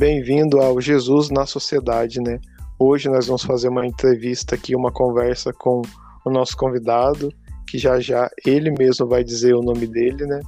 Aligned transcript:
Bem-vindo 0.00 0.58
ao 0.58 0.80
Jesus 0.80 1.28
na 1.28 1.44
Sociedade, 1.44 2.22
né? 2.22 2.40
Hoje 2.78 3.10
nós 3.10 3.26
vamos 3.26 3.42
fazer 3.42 3.68
uma 3.68 3.86
entrevista 3.86 4.54
aqui, 4.54 4.74
uma 4.74 4.90
conversa 4.90 5.52
com 5.52 5.82
o 6.24 6.30
nosso 6.30 6.56
convidado, 6.56 7.30
que 7.68 7.76
já 7.76 8.00
já 8.00 8.30
ele 8.46 8.70
mesmo 8.70 9.06
vai 9.06 9.22
dizer 9.22 9.54
o 9.54 9.60
nome 9.60 9.86
dele, 9.86 10.24
né? 10.24 10.40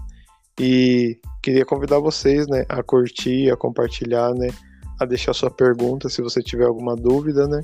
E 0.58 1.18
queria 1.42 1.66
convidar 1.66 1.98
vocês, 1.98 2.48
né, 2.48 2.64
a 2.66 2.82
curtir, 2.82 3.50
a 3.50 3.56
compartilhar, 3.56 4.32
né, 4.32 4.48
a 4.98 5.04
deixar 5.04 5.34
sua 5.34 5.50
pergunta 5.50 6.08
se 6.08 6.22
você 6.22 6.42
tiver 6.42 6.64
alguma 6.64 6.96
dúvida, 6.96 7.46
né? 7.46 7.60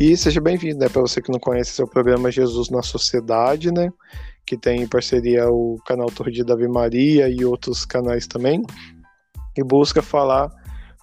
E 0.00 0.16
seja 0.16 0.40
bem-vindo, 0.40 0.78
né? 0.78 0.88
Para 0.88 1.02
você 1.02 1.20
que 1.20 1.32
não 1.32 1.40
conhece, 1.40 1.80
é 1.80 1.84
o 1.84 1.88
programa 1.88 2.30
Jesus 2.30 2.70
na 2.70 2.82
Sociedade, 2.82 3.72
né? 3.72 3.92
Que 4.46 4.56
tem 4.56 4.82
em 4.82 4.86
parceria 4.86 5.50
o 5.50 5.76
canal 5.84 6.06
Torre 6.06 6.30
de 6.30 6.44
Davi 6.44 6.68
Maria 6.68 7.28
e 7.28 7.44
outros 7.44 7.84
canais 7.84 8.24
também. 8.24 8.62
E 9.56 9.64
busca 9.64 10.00
falar, 10.00 10.52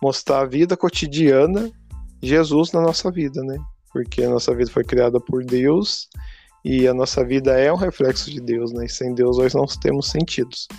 mostrar 0.01 0.39
a 0.39 0.45
vida 0.45 0.77
cotidiana 0.77 1.69
Jesus 2.23 2.71
na 2.71 2.79
nossa 2.79 3.11
vida, 3.11 3.43
né? 3.43 3.57
Porque 3.91 4.23
a 4.23 4.29
nossa 4.29 4.55
vida 4.55 4.71
foi 4.71 4.85
criada 4.85 5.19
por 5.19 5.43
Deus 5.43 6.07
e 6.63 6.87
a 6.87 6.93
nossa 6.93 7.25
vida 7.25 7.51
é 7.59 7.73
um 7.73 7.77
reflexo 7.77 8.31
de 8.31 8.39
Deus, 8.39 8.71
né? 8.71 8.85
E 8.85 8.89
sem 8.89 9.13
Deus 9.13 9.37
nós 9.37 9.53
não 9.53 9.65
temos 9.65 10.09
sentidos. 10.09 10.69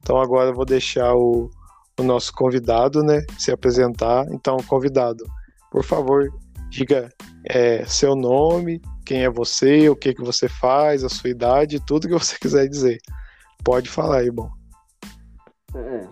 Então 0.00 0.20
agora 0.20 0.50
eu 0.50 0.54
vou 0.54 0.64
deixar 0.64 1.14
o, 1.14 1.48
o 1.96 2.02
nosso 2.02 2.32
convidado, 2.32 3.04
né, 3.04 3.24
se 3.38 3.52
apresentar. 3.52 4.26
Então, 4.32 4.56
convidado, 4.66 5.24
por 5.70 5.84
favor, 5.84 6.28
diga 6.72 7.10
é, 7.44 7.84
seu 7.84 8.16
nome, 8.16 8.80
quem 9.04 9.24
é 9.24 9.30
você, 9.30 9.90
o 9.90 9.96
que, 9.96 10.14
que 10.14 10.22
você 10.22 10.48
faz, 10.48 11.04
a 11.04 11.08
sua 11.08 11.28
idade, 11.28 11.84
tudo 11.84 12.08
que 12.08 12.14
você 12.14 12.36
quiser 12.40 12.66
dizer. 12.66 12.98
Pode 13.62 13.88
falar 13.88 14.18
aí, 14.18 14.30
bom. 14.30 14.50
É, 15.74 16.08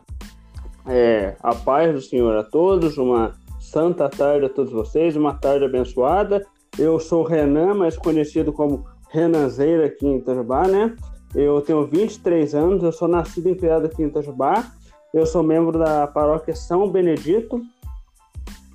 é, 0.87 1.37
a 1.43 1.55
paz 1.55 1.93
do 1.95 2.01
Senhor 2.01 2.37
a 2.37 2.45
todos, 2.45 2.99
uma 2.99 3.35
santa 3.59 4.09
tarde 4.09 4.47
a 4.47 4.49
todos 4.49 4.73
vocês, 4.73 5.17
uma 5.17 5.35
tarde 5.35 5.65
abençoada. 5.65 6.47
Eu 6.79 7.01
sou 7.01 7.25
Renan, 7.25 7.75
mais 7.75 7.97
conhecido 7.97 8.53
como 8.53 8.87
Renanzeira 9.11 9.87
aqui 9.87 10.07
em 10.07 10.19
Itajubá, 10.19 10.69
né? 10.69 10.95
Eu 11.35 11.61
tenho 11.63 11.87
23 11.87 12.55
anos, 12.55 12.83
eu 12.83 12.93
sou 12.93 13.09
nascido 13.09 13.49
e 13.49 13.55
criado 13.55 13.87
aqui 13.87 14.03
em 14.03 14.07
Itajubá. 14.07 14.71
Eu 15.13 15.25
sou 15.27 15.43
membro 15.43 15.79
da 15.79 16.07
paróquia 16.07 16.55
São 16.55 16.89
Benedito, 16.89 17.61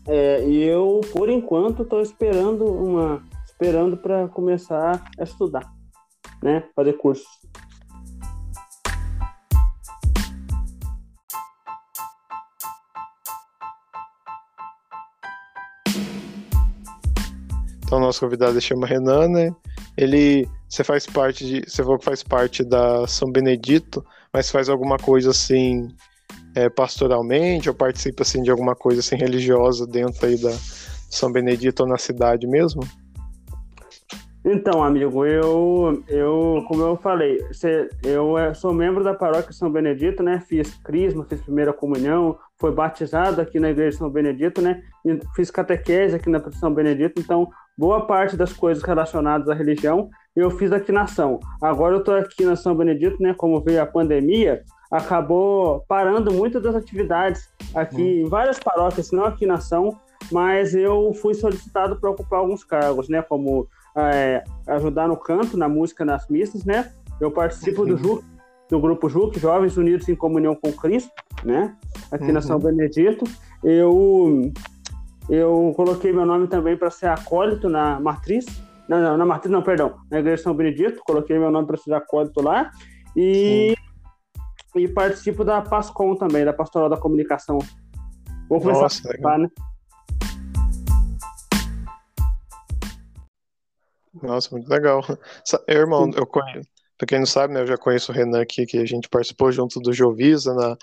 é, 0.08 0.48
e 0.48 0.64
eu, 0.64 1.02
por 1.12 1.30
enquanto, 1.30 1.84
estou 1.84 2.02
esperando 2.02 2.66
uma, 2.66 3.24
esperando 3.46 3.98
para 3.98 4.28
começar 4.28 5.04
a 5.18 5.24
estudar, 5.24 5.72
né? 6.44 6.64
Fazer 6.76 6.94
curso. 6.94 7.26
Então, 17.86 18.00
nosso 18.00 18.20
convidado 18.20 18.60
chama 18.62 18.86
Renan, 18.86 19.28
né? 19.28 19.56
Ele, 19.98 20.48
você 20.68 20.84
faz 20.84 21.08
parte 21.08 21.46
de, 21.46 21.62
você 21.68 21.82
falou 21.82 21.98
que 21.98 22.06
faz 22.06 22.22
parte 22.22 22.64
da 22.64 23.08
São 23.08 23.32
Benedito, 23.32 24.06
mas 24.34 24.52
faz 24.52 24.70
alguma 24.70 24.98
coisa 24.98 25.32
assim 25.32 25.88
é, 26.56 26.70
pastoralmente 26.70 27.70
ou 27.70 27.76
participa 27.76 28.24
assim 28.24 28.42
de 28.42 28.50
alguma 28.50 28.76
coisa 28.76 29.02
assim 29.02 29.16
religiosa 29.16 29.86
dentro 29.86 30.26
aí 30.26 30.42
da 30.42 30.52
São 30.52 31.32
Benedito 31.32 31.84
ou 31.84 31.90
na 31.90 31.98
cidade 31.98 32.48
mesmo? 32.48 32.82
Então, 34.48 34.84
amigo, 34.84 35.26
eu, 35.26 36.04
eu 36.08 36.64
como 36.68 36.84
eu 36.84 36.96
falei, 36.98 37.40
eu 38.04 38.38
é, 38.38 38.54
sou 38.54 38.72
membro 38.72 39.04
da 39.04 39.14
paróquia 39.14 39.52
São 39.52 39.72
Benedito, 39.72 40.22
né? 40.22 40.40
Fiz 40.48 40.76
crisma, 40.84 41.26
fiz 41.28 41.42
primeira 41.42 41.74
comunhão, 41.74 42.38
foi 42.58 42.72
batizado 42.72 43.42
aqui 43.42 43.60
na 43.60 43.72
igreja 43.72 43.92
de 43.92 43.98
São 43.98 44.10
Benedito, 44.10 44.62
né? 44.62 44.84
Fiz 45.36 45.50
catequese 45.50 46.16
aqui 46.16 46.30
na 46.30 46.40
São 46.52 46.72
Benedito, 46.72 47.20
então 47.20 47.50
boa 47.76 48.06
parte 48.06 48.38
das 48.38 48.54
coisas 48.54 48.84
relacionadas 48.84 49.50
à 49.50 49.54
religião 49.54 50.10
eu 50.36 50.52
fiz 50.52 50.72
aqui 50.72 50.92
na 50.92 51.08
São. 51.08 51.40
Agora 51.62 51.96
eu 51.96 52.00
estou 52.00 52.14
aqui 52.14 52.44
na 52.44 52.56
São 52.56 52.76
Benedito, 52.76 53.22
né? 53.22 53.34
Como 53.34 53.62
veio 53.62 53.82
a 53.82 53.86
pandemia, 53.86 54.64
acabou 54.92 55.84
parando 55.88 56.32
muitas 56.32 56.62
das 56.62 56.76
atividades 56.76 57.50
aqui 57.74 58.02
hum. 58.02 58.26
em 58.26 58.30
várias 58.30 58.60
paróquias, 58.60 59.12
não 59.12 59.26
aqui 59.26 59.46
na 59.46 59.56
Ação, 59.56 59.98
mas 60.32 60.74
eu 60.74 61.14
fui 61.14 61.34
solicitado 61.34 61.96
para 61.98 62.10
ocupar 62.10 62.40
alguns 62.40 62.64
cargos, 62.64 63.10
né, 63.10 63.22
como 63.22 63.68
é, 63.96 64.44
ajudar 64.68 65.08
no 65.08 65.18
canto, 65.18 65.58
na 65.58 65.70
música, 65.70 66.04
nas 66.04 66.28
missas, 66.28 66.66
né? 66.66 66.92
Eu 67.20 67.32
participo 67.32 67.82
uhum. 67.82 67.88
do 67.88 67.98
JUC, 67.98 68.26
do 68.70 68.80
grupo 68.80 69.10
JUC, 69.10 69.40
Jovens 69.40 69.78
Unidos 69.78 70.10
em 70.10 70.16
Comunhão 70.16 70.56
com 70.56 70.72
Cristo, 70.74 71.12
né? 71.44 71.76
Aqui 72.12 72.26
uhum. 72.26 72.34
na 72.34 72.42
São 72.42 72.60
Benedito. 72.60 73.24
Eu 73.64 74.52
eu 75.30 75.74
coloquei 75.76 76.12
meu 76.12 76.26
nome 76.26 76.48
também 76.48 76.78
para 76.78 76.90
ser 76.90 77.08
acólito 77.08 77.70
na 77.70 78.00
matriz. 78.00 78.46
Não, 78.88 79.02
não, 79.02 79.18
na 79.18 79.26
matriz 79.26 79.52
não, 79.52 79.62
perdão. 79.62 79.96
Na 80.12 80.20
Igreja 80.20 80.44
São 80.44 80.54
Benedito, 80.54 81.02
coloquei 81.06 81.40
meu 81.40 81.50
nome 81.50 81.66
para 81.66 81.78
ser 81.78 81.94
acólito 81.94 82.42
lá. 82.42 82.70
E 83.16 83.74
e 84.76 84.88
participo 84.88 85.44
da 85.44 85.62
PASCOM 85.62 86.16
também, 86.16 86.44
da 86.44 86.54
Pastoral 86.54 86.90
da 86.90 86.98
Comunicação. 86.98 87.60
Vou 88.50 88.60
começar 88.60 88.82
Nossa, 88.82 89.00
a 89.00 89.04
participar, 89.04 89.40
né? 89.40 89.50
Nossa, 94.22 94.50
muito 94.52 94.70
legal. 94.70 95.02
irmão, 95.68 96.10
eu 96.16 96.26
conheço, 96.26 96.68
pra 96.98 97.08
quem 97.08 97.20
não 97.20 97.26
sabe, 97.26 97.54
né, 97.54 97.62
eu 97.62 97.68
já 97.68 97.78
conheço 97.78 98.12
o 98.12 98.16
Renan 98.16 98.42
aqui, 98.42 98.66
que 98.66 98.78
a 98.78 98.86
gente 98.86 99.10
participou 99.10 99.52
junto 99.52 99.80
do 99.80 99.94
Jovisa 99.94 100.54
na, 100.54 100.78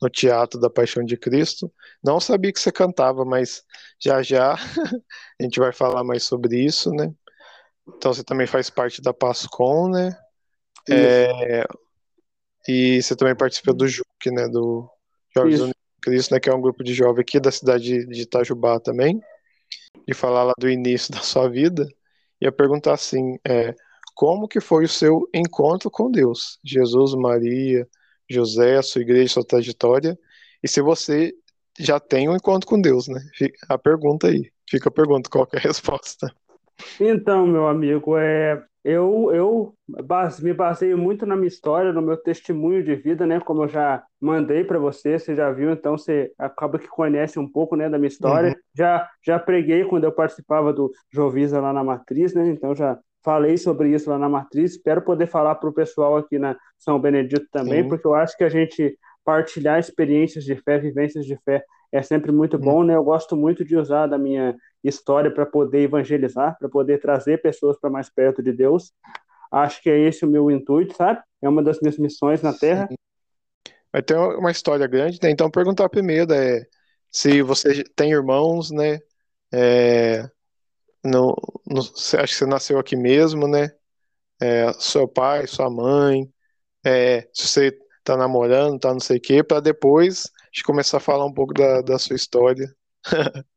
no 0.00 0.10
Teatro 0.10 0.60
da 0.60 0.70
Paixão 0.70 1.04
de 1.04 1.16
Cristo. 1.16 1.72
Não 2.02 2.20
sabia 2.20 2.52
que 2.52 2.60
você 2.60 2.72
cantava, 2.72 3.24
mas 3.24 3.64
já 4.00 4.22
já 4.22 4.54
a 5.40 5.42
gente 5.42 5.58
vai 5.58 5.72
falar 5.72 6.04
mais 6.04 6.24
sobre 6.24 6.58
isso, 6.58 6.90
né? 6.90 7.12
Então 7.88 8.12
você 8.12 8.22
também 8.22 8.46
faz 8.46 8.70
parte 8.70 9.02
da 9.02 9.12
PASCOM, 9.12 9.88
né? 9.90 10.16
É, 10.90 11.64
e 12.68 13.02
você 13.02 13.16
também 13.16 13.34
participa 13.34 13.72
do 13.72 13.86
JUC, 13.86 14.30
né? 14.30 14.48
Do 14.48 14.88
Jovens 15.34 15.60
Unidos 15.60 15.82
Cristo, 16.00 16.34
né? 16.34 16.40
Que 16.40 16.50
é 16.50 16.54
um 16.54 16.60
grupo 16.60 16.82
de 16.82 16.94
jovens 16.94 17.20
aqui 17.20 17.40
da 17.40 17.50
cidade 17.50 18.06
de 18.06 18.22
Itajubá 18.22 18.78
também. 18.80 19.20
E 20.06 20.14
falar 20.14 20.44
lá 20.44 20.52
do 20.58 20.68
início 20.68 21.12
da 21.12 21.20
sua 21.20 21.48
vida. 21.48 21.86
E 22.40 22.46
a 22.46 22.52
perguntar 22.52 22.94
assim, 22.94 23.38
é, 23.46 23.74
como 24.14 24.48
que 24.48 24.60
foi 24.60 24.84
o 24.84 24.88
seu 24.88 25.28
encontro 25.32 25.90
com 25.90 26.10
Deus? 26.10 26.58
Jesus, 26.64 27.14
Maria, 27.14 27.86
José, 28.28 28.76
a 28.76 28.82
sua 28.82 29.02
igreja, 29.02 29.34
sua 29.34 29.44
trajetória. 29.44 30.18
E 30.62 30.68
se 30.68 30.80
você 30.80 31.32
já 31.78 31.98
tem 31.98 32.28
um 32.28 32.36
encontro 32.36 32.68
com 32.68 32.80
Deus, 32.80 33.08
né? 33.08 33.20
A 33.68 33.78
pergunta 33.78 34.28
aí. 34.28 34.50
Fica 34.68 34.88
a 34.88 34.92
pergunta, 34.92 35.30
qual 35.30 35.48
é 35.52 35.58
a 35.58 35.60
resposta? 35.68 36.32
Então, 37.00 37.46
meu 37.46 37.68
amigo, 37.68 38.16
é, 38.16 38.62
eu, 38.84 39.30
eu 39.32 39.74
me 40.40 40.52
baseio 40.52 40.98
muito 40.98 41.24
na 41.24 41.36
minha 41.36 41.46
história, 41.46 41.92
no 41.92 42.02
meu 42.02 42.16
testemunho 42.16 42.82
de 42.82 42.96
vida, 42.96 43.24
né? 43.24 43.38
Como 43.38 43.62
eu 43.62 43.68
já 43.68 44.02
mandei 44.20 44.64
para 44.64 44.78
você, 44.78 45.18
você 45.18 45.36
já 45.36 45.50
viu, 45.52 45.70
então 45.70 45.96
você 45.96 46.32
acaba 46.36 46.78
que 46.78 46.88
conhece 46.88 47.38
um 47.38 47.48
pouco, 47.48 47.76
né, 47.76 47.88
da 47.88 47.96
minha 47.96 48.08
história. 48.08 48.50
Uhum. 48.50 48.54
Já, 48.74 49.08
já 49.24 49.38
preguei 49.38 49.84
quando 49.84 50.04
eu 50.04 50.12
participava 50.12 50.72
do 50.72 50.90
Jovisa 51.12 51.60
lá 51.60 51.72
na 51.72 51.84
Matriz, 51.84 52.34
né? 52.34 52.48
Então 52.48 52.74
já 52.74 52.98
falei 53.24 53.56
sobre 53.56 53.90
isso 53.90 54.10
lá 54.10 54.18
na 54.18 54.28
Matriz. 54.28 54.72
Espero 54.72 55.00
poder 55.02 55.26
falar 55.26 55.54
para 55.54 55.70
o 55.70 55.74
pessoal 55.74 56.16
aqui 56.16 56.38
na 56.38 56.56
São 56.76 56.98
Benedito 56.98 57.46
também, 57.52 57.84
Sim. 57.84 57.88
porque 57.88 58.06
eu 58.06 58.14
acho 58.14 58.36
que 58.36 58.42
a 58.42 58.48
gente 58.48 58.98
partilhar 59.24 59.78
experiências 59.78 60.44
de 60.44 60.56
fé, 60.56 60.78
vivências 60.78 61.24
de 61.24 61.38
fé, 61.44 61.64
é 61.92 62.02
sempre 62.02 62.32
muito 62.32 62.56
uhum. 62.56 62.62
bom, 62.62 62.82
né? 62.82 62.96
Eu 62.96 63.04
gosto 63.04 63.36
muito 63.36 63.64
de 63.64 63.76
usar 63.76 64.08
da 64.08 64.18
minha 64.18 64.56
história 64.82 65.30
para 65.30 65.46
poder 65.46 65.82
evangelizar, 65.82 66.56
para 66.58 66.68
poder 66.68 67.00
trazer 67.00 67.40
pessoas 67.40 67.78
para 67.78 67.90
mais 67.90 68.10
perto 68.10 68.42
de 68.42 68.52
Deus. 68.52 68.92
Acho 69.50 69.82
que 69.82 69.90
é 69.90 69.98
esse 69.98 70.24
o 70.24 70.28
meu 70.28 70.50
intuito, 70.50 70.96
sabe? 70.96 71.20
É 71.40 71.48
uma 71.48 71.62
das 71.62 71.80
minhas 71.80 71.98
missões 71.98 72.42
na 72.42 72.52
Terra. 72.52 72.88
Vai 73.92 74.02
ter 74.02 74.16
uma 74.16 74.50
história 74.50 74.86
grande, 74.86 75.18
né? 75.22 75.30
Então 75.30 75.50
perguntar 75.50 75.88
primeiro 75.88 76.32
é 76.32 76.64
se 77.10 77.42
você 77.42 77.84
tem 77.94 78.10
irmãos, 78.10 78.70
né? 78.70 78.98
É, 79.52 80.26
no, 81.04 81.36
acho 81.76 82.32
que 82.32 82.34
você 82.34 82.46
nasceu 82.46 82.78
aqui 82.78 82.96
mesmo, 82.96 83.46
né? 83.46 83.70
É, 84.40 84.72
seu 84.74 85.06
pai, 85.06 85.46
sua 85.46 85.70
mãe, 85.70 86.32
é, 86.84 87.28
se 87.34 87.48
você 87.48 87.78
tá 88.02 88.16
namorando, 88.16 88.80
tá 88.80 88.92
não 88.92 89.00
sei 89.00 89.18
o 89.18 89.20
quê, 89.20 89.44
para 89.44 89.60
depois 89.60 90.30
gente 90.52 90.64
começar 90.64 90.98
a 90.98 91.00
falar 91.00 91.24
um 91.24 91.32
pouco 91.32 91.54
da, 91.54 91.80
da 91.80 91.98
sua 91.98 92.14
história. 92.14 92.72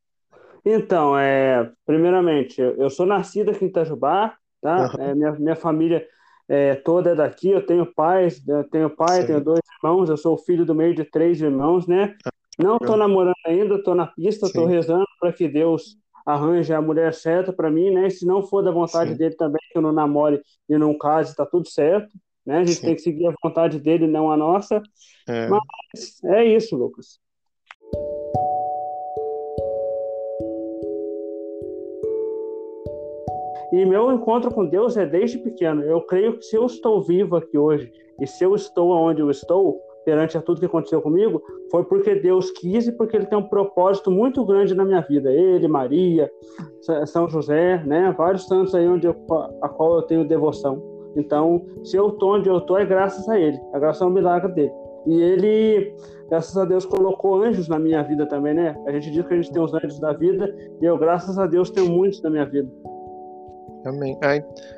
Então, 0.66 1.18
é, 1.18 1.72
primeiramente, 1.86 2.60
eu 2.60 2.90
sou 2.90 3.06
nascido 3.06 3.52
aqui 3.52 3.66
em 3.66 3.68
Itajubá, 3.68 4.36
tá? 4.60 4.92
Uhum. 4.96 5.04
É, 5.04 5.16
minha, 5.16 5.32
minha 5.34 5.56
família 5.56 6.06
é, 6.50 6.74
toda 6.74 7.12
é 7.12 7.16
daqui, 7.16 7.50
eu 7.50 7.64
tenho 7.64 7.86
pais, 7.86 8.46
eu 8.48 8.64
tenho 8.70 8.90
pai, 8.90 9.22
Sim. 9.22 9.28
tenho 9.28 9.42
dois 9.42 9.62
irmãos, 9.78 10.10
eu 10.10 10.18
sou 10.18 10.34
o 10.34 10.38
filho 10.38 10.66
do 10.66 10.74
meio 10.74 10.96
de 10.96 11.04
três 11.04 11.40
irmãos, 11.40 11.86
né? 11.86 12.16
Não 12.58 12.78
estou 12.78 12.98
namorando 12.98 13.36
ainda, 13.46 13.76
estou 13.76 13.94
na 13.94 14.08
pista, 14.08 14.48
estou 14.48 14.66
rezando 14.66 15.06
para 15.20 15.32
que 15.32 15.48
Deus 15.48 15.98
arranje 16.26 16.74
a 16.74 16.82
mulher 16.82 17.14
certa 17.14 17.54
para 17.54 17.70
mim, 17.70 17.92
né? 17.92 18.10
Se 18.10 18.26
não 18.26 18.42
for 18.42 18.64
da 18.64 18.72
vontade 18.72 19.12
Sim. 19.12 19.18
dele 19.18 19.36
também, 19.36 19.62
que 19.72 19.78
eu 19.78 19.82
não 19.82 19.92
namore 19.92 20.42
e 20.68 20.78
não 20.78 20.98
case, 20.98 21.36
tá 21.36 21.46
tudo 21.46 21.70
certo, 21.70 22.18
né? 22.44 22.60
A 22.60 22.64
gente 22.64 22.80
Sim. 22.80 22.88
tem 22.88 22.96
que 22.96 23.02
seguir 23.02 23.28
a 23.28 23.34
vontade 23.44 23.80
dele, 23.80 24.08
não 24.08 24.32
a 24.32 24.38
nossa. 24.38 24.82
É. 25.28 25.48
Mas 25.48 26.24
é 26.24 26.46
isso, 26.46 26.76
Lucas. 26.76 27.20
E 33.72 33.86
meu 33.86 34.12
encontro 34.12 34.54
com 34.54 34.66
Deus 34.66 34.96
é 34.98 35.06
desde 35.06 35.38
pequeno. 35.38 35.82
Eu 35.84 36.02
creio 36.02 36.38
que 36.38 36.46
se 36.46 36.56
eu 36.56 36.66
estou 36.66 37.02
vivo 37.02 37.36
aqui 37.36 37.58
hoje 37.58 37.92
e 38.22 38.28
se 38.28 38.44
eu 38.44 38.56
estou 38.56 38.92
onde 38.92 39.22
eu 39.22 39.30
estou, 39.30 39.82
perante 40.06 40.38
a 40.38 40.42
tudo 40.42 40.60
que 40.60 40.66
aconteceu 40.68 41.02
comigo, 41.02 41.42
foi 41.72 41.84
porque 41.84 42.16
Deus 42.16 42.52
quis 42.52 42.88
e 42.88 42.92
porque 42.92 43.18
Ele 43.18 43.26
tem 43.26 43.38
um 43.38 43.50
propósito 43.50 44.12
muito 44.12 44.46
grande 44.46 44.76
na 44.76 44.86
minha 44.86 45.02
vida. 45.02 45.32
Ele, 45.32 45.68
Maria, 45.68 46.32
São 47.06 47.28
José, 47.28 47.84
né? 47.84 48.14
Vários 48.16 48.46
santos 48.48 48.76
aí 48.76 48.88
onde 48.88 49.08
eu, 49.08 49.16
a 49.62 49.68
qual 49.68 49.96
eu 49.96 50.02
tenho 50.04 50.28
devoção. 50.28 50.82
Então, 51.18 51.66
se 51.84 51.98
eu 51.98 52.10
estou 52.10 52.36
onde 52.36 52.48
eu 52.48 52.60
estou, 52.60 52.78
é 52.78 52.86
graças 52.86 53.28
a 53.28 53.40
Ele. 53.40 53.58
A 53.74 53.80
graça 53.80 54.04
é 54.04 54.08
um 54.08 54.12
milagre 54.12 54.52
dele. 54.54 54.72
E 55.08 55.22
Ele, 55.22 55.96
graças 56.30 56.56
a 56.56 56.66
Deus, 56.66 56.86
colocou 56.86 57.42
anjos 57.42 57.68
na 57.68 57.80
minha 57.80 58.04
vida 58.04 58.28
também, 58.28 58.54
né? 58.54 58.76
A 58.86 58.92
gente 58.92 59.12
diz 59.12 59.26
que 59.26 59.34
a 59.34 59.38
gente 59.38 59.52
tem 59.52 59.62
os 59.62 59.74
anjos 59.74 60.00
da 60.00 60.14
vida 60.14 60.54
e 60.82 60.86
eu, 60.86 60.98
graças 60.98 61.40
a 61.40 61.48
Deus, 61.48 61.72
tenho 61.72 61.90
muitos 61.90 62.22
na 62.22 62.30
minha 62.30 62.46
vida. 62.46 62.70
Amém. 63.86 64.18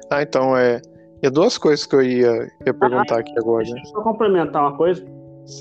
Ah, 0.09 0.21
então 0.21 0.55
é. 0.55 0.81
E 1.21 1.29
duas 1.29 1.57
coisas 1.57 1.85
que 1.85 1.95
eu 1.95 2.01
ia, 2.01 2.51
ia 2.65 2.73
perguntar 2.73 3.15
ah, 3.15 3.19
aqui 3.19 3.33
agora. 3.37 3.63
Deixa 3.63 3.79
eu 3.79 3.85
só 3.85 4.01
complementar 4.01 4.61
uma 4.61 4.77
coisa. 4.77 5.03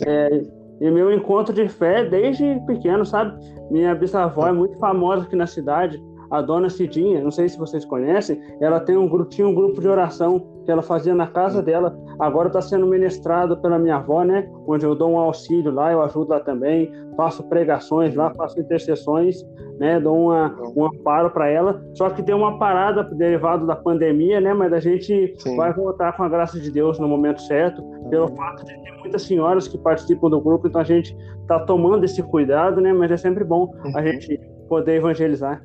É, 0.06 0.42
e 0.80 0.90
meu 0.90 1.12
encontro 1.12 1.54
de 1.54 1.68
fé 1.68 2.04
desde 2.04 2.60
pequeno, 2.66 3.06
sabe? 3.06 3.38
Minha 3.70 3.94
bisavó 3.94 4.48
é 4.48 4.52
muito 4.52 4.76
famosa 4.78 5.22
aqui 5.22 5.36
na 5.36 5.46
cidade, 5.46 6.02
a 6.30 6.42
dona 6.42 6.68
Cidinha, 6.68 7.22
não 7.22 7.30
sei 7.30 7.48
se 7.48 7.58
vocês 7.58 7.84
conhecem, 7.84 8.40
ela 8.60 8.80
tem 8.80 8.96
um 8.96 9.08
grupo, 9.08 9.30
tinha 9.30 9.46
um 9.46 9.54
grupo 9.54 9.80
de 9.80 9.88
oração 9.88 10.55
que 10.66 10.72
ela 10.72 10.82
fazia 10.82 11.14
na 11.14 11.28
casa 11.28 11.62
dela. 11.62 11.96
Agora 12.18 12.48
está 12.48 12.60
sendo 12.60 12.86
ministrado 12.86 13.56
pela 13.58 13.78
minha 13.78 13.96
avó, 13.96 14.24
né? 14.24 14.50
Onde 14.66 14.84
eu 14.84 14.94
dou 14.94 15.12
um 15.12 15.18
auxílio 15.18 15.72
lá, 15.72 15.92
eu 15.92 16.02
ajudo 16.02 16.30
lá 16.30 16.40
também, 16.40 16.92
faço 17.16 17.48
pregações 17.48 18.14
lá, 18.14 18.34
faço 18.34 18.60
intercessões, 18.60 19.42
né? 19.78 20.00
Dou 20.00 20.26
uma, 20.26 20.54
um 20.76 20.84
amparo 20.84 21.30
para 21.30 21.48
ela. 21.48 21.80
Só 21.94 22.10
que 22.10 22.20
deu 22.20 22.36
uma 22.36 22.58
parada 22.58 23.04
derivado 23.04 23.66
da 23.66 23.76
pandemia, 23.76 24.40
né? 24.40 24.52
Mas 24.52 24.72
a 24.72 24.80
gente 24.80 25.34
Sim. 25.38 25.56
vai 25.56 25.72
voltar 25.72 26.14
com 26.16 26.24
a 26.24 26.28
graça 26.28 26.58
de 26.58 26.70
Deus 26.70 26.98
no 26.98 27.08
momento 27.08 27.40
certo, 27.42 27.82
pelo 28.10 28.28
fato 28.28 28.64
de 28.64 28.74
ter 28.82 28.92
muitas 28.98 29.22
senhoras 29.22 29.68
que 29.68 29.78
participam 29.78 30.28
do 30.28 30.40
grupo, 30.40 30.66
então 30.66 30.80
a 30.80 30.84
gente 30.84 31.16
está 31.42 31.60
tomando 31.60 32.04
esse 32.04 32.20
cuidado, 32.24 32.80
né? 32.80 32.92
Mas 32.92 33.12
é 33.12 33.16
sempre 33.16 33.44
bom 33.44 33.72
a 33.94 33.98
uhum. 33.98 34.04
gente 34.04 34.40
poder 34.68 34.96
evangelizar. 34.96 35.62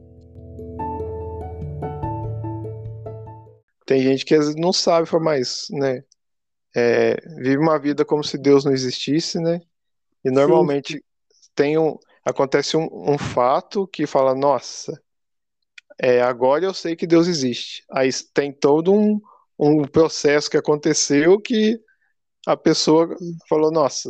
Tem 3.91 4.01
gente 4.01 4.23
que 4.23 4.33
às 4.33 4.45
vezes 4.45 4.55
não 4.55 4.71
sabe, 4.71 5.09
mas, 5.19 5.67
né? 5.69 6.01
É, 6.73 7.17
vive 7.41 7.57
uma 7.57 7.77
vida 7.77 8.05
como 8.05 8.23
se 8.23 8.38
Deus 8.38 8.63
não 8.63 8.71
existisse, 8.71 9.38
né? 9.38 9.59
E 10.23 10.31
normalmente 10.31 10.93
Sim. 10.93 11.01
tem 11.53 11.77
um, 11.77 11.97
acontece 12.23 12.77
um, 12.77 12.88
um, 12.89 13.17
fato 13.17 13.85
que 13.85 14.07
fala, 14.07 14.33
nossa, 14.33 14.97
é, 15.99 16.21
agora 16.21 16.63
eu 16.63 16.73
sei 16.73 16.95
que 16.95 17.05
Deus 17.05 17.27
existe. 17.27 17.83
Aí 17.91 18.09
tem 18.33 18.53
todo 18.53 18.93
um, 18.93 19.19
um 19.59 19.83
processo 19.83 20.49
que 20.49 20.55
aconteceu 20.55 21.38
que 21.38 21.77
a 22.47 22.55
pessoa 22.55 23.13
falou, 23.49 23.73
nossa, 23.73 24.09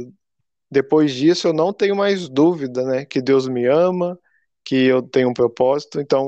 depois 0.69 1.11
disso 1.11 1.47
eu 1.47 1.53
não 1.53 1.73
tenho 1.73 1.95
mais 1.95 2.29
dúvida, 2.29 2.83
né? 2.83 3.03
Que 3.03 3.19
Deus 3.19 3.47
me 3.47 3.65
ama, 3.65 4.15
que 4.63 4.75
eu 4.85 5.01
tenho 5.01 5.29
um 5.29 5.33
propósito. 5.33 5.99
Então, 5.99 6.27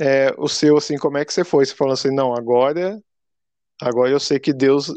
é, 0.00 0.32
o 0.38 0.48
seu, 0.48 0.76
assim, 0.76 0.96
como 0.96 1.18
é 1.18 1.24
que 1.24 1.32
você 1.32 1.44
foi? 1.44 1.66
Você 1.66 1.74
falou 1.74 1.92
assim, 1.92 2.14
não, 2.14 2.34
agora, 2.34 3.00
agora 3.80 4.10
eu 4.10 4.20
sei 4.20 4.38
que 4.38 4.52
Deus, 4.52 4.92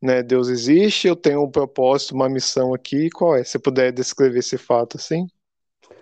né, 0.00 0.22
Deus 0.22 0.48
existe, 0.48 1.08
eu 1.08 1.16
tenho 1.16 1.42
um 1.42 1.50
propósito, 1.50 2.14
uma 2.14 2.28
missão 2.28 2.72
aqui, 2.72 3.10
qual 3.10 3.36
é? 3.36 3.42
Se 3.42 3.58
puder 3.58 3.92
descrever 3.92 4.38
esse 4.38 4.56
fato, 4.56 4.96
assim, 4.96 5.26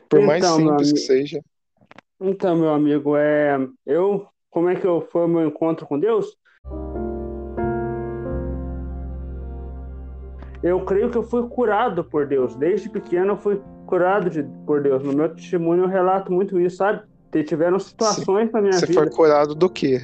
por 0.08 0.20
então, 0.20 0.26
mais 0.26 0.44
simples 0.44 0.92
que 0.92 0.98
seja. 0.98 1.40
Então, 2.20 2.56
meu 2.56 2.70
amigo, 2.70 3.16
é, 3.16 3.56
eu, 3.86 4.26
como 4.50 4.68
é 4.68 4.76
que 4.76 4.86
eu, 4.86 5.00
foi 5.10 5.24
o 5.24 5.28
meu 5.28 5.46
encontro 5.46 5.86
com 5.86 5.98
Deus? 5.98 6.36
Eu 10.62 10.84
creio 10.84 11.10
que 11.10 11.16
eu 11.16 11.22
fui 11.22 11.46
curado 11.48 12.02
por 12.02 12.26
Deus. 12.26 12.56
Desde 12.56 12.88
pequeno 12.88 13.32
eu 13.32 13.36
fui 13.36 13.60
curado 13.86 14.28
de, 14.28 14.42
por 14.66 14.82
Deus. 14.82 15.02
No 15.02 15.12
meu 15.12 15.32
testemunho 15.32 15.84
eu 15.84 15.88
relato 15.88 16.32
muito 16.32 16.58
isso, 16.58 16.78
sabe? 16.78 17.02
Tiveram 17.44 17.78
situações 17.78 18.50
na 18.52 18.60
minha 18.60 18.72
Você 18.72 18.86
vida. 18.86 19.00
Você 19.00 19.06
foi 19.06 19.16
curado 19.16 19.54
do 19.54 19.68
quê? 19.68 20.00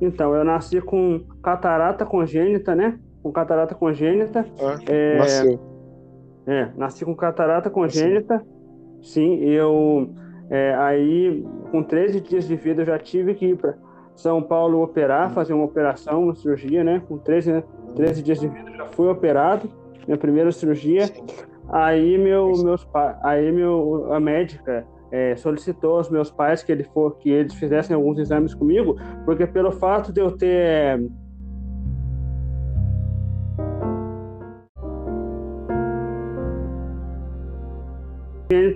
Então, 0.00 0.34
eu 0.34 0.44
nasci 0.44 0.80
com 0.80 1.20
catarata 1.42 2.04
congênita, 2.04 2.74
né? 2.74 2.98
Com 3.22 3.30
catarata 3.30 3.74
congênita. 3.74 4.44
Ah, 4.60 4.78
é... 4.86 5.18
Nasceu. 5.18 5.60
É, 6.46 6.68
nasci 6.76 7.04
com 7.04 7.14
catarata 7.14 7.70
congênita. 7.70 8.44
Sim, 9.00 9.38
Sim 9.38 9.44
eu. 9.44 10.10
É, 10.50 10.74
aí, 10.74 11.46
com 11.70 11.82
13 11.82 12.20
dias 12.20 12.46
de 12.46 12.56
vida, 12.56 12.82
eu 12.82 12.86
já 12.86 12.98
tive 12.98 13.34
que 13.34 13.46
ir 13.46 13.56
para 13.56 13.74
São 14.14 14.42
Paulo 14.42 14.82
operar, 14.82 15.30
hum. 15.30 15.34
fazer 15.34 15.52
uma 15.52 15.64
operação, 15.64 16.24
uma 16.24 16.34
cirurgia, 16.34 16.82
né? 16.82 17.00
Com 17.08 17.16
13, 17.16 17.52
né? 17.52 17.64
13 17.94 18.22
dias 18.22 18.40
de 18.40 18.48
vida, 18.48 18.70
eu 18.70 18.76
já 18.76 18.86
fui 18.86 19.08
operado, 19.08 19.70
minha 20.06 20.18
primeira 20.18 20.50
cirurgia. 20.50 21.06
Sim. 21.06 21.24
Aí, 21.68 22.18
meu, 22.18 22.52
meus, 22.62 22.86
aí 23.22 23.52
meu, 23.52 24.12
a 24.12 24.20
médica 24.20 24.84
é, 25.12 25.36
solicitou 25.36 25.98
aos 25.98 26.10
meus 26.10 26.30
pais 26.30 26.62
que, 26.62 26.72
ele 26.72 26.84
for, 26.84 27.18
que 27.18 27.30
eles 27.30 27.54
fizessem 27.54 27.94
alguns 27.94 28.18
exames 28.18 28.54
comigo, 28.54 28.96
porque 29.26 29.46
pelo 29.46 29.70
fato 29.70 30.10
de 30.10 30.20
eu 30.20 30.32
ter 30.32 30.98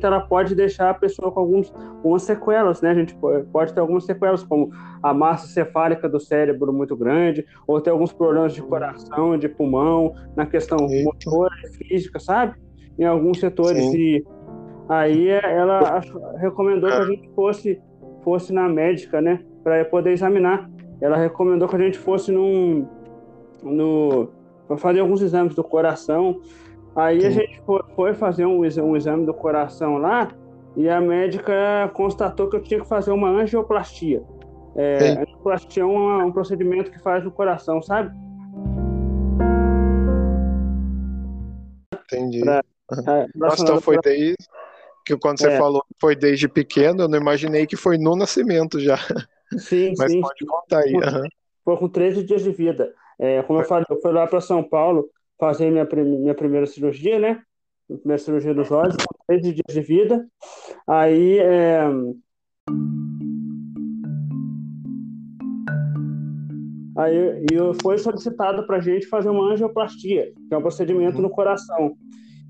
ela 0.02 0.20
pode 0.20 0.54
deixar 0.54 0.90
a 0.90 0.94
pessoa 0.94 1.30
com 1.30 1.40
alguns, 1.40 1.72
algumas 1.74 2.22
sequelas, 2.22 2.80
né? 2.80 2.90
A 2.90 2.94
gente 2.94 3.16
pode 3.52 3.74
ter 3.74 3.80
algumas 3.80 4.04
sequelas, 4.04 4.42
como 4.42 4.70
a 5.02 5.12
massa 5.12 5.46
cefálica 5.48 6.08
do 6.08 6.18
cérebro 6.18 6.72
muito 6.72 6.96
grande, 6.96 7.44
ou 7.66 7.80
ter 7.80 7.90
alguns 7.90 8.12
problemas 8.12 8.54
de 8.54 8.62
coração, 8.62 9.36
de 9.36 9.48
pulmão, 9.48 10.14
na 10.34 10.46
questão 10.46 10.78
motora 10.78 11.54
e 11.64 11.76
física, 11.76 12.18
sabe? 12.18 12.54
Em 12.98 13.04
alguns 13.04 13.40
setores 13.40 13.82
Sim. 13.84 13.96
e 13.96 14.26
Aí 14.88 15.28
ela 15.28 16.00
recomendou 16.38 16.88
que 16.88 16.96
a 16.96 17.06
gente 17.06 17.28
fosse, 17.34 17.80
fosse 18.22 18.52
na 18.52 18.68
médica, 18.68 19.20
né? 19.20 19.44
Para 19.64 19.84
poder 19.84 20.12
examinar. 20.12 20.70
Ela 21.00 21.16
recomendou 21.16 21.68
que 21.68 21.76
a 21.76 21.78
gente 21.78 21.98
fosse 21.98 22.30
num. 22.30 22.86
No, 23.62 24.28
para 24.68 24.76
fazer 24.76 25.00
alguns 25.00 25.22
exames 25.22 25.54
do 25.54 25.64
coração. 25.64 26.40
Aí 26.94 27.20
Sim. 27.20 27.26
a 27.26 27.30
gente 27.30 27.62
foi, 27.94 28.14
fazer 28.14 28.46
um, 28.46 28.60
um 28.60 28.96
exame 28.96 29.26
do 29.26 29.34
coração 29.34 29.98
lá 29.98 30.30
e 30.76 30.88
a 30.88 31.00
médica 31.00 31.90
constatou 31.94 32.48
que 32.48 32.56
eu 32.56 32.62
tinha 32.62 32.80
que 32.80 32.88
fazer 32.88 33.10
uma 33.10 33.28
angioplastia. 33.28 34.22
É, 34.74 35.22
angioplastia 35.22 35.82
é 35.82 35.86
um, 35.86 36.26
um 36.26 36.32
procedimento 36.32 36.90
que 36.90 36.98
faz 37.00 37.24
no 37.24 37.30
coração, 37.30 37.82
sabe? 37.82 38.14
Entendi. 42.04 42.40
Pra, 42.40 42.62
é, 43.08 43.26
Nossa, 43.34 43.62
então 43.62 43.80
foi 43.80 43.98
daí, 44.02 44.34
que 45.06 45.16
quando 45.16 45.38
você 45.38 45.48
é. 45.48 45.56
falou 45.56 45.82
que 45.82 45.94
foi 46.00 46.16
desde 46.16 46.48
pequeno, 46.48 47.04
eu 47.04 47.08
não 47.08 47.18
imaginei 47.18 47.64
que 47.64 47.76
foi 47.76 47.96
no 47.96 48.16
nascimento 48.16 48.80
já. 48.80 48.98
Sim, 49.56 49.94
Mas 49.96 50.10
sim. 50.10 50.20
pode 50.20 50.44
contar 50.44 50.80
aí. 50.80 50.90
Foi, 50.90 51.06
uhum. 51.06 51.28
foi 51.64 51.76
com 51.76 51.88
13 51.88 52.24
dias 52.24 52.42
de 52.42 52.50
vida. 52.50 52.92
É, 53.16 53.40
como 53.44 53.60
eu 53.60 53.64
falei, 53.64 53.86
eu 53.88 54.00
fui 54.00 54.12
lá 54.12 54.26
para 54.26 54.40
São 54.40 54.64
Paulo 54.64 55.08
fazer 55.38 55.70
minha, 55.70 55.84
minha 55.84 56.34
primeira 56.34 56.66
cirurgia, 56.66 57.20
né? 57.20 57.40
Minha 57.88 58.00
primeira 58.00 58.22
cirurgia 58.22 58.52
dos 58.52 58.70
olhos, 58.72 58.96
com 58.96 59.24
13 59.28 59.52
dias 59.52 59.72
de 59.72 59.80
vida. 59.80 60.26
Aí. 60.88 61.38
É... 61.38 61.82
Aí 66.98 67.46
eu 67.52 67.74
foi 67.80 67.98
solicitado 67.98 68.66
para 68.66 68.78
a 68.78 68.80
gente 68.80 69.06
fazer 69.06 69.28
uma 69.28 69.52
angioplastia, 69.52 70.32
que 70.48 70.54
é 70.54 70.56
um 70.56 70.62
procedimento 70.62 71.20
no 71.20 71.30
coração. 71.30 71.94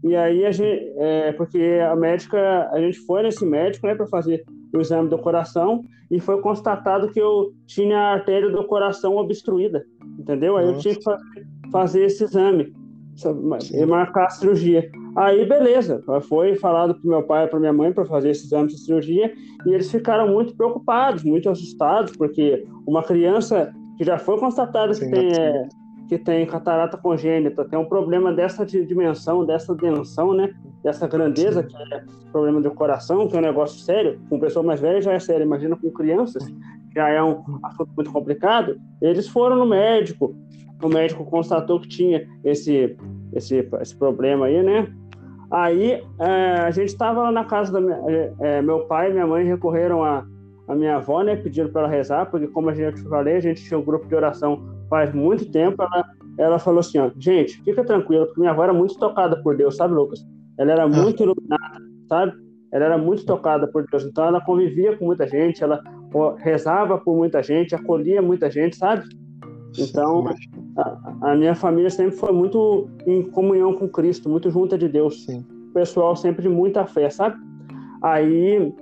E 0.09 0.17
aí 0.17 0.47
a 0.47 0.53
gente, 0.53 0.93
é, 0.97 1.33
porque 1.33 1.81
a 1.83 1.97
médica, 1.97 2.69
a 2.73 2.81
gente 2.81 2.99
foi 3.01 3.23
nesse 3.23 3.45
médico, 3.45 3.87
né, 3.87 3.95
para 3.95 4.07
fazer 4.07 4.45
o 4.73 4.81
exame 4.81 5.09
do 5.09 5.19
coração 5.19 5.83
e 6.11 6.21
foi 6.21 6.41
constatado 6.41 7.09
que 7.11 7.21
eu 7.21 7.53
tinha 7.67 7.99
a 7.99 8.13
artéria 8.15 8.51
do 8.51 8.65
coração 8.65 9.17
obstruída, 9.17 9.85
entendeu? 10.19 10.57
Aí 10.57 10.67
Nossa. 10.67 10.79
eu 10.79 10.83
tinha 10.83 10.95
que 10.95 11.03
fazer, 11.03 11.47
fazer 11.73 12.05
esse 12.05 12.25
exame 12.25 12.73
e 13.73 13.87
marcar 13.87 14.27
a 14.27 14.31
cirurgia. 14.31 14.89
Aí 15.17 15.47
beleza, 15.47 16.05
foi 16.29 16.55
falado 16.57 16.95
para 16.95 17.11
meu 17.11 17.23
pai 17.23 17.47
e 17.47 17.49
para 17.49 17.59
minha 17.59 17.73
mãe 17.73 17.93
para 17.93 18.05
fazer 18.05 18.31
esse 18.31 18.45
exame 18.45 18.69
de 18.69 18.79
cirurgia 18.79 19.33
e 19.65 19.73
eles 19.73 19.91
ficaram 19.91 20.29
muito 20.29 20.55
preocupados, 20.55 21.25
muito 21.25 21.49
assustados 21.49 22.15
porque 22.17 22.65
uma 22.87 23.03
criança 23.03 23.75
que 23.97 24.05
já 24.05 24.19
foi 24.19 24.39
constatada 24.39 24.93
que 24.93 25.11
tem 25.11 25.33
é, 25.33 25.69
que 26.09 26.17
tem 26.19 26.47
catarata 26.47 26.97
congênita, 26.97 27.65
tem 27.65 27.79
um 27.79 27.85
problema 27.85 28.33
dessa 28.33 28.65
dimensão, 28.65 29.45
dessa 29.45 29.75
dimensão, 29.75 30.33
né? 30.33 30.53
Dessa 30.83 31.07
grandeza, 31.07 31.63
que 31.63 31.77
é 31.77 32.05
problema 32.31 32.61
do 32.61 32.71
coração, 32.71 33.27
que 33.27 33.37
é 33.37 33.39
um 33.39 33.43
negócio 33.43 33.81
sério. 33.81 34.21
Com 34.29 34.39
pessoa 34.39 34.65
mais 34.65 34.81
velha 34.81 35.01
já 35.01 35.13
é 35.13 35.19
sério, 35.19 35.45
imagina 35.45 35.77
com 35.77 35.91
crianças, 35.91 36.45
já 36.95 37.09
é 37.09 37.23
um 37.23 37.43
assunto 37.63 37.91
muito 37.97 38.13
complicado. 38.13 38.77
Eles 39.01 39.27
foram 39.27 39.57
no 39.57 39.67
médico, 39.67 40.35
o 40.83 40.89
médico 40.89 41.25
constatou 41.25 41.81
que 41.81 41.89
tinha 41.89 42.27
esse, 42.45 42.97
esse, 43.33 43.69
esse 43.81 43.97
problema 43.97 44.47
aí, 44.47 44.63
né? 44.63 44.93
Aí 45.51 46.03
é, 46.19 46.61
a 46.61 46.71
gente 46.71 46.89
estava 46.89 47.23
lá 47.23 47.33
na 47.33 47.45
casa 47.45 47.73
da 47.73 47.81
minha, 47.81 48.01
é, 48.09 48.33
é, 48.41 48.63
meu 48.63 48.81
pai 48.87 49.11
e 49.11 49.13
minha 49.13 49.27
mãe 49.27 49.45
recorreram 49.45 50.05
a, 50.05 50.25
a 50.69 50.75
minha 50.75 50.97
avó, 50.97 51.23
né? 51.23 51.37
Pediram 51.37 51.71
para 51.71 51.83
ela 51.83 51.91
rezar, 51.91 52.27
porque 52.27 52.47
como 52.47 52.69
a 52.69 52.75
gente 52.75 53.01
falei, 53.09 53.37
a 53.37 53.41
gente 53.41 53.65
tinha 53.65 53.79
um 53.79 53.85
grupo 53.85 54.07
de 54.07 54.15
oração 54.15 54.76
faz 54.89 55.13
muito 55.15 55.51
tempo. 55.51 55.83
Ela, 55.83 56.05
ela 56.39 56.59
falou 56.59 56.81
assim, 56.81 56.99
ó, 56.99 57.11
gente, 57.19 57.63
fica 57.63 57.85
tranquilo, 57.85 58.27
porque 58.27 58.41
minha 58.41 58.53
avó 58.53 58.65
era 58.65 58.73
muito 58.73 58.99
tocada 58.99 59.41
por 59.43 59.57
Deus, 59.57 59.77
sabe, 59.77 59.95
Lucas? 59.95 60.27
Ela 60.59 60.73
era 60.73 60.85
ah. 60.85 60.89
muito 60.89 61.23
iluminada, 61.23 61.81
sabe? 62.09 62.33
Ela 62.73 62.85
era 62.87 62.99
muito 62.99 63.25
tocada 63.25 63.67
por 63.67 63.87
Deus, 63.87 64.05
então 64.05 64.25
ela 64.25 64.41
convivia 64.41 64.97
com 64.97 65.07
muita 65.07 65.27
gente, 65.27 65.63
ela 65.63 65.81
rezava 66.39 66.99
por 66.99 67.17
muita 67.17 67.43
gente, 67.43 67.75
acolhia 67.75 68.21
muita 68.21 68.51
gente, 68.51 68.77
sabe? 68.77 69.05
Então, 69.79 70.25
a, 70.77 71.31
a, 71.33 71.37
minha 71.37 71.55
família 71.55 71.91
sempre 71.91 72.17
foi 72.17 72.33
muito 72.33 72.89
em 73.07 73.23
comunhão 73.23 73.75
com 73.75 73.89
Cristo, 73.89 74.29
muito 74.29 74.51
junta 74.51 74.77
de 74.77 74.89
Deus. 74.89 75.25
Sim. 75.25 75.45
Pessoal 75.75 76.17
sempre 76.17 76.43
de 76.43 76.49
muita 76.49 76.87
fé, 76.87 77.11
sabe? 77.11 77.37
Aí, 78.03 78.73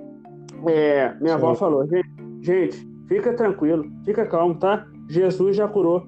é, 0.67 1.13
minha 1.19 1.37
Sim. 1.37 1.43
avó 1.43 1.55
falou: 1.55 1.85
gente, 1.87 2.09
gente, 2.41 2.87
fica 3.07 3.33
tranquilo, 3.33 3.85
fica 4.05 4.25
calmo, 4.25 4.55
tá? 4.55 4.87
Jesus 5.09 5.55
já 5.55 5.67
curou. 5.67 6.05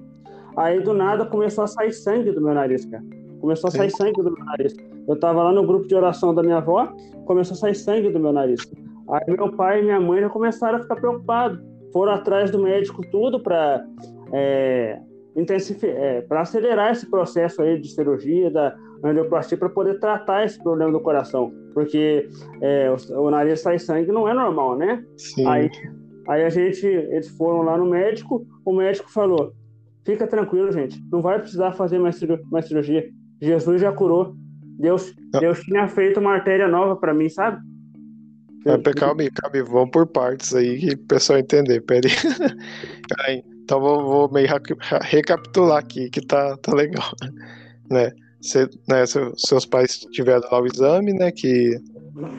Aí, 0.56 0.80
do 0.80 0.92
nada, 0.92 1.24
começou 1.24 1.64
a 1.64 1.66
sair 1.66 1.92
sangue 1.92 2.32
do 2.32 2.40
meu 2.40 2.54
nariz, 2.54 2.84
cara. 2.84 3.04
Começou 3.40 3.68
a 3.68 3.70
sair 3.70 3.90
Sim. 3.90 3.96
sangue 3.96 4.22
do 4.22 4.32
meu 4.32 4.44
nariz. 4.44 4.74
Eu 5.06 5.18
tava 5.18 5.42
lá 5.42 5.52
no 5.52 5.66
grupo 5.66 5.86
de 5.86 5.94
oração 5.94 6.34
da 6.34 6.42
minha 6.42 6.56
avó, 6.56 6.92
começou 7.24 7.54
a 7.54 7.58
sair 7.58 7.74
sangue 7.74 8.10
do 8.10 8.18
meu 8.18 8.32
nariz. 8.32 8.60
Aí, 9.10 9.36
meu 9.36 9.52
pai 9.52 9.80
e 9.80 9.82
minha 9.82 10.00
mãe 10.00 10.20
já 10.20 10.28
começaram 10.28 10.78
a 10.78 10.82
ficar 10.82 10.96
preocupados. 10.96 11.60
Foram 11.92 12.12
atrás 12.12 12.50
do 12.50 12.58
médico, 12.58 13.02
tudo 13.10 13.40
para 13.40 13.84
é, 14.32 15.00
é, 15.82 16.20
para 16.22 16.40
acelerar 16.40 16.92
esse 16.92 17.08
processo 17.08 17.62
aí 17.62 17.80
de 17.80 17.88
cirurgia 17.88 18.50
da 18.50 18.76
angioplastia 19.04 19.56
para 19.56 19.68
poder 19.68 20.00
tratar 20.00 20.44
esse 20.44 20.60
problema 20.60 20.90
do 20.90 21.00
coração, 21.00 21.52
porque 21.72 22.28
é, 22.60 22.90
o, 22.90 23.20
o, 23.20 23.30
nariz 23.30 23.60
sai 23.60 23.78
sangue 23.78 24.10
não 24.10 24.28
é 24.28 24.34
normal, 24.34 24.76
né? 24.76 25.04
Sim. 25.16 25.46
Aí, 25.46 25.70
aí 26.28 26.44
a 26.44 26.50
gente, 26.50 26.86
eles 26.86 27.28
foram 27.28 27.62
lá 27.62 27.76
no 27.76 27.86
médico, 27.86 28.46
o 28.64 28.72
médico 28.72 29.10
falou: 29.10 29.52
fica 30.04 30.26
tranquilo, 30.26 30.70
gente, 30.70 31.02
não 31.10 31.20
vai 31.20 31.38
precisar 31.38 31.72
fazer 31.72 31.98
mais, 31.98 32.20
mais 32.50 32.66
cirurgia. 32.66 33.08
Jesus 33.40 33.80
já 33.80 33.92
curou. 33.92 34.34
Deus, 34.78 35.12
Deus 35.40 35.60
tinha 35.60 35.88
feito 35.88 36.20
uma 36.20 36.34
artéria 36.34 36.68
nova 36.68 36.94
para 36.94 37.12
mim, 37.12 37.28
sabe? 37.28 37.60
É, 38.64 38.76
calma 38.92 39.22
aí, 39.22 39.30
calma 39.30 39.56
aí, 39.56 39.62
vamos 39.62 39.90
por 39.90 40.06
partes 40.06 40.54
aí 40.54 40.78
que 40.78 40.90
o 40.94 40.98
pessoal 41.06 41.38
entender. 41.38 41.80
Pera 41.80 42.06
aí. 43.26 43.42
Então 43.62 43.80
vou, 43.80 44.02
vou 44.06 44.32
meio 44.32 44.48
recapitular 45.02 45.78
aqui, 45.78 46.08
que 46.10 46.20
tá, 46.20 46.56
tá 46.58 46.74
legal. 46.74 47.10
Né? 47.90 48.12
Cê, 48.42 48.68
né, 48.86 49.06
seus 49.06 49.64
pais 49.64 50.00
tiveram 50.12 50.46
lá 50.52 50.60
o 50.60 50.66
exame, 50.66 51.14
né? 51.14 51.32
Que 51.32 51.74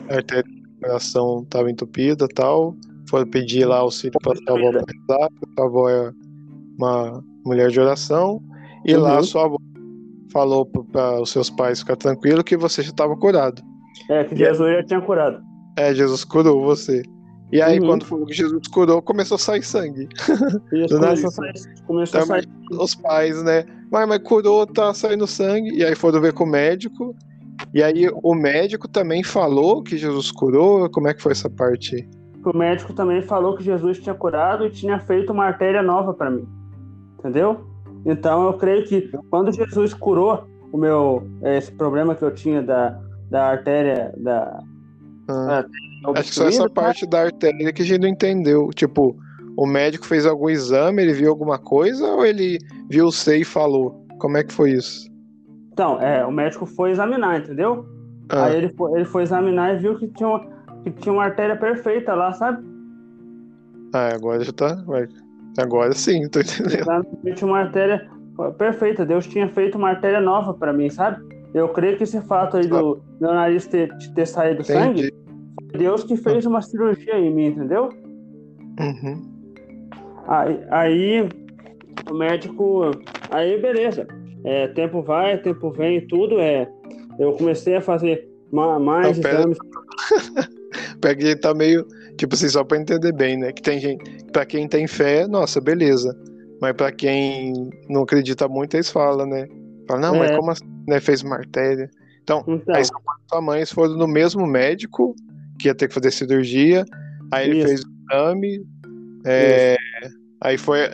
a 0.08 0.14
artéria 0.14 0.44
do 0.44 0.80
coração 0.80 1.42
estava 1.42 1.68
entupida 1.68 2.26
e 2.26 2.34
tal. 2.34 2.76
Foram 3.10 3.26
pedir 3.26 3.64
lá 3.64 3.78
auxílio 3.78 4.16
para 4.22 4.36
sua 4.36 4.56
avó 4.56 4.70
rezar, 4.70 5.28
sua 5.56 5.66
avó 5.66 5.90
é 5.90 6.12
uma 6.78 7.24
mulher 7.44 7.68
de 7.68 7.80
oração. 7.80 8.40
E 8.86 8.94
uhum. 8.94 9.02
lá 9.02 9.20
sua 9.24 9.46
avó 9.46 9.56
falou 10.32 10.64
para 10.64 11.20
os 11.20 11.30
seus 11.30 11.50
pais 11.50 11.80
ficar 11.80 11.96
tranquilo 11.96 12.44
que 12.44 12.56
você 12.56 12.82
já 12.82 12.90
estava 12.90 13.16
curado. 13.16 13.60
É, 14.08 14.22
que 14.22 14.36
Jesus 14.36 14.76
já 14.76 14.84
tinha 14.84 15.00
curado. 15.00 15.42
É, 15.76 15.92
Jesus 15.92 16.24
curou 16.24 16.62
você. 16.62 17.02
E 17.52 17.60
aí, 17.60 17.80
uhum. 17.80 17.86
quando 17.88 18.04
foi 18.04 18.24
que 18.26 18.32
Jesus 18.32 18.68
curou, 18.68 19.02
começou 19.02 19.34
a 19.34 19.38
sair 19.38 19.64
sangue. 19.64 20.08
Isso, 20.72 20.94
começou, 21.00 21.28
a 21.28 21.32
sair, 21.32 21.52
começou 21.84 22.20
então, 22.20 22.36
a 22.36 22.40
sair. 22.40 22.48
Os 22.70 22.94
pais, 22.94 23.42
né? 23.42 23.64
Mas, 23.90 24.08
mas 24.08 24.18
curou, 24.22 24.64
tá 24.68 24.94
saindo 24.94 25.26
sangue. 25.26 25.74
E 25.74 25.84
aí 25.84 25.96
foram 25.96 26.20
ver 26.20 26.32
com 26.32 26.44
o 26.44 26.46
médico. 26.46 27.12
E 27.74 27.82
aí 27.82 28.08
o 28.22 28.36
médico 28.36 28.86
também 28.86 29.24
falou 29.24 29.82
que 29.82 29.98
Jesus 29.98 30.30
curou. 30.30 30.88
Como 30.90 31.08
é 31.08 31.14
que 31.14 31.20
foi 31.20 31.32
essa 31.32 31.50
parte? 31.50 32.08
O 32.44 32.56
médico 32.56 32.92
também 32.92 33.20
falou 33.22 33.56
que 33.56 33.62
Jesus 33.62 33.98
tinha 33.98 34.14
curado 34.14 34.66
e 34.66 34.70
tinha 34.70 34.98
feito 34.98 35.32
uma 35.32 35.44
artéria 35.44 35.82
nova 35.82 36.14
para 36.14 36.30
mim. 36.30 36.46
Entendeu? 37.18 37.66
Então 38.04 38.46
eu 38.46 38.54
creio 38.54 38.84
que 38.84 39.10
quando 39.28 39.52
Jesus 39.52 39.92
curou 39.92 40.44
o 40.72 40.78
meu 40.78 41.28
esse 41.42 41.70
problema 41.72 42.14
que 42.14 42.22
eu 42.22 42.32
tinha 42.32 42.62
da, 42.62 42.98
da 43.30 43.48
artéria 43.48 44.14
da, 44.16 44.58
ah. 45.30 45.64
Acho 46.16 46.30
que 46.30 46.34
só 46.34 46.48
essa 46.48 46.68
parte 46.68 47.06
da 47.06 47.22
artéria 47.22 47.72
que 47.72 47.82
a 47.82 47.84
gente 47.84 48.00
não 48.00 48.08
entendeu. 48.08 48.70
Tipo, 48.74 49.14
o 49.56 49.66
médico 49.66 50.06
fez 50.06 50.26
algum 50.26 50.48
exame, 50.48 51.02
ele 51.02 51.12
viu 51.12 51.30
alguma 51.30 51.58
coisa 51.58 52.06
ou 52.06 52.24
ele 52.24 52.58
viu 52.88 53.06
o 53.06 53.12
C 53.12 53.38
e 53.38 53.44
falou? 53.44 54.06
Como 54.18 54.36
é 54.36 54.44
que 54.44 54.52
foi 54.52 54.72
isso? 54.72 55.10
Então, 55.72 56.00
é, 56.00 56.24
o 56.24 56.32
médico 56.32 56.66
foi 56.66 56.90
examinar, 56.90 57.40
entendeu? 57.40 57.86
Ah. 58.28 58.46
Aí 58.46 58.56
ele 58.56 58.68
foi, 58.70 58.92
ele 58.92 59.04
foi 59.04 59.22
examinar 59.22 59.74
e 59.74 59.78
viu 59.78 59.98
que 59.98 60.08
tinha, 60.08 60.28
uma, 60.28 60.46
que 60.82 60.90
tinha 60.90 61.12
uma 61.12 61.24
artéria 61.24 61.56
perfeita 61.56 62.14
lá, 62.14 62.32
sabe? 62.32 62.64
Ah, 63.92 64.14
agora 64.14 64.42
já 64.44 64.52
tá. 64.52 64.84
Agora 65.58 65.92
sim, 65.92 66.28
tô 66.28 66.40
entendendo. 66.40 67.06
Tinha 67.34 67.48
uma 67.48 67.60
artéria 67.60 68.08
perfeita. 68.56 69.04
Deus 69.04 69.26
tinha 69.26 69.48
feito 69.48 69.76
uma 69.76 69.90
artéria 69.90 70.20
nova 70.20 70.54
para 70.54 70.72
mim, 70.72 70.88
sabe? 70.88 71.22
Eu 71.52 71.68
creio 71.70 71.96
que 71.96 72.04
esse 72.04 72.20
fato 72.22 72.56
aí 72.56 72.66
do 72.66 73.02
meu 73.20 73.32
nariz 73.32 73.66
ter, 73.66 73.92
ter 74.14 74.26
saído 74.26 74.62
Entendi. 74.62 74.72
sangue, 74.72 75.14
Deus 75.76 76.04
que 76.04 76.16
fez 76.16 76.46
uma 76.46 76.62
cirurgia 76.62 77.18
em 77.18 77.34
mim, 77.34 77.46
entendeu? 77.46 77.88
Uhum. 78.78 79.22
Aí, 80.28 80.60
aí 80.70 81.28
o 82.08 82.14
médico. 82.14 82.92
Aí 83.30 83.60
beleza. 83.60 84.06
É, 84.44 84.68
tempo 84.68 85.02
vai, 85.02 85.36
tempo 85.38 85.70
vem, 85.70 86.06
tudo 86.06 86.38
é. 86.38 86.70
Eu 87.18 87.32
comecei 87.32 87.76
a 87.76 87.80
fazer 87.80 88.26
mais 88.52 89.18
Não, 89.18 89.30
exames. 89.30 89.58
Pega 91.00 91.36
tá 91.36 91.54
meio. 91.54 91.86
Tipo 92.16 92.34
assim, 92.34 92.48
só 92.48 92.64
pra 92.64 92.78
entender 92.78 93.12
bem, 93.12 93.38
né? 93.38 93.52
Que 93.52 93.62
tem 93.62 93.78
gente. 93.78 94.24
Pra 94.32 94.44
quem 94.44 94.68
tem 94.68 94.86
fé, 94.86 95.26
nossa, 95.26 95.60
beleza. 95.60 96.16
Mas 96.60 96.74
pra 96.74 96.92
quem 96.92 97.70
não 97.88 98.02
acredita 98.02 98.46
muito, 98.48 98.74
eles 98.74 98.90
falam, 98.90 99.26
né? 99.26 99.46
Fala, 99.88 100.00
não, 100.00 100.14
é. 100.16 100.18
mas 100.18 100.36
como 100.36 100.50
assim, 100.50 100.64
né? 100.86 101.00
Fez 101.00 101.22
uma 101.22 101.36
artéria. 101.36 101.88
Então, 102.22 102.44
então. 102.46 102.74
aí 102.74 102.84
sua 102.84 103.40
mãe 103.40 103.64
foram 103.66 103.96
no 103.96 104.06
mesmo 104.06 104.46
médico, 104.46 105.14
que 105.58 105.68
ia 105.68 105.74
ter 105.74 105.88
que 105.88 105.94
fazer 105.94 106.10
cirurgia. 106.10 106.84
Aí 107.32 107.48
ele 107.48 107.58
Isso. 107.58 107.68
fez 107.68 107.80
o 107.80 107.88
exame. 108.10 108.66
É, 109.24 109.76
aí 110.42 110.58
foi. 110.58 110.90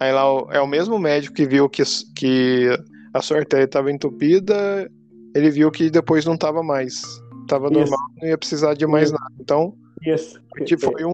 Aí 0.00 0.12
lá 0.12 0.22
é 0.50 0.60
o 0.60 0.66
mesmo 0.66 0.98
médico 0.98 1.34
que 1.34 1.46
viu 1.46 1.68
que, 1.68 1.82
que 2.16 2.68
a 3.12 3.22
sua 3.22 3.38
artéria 3.38 3.64
estava 3.64 3.90
entupida. 3.90 4.90
Ele 5.34 5.50
viu 5.50 5.70
que 5.70 5.90
depois 5.90 6.24
não 6.24 6.34
estava 6.34 6.62
mais. 6.62 7.02
Tava 7.48 7.66
Isso. 7.66 7.78
normal, 7.78 8.00
não 8.20 8.28
ia 8.28 8.38
precisar 8.38 8.74
de 8.74 8.86
mais 8.86 9.10
Isso. 9.10 9.14
nada. 9.20 9.34
Então, 9.40 9.74
Isso. 10.06 10.40
foi 10.80 11.04
um, 11.04 11.12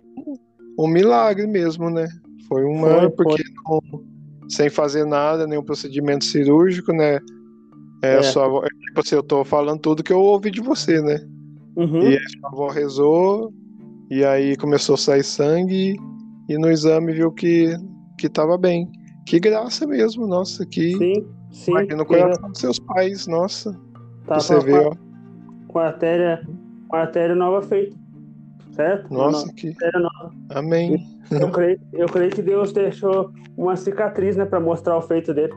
um 0.78 0.88
milagre 0.88 1.46
mesmo, 1.46 1.90
né? 1.90 2.06
Foi 2.49 2.64
uma. 2.64 3.00
Foi, 3.00 3.10
porque 3.10 3.42
foi. 3.66 3.80
Não, 3.92 4.10
sem 4.50 4.68
fazer 4.68 5.06
nada, 5.06 5.46
nenhum 5.46 5.62
procedimento 5.62 6.25
cirúrgico, 6.25 6.92
né? 6.92 7.20
É, 8.02 8.16
é. 8.16 8.22
Sua, 8.22 8.62
tipo 8.62 9.00
assim, 9.00 9.14
eu 9.14 9.22
tô 9.22 9.44
falando 9.44 9.80
tudo 9.80 10.02
que 10.02 10.12
eu 10.12 10.20
ouvi 10.20 10.50
de 10.50 10.60
você, 10.60 11.00
né? 11.00 11.20
Uhum. 11.76 12.02
E 12.02 12.16
a 12.16 12.28
sua 12.28 12.49
avó 12.50 12.68
rezou, 12.68 13.52
e 14.10 14.25
aí 14.25 14.56
começou 14.56 14.94
a 14.94 14.99
sair 14.99 15.22
sangue, 15.22 15.96
e 16.49 16.58
no 16.58 16.70
exame 16.70 17.12
viu 17.12 17.30
que, 17.30 17.76
que 18.18 18.28
tava 18.28 18.58
bem. 18.58 18.90
Que 19.26 19.38
graça 19.38 19.87
mesmo, 19.87 20.26
nossa, 20.26 20.66
que. 20.66 20.96
Sim, 20.96 21.26
sim. 21.52 21.87
no 21.96 22.04
coração 22.04 22.50
dos 22.50 22.60
seus 22.60 22.78
pais, 22.80 23.26
nossa. 23.26 23.78
Tava 24.26 24.40
você 24.40 24.58
vê, 24.60 24.78
ó. 24.78 24.94
Com 25.70 25.78
a 25.78 25.86
artéria, 25.86 26.42
com 26.88 26.96
a 26.96 27.00
artéria 27.02 27.34
nova 27.36 27.62
feita. 27.62 27.96
Certo? 28.72 29.12
Nossa, 29.12 29.52
que. 29.54 29.72
Amém. 30.48 31.06
Eu 31.30 31.50
creio, 31.52 31.80
eu 31.92 32.08
creio 32.08 32.30
que 32.32 32.42
Deus 32.42 32.72
deixou 32.72 33.30
uma 33.56 33.76
cicatriz, 33.76 34.36
né, 34.36 34.44
para 34.44 34.58
mostrar 34.58 34.96
o 34.96 35.02
feito 35.02 35.32
dele. 35.32 35.52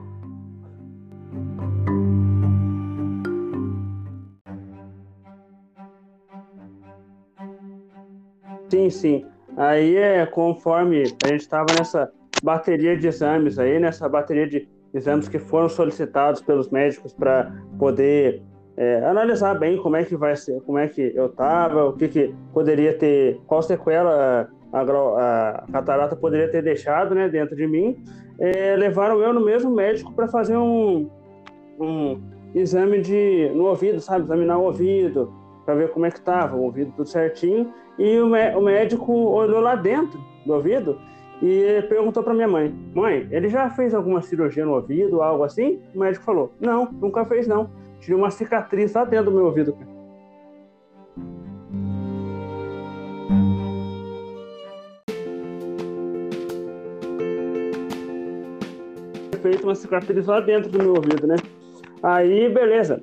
Sim, 8.70 8.90
sim. 8.90 9.26
Aí 9.56 9.96
é 9.96 10.26
conforme 10.26 11.04
a 11.04 11.28
gente 11.28 11.42
estava 11.42 11.74
nessa 11.74 12.12
bateria 12.44 12.98
de 12.98 13.08
exames 13.08 13.58
aí, 13.58 13.80
nessa 13.80 14.10
bateria 14.10 14.48
de 14.48 14.68
exames 14.94 15.28
que 15.28 15.40
foram 15.40 15.70
solicitados 15.70 16.42
pelos 16.42 16.70
médicos 16.70 17.14
para 17.14 17.52
poder 17.78 18.44
é, 18.76 19.06
analisar 19.06 19.54
bem 19.58 19.78
como 19.78 19.96
é 19.96 20.04
que 20.04 20.16
vai 20.16 20.36
ser, 20.36 20.62
como 20.62 20.78
é 20.78 20.88
que 20.88 21.12
eu 21.16 21.28
estava, 21.28 21.86
o 21.86 21.94
que, 21.94 22.08
que 22.08 22.36
poderia 22.54 22.98
ter, 22.98 23.40
qual 23.46 23.62
sequela 23.62 24.50
a, 24.72 24.82
a, 24.82 25.64
catarata 25.72 26.16
poderia 26.16 26.50
ter 26.50 26.64
deixado 26.64 27.14
né, 27.14 27.30
dentro 27.30 27.56
de 27.56 27.68
mim, 27.68 28.04
é, 28.40 28.76
levaram 28.76 29.22
eu 29.22 29.32
no 29.32 29.44
mesmo 29.46 29.70
médico 29.72 30.12
para 30.14 30.28
fazer 30.28 30.58
um, 30.58 31.10
um 31.80 32.20
exame 32.56 33.02
de, 33.02 33.52
no 33.54 33.66
ouvido, 33.66 34.00
sabe? 34.00 34.26
Examinar 34.26 34.58
o 34.58 34.64
ouvido, 34.64 35.32
para 35.66 35.76
ver 35.76 35.90
como 35.90 36.06
é 36.06 36.12
que 36.12 36.18
estava, 36.18 36.56
o 36.56 36.64
ouvido 36.64 36.92
tudo 36.96 37.08
certinho. 37.08 37.72
E 37.98 38.18
o, 38.20 38.28
o 38.28 38.62
médico 38.62 39.14
olhou 39.14 39.60
lá 39.60 39.76
dentro 39.76 40.20
do 40.46 40.54
ouvido 40.54 41.00
e 41.42 41.82
perguntou 41.90 42.24
para 42.24 42.34
minha 42.34 42.48
mãe: 42.48 42.74
Mãe, 42.94 43.28
ele 43.32 43.50
já 43.50 43.70
fez 43.70 43.94
alguma 43.94 44.22
cirurgia 44.22 44.66
no 44.66 44.74
ouvido, 44.74 45.22
algo 45.22 45.44
assim? 45.44 45.80
O 45.94 46.00
médico 46.00 46.26
falou: 46.26 46.52
Não, 46.60 46.92
nunca 46.92 47.26
fez 47.26 47.48
não. 47.48 47.70
Tinha 48.04 48.18
uma 48.18 48.30
cicatriz 48.30 48.94
lá 48.94 49.06
dentro 49.06 49.32
do 49.32 49.38
meu 49.38 49.46
ouvido. 49.46 49.78
Feito 59.42 59.64
uma 59.64 59.76
cicatriz 59.76 60.26
lá 60.26 60.42
dentro 60.42 60.70
do 60.70 60.80
meu 60.80 60.96
ouvido, 60.96 61.28
né? 61.28 61.36
Aí, 62.02 62.50
beleza. 62.50 63.02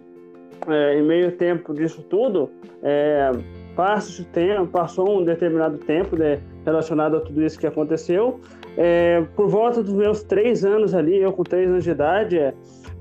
É, 0.69 0.99
em 0.99 1.03
meio 1.03 1.33
tempo 1.33 1.73
disso 1.73 2.03
tudo, 2.03 2.51
é, 2.83 3.31
passa 3.75 4.23
tempo, 4.31 4.67
passou 4.67 5.21
um 5.21 5.25
determinado 5.25 5.79
tempo 5.79 6.15
né, 6.15 6.39
relacionado 6.67 7.17
a 7.17 7.21
tudo 7.21 7.43
isso 7.43 7.59
que 7.59 7.67
aconteceu. 7.67 8.39
É, 8.77 9.25
por 9.35 9.49
volta 9.49 9.83
dos 9.83 9.95
meus 9.95 10.23
três 10.23 10.63
anos 10.63 10.95
ali, 10.95 11.17
eu 11.17 11.33
com 11.33 11.43
três 11.43 11.71
anos 11.71 11.85
de 11.85 11.91
idade, 11.91 12.39
é, 12.39 12.55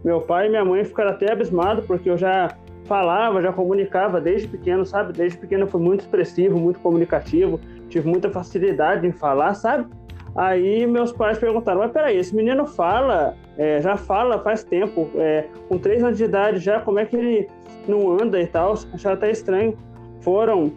meu 0.04 0.22
pai 0.22 0.48
e 0.48 0.50
minha 0.50 0.64
mãe 0.64 0.84
ficaram 0.84 1.12
até 1.12 1.32
abismados, 1.32 1.86
porque 1.86 2.10
eu 2.10 2.18
já 2.18 2.56
falava, 2.86 3.42
já 3.42 3.54
comunicava 3.54 4.20
desde 4.20 4.48
pequeno, 4.48 4.86
sabe? 4.86 5.14
Desde 5.14 5.38
pequeno 5.38 5.64
eu 5.64 5.68
fui 5.68 5.82
muito 5.82 6.02
expressivo, 6.02 6.58
muito 6.58 6.80
comunicativo, 6.80 7.60
tive 7.90 8.08
muita 8.08 8.30
facilidade 8.30 9.06
em 9.06 9.12
falar, 9.12 9.54
sabe? 9.54 9.88
Aí 10.36 10.88
meus 10.88 11.12
pais 11.12 11.38
perguntaram, 11.38 11.80
mas 11.80 11.92
peraí, 11.92 12.18
esse 12.18 12.36
menino 12.36 12.66
fala, 12.66 13.36
é, 13.58 13.82
já 13.82 13.98
fala 13.98 14.40
faz 14.40 14.64
tempo, 14.64 15.10
é, 15.16 15.46
com 15.68 15.78
três 15.78 16.04
anos 16.04 16.18
de 16.18 16.24
idade 16.24 16.60
já, 16.60 16.80
como 16.80 17.00
é 17.00 17.06
que 17.06 17.16
ele 17.16 17.48
não 17.88 18.12
anda 18.12 18.40
e 18.40 18.48
tal? 18.48 18.74
Acharam 18.94 19.18
até 19.18 19.32
estranho. 19.32 19.78
Foram 20.22 20.72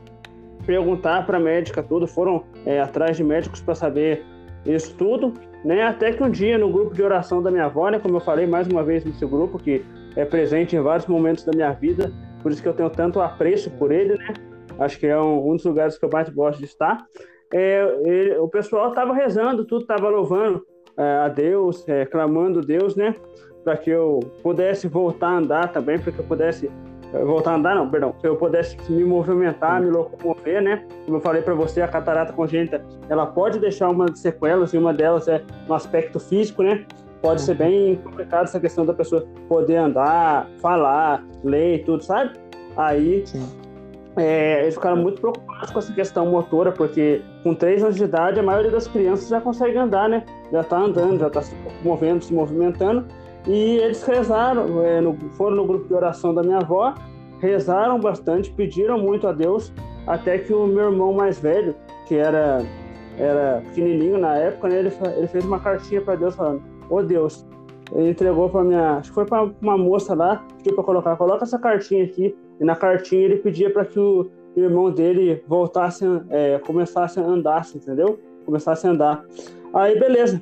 perguntar 0.66 1.26
para 1.26 1.38
médica 1.38 1.82
tudo, 1.82 2.06
foram 2.06 2.44
é, 2.64 2.80
atrás 2.80 3.16
de 3.16 3.24
médicos 3.24 3.60
para 3.60 3.74
saber 3.74 4.24
isso 4.64 4.94
tudo, 4.96 5.32
né? 5.64 5.82
Até 5.82 6.12
que 6.12 6.22
um 6.22 6.30
dia 6.30 6.58
no 6.58 6.70
grupo 6.70 6.94
de 6.94 7.02
oração 7.02 7.42
da 7.42 7.50
minha 7.50 7.66
avó, 7.66 7.88
né, 7.88 7.98
como 7.98 8.16
eu 8.16 8.20
falei 8.20 8.46
mais 8.46 8.66
uma 8.66 8.82
vez 8.82 9.04
nesse 9.04 9.24
grupo 9.26 9.58
que 9.58 9.84
é 10.16 10.24
presente 10.24 10.76
em 10.76 10.80
vários 10.80 11.06
momentos 11.06 11.44
da 11.44 11.52
minha 11.54 11.72
vida, 11.72 12.12
por 12.42 12.52
isso 12.52 12.62
que 12.62 12.68
eu 12.68 12.74
tenho 12.74 12.90
tanto 12.90 13.20
apreço 13.20 13.70
por 13.70 13.92
ele, 13.92 14.16
né? 14.18 14.34
Acho 14.78 14.98
que 14.98 15.06
é 15.06 15.18
um, 15.18 15.50
um 15.50 15.56
dos 15.56 15.64
lugares 15.64 15.98
que 15.98 16.04
eu 16.04 16.10
mais 16.10 16.28
gosto 16.28 16.58
de 16.58 16.64
estar 16.64 17.06
é, 17.52 17.98
ele, 18.04 18.36
o 18.38 18.48
pessoal 18.48 18.88
estava 18.88 19.12
rezando, 19.12 19.64
tudo 19.64 19.82
estava 19.82 20.08
louvando 20.08 20.66
é, 20.96 21.02
a 21.02 21.28
Deus, 21.28 21.86
é, 21.86 22.06
clamando 22.06 22.62
Deus, 22.62 22.96
né? 22.96 23.14
Para 23.62 23.76
que 23.76 23.90
eu 23.90 24.20
pudesse 24.42 24.88
voltar 24.88 25.28
a 25.28 25.36
andar 25.36 25.72
também, 25.72 25.98
para 25.98 26.10
que 26.10 26.18
eu 26.18 26.24
pudesse 26.24 26.70
voltar 27.12 27.52
a 27.52 27.54
andar, 27.56 27.74
não, 27.74 27.88
perdão, 27.88 28.12
que 28.12 28.26
eu 28.26 28.36
pudesse 28.36 28.76
me 28.90 29.04
movimentar, 29.04 29.80
me 29.80 29.90
locomover, 29.90 30.62
né? 30.62 30.84
Como 31.04 31.18
eu 31.18 31.20
falei 31.20 31.42
para 31.42 31.54
você, 31.54 31.82
a 31.82 31.88
catarata 31.88 32.32
congênita, 32.32 32.84
ela 33.08 33.26
pode 33.26 33.58
deixar 33.58 33.90
uma 33.90 34.14
sequelas 34.14 34.72
e 34.72 34.78
uma 34.78 34.92
delas 34.92 35.28
é 35.28 35.42
no 35.68 35.74
aspecto 35.74 36.18
físico, 36.18 36.62
né? 36.62 36.84
Pode 37.20 37.42
ser 37.42 37.54
bem 37.54 37.96
complicado 37.96 38.44
essa 38.44 38.58
questão 38.58 38.84
da 38.84 38.94
pessoa 38.94 39.26
poder 39.48 39.76
andar, 39.76 40.48
falar, 40.60 41.24
ler 41.44 41.76
e 41.76 41.78
tudo, 41.84 42.02
sabe? 42.02 42.32
Aí 42.76 43.24
Sim 43.26 43.62
é, 44.16 44.62
eles 44.62 44.74
ficaram 44.74 44.96
muito 44.96 45.20
preocupados 45.20 45.70
com 45.70 45.78
essa 45.78 45.92
questão 45.92 46.26
motora, 46.26 46.70
porque 46.70 47.22
com 47.42 47.54
3 47.54 47.82
anos 47.82 47.96
de 47.96 48.04
idade 48.04 48.38
a 48.38 48.42
maioria 48.42 48.70
das 48.70 48.86
crianças 48.86 49.28
já 49.28 49.40
consegue 49.40 49.76
andar, 49.76 50.08
né? 50.08 50.24
Já 50.50 50.60
está 50.60 50.78
andando, 50.78 51.18
já 51.18 51.28
está 51.28 51.42
se 51.42 51.54
movendo, 51.82 52.22
se 52.22 52.32
movimentando. 52.32 53.06
E 53.46 53.76
eles 53.78 54.02
rezaram, 54.04 54.82
é, 54.84 55.00
foram 55.32 55.56
no 55.56 55.66
grupo 55.66 55.88
de 55.88 55.94
oração 55.94 56.32
da 56.34 56.42
minha 56.42 56.58
avó, 56.58 56.94
rezaram 57.40 57.98
bastante, 57.98 58.50
pediram 58.52 58.98
muito 58.98 59.26
a 59.26 59.32
Deus, 59.32 59.72
até 60.06 60.38
que 60.38 60.52
o 60.52 60.66
meu 60.66 60.90
irmão 60.90 61.12
mais 61.12 61.40
velho, 61.40 61.74
que 62.06 62.14
era, 62.14 62.64
era 63.18 63.62
pequenininho 63.66 64.18
na 64.18 64.36
época, 64.36 64.68
né, 64.68 64.78
ele, 64.78 64.92
ele 65.16 65.26
fez 65.26 65.44
uma 65.44 65.58
cartinha 65.58 66.00
para 66.00 66.14
Deus 66.14 66.36
falando: 66.36 66.62
Ô 66.88 67.02
Deus, 67.02 67.44
ele 67.94 68.10
entregou 68.10 68.48
para 68.48 68.62
minha. 68.62 68.98
Acho 68.98 69.10
que 69.10 69.14
foi 69.14 69.26
para 69.26 69.50
uma 69.60 69.76
moça 69.76 70.14
lá, 70.14 70.44
pediu 70.58 70.74
para 70.74 70.84
colocar: 70.84 71.16
coloca 71.16 71.44
essa 71.44 71.58
cartinha 71.58 72.04
aqui 72.04 72.34
e 72.60 72.64
na 72.64 72.76
cartinha 72.76 73.22
ele 73.22 73.36
pedia 73.36 73.70
para 73.72 73.84
que 73.84 73.98
o 73.98 74.30
irmão 74.56 74.90
dele 74.90 75.42
voltasse, 75.48 76.04
é, 76.30 76.58
começasse 76.60 77.18
a 77.18 77.22
andar, 77.22 77.66
entendeu? 77.74 78.18
Começasse 78.44 78.86
a 78.86 78.90
andar. 78.90 79.24
Aí, 79.74 79.98
beleza. 79.98 80.40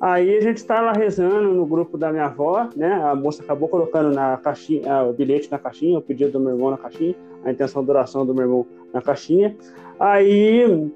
Aí 0.00 0.36
a 0.36 0.40
gente 0.40 0.58
está 0.58 0.80
lá 0.80 0.92
rezando 0.92 1.54
no 1.54 1.64
grupo 1.64 1.96
da 1.96 2.10
minha 2.10 2.26
avó, 2.26 2.68
né? 2.76 2.92
A 2.92 3.14
moça 3.14 3.42
acabou 3.42 3.68
colocando 3.68 4.12
na 4.14 4.36
caixinha, 4.36 5.02
o 5.02 5.12
bilhete 5.12 5.50
na 5.50 5.58
caixinha, 5.58 5.98
o 5.98 6.02
pedido 6.02 6.32
do 6.32 6.40
meu 6.40 6.54
irmão 6.54 6.70
na 6.70 6.76
caixinha, 6.76 7.14
a 7.44 7.50
intenção 7.50 7.84
de 7.84 7.90
oração 7.90 8.26
do 8.26 8.34
meu 8.34 8.44
irmão 8.44 8.66
na 8.92 9.00
caixinha. 9.00 9.56
Aí 9.98 10.90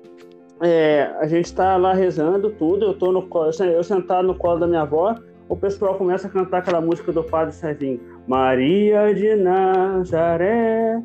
é, 0.60 1.10
a 1.18 1.26
gente 1.26 1.46
está 1.46 1.76
lá 1.76 1.92
rezando 1.92 2.50
tudo, 2.50 2.86
eu 2.86 2.94
tô 2.94 3.12
no 3.12 3.28
eu 3.60 3.84
sentado 3.84 4.26
no 4.26 4.34
colo 4.34 4.58
da 4.58 4.66
minha 4.66 4.82
avó, 4.82 5.14
o 5.48 5.56
pessoal 5.56 5.94
começa 5.94 6.26
a 6.26 6.30
cantar 6.30 6.58
aquela 6.58 6.80
música 6.80 7.12
do 7.12 7.22
Padre 7.24 7.54
Serginho. 7.54 8.00
Maria 8.26 9.14
de 9.14 9.34
Nazaré, 9.36 11.02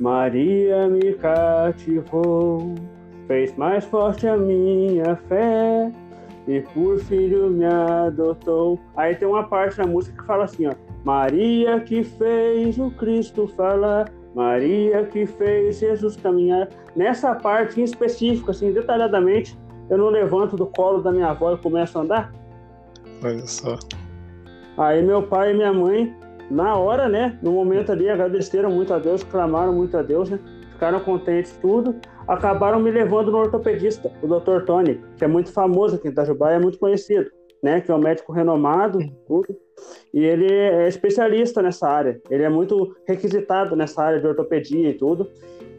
Maria 0.00 0.88
me 0.88 1.12
cativou, 1.14 2.74
fez 3.26 3.54
mais 3.56 3.84
forte 3.84 4.26
a 4.26 4.36
minha 4.36 5.16
fé 5.28 5.92
e 6.46 6.60
por 6.60 6.98
filho 7.00 7.50
me 7.50 7.64
adotou. 7.64 8.78
Aí 8.96 9.14
tem 9.14 9.28
uma 9.28 9.44
parte 9.44 9.76
da 9.76 9.86
música 9.86 10.20
que 10.20 10.26
fala 10.26 10.44
assim, 10.44 10.66
ó. 10.66 10.72
Maria 11.04 11.80
que 11.80 12.04
fez 12.04 12.78
o 12.78 12.90
Cristo 12.90 13.48
falar, 13.48 14.10
Maria 14.34 15.04
que 15.04 15.26
fez 15.26 15.78
Jesus 15.78 16.16
caminhar. 16.16 16.68
Nessa 16.94 17.34
parte 17.34 17.80
em 17.80 17.84
específico, 17.84 18.50
assim, 18.50 18.72
detalhadamente, 18.72 19.58
eu 19.90 19.98
não 19.98 20.08
levanto 20.08 20.56
do 20.56 20.66
colo 20.66 21.02
da 21.02 21.10
minha 21.10 21.28
avó 21.28 21.52
e 21.52 21.58
começo 21.58 21.98
a 21.98 22.02
andar. 22.02 22.32
Olha 23.24 23.46
só. 23.46 23.78
Aí 24.78 25.02
meu 25.02 25.22
pai 25.22 25.52
e 25.52 25.54
minha 25.54 25.72
mãe, 25.72 26.14
na 26.50 26.76
hora, 26.76 27.08
né? 27.08 27.38
No 27.42 27.52
momento 27.52 27.92
ali, 27.92 28.08
agradeceram 28.08 28.70
muito 28.70 28.92
a 28.92 28.98
Deus, 28.98 29.22
clamaram 29.22 29.72
muito 29.72 29.96
a 29.96 30.02
Deus, 30.02 30.30
né? 30.30 30.38
Ficaram 30.72 31.00
contentes 31.00 31.56
tudo. 31.60 31.96
Acabaram 32.26 32.80
me 32.80 32.90
levando 32.90 33.30
no 33.30 33.38
ortopedista, 33.38 34.10
o 34.22 34.26
Dr. 34.26 34.64
Tony, 34.64 35.00
que 35.16 35.24
é 35.24 35.28
muito 35.28 35.52
famoso 35.52 35.96
aqui 35.96 36.08
em 36.08 36.10
Itajubá, 36.10 36.52
é 36.52 36.58
muito 36.58 36.78
conhecido, 36.78 37.30
né? 37.62 37.80
Que 37.80 37.90
é 37.90 37.94
um 37.94 37.98
médico 37.98 38.32
renomado, 38.32 38.98
tudo. 39.26 39.56
E 40.14 40.24
ele 40.24 40.52
é 40.52 40.86
especialista 40.86 41.60
nessa 41.60 41.88
área. 41.88 42.20
Ele 42.30 42.44
é 42.44 42.48
muito 42.48 42.94
requisitado 43.06 43.74
nessa 43.74 44.02
área 44.02 44.20
de 44.20 44.26
ortopedia 44.26 44.90
e 44.90 44.94
tudo. 44.94 45.28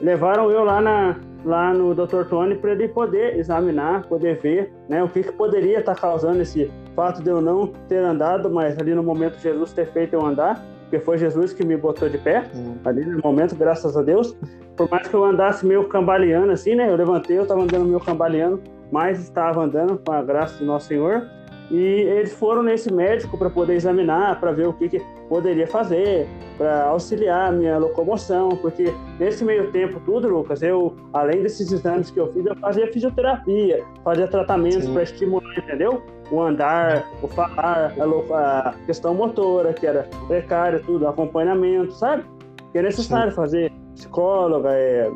Levaram 0.02 0.52
eu 0.52 0.64
lá 0.64 0.82
na, 0.82 1.20
lá 1.46 1.74
no 1.74 1.94
Dr. 1.94 2.26
Tony 2.30 2.56
para 2.56 2.72
ele 2.72 2.88
poder 2.88 3.38
examinar, 3.38 4.06
poder 4.08 4.40
ver 4.40 4.74
né, 4.90 5.04
o 5.04 5.08
que, 5.08 5.24
que 5.24 5.32
poderia 5.32 5.80
estar 5.80 5.96
tá 5.96 6.02
causando 6.02 6.42
esse 6.42 6.70
fato 6.96 7.22
de 7.24 7.30
eu 7.30 7.42
não 7.42 7.68
ter 7.88 8.00
andado, 8.00 8.50
mas 8.50 8.78
ali 8.78 8.94
no 8.94 9.04
momento 9.04 9.40
Jesus 9.40 9.72
ter 9.72 9.88
feito 9.92 10.14
eu 10.14 10.26
andar, 10.26 10.64
porque 10.94 11.00
foi 11.00 11.18
Jesus 11.18 11.54
que 11.54 11.66
me 11.66 11.76
botou 11.76 12.08
de 12.08 12.20
pé, 12.20 12.44
uhum. 12.54 12.78
ali 12.86 13.04
no 13.04 13.20
momento, 13.24 13.56
graças 13.56 13.98
a 13.98 14.04
Deus. 14.04 14.38
Por 14.78 14.88
mais 14.92 15.08
que 15.08 15.14
eu 15.16 15.26
andasse 15.26 15.66
meio 15.66 15.88
cambaleando 15.88 16.52
assim, 16.52 16.76
né? 16.76 16.88
Eu 16.88 16.96
levantei, 16.96 17.36
eu 17.36 17.44
estava 17.44 17.62
andando 17.64 17.86
meio 17.86 18.00
cambaleando, 18.00 18.62
mas 18.92 19.20
estava 19.20 19.64
andando 19.64 19.98
com 19.98 20.12
a 20.12 20.22
graça 20.22 20.60
do 20.60 20.66
nosso 20.66 20.90
Senhor. 20.90 21.28
E 21.72 21.78
eles 21.78 22.34
foram 22.34 22.62
nesse 22.62 22.94
médico 22.94 23.36
para 23.40 23.50
poder 23.50 23.74
examinar, 23.74 24.40
para 24.40 24.52
ver 24.52 24.68
o 24.68 24.74
que, 24.74 24.88
que 24.88 25.02
poderia 25.28 25.66
fazer, 25.66 26.28
para 26.60 26.84
auxiliar 26.84 27.50
a 27.50 27.52
minha 27.52 27.80
locomoção, 27.80 28.50
porque 28.50 28.94
nesse 29.20 29.44
meio 29.44 29.72
tempo 29.72 30.00
tudo, 30.06 30.28
Lucas, 30.28 30.62
eu, 30.62 30.96
além 31.12 31.42
desses 31.42 31.72
exames 31.72 32.12
que 32.12 32.20
eu 32.20 32.32
fiz, 32.32 32.46
eu 32.46 32.56
fazia 32.58 32.86
fisioterapia, 32.94 33.84
fazia 34.04 34.28
tratamentos 34.28 34.88
para 34.90 35.02
estimular, 35.02 35.58
entendeu? 35.58 36.04
O 36.32 36.42
andar, 36.42 37.08
o 37.22 37.28
falar, 37.28 37.94
a, 38.34 38.74
questão 38.86 39.14
motora, 39.14 39.74
que 39.74 39.86
era 39.86 40.08
precária, 40.28 40.80
tudo, 40.80 41.08
acompanhamento, 41.08 41.94
sabe? 41.94 42.24
Que 42.72 42.80
é 42.80 42.82
necessário 42.82 43.32
Sim. 43.32 43.36
fazer 43.36 43.72
psicóloga, 43.94 44.70
é, 44.74 45.12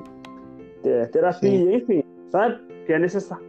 é, 0.83 1.05
terapia, 1.05 1.49
Sim. 1.49 1.75
enfim, 1.75 2.03
sabe? 2.29 2.59
Que 2.85 2.93
é 2.93 2.99
necessário. 2.99 3.45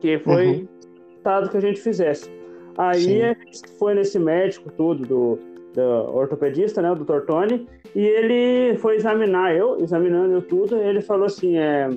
Que 0.00 0.18
foi 0.18 0.46
uhum. 0.46 1.48
que 1.50 1.56
a 1.56 1.60
gente 1.60 1.80
fizesse. 1.80 2.30
Aí 2.76 3.00
Sim. 3.00 3.22
a 3.22 3.34
gente 3.34 3.68
foi 3.78 3.94
nesse 3.94 4.18
médico 4.18 4.70
tudo, 4.70 5.04
do, 5.04 5.38
do 5.74 6.16
ortopedista, 6.16 6.80
né, 6.80 6.92
o 6.92 6.94
Dr. 6.94 7.22
Tony, 7.26 7.66
e 7.94 8.00
ele 8.00 8.78
foi 8.78 8.96
examinar 8.96 9.54
eu, 9.56 9.82
examinando 9.82 10.34
eu 10.34 10.42
tudo, 10.42 10.76
ele 10.76 11.00
falou 11.00 11.26
assim, 11.26 11.56
é, 11.56 11.90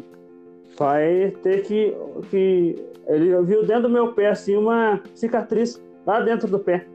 vai 0.77 1.31
ter 1.43 1.63
que, 1.63 1.95
que... 2.29 2.90
Ele 3.07 3.41
viu 3.43 3.65
dentro 3.65 3.83
do 3.83 3.89
meu 3.89 4.13
pé, 4.13 4.29
assim, 4.29 4.55
uma 4.55 5.01
cicatriz 5.15 5.81
lá 6.05 6.19
dentro 6.21 6.47
do 6.47 6.59
pé. 6.59 6.85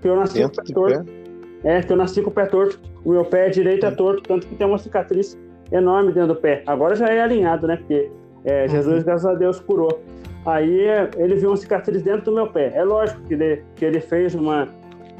Que 0.00 0.08
eu 0.08 0.16
nasci 0.16 0.38
dentro 0.38 0.56
com 0.56 0.62
o 0.62 0.64
pé 0.64 0.72
torto. 0.72 1.04
Pé? 1.04 1.20
É, 1.62 1.82
que 1.82 1.92
eu 1.92 1.96
nasci 1.96 2.22
com 2.22 2.30
o 2.30 2.32
pé 2.32 2.46
torto. 2.46 2.80
O 3.04 3.12
meu 3.12 3.24
pé 3.24 3.48
direito 3.48 3.86
é 3.86 3.90
torto, 3.90 4.22
tanto 4.22 4.46
que 4.46 4.54
tem 4.54 4.66
uma 4.66 4.78
cicatriz 4.78 5.38
enorme 5.70 6.12
dentro 6.12 6.34
do 6.34 6.40
pé. 6.40 6.62
Agora 6.66 6.94
já 6.94 7.08
é 7.08 7.20
alinhado, 7.20 7.66
né? 7.66 7.76
Porque 7.76 8.10
É, 8.44 8.66
Jesus, 8.66 8.98
uhum. 8.98 9.04
graças 9.04 9.26
a 9.26 9.34
Deus, 9.34 9.60
curou. 9.60 10.00
Aí 10.46 10.86
ele 11.16 11.34
viu 11.34 11.50
uma 11.50 11.56
cicatriz 11.56 12.02
dentro 12.02 12.26
do 12.26 12.32
meu 12.32 12.46
pé. 12.46 12.72
É 12.74 12.82
lógico 12.82 13.20
que 13.22 13.34
ele, 13.34 13.62
que 13.76 13.84
ele 13.84 14.00
fez 14.00 14.34
uma. 14.34 14.68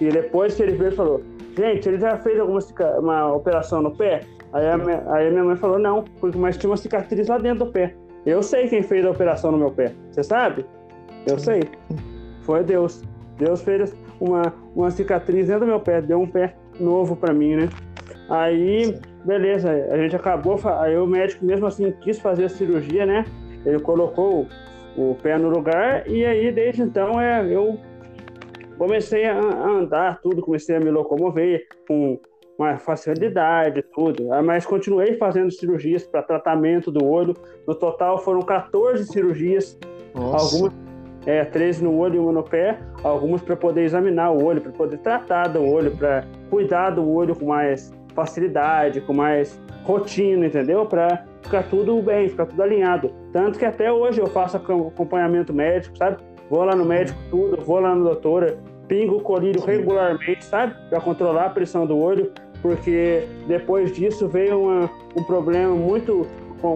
E 0.01 0.09
depois 0.09 0.55
que 0.55 0.63
ele 0.63 0.73
veio, 0.73 0.93
falou: 0.93 1.23
Gente, 1.57 1.89
ele 1.89 1.99
já 1.99 2.17
fez 2.17 2.41
alguma 2.41 2.61
uma 2.99 3.35
operação 3.35 3.83
no 3.83 3.95
pé? 3.95 4.21
Aí 4.53 4.67
a, 4.67 4.79
minha, 4.79 5.03
aí 5.13 5.29
a 5.29 5.31
minha 5.31 5.45
mãe 5.45 5.57
falou: 5.57 5.79
Não, 5.79 6.05
porque 6.19 6.39
mas 6.39 6.57
tinha 6.57 6.71
uma 6.71 6.77
cicatriz 6.77 7.29
lá 7.29 7.37
dentro 7.37 7.67
do 7.67 7.73
pé. 7.73 7.95
Eu 8.27 8.43
sei 8.43 8.69
quem 8.69 8.83
fez 8.83 9.05
a 9.05 9.11
operação 9.11 9.53
no 9.53 9.59
meu 9.59 9.71
pé. 9.71 9.93
Você 10.11 10.23
sabe? 10.23 10.65
Eu 11.27 11.39
sei. 11.39 11.63
Foi 12.43 12.63
Deus. 12.63 13.03
Deus 13.39 13.63
fez 13.63 13.95
uma, 14.21 14.53
uma 14.75 14.91
cicatriz 14.91 15.47
dentro 15.47 15.61
do 15.61 15.67
meu 15.67 15.81
pé, 15.81 16.03
deu 16.03 16.21
um 16.21 16.27
pé 16.27 16.55
novo 16.79 17.17
para 17.17 17.33
mim, 17.33 17.57
né? 17.57 17.69
Aí, 18.29 18.99
beleza, 19.25 19.71
a 19.91 19.97
gente 19.97 20.15
acabou, 20.15 20.61
aí 20.79 20.97
o 20.97 21.07
médico 21.07 21.45
mesmo 21.45 21.67
assim 21.67 21.91
quis 22.01 22.21
fazer 22.21 22.45
a 22.45 22.49
cirurgia, 22.49 23.07
né? 23.07 23.25
Ele 23.65 23.81
colocou 23.81 24.47
o 24.97 25.15
pé 25.23 25.39
no 25.39 25.49
lugar 25.49 26.09
e 26.09 26.25
aí 26.25 26.53
desde 26.53 26.83
então 26.83 27.21
é, 27.21 27.45
eu 27.53 27.79
comecei 28.77 29.25
a, 29.27 29.39
andar 29.39 30.21
tudo, 30.21 30.43
comecei 30.43 30.77
a 30.77 30.81
me 30.81 30.91
locomover 30.91 31.67
com 31.87 32.19
uma 32.61 32.79
facilidade, 32.79 33.83
tudo. 33.95 34.33
Ah, 34.33 34.43
mas 34.43 34.67
continuei 34.67 35.15
fazendo 35.15 35.51
cirurgias 35.51 36.05
para 36.05 36.23
tratamento 36.23 36.91
do 36.91 37.05
olho. 37.05 37.35
No 37.67 37.75
total 37.75 38.19
foram 38.19 38.43
14 38.43 39.07
cirurgias, 39.07 39.79
Nossa. 40.15 40.57
algumas 40.57 40.73
é, 41.27 41.45
13 41.45 41.85
no 41.85 41.97
olho 41.99 42.17
e 42.17 42.19
uma 42.19 42.33
no 42.33 42.43
pé, 42.43 42.79
algumas 43.03 43.43
para 43.43 43.57
poder 43.57 43.85
examinar 43.85 44.31
o 44.31 44.45
olho, 44.45 44.61
para 44.61 44.73
poder 44.73 44.99
tratar 44.99 45.49
do 45.49 45.63
olho, 45.63 45.91
para 45.97 46.25
cuidar 46.51 46.91
do 46.91 47.09
olho 47.09 47.35
com 47.35 47.47
mais 47.47 47.93
facilidade, 48.15 49.01
com 49.03 49.13
mais 49.13 49.61
rotina, 49.85 50.47
entendeu? 50.47 50.85
Para 50.87 51.25
ficar 51.43 51.63
tudo 51.65 52.01
bem, 52.03 52.29
ficar 52.29 52.47
tudo 52.47 52.63
alinhado. 52.63 53.11
Tanto 53.33 53.59
que 53.59 53.65
até 53.65 53.91
hoje 53.91 54.21
eu 54.21 54.27
faço 54.27 54.57
acompanhamento 54.57 55.53
médico, 55.53 55.97
sabe? 55.97 56.19
Vou 56.49 56.65
lá 56.65 56.75
no 56.75 56.85
médico 56.85 57.19
tudo, 57.31 57.63
vou 57.63 57.81
lá 57.81 57.95
na 57.95 58.03
doutora, 58.03 58.59
pingo 58.89 59.17
o 59.17 59.21
colírio 59.21 59.63
regularmente, 59.63 60.45
sabe? 60.45 60.75
Para 60.89 61.01
controlar 61.01 61.47
a 61.47 61.51
pressão 61.51 61.87
do 61.87 61.97
olho, 61.97 62.33
porque 62.63 63.27
depois 63.47 63.93
disso 63.93 64.29
veio 64.29 64.63
uma, 64.63 64.91
um 65.17 65.23
problema 65.23 65.75
muito 65.75 66.27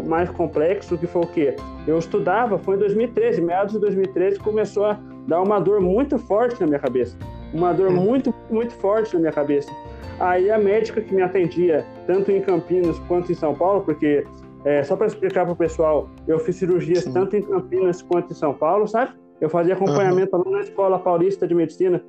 mais 0.06 0.30
complexo, 0.30 0.96
que 0.96 1.06
foi 1.06 1.22
o 1.22 1.26
quê? 1.26 1.56
Eu 1.86 1.98
estudava, 1.98 2.58
foi 2.58 2.76
em 2.76 2.78
2013, 2.78 3.42
meados 3.42 3.74
de 3.74 3.80
2013, 3.80 4.38
começou 4.38 4.86
a 4.86 4.98
dar 5.26 5.42
uma 5.42 5.58
dor 5.58 5.80
muito 5.80 6.18
forte 6.18 6.60
na 6.60 6.66
minha 6.66 6.78
cabeça. 6.78 7.16
Uma 7.52 7.72
dor 7.72 7.90
hum. 7.90 7.96
muito, 7.96 8.34
muito 8.50 8.72
forte 8.74 9.14
na 9.14 9.20
minha 9.20 9.32
cabeça. 9.32 9.70
Aí 10.18 10.50
a 10.50 10.58
médica 10.58 11.00
que 11.00 11.14
me 11.14 11.22
atendia, 11.22 11.84
tanto 12.06 12.30
em 12.30 12.40
Campinas 12.40 12.98
quanto 13.00 13.30
em 13.32 13.34
São 13.34 13.54
Paulo, 13.54 13.82
porque 13.82 14.24
é, 14.64 14.82
só 14.82 14.96
para 14.96 15.06
explicar 15.06 15.44
para 15.44 15.52
o 15.52 15.56
pessoal, 15.56 16.08
eu 16.26 16.38
fiz 16.38 16.56
cirurgias 16.56 17.04
Sim. 17.04 17.12
tanto 17.12 17.36
em 17.36 17.42
Campinas 17.42 18.00
quanto 18.00 18.32
em 18.32 18.34
São 18.34 18.54
Paulo, 18.54 18.86
sabe? 18.86 19.12
Eu 19.40 19.50
fazia 19.50 19.74
acompanhamento 19.74 20.36
uhum. 20.36 20.42
lá 20.46 20.50
na 20.52 20.60
Escola 20.60 20.98
Paulista 20.98 21.46
de 21.46 21.54
Medicina, 21.54 22.02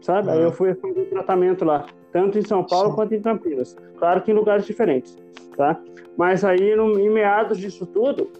sabe? 0.00 0.28
Uhum. 0.28 0.34
Aí 0.34 0.42
eu 0.42 0.52
fui 0.52 0.74
fazer 0.74 1.04
tratamento 1.04 1.64
lá, 1.64 1.86
tanto 2.12 2.38
em 2.38 2.42
São 2.42 2.64
Paulo 2.64 2.90
Sim. 2.90 2.94
quanto 2.96 3.14
em 3.14 3.20
Campinas. 3.20 3.76
Claro 3.98 4.22
que 4.22 4.30
em 4.30 4.34
lugares 4.34 4.66
diferentes, 4.66 5.16
tá? 5.56 5.80
Mas 6.16 6.44
aí, 6.44 6.74
no, 6.74 6.98
em 6.98 7.10
meados 7.10 7.58
disso 7.58 7.86
tudo, 7.86 8.30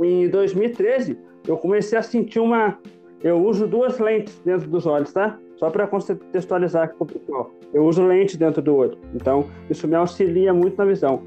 em 0.00 0.28
2013, 0.28 1.16
eu 1.46 1.56
comecei 1.56 1.98
a 1.98 2.02
sentir 2.02 2.40
uma. 2.40 2.78
Eu 3.22 3.42
uso 3.42 3.66
duas 3.66 3.98
lentes 3.98 4.38
dentro 4.44 4.68
dos 4.68 4.86
olhos, 4.86 5.12
tá? 5.12 5.38
Só 5.56 5.70
para 5.70 5.86
contextualizar 5.86 6.84
aqui 6.84 6.96
para 6.96 7.04
o 7.04 7.06
pessoal. 7.06 7.50
Eu 7.72 7.84
uso 7.84 8.06
lente 8.06 8.36
dentro 8.36 8.60
do 8.60 8.74
olho, 8.74 8.98
então 9.14 9.46
isso 9.70 9.86
me 9.88 9.94
auxilia 9.94 10.52
muito 10.52 10.76
na 10.76 10.84
visão. 10.84 11.22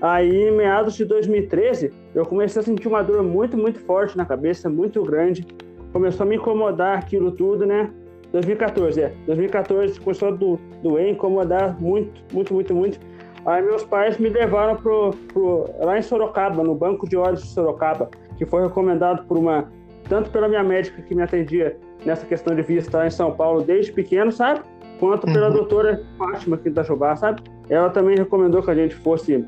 Aí, 0.00 0.48
em 0.48 0.50
meados 0.50 0.94
de 0.94 1.04
2013, 1.04 1.92
eu 2.14 2.26
comecei 2.26 2.60
a 2.60 2.64
sentir 2.64 2.88
uma 2.88 3.02
dor 3.02 3.22
muito, 3.22 3.56
muito 3.56 3.78
forte 3.80 4.16
na 4.16 4.24
cabeça, 4.24 4.68
muito 4.68 5.00
grande. 5.02 5.46
Começou 5.92 6.24
a 6.24 6.28
me 6.28 6.36
incomodar 6.36 6.98
aquilo 6.98 7.30
tudo, 7.30 7.64
né? 7.64 7.92
2014, 8.32 9.00
é. 9.00 9.12
2014 9.26 10.00
começou 10.00 10.28
a 10.28 10.30
do, 10.30 10.58
doer, 10.82 11.10
incomodar 11.10 11.78
muito, 11.80 12.22
muito, 12.32 12.54
muito, 12.54 12.74
muito. 12.74 12.98
Aí 13.44 13.62
meus 13.62 13.84
pais 13.84 14.18
me 14.18 14.28
levaram 14.28 14.76
pro, 14.76 15.10
pro, 15.32 15.68
lá 15.80 15.98
em 15.98 16.02
Sorocaba, 16.02 16.62
no 16.62 16.74
Banco 16.74 17.08
de 17.08 17.16
Olhos 17.16 17.42
de 17.42 17.48
Sorocaba, 17.48 18.08
que 18.36 18.46
foi 18.46 18.62
recomendado 18.62 19.26
por 19.26 19.36
uma, 19.36 19.70
tanto 20.08 20.30
pela 20.30 20.48
minha 20.48 20.62
médica 20.62 21.02
que 21.02 21.14
me 21.14 21.22
atendia 21.22 21.76
nessa 22.04 22.24
questão 22.24 22.54
de 22.54 22.62
vista 22.62 23.06
em 23.06 23.10
São 23.10 23.32
Paulo 23.32 23.62
desde 23.62 23.92
pequeno, 23.92 24.32
sabe? 24.32 24.60
Quanto 24.98 25.26
pela 25.26 25.48
uhum. 25.48 25.54
doutora 25.54 26.02
Fátima 26.16 26.56
aqui 26.56 26.70
da 26.70 26.82
Jubá, 26.82 27.16
sabe? 27.16 27.42
Ela 27.68 27.90
também 27.90 28.16
recomendou 28.16 28.62
que 28.62 28.70
a 28.70 28.74
gente 28.74 28.94
fosse 28.94 29.44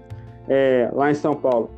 é, 0.48 0.90
lá 0.92 1.10
em 1.10 1.14
São 1.14 1.34
Paulo. 1.34 1.70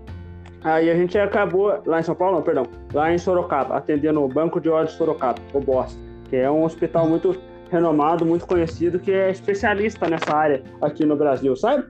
Aí 0.65 0.91
a 0.91 0.97
gente 0.97 1.17
acabou, 1.19 1.81
lá 1.87 2.01
em 2.01 2.03
São 2.03 2.15
Paulo, 2.15 2.37
não, 2.37 2.43
perdão, 2.43 2.65
lá 2.93 3.13
em 3.13 3.19
Sorocaba, 3.19 3.77
atendendo 3.77 4.25
o 4.25 4.29
Banco 4.29 4.61
de 4.61 4.69
Olhos 4.69 4.93
de 4.93 4.97
Sorocaba, 4.97 5.39
o 5.53 5.61
BOS, 5.61 5.99
que 6.29 6.37
é 6.37 6.51
um 6.51 6.65
hospital 6.65 7.09
muito 7.09 7.37
renomado, 7.71 8.25
muito 8.25 8.47
conhecido, 8.47 8.99
que 8.99 9.13
é 9.13 9.31
especialista 9.31 10.09
nessa 10.09 10.35
área 10.35 10.63
aqui 10.81 11.05
no 11.05 11.17
Brasil, 11.17 11.55
sabe? 11.57 11.87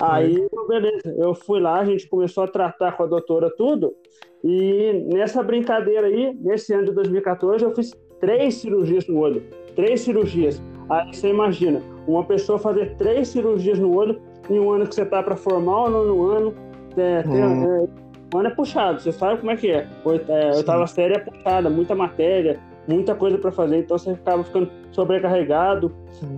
Aí, 0.00 0.46
beleza, 0.68 1.14
eu 1.16 1.34
fui 1.34 1.60
lá, 1.60 1.80
a 1.80 1.84
gente 1.84 2.08
começou 2.08 2.44
a 2.44 2.48
tratar 2.48 2.92
com 2.92 3.04
a 3.04 3.06
doutora 3.06 3.50
tudo, 3.56 3.94
e 4.42 5.06
nessa 5.12 5.42
brincadeira 5.42 6.06
aí, 6.06 6.36
nesse 6.40 6.72
ano 6.74 6.86
de 6.86 6.92
2014, 6.92 7.64
eu 7.64 7.74
fiz 7.74 7.92
três 8.20 8.56
cirurgias 8.56 9.06
no 9.06 9.18
olho. 9.18 9.42
Três 9.74 10.02
cirurgias. 10.02 10.62
Aí 10.90 11.14
você 11.14 11.28
imagina, 11.28 11.80
uma 12.06 12.24
pessoa 12.24 12.58
fazer 12.58 12.94
três 12.96 13.28
cirurgias 13.28 13.78
no 13.78 13.94
olho 13.94 14.20
em 14.50 14.58
um 14.58 14.70
ano 14.70 14.86
que 14.86 14.94
você 14.94 15.04
tá 15.04 15.22
para 15.22 15.36
formar 15.36 15.84
ou 15.84 16.06
no 16.06 16.26
ano. 16.28 16.54
É, 16.96 17.22
tem, 17.22 17.32
hum. 17.32 17.88
é, 18.34 18.38
ano 18.38 18.48
é 18.48 18.50
puxado, 18.50 19.00
você 19.00 19.10
sabe 19.12 19.40
como 19.40 19.50
é 19.50 19.56
que 19.56 19.70
é. 19.70 19.88
é 20.28 20.56
oitava 20.56 20.86
série 20.86 21.14
é 21.14 21.18
puxada, 21.18 21.70
muita 21.70 21.94
matéria, 21.94 22.60
muita 22.86 23.14
coisa 23.14 23.38
para 23.38 23.50
fazer, 23.50 23.78
então 23.78 23.98
você 23.98 24.10
acaba 24.10 24.44
ficando 24.44 24.70
sobrecarregado, 24.90 25.92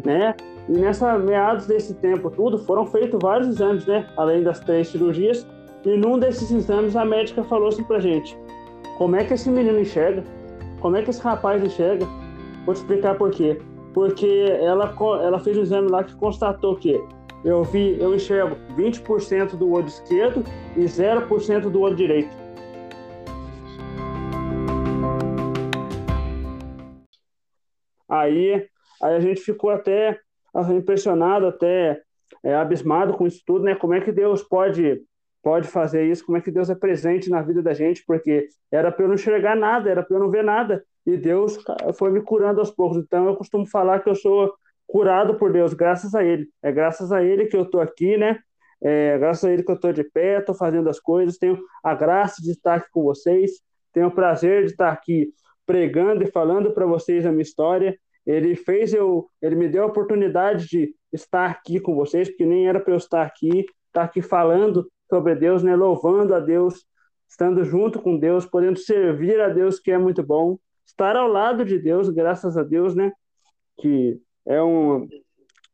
né? 0.05 0.35
E 0.69 0.73
nessa 0.73 1.19
meados 1.19 1.67
desse 1.67 1.95
tempo 1.95 2.31
tudo, 2.31 2.59
foram 2.59 2.87
feitos 2.87 3.19
vários 3.23 3.49
exames, 3.49 3.87
né? 3.87 4.07
Além 4.17 4.43
das 4.43 4.61
três 4.61 4.89
cirurgias. 4.89 5.47
E 5.85 5.97
num 5.97 6.19
desses 6.19 6.51
exames 6.51 6.97
a 6.97 7.05
médica 7.05 7.45
falou 7.45 7.69
assim 7.69 7.85
pra 7.85 8.01
gente: 8.01 8.37
como 8.99 9.15
é 9.15 9.25
que 9.25 9.35
esse 9.35 9.49
menino 9.49 9.79
enxerga? 9.79 10.25
Como 10.81 10.97
é 10.97 11.03
que 11.03 11.11
esse 11.11 11.23
rapaz 11.23 11.63
enxerga? 11.63 12.07
Vou 12.65 12.75
te 12.75 12.79
explicar 12.79 13.17
por 13.17 13.31
quê. 13.31 13.61
Porque 13.95 14.45
ela, 14.61 14.95
ela 15.23 15.39
fez 15.39 15.57
um 15.57 15.63
exame 15.63 15.89
lá 15.89 16.05
que 16.05 16.15
constatou 16.17 16.77
que 16.77 17.01
eu 17.45 17.63
vi, 17.63 17.97
eu 18.01 18.15
enxergo 18.15 18.57
20% 18.77 19.57
do 19.57 19.71
olho 19.71 19.87
esquerdo 19.87 20.45
e 20.77 20.85
0% 20.85 21.71
do 21.71 21.81
olho 21.81 21.95
direito. 21.95 22.46
Aí, 28.09 28.66
aí 29.03 29.14
a 29.16 29.21
gente 29.21 29.40
ficou 29.40 29.71
até 29.71 30.19
impressionado, 30.75 31.47
até 31.47 32.01
é, 32.42 32.55
abismado 32.55 33.14
com 33.14 33.27
isso 33.27 33.42
tudo, 33.47 33.64
né? 33.64 33.75
Como 33.75 33.95
é 33.95 34.01
que 34.01 34.12
Deus 34.12 34.42
pode 34.42 35.03
pode 35.42 35.69
fazer 35.69 36.05
isso? 36.05 36.27
Como 36.27 36.37
é 36.37 36.40
que 36.40 36.51
Deus 36.51 36.69
é 36.71 36.75
presente 36.75 37.31
na 37.31 37.40
vida 37.40 37.62
da 37.62 37.73
gente? 37.73 38.03
Porque 38.05 38.49
era 38.71 38.90
para 38.90 39.05
eu 39.05 39.09
não 39.09 39.14
enxergar 39.14 39.55
nada, 39.55 39.88
era 39.88 40.03
para 40.03 40.16
eu 40.16 40.21
não 40.21 40.29
ver 40.29 40.42
nada, 40.42 40.85
e 41.07 41.16
Deus 41.16 41.57
foi 41.95 42.11
me 42.11 42.21
curando 42.21 42.59
aos 42.59 42.71
poucos. 42.71 42.99
Então 42.99 43.27
eu 43.27 43.37
costumo 43.37 43.64
falar 43.64 44.01
que 44.01 44.09
eu 44.09 44.14
sou 44.16 44.53
curado 44.87 45.37
por 45.37 45.53
Deus, 45.53 45.73
graças 45.73 46.14
a 46.14 46.25
Ele. 46.25 46.49
É 46.62 46.73
graças 46.73 47.12
a 47.12 47.23
Ele 47.23 47.47
que 47.47 47.57
eu 47.57 47.62
estou 47.62 47.81
aqui, 47.81 48.16
né? 48.16 48.40
É 48.83 49.16
graças 49.19 49.45
a 49.45 49.53
Ele 49.53 49.62
que 49.62 49.71
eu 49.71 49.77
estou 49.77 49.92
de 49.92 50.03
pé, 50.03 50.38
estou 50.38 50.55
fazendo 50.55 50.88
as 50.88 50.99
coisas. 50.99 51.38
Tenho 51.38 51.59
a 51.83 51.95
graça 51.95 52.42
de 52.42 52.51
estar 52.51 52.75
aqui 52.75 52.88
com 52.90 53.03
vocês. 53.03 53.53
Tenho 53.92 54.09
o 54.09 54.14
prazer 54.14 54.64
de 54.64 54.73
estar 54.73 54.90
aqui 54.92 55.33
pregando 55.67 56.23
e 56.23 56.31
falando 56.31 56.73
para 56.73 56.87
vocês 56.87 57.27
a 57.27 57.31
minha 57.31 57.43
história. 57.43 57.99
Ele 58.25 58.57
fez 58.57 58.93
eu, 58.95 59.29
ele 59.43 59.55
me 59.55 59.69
deu 59.69 59.85
a 59.85 59.87
oportunidade 59.87 60.67
de 60.67 60.95
estar 61.13 61.51
aqui 61.51 61.79
com 61.79 61.95
vocês, 61.95 62.29
porque 62.29 62.47
nem 62.47 62.69
era 62.69 62.81
para 62.81 62.93
eu 62.93 62.99
estar 62.99 63.23
aqui, 63.23 63.67
estar 63.89 64.05
aqui 64.05 64.23
falando 64.23 64.91
sobre 65.09 65.35
Deus, 65.35 65.63
né? 65.63 65.77
Louvando 65.77 66.35
a 66.35 66.41
Deus, 66.41 66.85
estando 67.29 67.65
junto 67.65 68.01
com 68.01 68.19
Deus, 68.19 68.47
podendo 68.47 68.79
servir 68.79 69.41
a 69.41 69.49
Deus, 69.49 69.79
que 69.79 69.91
é 69.91 69.99
muito 69.99 70.23
bom. 70.23 70.59
Estar 70.85 71.17
ao 71.17 71.29
lado 71.29 71.65
de 71.65 71.79
Deus, 71.79 72.09
graças 72.09 72.57
a 72.57 72.63
Deus, 72.63 72.95
né? 72.95 73.13
Que 73.79 74.21
é 74.47 74.63
um, 74.63 75.07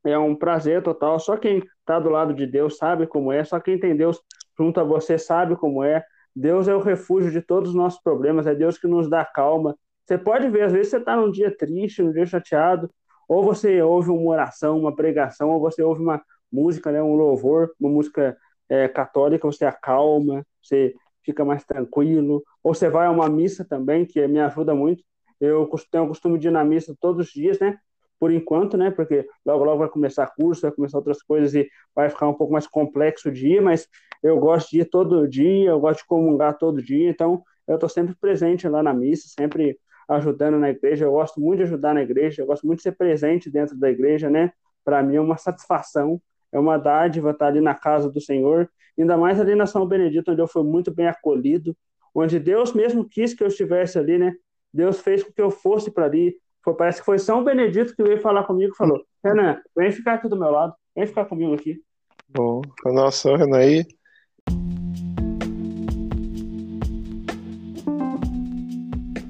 é 0.04 0.18
um 0.18 0.34
prazer 0.34 0.82
total. 0.82 1.18
Só 1.18 1.36
quem 1.36 1.62
está 1.80 1.98
do 1.98 2.10
lado 2.10 2.34
de 2.34 2.46
Deus 2.46 2.76
sabe 2.76 3.06
como 3.06 3.32
é, 3.32 3.44
só 3.44 3.60
quem 3.60 3.78
tem 3.78 3.96
Deus 3.96 4.20
junto 4.58 4.80
a 4.80 4.84
você 4.84 5.18
sabe 5.18 5.56
como 5.56 5.82
é. 5.82 6.04
Deus 6.34 6.66
é 6.66 6.74
o 6.74 6.80
refúgio 6.80 7.30
de 7.30 7.42
todos 7.42 7.70
os 7.70 7.74
nossos 7.74 8.00
problemas, 8.00 8.46
é 8.46 8.54
Deus 8.54 8.78
que 8.78 8.86
nos 8.86 9.08
dá 9.08 9.24
calma. 9.24 9.76
Você 10.04 10.18
pode 10.18 10.48
ver, 10.48 10.62
às 10.62 10.72
vezes 10.72 10.90
você 10.90 10.98
está 10.98 11.16
num 11.16 11.30
dia 11.30 11.54
triste, 11.56 12.02
num 12.02 12.12
dia 12.12 12.26
chateado, 12.26 12.90
ou 13.28 13.42
você 13.44 13.80
ouve 13.82 14.10
uma 14.10 14.30
oração, 14.30 14.78
uma 14.78 14.94
pregação, 14.94 15.50
ou 15.50 15.60
você 15.60 15.82
ouve 15.82 16.02
uma 16.02 16.22
música, 16.50 16.92
né, 16.92 17.02
um 17.02 17.14
louvor, 17.14 17.72
uma 17.80 17.90
música 17.90 18.36
é, 18.68 18.88
católica, 18.88 19.46
você 19.46 19.64
acalma, 19.64 20.44
você 20.60 20.94
fica 21.24 21.44
mais 21.44 21.64
tranquilo, 21.64 22.42
ou 22.62 22.74
você 22.74 22.88
vai 22.88 23.06
a 23.06 23.10
uma 23.10 23.28
missa 23.28 23.64
também, 23.64 24.04
que 24.04 24.26
me 24.26 24.40
ajuda 24.40 24.74
muito. 24.74 25.02
Eu 25.40 25.68
tenho 25.90 26.04
o 26.04 26.08
costume 26.08 26.38
de 26.38 26.48
ir 26.48 26.50
na 26.50 26.64
missa 26.64 26.94
todos 27.00 27.26
os 27.26 27.32
dias, 27.32 27.58
né? 27.58 27.78
por 28.22 28.30
enquanto, 28.30 28.76
né? 28.76 28.88
Porque 28.92 29.26
logo, 29.44 29.64
logo 29.64 29.78
vai 29.78 29.88
começar 29.88 30.28
curso, 30.28 30.62
vai 30.62 30.70
começar 30.70 30.96
outras 30.96 31.20
coisas 31.20 31.56
e 31.56 31.68
vai 31.92 32.08
ficar 32.08 32.28
um 32.28 32.34
pouco 32.34 32.52
mais 32.52 32.68
complexo 32.68 33.28
o 33.28 33.32
dia, 33.32 33.60
mas 33.60 33.88
eu 34.22 34.38
gosto 34.38 34.70
de 34.70 34.82
ir 34.82 34.84
todo 34.84 35.26
dia, 35.26 35.70
eu 35.70 35.80
gosto 35.80 36.02
de 36.02 36.06
comungar 36.06 36.56
todo 36.56 36.80
dia, 36.80 37.10
então 37.10 37.42
eu 37.66 37.74
estou 37.74 37.88
sempre 37.88 38.14
presente 38.14 38.68
lá 38.68 38.80
na 38.80 38.94
missa, 38.94 39.26
sempre 39.26 39.76
ajudando 40.12 40.58
na 40.58 40.70
igreja. 40.70 41.04
Eu 41.04 41.12
gosto 41.12 41.40
muito 41.40 41.58
de 41.58 41.64
ajudar 41.64 41.94
na 41.94 42.02
igreja, 42.02 42.42
eu 42.42 42.46
gosto 42.46 42.66
muito 42.66 42.78
de 42.78 42.82
ser 42.84 42.92
presente 42.92 43.50
dentro 43.50 43.76
da 43.76 43.90
igreja, 43.90 44.30
né? 44.30 44.52
Para 44.84 45.02
mim 45.02 45.16
é 45.16 45.20
uma 45.20 45.36
satisfação, 45.36 46.20
é 46.50 46.58
uma 46.58 46.76
dádiva 46.78 47.30
estar 47.30 47.46
ali 47.46 47.60
na 47.60 47.74
casa 47.74 48.10
do 48.10 48.20
Senhor, 48.20 48.68
ainda 48.98 49.16
mais 49.16 49.40
ali 49.40 49.54
na 49.54 49.66
São 49.66 49.86
Benedito, 49.86 50.32
onde 50.32 50.40
eu 50.40 50.46
fui 50.46 50.62
muito 50.62 50.92
bem 50.92 51.06
acolhido, 51.06 51.76
onde 52.14 52.38
Deus 52.38 52.72
mesmo 52.72 53.08
quis 53.08 53.32
que 53.34 53.42
eu 53.42 53.48
estivesse 53.48 53.98
ali, 53.98 54.18
né? 54.18 54.34
Deus 54.72 55.00
fez 55.00 55.22
com 55.22 55.32
que 55.32 55.42
eu 55.42 55.50
fosse 55.50 55.90
para 55.90 56.06
ali, 56.06 56.36
foi, 56.64 56.74
parece 56.74 57.00
que 57.00 57.06
foi 57.06 57.18
São 57.18 57.42
Benedito 57.42 57.94
que 57.94 58.02
veio 58.02 58.20
falar 58.20 58.44
comigo 58.44 58.72
e 58.72 58.76
falou: 58.76 59.02
Renan, 59.24 59.60
vem 59.76 59.90
ficar 59.90 60.14
aqui 60.14 60.28
do 60.28 60.38
meu 60.38 60.50
lado, 60.50 60.74
vem 60.94 61.06
ficar 61.06 61.24
comigo 61.24 61.54
aqui. 61.54 61.80
Bom, 62.28 62.62
nossa, 62.86 63.36
Renan 63.36 63.58
aí. 63.58 63.84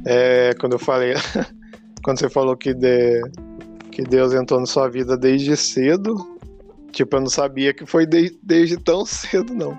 É, 0.04 0.52
quando 0.58 0.72
eu 0.72 0.78
falei, 0.78 1.14
quando 2.02 2.18
você 2.18 2.28
falou 2.28 2.56
que, 2.56 2.74
de, 2.74 3.22
que 3.90 4.02
Deus 4.02 4.32
entrou 4.34 4.60
na 4.60 4.66
sua 4.66 4.88
vida 4.88 5.16
desde 5.16 5.56
cedo, 5.56 6.16
tipo, 6.92 7.16
eu 7.16 7.20
não 7.20 7.28
sabia 7.28 7.72
que 7.72 7.86
foi 7.86 8.06
de, 8.06 8.36
desde 8.42 8.76
tão 8.76 9.04
cedo, 9.06 9.54
não. 9.54 9.76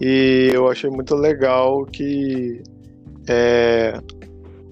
E 0.00 0.50
eu 0.52 0.68
achei 0.68 0.88
muito 0.90 1.14
legal 1.16 1.84
que 1.86 2.62
é, 3.28 4.00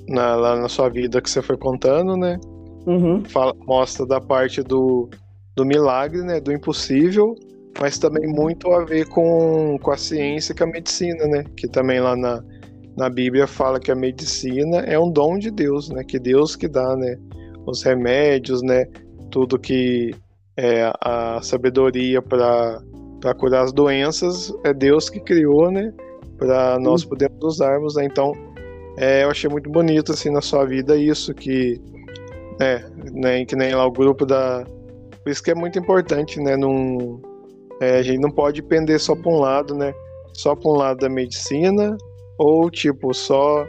na, 0.08 0.36
lá 0.36 0.56
na 0.56 0.68
sua 0.68 0.88
vida 0.88 1.20
que 1.20 1.28
você 1.28 1.42
foi 1.42 1.56
contando, 1.56 2.16
né? 2.16 2.38
Uhum. 2.86 3.24
Fala, 3.24 3.52
mostra 3.66 4.06
da 4.06 4.20
parte 4.20 4.62
do, 4.62 5.08
do 5.56 5.64
milagre, 5.64 6.22
né? 6.22 6.40
Do 6.40 6.52
impossível, 6.52 7.34
mas 7.80 7.98
também 7.98 8.28
muito 8.28 8.70
a 8.72 8.84
ver 8.84 9.08
com, 9.08 9.76
com 9.82 9.90
a 9.90 9.96
ciência 9.96 10.52
e 10.52 10.56
com 10.56 10.64
a 10.64 10.68
medicina, 10.68 11.26
né? 11.26 11.44
Que 11.56 11.66
também 11.66 12.00
lá 12.00 12.16
na, 12.16 12.42
na 12.96 13.10
Bíblia 13.10 13.46
fala 13.46 13.78
que 13.78 13.92
a 13.92 13.94
medicina 13.94 14.78
é 14.78 14.98
um 14.98 15.10
dom 15.10 15.38
de 15.38 15.50
Deus, 15.50 15.90
né? 15.90 16.02
Que 16.02 16.18
Deus 16.18 16.56
que 16.56 16.66
dá, 16.66 16.96
né? 16.96 17.18
Os 17.66 17.82
remédios, 17.82 18.62
né? 18.62 18.86
Tudo 19.30 19.58
que 19.58 20.14
é 20.56 20.90
a 21.02 21.40
sabedoria 21.42 22.22
para 22.22 22.80
curar 23.38 23.64
as 23.64 23.72
doenças 23.72 24.52
é 24.64 24.72
Deus 24.72 25.10
que 25.10 25.20
criou, 25.20 25.70
né? 25.70 25.92
Para 26.38 26.78
nós 26.78 27.02
uhum. 27.02 27.10
podermos 27.10 27.44
usarmos, 27.44 27.96
né? 27.96 28.06
Então 28.06 28.32
é, 28.96 29.24
eu 29.24 29.30
achei 29.30 29.50
muito 29.50 29.68
bonito 29.68 30.12
assim 30.12 30.30
na 30.30 30.40
sua 30.40 30.64
vida 30.64 30.96
isso 30.96 31.34
que 31.34 31.78
é, 32.58 32.82
né, 33.12 33.44
que 33.44 33.54
nem 33.54 33.74
lá 33.74 33.84
o 33.84 33.90
grupo 33.90 34.24
da 34.24 34.64
por 35.22 35.30
isso 35.30 35.42
que 35.42 35.50
é 35.50 35.54
muito 35.54 35.78
importante, 35.78 36.40
né? 36.40 36.56
Num, 36.56 37.20
é, 37.82 37.98
a 37.98 38.02
gente 38.02 38.20
não 38.20 38.30
pode 38.30 38.62
pender 38.62 38.98
só 38.98 39.14
para 39.14 39.30
um 39.30 39.38
lado, 39.38 39.74
né? 39.74 39.92
Só 40.32 40.54
para 40.54 40.70
um 40.70 40.74
lado 40.76 41.00
da 41.00 41.10
medicina 41.10 41.98
ou 42.38 42.70
tipo 42.70 43.12
só 43.14 43.66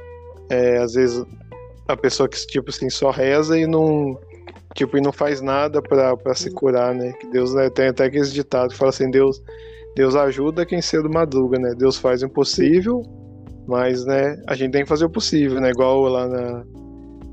é, 0.50 0.78
às 0.78 0.94
vezes 0.94 1.26
a 1.88 1.96
pessoa 1.96 2.28
que 2.28 2.38
tipo 2.48 2.70
assim 2.70 2.90
só 2.90 3.12
reza 3.12 3.58
e 3.58 3.66
não 3.66 4.20
tipo 4.76 4.98
e 4.98 5.02
não 5.02 5.12
faz 5.12 5.42
nada 5.42 5.82
para 5.82 6.36
se 6.36 6.52
curar, 6.52 6.94
né? 6.94 7.14
Que 7.14 7.28
Deus 7.28 7.54
né, 7.54 7.70
tem 7.70 7.88
até 7.88 8.06
aquele 8.06 8.28
ditado 8.28 8.70
que 8.70 8.78
fala 8.78 8.90
assim 8.90 9.10
Deus 9.10 9.42
Deus 9.96 10.16
ajuda 10.16 10.66
quem 10.66 10.82
cedo 10.82 11.10
madruga, 11.10 11.58
né? 11.58 11.74
Deus 11.76 11.98
faz 11.98 12.22
o 12.22 12.26
impossível 12.26 13.02
mas, 13.68 14.06
né, 14.06 14.42
a 14.48 14.56
gente 14.56 14.72
tem 14.72 14.84
que 14.84 14.90
fazer 14.90 15.06
o 15.06 15.10
possível, 15.10 15.60
né? 15.60 15.70
Igual 15.72 16.04
lá 16.04 16.26
na, 16.26 16.66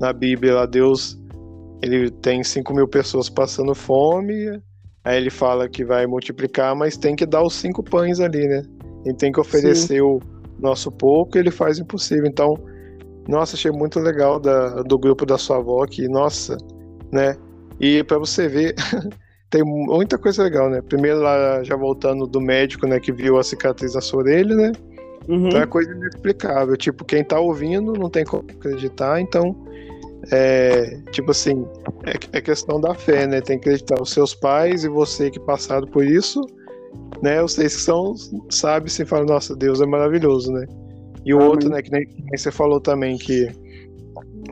na 0.01 0.13
Bíblia, 0.13 0.53
lá 0.53 0.65
Deus, 0.65 1.17
ele 1.81 2.11
tem 2.11 2.43
5 2.43 2.73
mil 2.73 2.87
pessoas 2.87 3.29
passando 3.29 3.73
fome, 3.73 4.61
aí 5.01 5.17
ele 5.17 5.29
fala 5.29 5.69
que 5.69 5.85
vai 5.85 6.05
multiplicar, 6.05 6.75
mas 6.75 6.97
tem 6.97 7.15
que 7.15 7.25
dar 7.25 7.41
os 7.41 7.53
cinco 7.53 7.81
pães 7.81 8.19
ali, 8.19 8.45
né? 8.45 8.63
Ele 9.05 9.15
tem 9.15 9.31
que 9.31 9.39
oferecer 9.39 9.95
Sim. 9.95 10.01
o 10.01 10.19
nosso 10.59 10.91
pouco 10.91 11.37
ele 11.37 11.51
faz 11.51 11.77
o 11.77 11.81
impossível. 11.81 12.25
Então, 12.25 12.55
nossa, 13.27 13.55
achei 13.55 13.71
muito 13.71 13.99
legal 13.99 14.39
da, 14.39 14.81
do 14.83 14.97
grupo 14.97 15.25
da 15.25 15.37
sua 15.37 15.57
avó 15.57 15.85
que, 15.85 16.07
nossa, 16.07 16.57
né? 17.11 17.35
E 17.79 18.03
para 18.03 18.17
você 18.17 18.47
ver, 18.47 18.75
tem 19.49 19.63
muita 19.63 20.17
coisa 20.17 20.43
legal, 20.43 20.69
né? 20.69 20.81
Primeiro 20.81 21.19
lá, 21.19 21.63
já 21.63 21.75
voltando 21.75 22.27
do 22.27 22.39
médico, 22.39 22.87
né, 22.87 22.99
que 22.99 23.11
viu 23.11 23.37
a 23.37 23.43
cicatriz 23.43 23.95
na 23.95 24.01
sua 24.01 24.19
orelha, 24.19 24.55
né? 24.55 24.71
Uhum. 25.27 25.47
Então 25.47 25.61
é 25.61 25.65
coisa 25.65 25.91
inexplicável. 25.91 26.77
Tipo, 26.77 27.03
quem 27.03 27.23
tá 27.23 27.39
ouvindo 27.39 27.93
não 27.93 28.09
tem 28.09 28.23
como 28.23 28.45
acreditar, 28.49 29.19
então. 29.19 29.55
É, 30.31 30.99
tipo 31.11 31.31
assim, 31.31 31.67
é, 32.03 32.37
é 32.37 32.41
questão 32.41 32.81
da 32.81 32.93
fé, 32.95 33.27
né? 33.27 33.41
Tem 33.41 33.59
que 33.59 33.69
acreditar. 33.69 34.01
Os 34.01 34.11
seus 34.11 34.33
pais 34.33 34.83
e 34.83 34.89
você 34.89 35.29
que 35.29 35.39
passaram 35.39 35.87
por 35.87 36.03
isso, 36.03 36.41
né? 37.21 37.41
Vocês 37.41 37.75
que 37.75 37.81
são, 37.81 38.15
sabe, 38.49 38.91
se 38.91 39.05
fala, 39.05 39.25
nossa, 39.25 39.55
Deus 39.55 39.81
é 39.81 39.85
maravilhoso, 39.85 40.51
né? 40.51 40.65
E 41.25 41.33
o 41.33 41.41
outro, 41.41 41.69
né, 41.69 41.81
que 41.81 41.91
nem, 41.91 42.05
que 42.05 42.21
nem, 42.21 42.37
você 42.37 42.51
falou 42.51 42.79
também, 42.79 43.17
que 43.17 43.49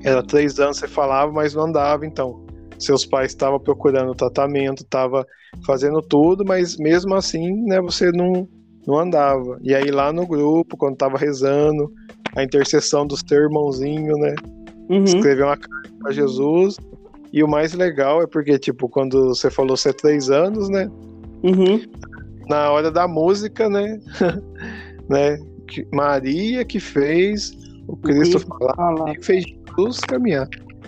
era 0.04 0.24
três 0.24 0.60
anos 0.60 0.78
você 0.78 0.88
falava, 0.88 1.32
mas 1.32 1.54
não 1.54 1.66
andava, 1.66 2.06
então. 2.06 2.44
Seus 2.80 3.06
pais 3.06 3.32
estavam 3.32 3.60
procurando 3.60 4.16
tratamento, 4.16 4.82
estavam 4.82 5.24
fazendo 5.66 6.02
tudo, 6.02 6.44
mas 6.44 6.76
mesmo 6.78 7.14
assim, 7.14 7.64
né, 7.66 7.80
você 7.80 8.12
não, 8.12 8.48
não 8.86 9.00
andava. 9.00 9.60
E 9.62 9.74
aí 9.74 9.92
lá 9.92 10.12
no 10.12 10.26
grupo, 10.26 10.76
quando 10.76 10.98
tava 10.98 11.18
rezando, 11.18 11.92
a 12.36 12.44
intercessão 12.44 13.06
do 13.06 13.16
seu 13.16 13.44
irmãozinho, 13.44 14.18
né? 14.18 14.36
Uhum. 14.90 15.04
Escreveu 15.04 15.46
uma 15.46 15.58
carta 15.58 15.90
pra 16.00 16.12
Jesus. 16.12 16.78
E 17.32 17.44
o 17.44 17.48
mais 17.48 17.74
legal 17.74 18.22
é 18.22 18.28
porque, 18.28 18.58
tipo, 18.60 18.90
quando 18.90 19.30
você 19.30 19.50
falou 19.50 19.78
você 19.78 19.90
é 19.90 19.94
três 19.94 20.30
anos, 20.30 20.70
né? 20.70 20.90
Uhum. 21.44 21.82
Na 22.48 22.72
hora 22.72 22.92
da 22.92 23.08
música, 23.08 23.70
né? 23.70 24.00
né? 25.10 25.38
Maria 25.94 26.64
que 26.66 26.80
fez 26.80 27.52
o 27.88 27.96
Cristo 27.98 28.40
falar, 28.40 28.76
falar. 28.76 29.14
e 29.14 29.24
fez 29.24 29.46
Jesus 29.46 30.00
caminhar. 30.02 30.48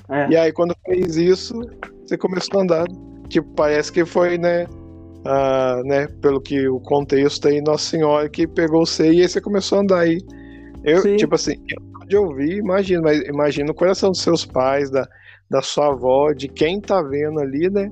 É. 0.10 0.30
E 0.30 0.38
aí, 0.38 0.52
quando 0.52 0.76
fez 0.86 1.18
isso, 1.18 1.60
você 2.06 2.18
começou 2.18 2.60
a 2.60 2.64
andar. 2.64 2.86
Tipo, 3.30 3.48
parece 3.56 3.92
que 3.92 4.06
foi, 4.06 4.38
né? 4.38 4.68
ah, 5.26 5.82
né, 5.84 6.08
pelo 6.22 6.40
que 6.40 6.68
o 6.68 6.80
contexto 6.80 7.48
aí, 7.48 7.60
Nossa 7.60 7.90
Senhora 7.90 8.30
que 8.30 8.48
pegou 8.48 8.86
você 8.86 9.12
e 9.12 9.22
aí 9.22 9.28
você 9.28 9.42
começou 9.42 9.80
a 9.80 9.82
andar 9.82 10.00
aí. 10.02 10.20
Eu, 10.84 11.02
Sim. 11.02 11.16
tipo 11.16 11.34
assim, 11.34 11.56
de 12.08 12.16
ouvir, 12.16 12.58
imagino, 12.58 13.02
mas 13.02 13.20
imagina 13.22 13.72
o 13.72 13.76
coração 13.76 14.12
dos 14.12 14.22
seus 14.22 14.46
pais, 14.46 14.92
da, 14.92 15.08
da 15.50 15.62
sua 15.64 15.88
avó, 15.88 16.32
de 16.32 16.48
quem 16.48 16.80
tá 16.80 17.02
vendo 17.02 17.40
ali, 17.40 17.70
né? 17.70 17.92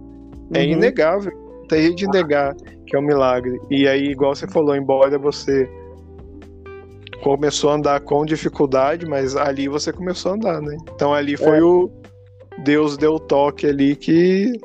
É 0.53 0.59
uhum. 0.59 0.71
inegável, 0.73 1.31
tem 1.67 1.93
de 1.93 2.07
negar 2.07 2.55
que 2.87 2.95
é 2.95 2.99
um 2.99 3.03
milagre. 3.03 3.59
E 3.69 3.87
aí, 3.87 4.11
igual 4.11 4.35
você 4.35 4.47
falou, 4.47 4.75
embora 4.75 5.17
você 5.17 5.69
começou 7.23 7.71
a 7.71 7.75
andar 7.75 8.01
com 8.01 8.25
dificuldade, 8.25 9.05
mas 9.05 9.35
ali 9.35 9.67
você 9.67 9.93
começou 9.93 10.33
a 10.33 10.35
andar, 10.35 10.61
né? 10.61 10.75
Então 10.93 11.13
ali 11.13 11.37
foi 11.37 11.59
é. 11.59 11.63
o 11.63 11.89
Deus 12.59 12.97
deu 12.97 13.13
o 13.13 13.19
toque 13.19 13.65
ali 13.65 13.95
que, 13.95 14.59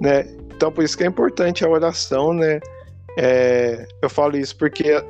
né? 0.00 0.26
Então, 0.54 0.70
por 0.70 0.84
isso 0.84 0.96
que 0.96 1.04
é 1.04 1.06
importante 1.06 1.64
a 1.64 1.68
oração, 1.68 2.32
né? 2.32 2.60
É, 3.16 3.86
eu 4.02 4.10
falo 4.10 4.36
isso 4.36 4.56
porque 4.56 5.02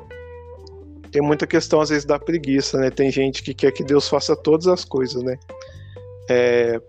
tem 1.11 1.21
muita 1.21 1.47
questão, 1.47 1.81
às 1.81 1.89
vezes, 1.89 2.05
da 2.05 2.19
preguiça, 2.19 2.77
né? 2.77 2.89
Tem 2.89 3.11
gente 3.11 3.41
que 3.43 3.53
quer 3.53 3.71
que 3.71 3.83
Deus 3.83 4.07
faça 4.07 4.35
todas 4.35 4.67
as 4.67 4.83
coisas, 4.83 5.23
né? 5.23 5.37
É, 6.29 6.79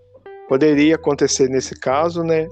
poderia 0.47 0.95
acontecer 0.95 1.49
nesse 1.49 1.79
caso, 1.79 2.23
né? 2.23 2.47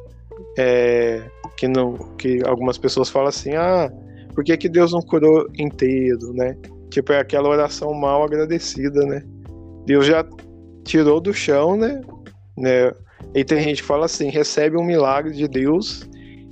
É, 0.58 1.22
que, 1.58 1.68
não, 1.68 1.94
que 2.18 2.42
algumas 2.46 2.78
pessoas 2.78 3.10
falam 3.10 3.30
assim, 3.30 3.56
ah, 3.56 3.92
por 4.34 4.44
que, 4.44 4.56
que 4.58 4.70
Deus 4.70 4.92
não 4.92 5.02
curou 5.02 5.48
inteiro, 5.58 6.34
né? 6.34 6.58
Tipo, 6.90 7.14
é 7.14 7.20
aquela 7.20 7.50
oração 7.50 7.94
mal 7.94 8.24
agradecida, 8.24 9.06
né? 9.06 9.24
Deus 9.86 10.06
já 10.06 10.26
tirou 10.84 11.20
do 11.20 11.34
chão, 11.34 11.76
né? 11.76 12.02
né? 12.58 12.92
E 13.34 13.44
tem 13.44 13.62
gente 13.62 13.82
que 13.82 13.88
fala 13.88 14.06
assim, 14.06 14.30
recebe 14.30 14.78
um 14.78 14.84
milagre 14.84 15.34
de 15.34 15.48
Deus 15.48 16.08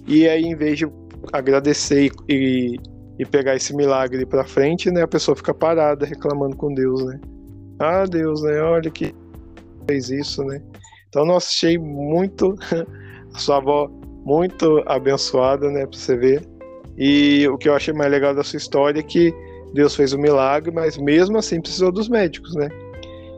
e 0.07 0.27
aí 0.27 0.43
em 0.43 0.55
vez 0.55 0.79
de 0.79 0.87
agradecer 1.31 2.11
e, 2.27 2.77
e 3.17 3.25
pegar 3.25 3.55
esse 3.55 3.75
milagre 3.75 4.25
para 4.25 4.43
frente, 4.43 4.91
né, 4.91 5.03
a 5.03 5.07
pessoa 5.07 5.35
fica 5.35 5.53
parada 5.53 6.05
reclamando 6.05 6.57
com 6.57 6.73
Deus, 6.73 7.05
né? 7.05 7.19
Ah, 7.79 8.05
Deus, 8.05 8.41
né? 8.41 8.61
Olha 8.61 8.91
que 8.91 9.15
fez 9.87 10.09
isso, 10.09 10.43
né? 10.43 10.61
Então, 11.07 11.25
nossa, 11.25 11.47
achei 11.47 11.77
muito 11.77 12.55
a 13.33 13.39
sua 13.39 13.57
avó 13.57 13.89
muito 14.25 14.83
abençoada, 14.85 15.69
né, 15.69 15.85
para 15.85 15.97
você 15.97 16.15
ver. 16.15 16.47
E 16.97 17.47
o 17.47 17.57
que 17.57 17.67
eu 17.67 17.75
achei 17.75 17.93
mais 17.93 18.11
legal 18.11 18.33
da 18.35 18.43
sua 18.43 18.57
história 18.57 18.99
é 18.99 19.03
que 19.03 19.33
Deus 19.73 19.95
fez 19.95 20.13
o 20.13 20.17
um 20.17 20.21
milagre, 20.21 20.71
mas 20.71 20.97
mesmo 20.97 21.37
assim 21.37 21.59
precisou 21.59 21.91
dos 21.91 22.07
médicos, 22.07 22.53
né? 22.55 22.69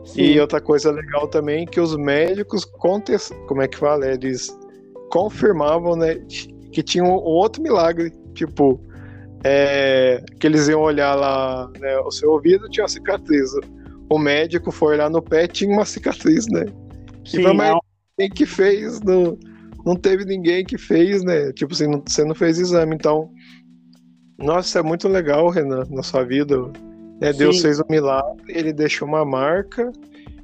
Sim. 0.04 0.22
E 0.22 0.40
outra 0.40 0.60
coisa 0.60 0.90
legal 0.90 1.26
também 1.26 1.66
que 1.66 1.80
os 1.80 1.96
médicos 1.96 2.64
contest... 2.64 3.32
como 3.48 3.62
é 3.62 3.68
que 3.68 3.76
fala, 3.76 4.06
eles 4.06 4.56
confirmavam, 5.10 5.96
né, 5.96 6.20
que 6.70 6.82
tinha 6.82 7.02
um 7.02 7.14
outro 7.14 7.62
milagre, 7.62 8.12
tipo, 8.34 8.80
é, 9.42 10.22
que 10.38 10.46
eles 10.46 10.68
iam 10.68 10.80
olhar 10.80 11.14
lá, 11.14 11.70
né, 11.80 11.98
o 12.00 12.10
seu 12.10 12.30
ouvido 12.30 12.68
tinha 12.68 12.84
uma 12.84 12.88
cicatriz. 12.88 13.50
O 14.08 14.18
médico 14.18 14.70
foi 14.70 14.96
lá 14.96 15.10
no 15.10 15.22
pé 15.22 15.48
tinha 15.48 15.72
uma 15.72 15.84
cicatriz, 15.84 16.46
né? 16.46 16.66
Sim, 17.24 17.42
mais... 17.54 17.76
ninguém 18.16 18.32
que 18.32 18.46
fez, 18.46 19.00
não, 19.00 19.36
não 19.86 19.94
teve 19.94 20.24
ninguém 20.24 20.64
que 20.64 20.76
fez, 20.76 21.22
né? 21.22 21.52
Tipo 21.52 21.72
assim, 21.72 21.86
não, 21.86 22.02
você 22.04 22.24
não 22.24 22.34
fez 22.34 22.58
exame, 22.58 22.96
então. 22.96 23.30
Nossa, 24.36 24.80
é 24.80 24.82
muito 24.82 25.06
legal, 25.06 25.48
Renan, 25.48 25.84
na 25.88 26.02
sua 26.02 26.24
vida. 26.24 26.56
É, 27.20 27.32
Deus 27.32 27.62
fez 27.62 27.78
um 27.78 27.84
milagre, 27.88 28.42
ele 28.48 28.72
deixou 28.72 29.08
uma 29.08 29.24
marca, 29.24 29.90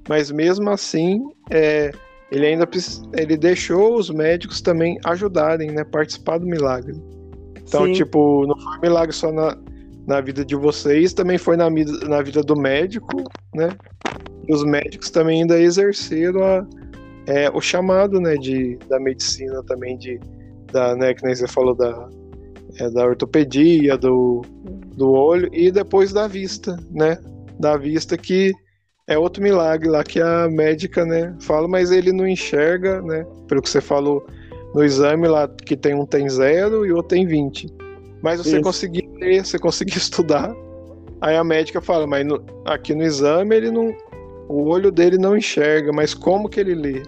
mas 0.09 0.31
mesmo 0.31 0.71
assim, 0.71 1.21
é, 1.51 1.91
ele 2.31 2.47
ainda 2.47 2.67
ele 3.13 3.37
deixou 3.37 3.99
os 3.99 4.09
médicos 4.09 4.63
também 4.63 4.97
ajudarem, 5.05 5.73
né? 5.73 5.85
Participar 5.85 6.39
do 6.39 6.47
milagre. 6.47 6.95
Então, 7.61 7.85
Sim. 7.87 7.93
tipo, 7.93 8.47
não 8.47 8.59
foi 8.59 8.79
um 8.79 8.81
milagre 8.81 9.15
só 9.15 9.33
na, 9.33 9.59
na 10.07 10.21
vida 10.21 10.45
de 10.45 10.55
vocês, 10.55 11.13
também 11.13 11.37
foi 11.37 11.57
na, 11.57 11.69
na 11.69 12.23
vida 12.23 12.43
do 12.43 12.57
médico, 12.57 13.25
né? 13.55 13.71
E 14.49 14.55
os 14.55 14.65
médicos 14.65 15.11
também 15.11 15.43
ainda 15.43 15.61
exerceram 15.61 16.43
a, 16.43 16.67
é, 17.27 17.51
o 17.51 17.61
chamado, 17.61 18.21
né, 18.21 18.35
de, 18.37 18.77
da 18.89 18.99
medicina 18.99 19.63
também, 19.65 19.97
de, 19.97 20.21
da, 20.73 20.97
né, 20.97 21.15
que 21.15 21.25
nem 21.25 21.35
você 21.35 21.47
falou 21.47 21.75
da, 21.75 22.09
é, 22.79 22.91
da 22.91 23.05
ortopedia, 23.05 23.97
do, 23.97 24.43
do 24.97 25.13
olho 25.13 25.49
e 25.53 25.71
depois 25.71 26.13
da 26.13 26.27
vista, 26.27 26.77
né? 26.91 27.19
Da 27.59 27.77
vista 27.77 28.17
que 28.17 28.53
é 29.07 29.19
outro 29.19 29.43
milagre 29.43 29.89
lá 29.89 30.03
que 30.03 30.21
a 30.21 30.49
médica, 30.49 31.05
né, 31.05 31.35
fala, 31.41 31.69
mas 31.69 31.91
ele 31.91 32.13
não 32.13 32.27
enxerga, 32.27 33.03
né? 33.03 33.27
Pelo 33.47 33.63
que 33.63 33.69
você 33.69 33.81
falou 33.81 34.25
no 34.75 34.83
exame 34.83 35.29
lá, 35.29 35.49
que 35.49 35.77
tem 35.77 35.95
um 35.95 36.07
tem 36.07 36.29
zero 36.29 36.87
e 36.87 36.93
outro 36.93 37.09
tem 37.09 37.27
20. 37.27 37.69
Mas 38.23 38.41
você 38.41 38.55
Isso. 38.55 38.63
conseguiu 38.63 39.13
ler, 39.15 39.45
você 39.45 39.59
conseguiu 39.59 39.97
estudar. 39.99 40.55
Aí 41.21 41.37
a 41.37 41.45
médica 41.45 41.81
fala, 41.81 42.07
mas 42.07 42.27
no, 42.27 42.43
aqui 42.65 42.95
no 42.95 43.03
exame 43.03 43.57
ele 43.57 43.71
não. 43.71 43.95
O 44.49 44.69
olho 44.69 44.91
dele 44.91 45.19
não 45.19 45.37
enxerga, 45.37 45.93
mas 45.93 46.15
como 46.15 46.49
que 46.49 46.61
ele 46.61 46.75
lê? 46.75 47.03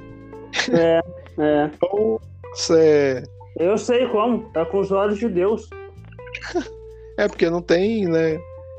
É, 0.72 1.00
é. 1.38 1.70
Então, 1.74 2.20
você... 2.54 3.22
Eu 3.56 3.78
sei 3.78 4.06
como, 4.08 4.50
tá 4.50 4.64
com 4.64 4.80
os 4.80 4.90
olhos 4.90 5.18
de 5.18 5.28
Deus. 5.28 5.68
é, 7.18 7.28
porque 7.28 7.48
não 7.48 7.62
tem, 7.62 8.06
né? 8.06 8.34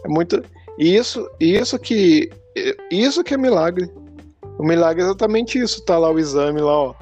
É 0.05 0.07
muito. 0.07 0.43
Isso, 0.77 1.29
isso 1.39 1.79
que. 1.79 2.29
Isso 2.91 3.23
que 3.23 3.33
é 3.33 3.37
milagre. 3.37 3.89
O 4.57 4.63
milagre 4.63 5.01
é 5.01 5.05
exatamente 5.05 5.59
isso. 5.59 5.83
Tá 5.85 5.97
lá 5.97 6.11
o 6.11 6.19
exame 6.19 6.61
lá, 6.61 6.71
ó. 6.71 6.95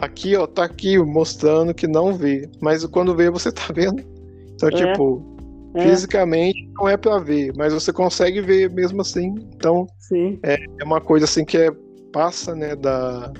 Aqui, 0.00 0.36
ó, 0.36 0.46
tá 0.46 0.64
aqui 0.64 0.98
mostrando 0.98 1.74
que 1.74 1.86
não 1.86 2.12
vê. 2.14 2.48
Mas 2.60 2.84
quando 2.86 3.14
vê, 3.14 3.30
você 3.30 3.52
tá 3.52 3.72
vendo. 3.72 4.02
Então, 4.54 4.68
é. 4.68 4.72
tipo, 4.72 5.22
é. 5.74 5.82
fisicamente 5.82 6.70
não 6.74 6.88
é 6.88 6.96
para 6.96 7.18
ver, 7.18 7.52
mas 7.56 7.72
você 7.72 7.92
consegue 7.92 8.40
ver 8.40 8.70
mesmo 8.70 9.00
assim. 9.00 9.34
Então. 9.54 9.86
É, 10.42 10.54
é 10.80 10.84
uma 10.84 11.00
coisa 11.00 11.24
assim 11.24 11.44
que 11.44 11.58
é, 11.58 11.70
passa, 12.12 12.54
né, 12.54 12.76
da, 12.76 13.32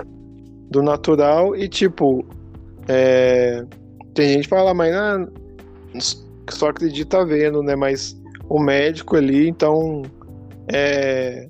do 0.69 0.83
natural 0.83 1.55
e, 1.55 1.67
tipo, 1.67 2.25
é, 2.87 3.63
tem 4.13 4.29
gente 4.29 4.43
que 4.43 4.49
fala, 4.49 4.73
mas 4.73 4.93
ah, 4.93 5.27
só 6.49 6.69
acredita 6.69 7.25
vendo, 7.25 7.63
né? 7.63 7.75
Mas 7.75 8.19
o 8.49 8.59
médico 8.59 9.15
ali, 9.15 9.47
então, 9.47 10.03
é, 10.71 11.49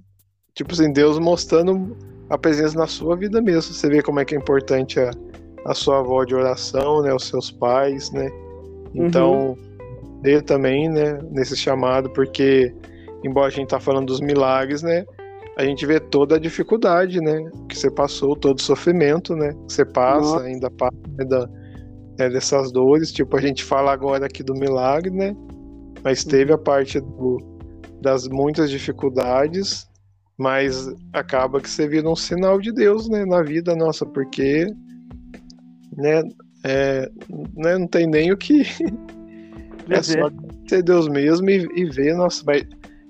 tipo 0.54 0.74
assim, 0.74 0.92
Deus 0.92 1.20
mostrando 1.20 1.96
a 2.30 2.38
presença 2.38 2.78
na 2.78 2.88
sua 2.88 3.16
vida 3.16 3.42
mesmo. 3.42 3.74
Você 3.74 3.90
vê 3.90 4.02
como 4.02 4.20
é 4.20 4.26
que 4.26 4.36
é 4.36 4.38
importante 4.38 5.00
a, 5.00 5.12
a 5.66 5.74
sua 5.74 6.00
avó 6.00 6.24
de 6.24 6.36
oração, 6.36 7.02
né? 7.02 7.14
Os 7.14 7.28
seus 7.28 7.52
pais, 7.52 8.12
né? 8.12 8.30
Então, 8.94 9.50
uhum. 9.50 9.58
Ele 10.26 10.42
também, 10.42 10.90
né? 10.90 11.20
Nesse 11.32 11.56
chamado, 11.56 12.10
porque, 12.12 12.74
embora 13.24 13.48
a 13.48 13.52
gente 13.52 13.70
tá 13.70 13.80
falando 13.80 14.08
dos 14.08 14.20
milagres, 14.20 14.82
né? 14.82 15.06
A 15.58 15.64
gente 15.64 15.86
vê 15.86 16.00
toda 16.00 16.36
a 16.36 16.40
dificuldade, 16.40 17.22
né? 17.22 17.50
Que 17.70 17.78
você 17.78 17.90
passou, 17.90 18.36
todo 18.36 18.58
o 18.58 18.62
sofrimento, 18.62 19.36
né? 19.36 19.54
Que 19.68 19.74
você 19.74 19.86
passa, 19.86 20.34
Nossa. 20.34 20.46
ainda 20.46 20.70
passa 20.72 20.98
né, 21.18 21.26
da, 21.26 21.48
né, 22.20 22.30
dessas 22.30 22.72
dores. 22.72 23.12
Tipo, 23.12 23.38
a 23.38 23.42
gente 23.42 23.64
fala 23.64 23.94
agora 23.94 24.26
aqui 24.26 24.44
do 24.44 24.54
milagre, 24.54 25.12
né? 25.12 25.34
Mas 26.04 26.26
teve 26.26 26.52
a 26.52 26.58
parte 26.58 27.00
do, 27.00 27.38
das 28.02 28.28
muitas 28.28 28.70
dificuldades, 28.70 29.88
mas 30.38 30.88
acaba 31.14 31.62
que 31.62 31.70
você 31.70 31.88
vira 31.88 32.10
um 32.10 32.16
sinal 32.16 32.60
de 32.60 32.74
Deus, 32.74 33.08
né? 33.08 33.26
Na 33.26 33.42
vida 33.42 33.76
nossa, 33.76 34.06
porque, 34.06 34.66
né? 35.96 36.22
É, 36.68 37.08
né, 37.56 37.78
não 37.78 37.88
tem 37.88 38.08
nem 38.08 38.32
o 38.32 38.38
que. 38.38 38.64
é 39.90 40.02
só 40.02 40.30
ser 40.68 40.84
Deus 40.84 41.08
mesmo 41.08 41.50
e, 41.50 41.68
e 41.76 41.86
ver, 41.86 42.16
nossa, 42.16 42.44
mas 42.46 42.64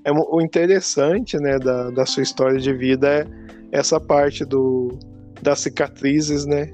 é, 0.03 0.11
o 0.11 0.41
interessante 0.41 1.37
né, 1.37 1.57
da, 1.57 1.89
da 1.89 2.05
sua 2.05 2.23
história 2.23 2.59
de 2.59 2.73
vida 2.73 3.07
é 3.07 3.25
essa 3.71 3.99
parte 3.99 4.45
do, 4.45 4.97
das 5.41 5.59
cicatrizes, 5.59 6.45
né? 6.45 6.69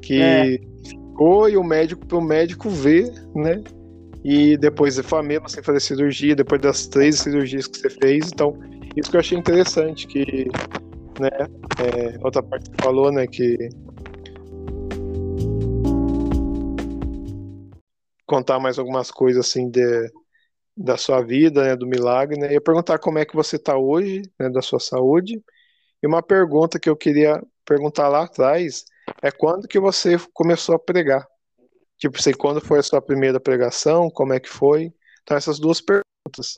Que 0.00 0.20
é. 0.20 0.58
ficou 0.88 1.48
e 1.48 1.56
o 1.56 1.62
médico, 1.62 2.02
o 2.16 2.20
médico 2.20 2.70
vê, 2.70 3.12
né? 3.34 3.62
E 4.24 4.56
depois 4.56 4.98
foi 4.98 5.22
mesmo 5.22 5.48
sem 5.48 5.62
fazer 5.62 5.80
cirurgia, 5.80 6.34
depois 6.34 6.60
das 6.60 6.86
três 6.86 7.18
cirurgias 7.20 7.66
que 7.66 7.78
você 7.78 7.90
fez. 7.90 8.30
Então, 8.32 8.56
isso 8.96 9.10
que 9.10 9.16
eu 9.16 9.20
achei 9.20 9.36
interessante, 9.36 10.06
que, 10.06 10.48
né? 11.20 11.30
É, 11.78 12.18
outra 12.22 12.42
parte 12.42 12.70
que 12.70 12.82
falou, 12.82 13.12
né? 13.12 13.26
Que 13.26 13.68
contar 18.32 18.58
mais 18.58 18.78
algumas 18.78 19.10
coisas 19.10 19.46
assim 19.46 19.68
de, 19.68 20.10
da 20.74 20.96
sua 20.96 21.20
vida, 21.20 21.62
né, 21.64 21.76
do 21.76 21.86
milagre, 21.86 22.38
né? 22.38 22.46
Eu 22.46 22.52
ia 22.52 22.60
perguntar 22.62 22.98
como 22.98 23.18
é 23.18 23.26
que 23.26 23.36
você 23.36 23.56
está 23.56 23.76
hoje, 23.76 24.22
né, 24.40 24.48
da 24.48 24.62
sua 24.62 24.80
saúde. 24.80 25.42
E 26.02 26.06
uma 26.06 26.22
pergunta 26.22 26.80
que 26.80 26.88
eu 26.88 26.96
queria 26.96 27.42
perguntar 27.62 28.08
lá 28.08 28.24
atrás 28.24 28.86
é 29.20 29.30
quando 29.30 29.68
que 29.68 29.78
você 29.78 30.16
começou 30.32 30.74
a 30.74 30.78
pregar? 30.78 31.26
Tipo, 31.98 32.20
sei 32.22 32.32
quando 32.32 32.58
foi 32.58 32.78
a 32.78 32.82
sua 32.82 33.02
primeira 33.02 33.38
pregação, 33.38 34.08
como 34.10 34.32
é 34.32 34.40
que 34.40 34.48
foi? 34.48 34.90
Então 35.22 35.36
essas 35.36 35.58
duas 35.58 35.82
perguntas. 35.82 36.56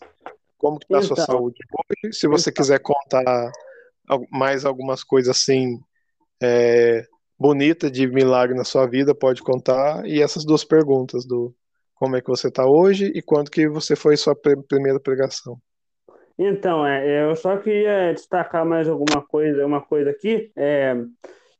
Como 0.56 0.78
que 0.78 0.86
tá 0.86 0.98
a 0.98 1.02
sua 1.02 1.14
então, 1.14 1.26
saúde 1.26 1.58
hoje? 1.72 2.16
Se 2.16 2.28
você 2.28 2.50
então, 2.50 2.62
quiser 2.62 2.78
contar 2.78 3.50
mais 4.30 4.64
algumas 4.64 5.02
coisas 5.02 5.36
assim 5.36 5.80
é, 6.40 7.04
bonitas 7.36 7.90
de 7.90 8.06
milagre 8.06 8.56
na 8.56 8.64
sua 8.64 8.86
vida, 8.86 9.12
pode 9.12 9.42
contar. 9.42 10.06
E 10.06 10.22
essas 10.22 10.44
duas 10.44 10.64
perguntas 10.64 11.26
do 11.26 11.52
como 12.04 12.16
é 12.16 12.20
que 12.20 12.28
você 12.28 12.48
está 12.48 12.66
hoje 12.66 13.10
e 13.14 13.22
quando 13.22 13.50
que 13.50 13.66
você 13.66 13.96
foi 13.96 14.14
sua 14.14 14.36
primeira 14.68 15.00
pregação. 15.00 15.56
Então, 16.38 16.86
é, 16.86 17.24
eu 17.24 17.34
só 17.34 17.56
queria 17.56 18.12
destacar 18.12 18.66
mais 18.66 18.86
alguma 18.86 19.22
coisa, 19.26 19.64
uma 19.64 19.80
coisa 19.80 20.10
aqui. 20.10 20.52
É, 20.54 20.94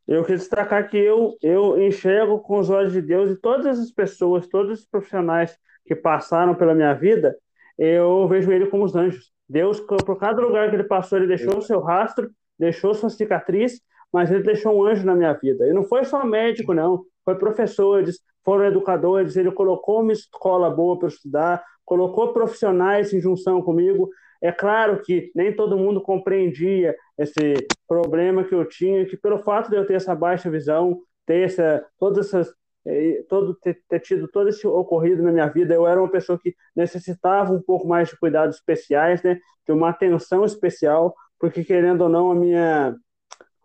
eu 0.07 0.21
queria 0.21 0.37
destacar 0.37 0.87
que 0.91 0.99
eu, 0.99 1.35
eu 1.41 1.81
enxergo 1.83 2.41
com 2.41 2.59
os 2.59 2.69
olhos 2.69 2.93
de 2.93 3.01
Deus 3.01 3.31
e 3.31 3.41
todas 3.41 3.79
as 3.79 3.91
pessoas, 3.91 4.47
todos 4.47 4.81
os 4.81 4.87
profissionais 4.87 5.57
que 5.87 5.95
passaram 5.95 6.55
pela 6.55 6.75
minha 6.75 6.93
vida, 6.93 7.35
eu 7.79 8.29
vejo 8.29 8.53
ele 8.53 8.67
como 8.67 8.85
os 8.85 8.95
anjos. 8.95 9.33
Deus, 9.49 9.81
por 9.81 10.19
cada 10.19 10.43
lugar 10.43 10.69
que 10.69 10.77
ele 10.77 10.85
passou, 10.85 11.17
ele 11.17 11.27
deixou 11.27 11.57
o 11.57 11.63
seu 11.63 11.81
rastro, 11.81 12.31
deixou 12.59 12.93
sua 12.93 13.09
cicatriz, 13.09 13.81
mas 14.13 14.31
ele 14.31 14.43
deixou 14.43 14.77
um 14.77 14.85
anjo 14.85 15.07
na 15.07 15.15
minha 15.15 15.33
vida. 15.33 15.67
E 15.67 15.73
não 15.73 15.85
foi 15.85 16.05
só 16.05 16.23
médico, 16.23 16.75
não. 16.75 17.03
Foi 17.25 17.37
professores, 17.37 18.21
foram 18.45 18.67
educadores, 18.67 19.37
ele 19.37 19.51
colocou 19.51 20.03
uma 20.03 20.13
escola 20.13 20.69
boa 20.71 20.99
para 20.99 21.09
estudar, 21.09 21.65
colocou 21.85 22.33
profissionais 22.33 23.13
em 23.13 23.21
junção 23.21 23.63
comigo. 23.63 24.11
É 24.43 24.53
claro 24.53 25.01
que 25.03 25.31
nem 25.35 25.55
todo 25.55 25.79
mundo 25.79 26.03
compreendia 26.03 26.95
esse 27.19 27.55
problema 27.89 28.45
que 28.45 28.55
eu 28.55 28.65
tinha, 28.69 29.07
que 29.07 29.17
pelo 29.17 29.39
fato 29.39 29.71
de 29.71 29.77
eu 29.77 29.87
ter 29.87 29.95
essa 29.95 30.15
baixa 30.15 30.51
visão, 30.51 31.01
ter 31.25 31.45
essa, 31.45 31.85
todas 31.99 32.27
essas 32.27 32.55
eh, 32.87 33.25
todo 33.29 33.55
ter, 33.55 33.81
ter, 33.89 34.01
tido 34.01 34.29
todo 34.29 34.49
esse 34.49 34.67
ocorrido 34.67 35.23
na 35.23 35.33
minha 35.33 35.47
vida, 35.49 35.75
eu 35.75 35.87
era 35.87 36.01
uma 36.01 36.11
pessoa 36.11 36.39
que 36.39 36.55
necessitava 36.77 37.53
um 37.53 37.63
pouco 37.63 37.89
mais 37.89 38.09
de 38.09 38.19
cuidados 38.19 38.57
especiais, 38.57 39.23
né, 39.23 39.41
de 39.67 39.73
uma 39.73 39.89
atenção 39.89 40.45
especial, 40.45 41.15
porque 41.39 41.65
querendo 41.65 42.03
ou 42.03 42.09
não 42.11 42.31
a 42.31 42.35
minha 42.35 42.95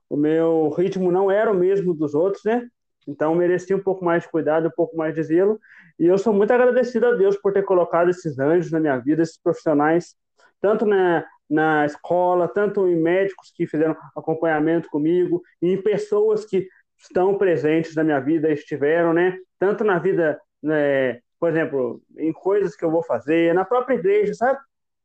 o 0.10 0.17
meu 0.17 0.69
ritmo 0.69 1.12
não 1.12 1.30
era 1.30 1.52
o 1.52 1.56
mesmo 1.56 1.93
dos 1.93 2.15
outros, 2.15 2.43
né? 2.43 2.67
Então, 3.07 3.33
merecia 3.35 3.75
um 3.75 3.81
pouco 3.81 4.03
mais 4.03 4.23
de 4.23 4.29
cuidado, 4.29 4.67
um 4.67 4.71
pouco 4.75 4.95
mais 4.95 5.15
de 5.15 5.23
zelo. 5.23 5.59
E 5.97 6.05
eu 6.05 6.17
sou 6.17 6.33
muito 6.33 6.51
agradecido 6.51 7.07
a 7.07 7.12
Deus 7.13 7.38
por 7.38 7.51
ter 7.53 7.63
colocado 7.63 8.09
esses 8.09 8.38
anjos 8.39 8.71
na 8.71 8.79
minha 8.79 8.97
vida, 8.97 9.23
esses 9.23 9.38
profissionais, 9.41 10.15
tanto 10.62 10.85
na, 10.85 11.25
na 11.49 11.85
escola, 11.85 12.47
tanto 12.47 12.88
em 12.88 12.95
médicos 12.95 13.51
que 13.55 13.65
fizeram 13.65 13.95
acompanhamento 14.15 14.89
comigo, 14.89 15.41
e 15.62 15.73
em 15.73 15.81
pessoas 15.81 16.45
que 16.45 16.67
estão 16.97 17.38
presentes 17.38 17.95
na 17.95 18.03
minha 18.03 18.19
vida, 18.19 18.51
estiveram, 18.51 19.13
né? 19.13 19.38
Tanto 19.57 19.84
na 19.84 19.97
vida, 19.97 20.39
né, 20.61 21.19
por 21.39 21.49
exemplo, 21.49 22.01
em 22.17 22.32
coisas 22.34 22.76
que 22.76 22.84
eu 22.84 22.91
vou 22.91 23.01
fazer, 23.03 23.53
na 23.53 23.63
própria 23.63 23.95
igreja, 23.95 24.34
sabe? 24.34 24.59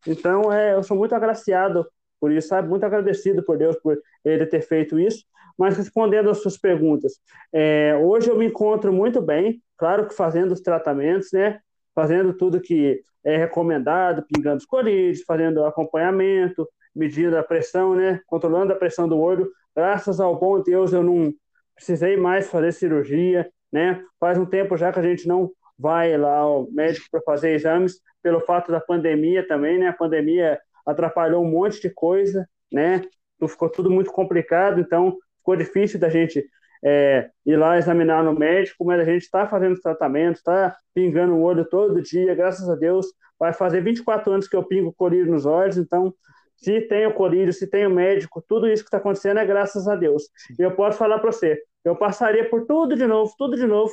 Então, 0.07 0.53
é, 0.53 0.75
eu 0.75 0.83
sou 0.83 0.97
muito 0.97 1.15
agraciado 1.15 1.87
por 2.21 2.33
isso, 2.33 2.49
sabe? 2.49 2.69
Muito 2.69 2.85
agradecido 2.85 3.45
por 3.45 3.57
Deus 3.57 3.77
por 3.77 3.99
ele 4.25 4.47
ter 4.47 4.63
feito 4.63 4.99
isso. 4.99 5.25
Mas 5.59 5.77
respondendo 5.77 6.31
às 6.31 6.39
suas 6.39 6.59
perguntas, 6.59 7.15
é, 7.53 7.97
hoje 7.97 8.29
eu 8.29 8.37
me 8.37 8.47
encontro 8.47 8.93
muito 8.93 9.21
bem, 9.21 9.63
claro 9.77 10.07
que 10.07 10.15
fazendo 10.15 10.53
os 10.53 10.61
tratamentos, 10.61 11.31
né? 11.33 11.61
Fazendo 11.95 12.33
tudo 12.33 12.61
que 12.61 13.01
é 13.25 13.37
recomendado, 13.37 14.25
pingando 14.27 14.57
os 14.57 14.67
corídeos, 14.67 15.23
fazendo 15.23 15.65
acompanhamento, 15.65 16.69
medindo 16.95 17.39
a 17.39 17.43
pressão, 17.43 17.95
né? 17.95 18.21
Controlando 18.27 18.73
a 18.73 18.77
pressão 18.77 19.09
do 19.09 19.19
olho. 19.19 19.51
Graças 19.75 20.21
ao 20.21 20.39
bom 20.39 20.61
Deus, 20.63 20.93
eu 20.93 21.03
não, 21.03 21.33
precisei 21.75 22.17
mais 22.17 22.49
fazer 22.49 22.73
cirurgia, 22.73 23.51
né? 23.73 24.03
Faz 24.19 24.39
um 24.39 24.47
tempo 24.47 24.77
já 24.77 24.93
que 24.93 24.99
a 24.99 25.03
gente 25.03 25.27
não 25.27 25.51
vai 25.79 26.17
lá 26.17 26.39
ao 26.39 26.71
médico 26.71 27.07
para 27.11 27.21
fazer 27.23 27.51
exames, 27.51 28.01
pelo 28.23 28.41
fato 28.41 28.71
da 28.71 28.81
pandemia 28.81 29.47
também, 29.47 29.79
né? 29.79 29.89
A 29.89 29.93
pandemia 29.93 30.59
atrapalhou 30.87 31.45
um 31.45 31.51
monte 31.51 31.81
de 31.81 31.91
coisa, 31.91 32.49
né? 32.73 33.03
Ficou 33.47 33.69
tudo 33.69 33.91
muito 33.91 34.11
complicado, 34.11 34.81
então 34.81 35.19
ficou 35.45 35.57
difícil 35.57 36.01
da 36.01 36.09
gente 36.09 36.43
é, 36.83 37.31
ir 37.45 37.57
lá 37.57 37.77
examinar 37.77 38.25
no 38.25 38.33
médico, 38.33 38.85
mas 38.85 38.99
a 38.99 39.05
gente 39.05 39.23
está 39.23 39.47
fazendo 39.47 39.79
tratamento, 39.79 40.37
está 40.37 40.75
pingando 40.95 41.35
o 41.35 41.43
olho 41.43 41.67
todo 41.67 42.01
dia, 42.01 42.35
graças 42.35 42.69
a 42.69 42.75
Deus. 42.75 43.07
Vai 43.39 43.53
fazer 43.53 43.83
24 43.83 44.33
anos 44.33 44.49
que 44.49 44.57
eu 44.57 44.65
pingo 44.65 44.93
colírio 44.95 45.31
nos 45.31 45.45
olhos, 45.45 45.77
então 45.77 46.15
se 46.57 46.81
tem 46.83 47.07
o 47.07 47.13
colírio, 47.13 47.53
se 47.53 47.69
tem 47.69 47.87
o 47.87 47.91
médico, 47.91 48.43
tudo 48.49 48.67
isso 48.67 48.83
que 48.83 48.89
está 48.89 48.97
acontecendo 48.97 49.39
é 49.39 49.45
graças 49.45 49.87
a 49.87 49.95
Deus. 49.95 50.25
E 50.59 50.63
eu 50.63 50.75
posso 50.75 50.97
falar 50.97 51.19
para 51.19 51.31
você, 51.31 51.63
eu 51.85 51.95
passaria 51.95 52.49
por 52.49 52.65
tudo 52.65 52.97
de 52.97 53.07
novo, 53.07 53.33
tudo 53.37 53.57
de 53.57 53.67
novo, 53.67 53.93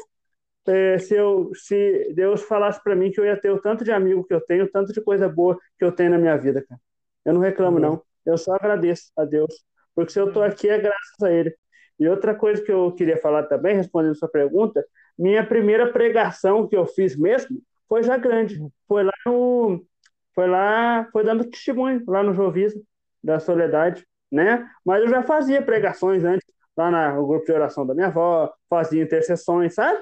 é, 0.68 1.00
se, 1.00 1.16
eu, 1.16 1.52
se 1.56 2.14
Deus 2.14 2.44
falasse 2.44 2.82
para 2.84 2.96
mim 2.96 3.12
que 3.12 3.20
eu 3.20 3.26
ia 3.26 3.36
ter 3.36 3.50
o 3.50 3.60
tanto 3.60 3.84
de 3.84 3.92
amigo 3.92 4.24
que 4.24 4.34
eu 4.34 4.40
tenho, 4.40 4.66
o 4.66 4.72
tanto 4.72 4.94
de 4.94 5.02
coisa 5.02 5.28
boa 5.28 5.58
que 5.78 5.84
eu 5.84 5.92
tenho 5.92 6.12
na 6.12 6.18
minha 6.18 6.38
vida, 6.38 6.64
cara. 6.64 6.80
Eu 7.26 7.34
não 7.34 7.42
reclamo, 7.42 7.78
uhum. 7.78 7.82
não. 7.82 8.04
Eu 8.26 8.38
só 8.38 8.54
agradeço 8.54 9.12
a 9.18 9.26
Deus. 9.26 9.54
Porque 9.96 10.12
se 10.12 10.20
eu 10.20 10.28
estou 10.28 10.44
aqui 10.44 10.70
é 10.70 10.78
graças 10.80 11.22
a 11.24 11.32
Ele. 11.32 11.56
E 12.00 12.08
outra 12.08 12.34
coisa 12.34 12.62
que 12.64 12.72
eu 12.72 12.92
queria 12.94 13.18
falar 13.18 13.44
também, 13.44 13.76
respondendo 13.76 14.16
sua 14.16 14.30
pergunta, 14.30 14.84
minha 15.18 15.46
primeira 15.46 15.92
pregação 15.92 16.68
que 16.68 16.76
eu 16.76 16.86
fiz 16.86 17.16
mesmo 17.16 17.62
foi 17.88 18.04
já 18.04 18.18
grande. 18.18 18.60
Foi 18.88 19.04
lá 19.04 19.14
no. 19.26 19.86
Foi 20.34 20.48
lá, 20.48 21.08
foi 21.12 21.24
dando 21.24 21.50
testemunho, 21.50 22.02
lá 22.08 22.24
no 22.24 22.34
Jovisa, 22.34 22.82
da 23.22 23.40
Soledade, 23.40 24.06
né? 24.32 24.66
Mas 24.86 25.04
eu 25.04 25.10
já 25.10 25.22
fazia 25.24 25.62
pregações 25.62 26.24
antes, 26.24 26.48
lá 26.76 26.90
no 27.14 27.28
grupo 27.28 27.46
de 27.46 27.52
oração 27.52 27.86
da 27.86 27.94
minha 27.94 28.08
avó, 28.08 28.52
fazia 28.70 29.04
intercessões, 29.04 29.74
sabe? 29.76 30.02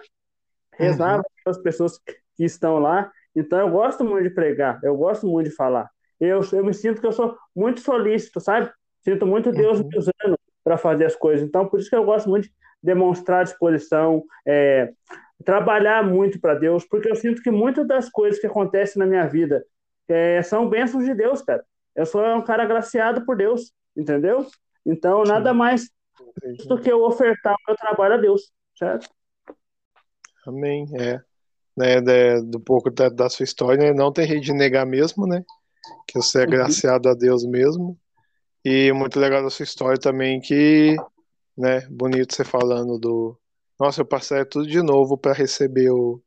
rezava 0.80 1.18
uhum. 1.18 1.24
para 1.44 1.52
as 1.52 1.58
pessoas 1.58 2.00
que 2.00 2.44
estão 2.46 2.80
lá. 2.80 3.12
Então, 3.36 3.60
eu 3.60 3.70
gosto 3.70 4.04
muito 4.04 4.24
de 4.24 4.34
pregar, 4.34 4.80
eu 4.82 4.96
gosto 4.96 5.28
muito 5.28 5.50
de 5.50 5.56
falar. 5.56 5.90
Eu, 6.20 6.42
eu 6.54 6.66
me 6.66 6.74
sinto 6.74 7.02
que 7.02 7.08
eu 7.08 7.12
sou 7.12 7.38
muito 7.56 7.82
solícito, 7.82 8.40
sabe? 8.40 8.72
Sinto 9.02 9.26
muito 9.26 9.52
Deus 9.52 9.80
uhum. 9.80 9.88
me 9.88 9.98
usando 9.98 10.40
para 10.64 10.78
fazer 10.78 11.06
as 11.06 11.16
coisas. 11.16 11.48
Então, 11.48 11.68
por 11.68 11.80
isso 11.80 11.90
que 11.90 11.96
eu 11.96 12.04
gosto 12.04 12.30
muito 12.30 12.44
de 12.44 12.54
demonstrar 12.82 13.44
disposição, 13.44 14.24
é, 14.46 14.92
trabalhar 15.44 16.04
muito 16.04 16.40
para 16.40 16.56
Deus, 16.56 16.86
porque 16.86 17.10
eu 17.10 17.16
sinto 17.16 17.42
que 17.42 17.52
muitas 17.52 17.88
das 17.88 18.10
coisas 18.10 18.40
que 18.40 18.48
acontecem 18.48 19.00
na 19.00 19.06
minha 19.06 19.28
vida 19.28 19.66
é, 20.08 20.42
são 20.42 20.70
bênçãos 20.70 21.06
de 21.06 21.14
Deus, 21.14 21.42
cara. 21.42 21.64
Eu 21.96 22.06
sou 22.06 22.24
um 22.36 22.42
cara 22.42 22.64
agraciado 22.64 23.26
por 23.26 23.36
Deus, 23.36 23.72
entendeu? 23.96 24.46
Então, 24.86 25.24
nada 25.24 25.54
mais 25.54 25.90
do 26.68 26.80
que 26.80 26.92
eu 26.92 27.04
ofertar 27.04 27.54
o 27.54 27.64
meu 27.68 27.76
trabalho 27.76 28.16
a 28.16 28.18
Deus, 28.18 28.52
certo? 28.78 29.10
Amém. 30.48 30.86
É. 31.00 31.22
Né, 31.78 32.02
de, 32.02 32.42
do 32.42 32.60
pouco 32.60 32.90
da, 32.90 33.08
da, 33.08 33.30
sua 33.30 33.44
história, 33.44 33.78
né, 33.78 33.94
não 33.94 34.12
tem 34.12 34.28
jeito 34.28 34.44
de 34.44 34.54
negar 34.54 34.86
mesmo, 34.86 35.26
né? 35.26 35.44
Que 36.08 36.16
você 36.16 36.40
é 36.40 36.44
uhum. 36.44 36.50
graciado 36.50 37.08
a 37.08 37.14
Deus 37.14 37.46
mesmo. 37.46 37.98
E 38.72 38.94
muito 38.94 39.20
legal 39.20 39.42
da 39.42 39.50
sua 39.50 39.64
história 39.64 40.00
também 40.00 40.40
que, 40.40 40.96
né, 41.58 41.88
bonito 41.90 42.36
você 42.36 42.44
falando 42.44 43.00
do. 43.00 43.36
Nossa, 43.80 44.02
eu 44.02 44.06
passei 44.06 44.46
tudo 44.46 44.68
de 44.68 44.80
novo 44.84 45.18
para 45.18 45.34
receber 45.34 45.90
o, 45.90 46.22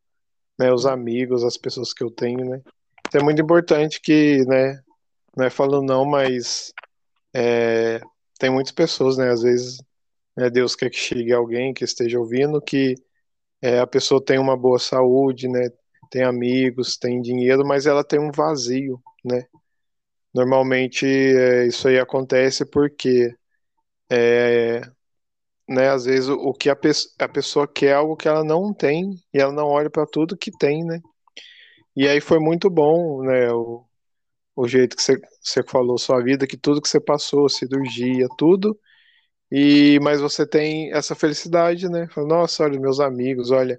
né, 0.58 0.72
os 0.72 0.84
amigos, 0.84 1.44
as 1.44 1.56
pessoas 1.56 1.94
que 1.94 2.02
eu 2.02 2.10
tenho, 2.10 2.44
né? 2.44 2.60
Então 3.06 3.20
é 3.20 3.24
muito 3.24 3.40
importante 3.40 4.00
que, 4.00 4.44
né, 4.46 4.82
não 5.36 5.44
é 5.46 5.50
falando 5.50 5.86
não, 5.86 6.04
mas 6.04 6.72
é, 7.32 8.00
tem 8.40 8.50
muitas 8.50 8.72
pessoas, 8.72 9.16
né, 9.16 9.30
às 9.30 9.42
vezes 9.42 9.78
né, 10.36 10.50
Deus 10.50 10.74
quer 10.74 10.90
que 10.90 10.96
chegue 10.96 11.32
alguém 11.32 11.72
que 11.72 11.84
esteja 11.84 12.18
ouvindo 12.18 12.60
que 12.60 12.96
é, 13.62 13.78
a 13.78 13.86
pessoa 13.86 14.20
tem 14.20 14.40
uma 14.40 14.56
boa 14.56 14.80
saúde, 14.80 15.46
né? 15.46 15.70
Tem 16.10 16.24
amigos, 16.24 16.96
tem 16.96 17.20
dinheiro, 17.22 17.64
mas 17.64 17.86
ela 17.86 18.02
tem 18.02 18.18
um 18.18 18.32
vazio, 18.32 19.00
né? 19.24 19.46
Normalmente 20.34 21.06
é, 21.06 21.66
isso 21.66 21.88
aí 21.88 21.98
acontece 21.98 22.64
porque, 22.66 23.34
é, 24.10 24.80
né? 25.68 25.90
Às 25.90 26.04
vezes 26.06 26.28
o, 26.28 26.52
que 26.54 26.70
a, 26.70 26.76
pe 26.76 26.90
a 27.20 27.28
pessoa 27.28 27.68
quer 27.68 27.88
é 27.88 27.94
algo 27.94 28.16
que 28.16 28.28
ela 28.28 28.44
não 28.44 28.74
tem 28.74 29.14
e 29.34 29.38
ela 29.40 29.52
não 29.52 29.66
olha 29.68 29.90
para 29.90 30.06
tudo 30.06 30.36
que 30.36 30.50
tem, 30.58 30.84
né? 30.84 31.00
E 31.96 32.08
aí 32.08 32.20
foi 32.20 32.38
muito 32.40 32.70
bom, 32.70 33.22
né? 33.24 33.52
O, 33.52 33.84
o 34.56 34.68
jeito 34.68 34.96
que 34.96 35.02
você, 35.02 35.20
falou, 35.68 35.98
sua 35.98 36.22
vida, 36.22 36.46
que 36.46 36.56
tudo 36.56 36.80
que 36.82 36.88
você 36.88 37.00
passou, 37.00 37.48
cirurgia, 37.48 38.26
tudo, 38.38 38.78
e 39.50 39.98
mas 40.02 40.20
você 40.20 40.46
tem 40.46 40.92
essa 40.94 41.14
felicidade, 41.14 41.88
né? 41.90 42.08
Nossa, 42.18 42.64
olha, 42.64 42.80
meus 42.80 43.00
amigos, 43.00 43.50
olha, 43.50 43.78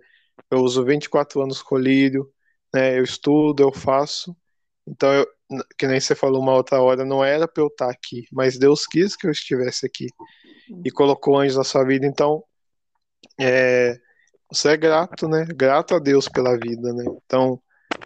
eu 0.51 0.59
uso 0.59 0.85
24 0.85 1.41
anos 1.41 1.61
colírio, 1.63 2.31
né? 2.73 2.97
Eu 2.99 3.03
estudo, 3.03 3.63
eu 3.63 3.71
faço. 3.73 4.35
Então, 4.87 5.13
eu, 5.13 5.27
que 5.77 5.87
nem 5.87 5.99
você 5.99 6.15
falou 6.15 6.41
uma 6.41 6.53
outra 6.53 6.81
hora, 6.81 7.05
não 7.05 7.23
era 7.23 7.47
para 7.47 7.63
eu 7.63 7.67
estar 7.67 7.89
aqui, 7.89 8.25
mas 8.31 8.57
Deus 8.57 8.85
quis 8.87 9.15
que 9.15 9.27
eu 9.27 9.31
estivesse 9.31 9.85
aqui 9.85 10.07
e 10.83 10.91
colocou 10.91 11.37
anjos 11.37 11.57
na 11.57 11.63
sua 11.63 11.83
vida. 11.83 12.05
Então, 12.05 12.43
é, 13.39 13.99
você 14.51 14.69
é 14.69 14.77
grato, 14.77 15.27
né? 15.27 15.45
Grato 15.55 15.95
a 15.95 15.99
Deus 15.99 16.27
pela 16.27 16.57
vida, 16.57 16.93
né? 16.93 17.03
Então, 17.25 17.61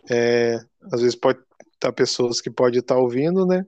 é, 0.10 0.56
às 0.92 1.02
vezes 1.02 1.16
pode 1.16 1.40
estar 1.74 1.92
pessoas 1.94 2.42
que 2.42 2.50
podem 2.50 2.80
estar 2.80 2.98
ouvindo, 2.98 3.46
né? 3.46 3.66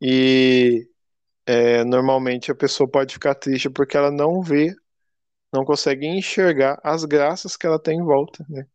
E 0.00 0.86
é, 1.46 1.84
normalmente 1.84 2.50
a 2.50 2.54
pessoa 2.54 2.88
pode 2.88 3.14
ficar 3.14 3.34
triste 3.34 3.70
porque 3.70 3.96
ela 3.96 4.10
não 4.10 4.42
vê, 4.42 4.74
não 5.52 5.64
consegue 5.64 6.06
enxergar 6.06 6.80
as 6.82 7.04
graças 7.04 7.56
que 7.56 7.66
ela 7.66 7.78
tem 7.78 7.98
em 7.98 8.04
volta, 8.04 8.44
né? 8.48 8.66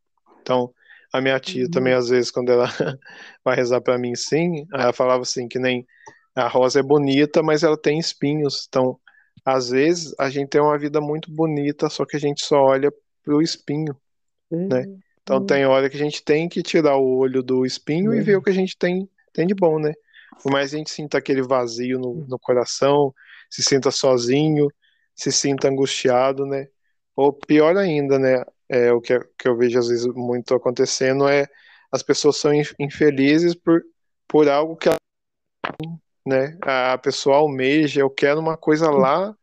Então, 0.42 0.74
a 1.12 1.22
minha 1.22 1.40
tia 1.40 1.66
uhum. 1.66 1.72
também, 1.72 1.94
às 1.94 2.10
vezes, 2.10 2.32
quando 2.32 2.52
ela 2.52 2.66
vai 3.44 3.56
rezar 3.56 3.82
para 3.82 3.98
mim, 3.98 4.16
sim, 4.16 4.66
ela 4.74 4.94
falava 4.94 5.22
assim, 5.22 5.48
que 5.48 5.60
nem 5.60 5.86
a 6.36 6.48
rosa 6.48 6.80
é 6.80 6.84
bonita, 6.84 7.42
mas 7.42 7.64
ela 7.64 7.78
tem 7.78 7.98
espinhos. 8.00 8.66
Então, 8.68 9.00
às 9.46 9.70
vezes, 9.70 10.14
a 10.20 10.30
gente 10.30 10.50
tem 10.50 10.62
uma 10.62 10.78
vida 10.78 11.00
muito 11.02 11.32
bonita, 11.32 11.90
só 11.90 12.06
que 12.06 12.18
a 12.18 12.20
gente 12.20 12.46
só 12.46 12.58
olha 12.58 12.92
pro 13.24 13.42
espinho, 13.42 13.96
uhum. 14.52 14.68
né? 14.68 14.86
Então, 15.22 15.46
tem 15.46 15.66
hora 15.66 15.90
que 15.90 15.98
a 15.98 16.00
gente 16.00 16.24
tem 16.24 16.48
que 16.48 16.64
tirar 16.64 16.96
o 16.96 17.18
olho 17.18 17.44
do 17.44 17.66
espinho 17.66 18.12
uhum. 18.12 18.18
e 18.18 18.22
ver 18.22 18.38
o 18.38 18.42
que 18.42 18.50
a 18.50 18.54
gente 18.54 18.78
tem, 18.78 19.10
tem 19.34 19.46
de 19.46 19.54
bom, 19.54 19.78
né? 19.78 19.94
Por 20.42 20.52
mais 20.52 20.74
a 20.74 20.78
gente 20.78 20.90
sinta 20.90 21.18
aquele 21.18 21.42
vazio 21.42 22.00
no, 22.00 22.26
no 22.28 22.40
coração, 22.40 23.14
se 23.50 23.64
sinta 23.64 23.92
sozinho, 23.92 24.70
se 25.16 25.32
sinta 25.32 25.68
angustiado, 25.68 26.46
né? 26.46 26.68
Ou 27.16 27.34
pior 27.34 27.76
ainda, 27.76 28.20
né? 28.20 28.44
É, 28.70 28.92
o 28.92 29.00
que, 29.00 29.20
que 29.38 29.48
eu 29.48 29.56
vejo 29.56 29.80
às 29.80 29.88
vezes 29.88 30.06
muito 30.08 30.54
acontecendo 30.54 31.28
é 31.28 31.46
as 31.92 32.04
pessoas 32.04 32.38
são 32.38 32.52
infelizes 32.80 33.56
por, 33.56 33.82
por 34.28 34.50
algo 34.50 34.76
que 34.76 34.90
ela, 34.90 34.98
né? 36.26 36.58
A 36.62 36.98
pessoa 36.98 37.38
almeja, 37.38 38.02
eu 38.02 38.10
quero 38.10 38.40
uma 38.40 38.58
coisa 38.58 38.90
lá, 38.92 39.34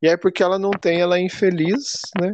e 0.00 0.08
aí 0.08 0.16
porque 0.16 0.42
ela 0.42 0.58
não 0.58 0.70
tem, 0.70 1.00
ela 1.00 1.18
é 1.18 1.22
infeliz, 1.22 2.00
né? 2.20 2.32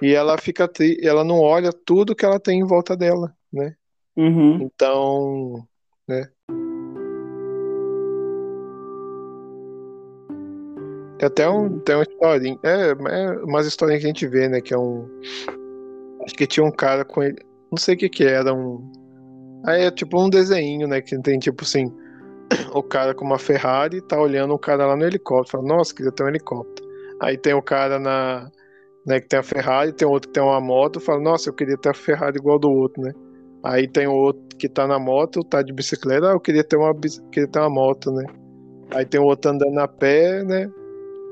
E 0.00 0.14
ela 0.14 0.38
fica 0.38 0.68
ela 1.02 1.24
não 1.24 1.38
olha 1.38 1.70
tudo 1.72 2.14
que 2.14 2.24
ela 2.24 2.40
tem 2.40 2.60
em 2.60 2.66
volta 2.66 2.96
dela, 2.96 3.34
né? 3.52 3.74
Uhum. 4.16 4.62
Então, 4.62 5.66
né? 6.06 6.28
Tem 11.22 11.28
até 11.28 11.48
um, 11.48 11.78
tem 11.78 11.94
uma 11.94 12.02
historinha. 12.02 12.58
É, 12.64 12.90
é 12.90 13.30
umas 13.44 13.64
historinhas 13.64 14.02
que 14.02 14.06
a 14.06 14.12
gente 14.12 14.26
vê, 14.26 14.48
né? 14.48 14.60
Que 14.60 14.74
é 14.74 14.78
um. 14.78 15.08
Acho 16.24 16.34
que 16.34 16.48
tinha 16.48 16.66
um 16.66 16.72
cara 16.72 17.04
com 17.04 17.22
ele. 17.22 17.38
Não 17.70 17.78
sei 17.78 17.94
o 17.94 17.98
que 17.98 18.08
que 18.08 18.24
era, 18.24 18.52
um. 18.52 18.90
Aí 19.64 19.82
é 19.82 19.90
tipo 19.92 20.20
um 20.20 20.28
desenho, 20.28 20.88
né? 20.88 21.00
Que 21.00 21.16
tem 21.22 21.38
tipo 21.38 21.62
assim. 21.62 21.92
O 22.74 22.82
cara 22.82 23.14
com 23.14 23.24
uma 23.24 23.38
Ferrari 23.38 24.00
tá 24.02 24.20
olhando 24.20 24.52
o 24.52 24.58
cara 24.58 24.84
lá 24.84 24.96
no 24.96 25.04
helicóptero. 25.04 25.62
Fala, 25.62 25.76
Nossa, 25.76 25.94
queria 25.94 26.10
ter 26.10 26.24
um 26.24 26.28
helicóptero. 26.28 26.88
Aí 27.20 27.38
tem 27.38 27.54
o 27.54 27.62
cara 27.62 28.00
na. 28.00 28.50
Né, 29.06 29.20
que 29.20 29.28
tem 29.28 29.38
a 29.38 29.42
Ferrari, 29.42 29.92
tem 29.92 30.06
outro 30.06 30.28
que 30.28 30.34
tem 30.34 30.42
uma 30.42 30.60
moto. 30.60 30.98
Fala, 30.98 31.20
Nossa, 31.20 31.48
eu 31.48 31.54
queria 31.54 31.78
ter 31.78 31.90
a 31.90 31.94
Ferrari 31.94 32.36
igual 32.36 32.58
do 32.58 32.70
outro, 32.70 33.00
né? 33.00 33.12
Aí 33.64 33.86
tem 33.86 34.08
o 34.08 34.12
outro 34.12 34.42
que 34.58 34.68
tá 34.68 34.88
na 34.88 34.98
moto, 34.98 35.44
tá 35.44 35.62
de 35.62 35.72
bicicleta. 35.72 36.30
Ah, 36.30 36.32
eu 36.32 36.40
queria 36.40 36.64
ter 36.64 36.76
uma, 36.76 36.92
queria 37.30 37.48
ter 37.48 37.60
uma 37.60 37.70
moto, 37.70 38.10
né? 38.10 38.24
Aí 38.90 39.06
tem 39.06 39.20
o 39.20 39.24
outro 39.24 39.52
andando 39.52 39.78
a 39.78 39.86
pé, 39.86 40.42
né? 40.44 40.68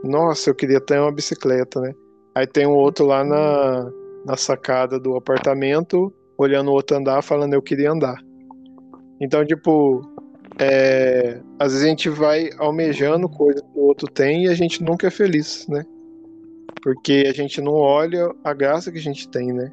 Nossa, 0.02 0.50
eu 0.50 0.54
queria 0.54 0.80
ter 0.80 0.98
uma 0.98 1.12
bicicleta, 1.12 1.80
né? 1.80 1.94
Aí 2.34 2.46
tem 2.46 2.66
um 2.66 2.74
outro 2.74 3.06
lá 3.06 3.24
na, 3.24 3.90
na 4.24 4.36
sacada 4.36 4.98
do 4.98 5.16
apartamento, 5.16 6.12
olhando 6.38 6.70
o 6.70 6.74
outro 6.74 6.96
andar, 6.96 7.22
falando 7.22 7.54
eu 7.54 7.62
queria 7.62 7.92
andar. 7.92 8.16
Então, 9.20 9.44
tipo, 9.44 10.00
é, 10.58 11.40
às 11.58 11.72
vezes 11.72 11.86
a 11.86 11.88
gente 11.88 12.08
vai 12.08 12.50
almejando 12.58 13.28
coisas 13.28 13.62
que 13.62 13.78
o 13.78 13.82
outro 13.82 14.06
tem 14.08 14.44
e 14.44 14.48
a 14.48 14.54
gente 14.54 14.82
nunca 14.82 15.06
é 15.06 15.10
feliz, 15.10 15.66
né? 15.68 15.84
Porque 16.82 17.24
a 17.28 17.32
gente 17.32 17.60
não 17.60 17.74
olha 17.74 18.32
a 18.42 18.54
graça 18.54 18.90
que 18.90 18.98
a 18.98 19.02
gente 19.02 19.28
tem, 19.28 19.52
né? 19.52 19.70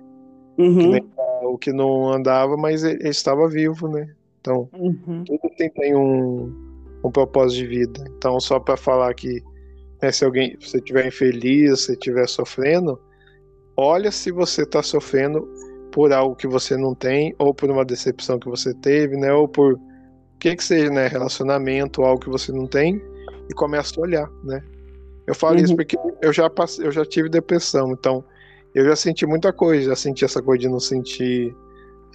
Uhum. 0.57 0.91
Que 0.91 1.17
o 1.43 1.57
que 1.57 1.71
não 1.71 2.11
andava, 2.11 2.57
mas 2.57 2.83
ele, 2.83 3.07
estava 3.07 3.47
vivo, 3.47 3.87
né? 3.87 4.09
Então, 4.41 4.69
uhum. 4.73 5.23
tudo 5.23 5.49
tem, 5.57 5.69
tem 5.69 5.95
um, 5.95 6.53
um 7.03 7.11
propósito 7.11 7.59
de 7.59 7.67
vida. 7.67 8.03
Então, 8.17 8.39
só 8.39 8.59
para 8.59 8.75
falar 8.75 9.13
que 9.13 9.41
né, 10.01 10.11
se 10.11 10.23
alguém, 10.23 10.55
se 10.59 10.69
você 10.69 10.77
estiver 10.77 11.07
infeliz, 11.07 11.85
se 11.85 11.93
estiver 11.93 12.27
sofrendo, 12.27 12.99
olha 13.75 14.11
se 14.11 14.31
você 14.31 14.63
está 14.63 14.81
sofrendo 14.81 15.47
por 15.91 16.13
algo 16.13 16.35
que 16.35 16.47
você 16.47 16.77
não 16.77 16.93
tem, 16.93 17.33
ou 17.39 17.53
por 17.53 17.69
uma 17.69 17.83
decepção 17.83 18.37
que 18.37 18.47
você 18.47 18.73
teve, 18.73 19.17
né? 19.17 19.33
Ou 19.33 19.47
por 19.47 19.73
o 19.73 19.79
que 20.39 20.55
que 20.55 20.63
seja, 20.63 20.91
né? 20.91 21.07
Relacionamento, 21.07 22.03
algo 22.03 22.19
que 22.21 22.29
você 22.29 22.51
não 22.51 22.67
tem, 22.67 23.01
e 23.49 23.53
começa 23.55 23.99
a 23.99 24.03
olhar, 24.03 24.29
né? 24.43 24.61
Eu 25.25 25.33
falo 25.33 25.57
uhum. 25.57 25.63
isso 25.63 25.75
porque 25.75 25.97
eu 26.21 26.31
já 26.31 26.49
passei, 26.49 26.85
eu 26.85 26.91
já 26.91 27.03
tive 27.03 27.29
depressão, 27.29 27.91
então 27.91 28.23
eu 28.75 28.85
já 28.85 28.95
senti 28.95 29.25
muita 29.25 29.51
coisa, 29.51 29.89
já 29.89 29.95
senti 29.95 30.23
essa 30.23 30.41
coisa 30.41 30.61
de 30.61 30.69
não 30.69 30.79
sentir, 30.79 31.53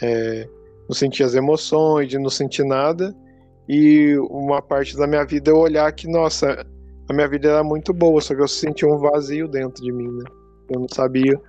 é, 0.01 0.49
não 0.89 0.95
sentir 0.95 1.25
as 1.25 1.35
emoções, 1.35 2.09
de 2.09 2.19
não 2.19 2.31
sentir 2.31 2.65
nada, 2.65 3.15
e 3.69 4.17
uma 4.31 4.63
parte 4.63 4.97
da 4.97 5.07
minha 5.07 5.25
vida 5.25 5.51
eu 5.51 5.59
olhar 5.59 5.91
que, 5.93 6.07
nossa, 6.07 6.65
a 7.09 7.13
minha 7.13 7.29
vida 7.29 7.49
era 7.49 7.65
muito 7.65 7.93
boa, 7.93 8.21
só 8.21 8.35
que 8.35 8.41
eu 8.41 8.49
senti 8.49 8.87
um 8.87 8.99
vazio 8.99 9.49
dentro 9.49 9.83
de 9.83 9.93
mim, 9.93 10.11
né? 10.11 10.25
Eu 10.71 10.81
não 10.81 10.89
sabia 10.89 11.41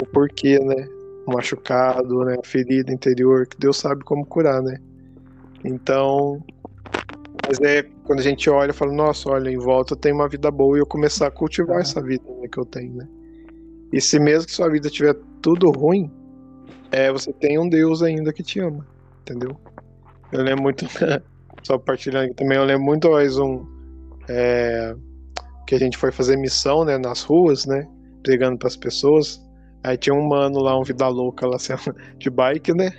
o 0.00 0.06
porquê, 0.06 0.58
né? 0.58 0.88
O 1.26 1.32
machucado, 1.32 2.24
né? 2.24 2.36
A 2.42 2.46
ferida 2.46 2.92
interior, 2.92 3.46
que 3.46 3.58
Deus 3.58 3.76
sabe 3.76 4.02
como 4.04 4.26
curar, 4.26 4.62
né? 4.62 4.78
Então, 5.64 6.42
mas 7.46 7.60
é 7.60 7.82
quando 8.04 8.20
a 8.20 8.22
gente 8.22 8.48
olha 8.48 8.70
e 8.70 8.74
fala, 8.74 8.92
nossa, 8.92 9.28
olha, 9.30 9.50
em 9.50 9.58
volta 9.58 9.96
tem 9.96 10.12
uma 10.12 10.28
vida 10.28 10.50
boa 10.50 10.76
e 10.76 10.80
eu 10.80 10.86
começar 10.86 11.26
a 11.26 11.30
cultivar 11.30 11.80
essa 11.80 12.00
vida 12.00 12.24
né, 12.40 12.48
que 12.50 12.58
eu 12.58 12.64
tenho, 12.64 12.94
né? 12.94 13.08
E 13.92 14.00
se 14.00 14.18
mesmo 14.18 14.46
que 14.46 14.52
sua 14.52 14.70
vida 14.70 14.88
tiver 14.88 15.14
tudo 15.40 15.70
ruim, 15.70 16.10
é, 16.90 17.12
você 17.12 17.32
tem 17.32 17.58
um 17.58 17.68
Deus 17.68 18.02
ainda 18.02 18.32
que 18.32 18.42
te 18.42 18.60
ama, 18.60 18.86
entendeu? 19.20 19.56
Eu 20.30 20.42
lembro 20.42 20.62
muito, 20.62 20.86
só 21.62 21.78
partilhando 21.78 22.26
aqui 22.26 22.34
também, 22.34 22.58
eu 22.58 22.64
lembro 22.64 22.84
muito 22.84 23.10
mais 23.10 23.38
um 23.38 23.66
é, 24.32 24.94
que 25.66 25.74
a 25.74 25.78
gente 25.78 25.96
foi 25.96 26.10
fazer 26.10 26.36
missão, 26.36 26.84
né, 26.84 26.98
nas 26.98 27.22
ruas, 27.22 27.66
né, 27.66 27.86
pregando 28.22 28.58
para 28.58 28.68
as 28.68 28.76
pessoas. 28.76 29.40
Aí 29.84 29.96
tinha 29.96 30.14
um 30.14 30.26
mano 30.26 30.60
lá, 30.60 30.78
um 30.78 30.84
vida 30.84 31.08
louca 31.08 31.46
lá, 31.46 31.56
assim, 31.56 31.74
de 32.18 32.30
bike, 32.30 32.72
né? 32.72 32.90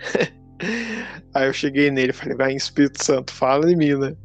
Aí 1.33 1.47
eu 1.47 1.53
cheguei 1.53 1.89
nele 1.89 2.13
falei, 2.13 2.37
vai, 2.37 2.53
Espírito 2.53 3.03
Santo, 3.03 3.33
fala 3.33 3.71
em 3.71 3.75
mim, 3.75 3.95
né? 3.95 4.15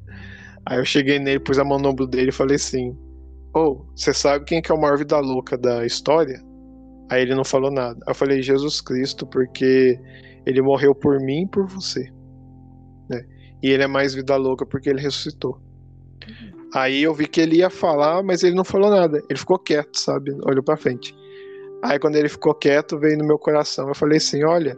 Aí 0.68 0.78
eu 0.78 0.84
cheguei 0.84 1.18
nele, 1.18 1.40
pus 1.40 1.58
a 1.58 1.64
mão 1.64 1.78
no 1.78 1.88
ombro 1.88 2.06
dele 2.06 2.28
e 2.28 2.32
falei 2.32 2.56
assim: 2.56 2.90
Ô, 3.54 3.60
oh, 3.60 3.86
você 3.96 4.12
sabe 4.12 4.44
quem 4.44 4.60
que 4.60 4.70
é 4.70 4.74
o 4.74 4.80
maior 4.80 4.98
vida 4.98 5.18
louca 5.18 5.56
da 5.56 5.86
história? 5.86 6.42
Aí 7.10 7.22
ele 7.22 7.34
não 7.34 7.44
falou 7.44 7.70
nada. 7.70 7.98
Eu 8.06 8.14
falei: 8.14 8.42
Jesus 8.42 8.82
Cristo, 8.82 9.26
porque 9.26 9.98
ele 10.44 10.60
morreu 10.60 10.94
por 10.94 11.18
mim 11.20 11.44
e 11.44 11.48
por 11.48 11.66
você. 11.66 12.12
Né? 13.08 13.24
E 13.62 13.70
ele 13.70 13.82
é 13.82 13.86
mais 13.86 14.14
vida 14.14 14.36
louca 14.36 14.66
porque 14.66 14.90
ele 14.90 15.00
ressuscitou. 15.00 15.58
Aí 16.74 17.02
eu 17.02 17.14
vi 17.14 17.26
que 17.26 17.40
ele 17.40 17.56
ia 17.56 17.70
falar, 17.70 18.22
mas 18.22 18.42
ele 18.42 18.54
não 18.54 18.64
falou 18.64 18.90
nada. 18.90 19.22
Ele 19.28 19.38
ficou 19.38 19.58
quieto, 19.58 19.98
sabe? 19.98 20.36
Olhou 20.44 20.62
para 20.62 20.76
frente. 20.76 21.14
Aí 21.82 21.98
quando 21.98 22.16
ele 22.16 22.28
ficou 22.28 22.54
quieto, 22.54 22.98
veio 22.98 23.18
no 23.18 23.26
meu 23.26 23.38
coração. 23.38 23.88
Eu 23.88 23.94
falei 23.94 24.18
assim: 24.18 24.44
olha, 24.44 24.76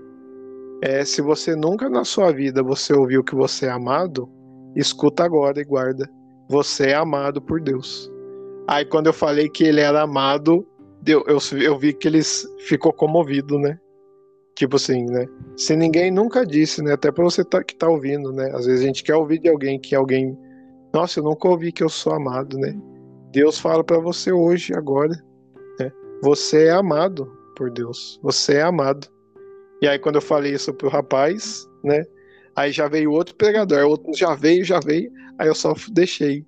é, 0.82 1.04
se 1.04 1.20
você 1.20 1.54
nunca 1.56 1.88
na 1.88 2.04
sua 2.04 2.32
vida 2.32 2.62
você 2.62 2.92
ouviu 2.92 3.24
que 3.24 3.34
você 3.34 3.66
é 3.66 3.70
amado, 3.70 4.28
escuta 4.76 5.24
agora 5.24 5.60
e 5.60 5.64
guarda. 5.64 6.08
Você 6.48 6.88
é 6.88 6.94
amado 6.94 7.40
por 7.40 7.60
Deus. 7.60 8.10
Aí 8.66 8.84
quando 8.84 9.08
eu 9.08 9.12
falei 9.12 9.48
que 9.48 9.64
ele 9.64 9.80
era 9.80 10.02
amado, 10.02 10.66
eu, 11.06 11.24
eu, 11.26 11.38
eu 11.58 11.78
vi 11.78 11.92
que 11.92 12.08
ele 12.08 12.20
ficou 12.66 12.92
comovido, 12.92 13.58
né? 13.58 13.78
Tipo 14.54 14.76
assim, 14.76 15.04
né? 15.06 15.26
Se 15.56 15.74
ninguém 15.74 16.10
nunca 16.10 16.44
disse, 16.44 16.82
né? 16.82 16.92
Até 16.92 17.10
pra 17.10 17.24
você 17.24 17.44
tá, 17.44 17.62
que 17.62 17.74
tá 17.74 17.88
ouvindo, 17.88 18.32
né? 18.32 18.50
Às 18.54 18.66
vezes 18.66 18.82
a 18.82 18.86
gente 18.86 19.02
quer 19.02 19.14
ouvir 19.14 19.38
de 19.38 19.48
alguém 19.48 19.78
que 19.78 19.94
alguém. 19.94 20.36
Nossa, 20.92 21.20
eu 21.20 21.24
nunca 21.24 21.48
ouvi 21.48 21.72
que 21.72 21.82
eu 21.82 21.88
sou 21.88 22.12
amado, 22.12 22.58
né? 22.58 22.76
Deus 23.32 23.58
fala 23.58 23.84
para 23.84 23.98
você 23.98 24.32
hoje, 24.32 24.74
agora. 24.74 25.12
Né? 25.78 25.92
Você 26.22 26.64
é 26.64 26.70
amado 26.72 27.26
por 27.56 27.70
Deus. 27.70 28.18
Você 28.22 28.54
é 28.54 28.62
amado. 28.62 29.06
E 29.80 29.88
aí, 29.88 29.98
quando 29.98 30.16
eu 30.16 30.22
falei 30.22 30.52
isso 30.52 30.74
pro 30.74 30.88
rapaz, 30.88 31.66
né? 31.84 32.04
Aí 32.56 32.72
já 32.72 32.88
veio 32.88 33.12
outro 33.12 33.34
pregador, 33.36 33.86
outro 33.86 34.12
já 34.14 34.34
veio, 34.34 34.64
já 34.64 34.80
veio, 34.80 35.10
aí 35.38 35.48
eu 35.48 35.54
só 35.54 35.72
deixei. 35.92 36.44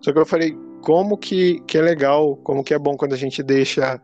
Só 0.00 0.12
que 0.12 0.18
eu 0.18 0.26
falei, 0.26 0.56
como 0.82 1.16
que, 1.16 1.60
que 1.60 1.78
é 1.78 1.80
legal, 1.80 2.36
como 2.38 2.62
que 2.62 2.74
é 2.74 2.78
bom 2.78 2.96
quando 2.96 3.14
a 3.14 3.16
gente 3.16 3.42
deixa 3.42 4.00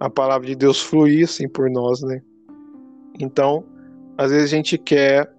a 0.00 0.08
palavra 0.10 0.46
de 0.46 0.54
Deus 0.54 0.80
fluir 0.80 1.24
assim 1.24 1.48
por 1.48 1.70
nós, 1.70 2.00
né? 2.02 2.22
Então, 3.20 3.64
às 4.16 4.30
vezes 4.30 4.52
a 4.52 4.56
gente 4.56 4.78
quer 4.78 5.30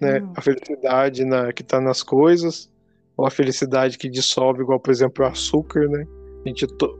né, 0.00 0.20
uhum. 0.20 0.32
a 0.36 0.40
felicidade 0.40 1.24
na, 1.24 1.52
que 1.52 1.62
está 1.62 1.80
nas 1.80 2.02
coisas, 2.02 2.70
ou 3.18 3.26
a 3.26 3.30
felicidade 3.30 3.98
que 3.98 4.08
dissolve, 4.08 4.62
igual, 4.62 4.78
por 4.78 4.92
exemplo, 4.92 5.24
o 5.24 5.28
açúcar, 5.28 5.88
né? 5.88 6.06
A 6.44 6.48
gente, 6.48 6.68
to, 6.68 6.96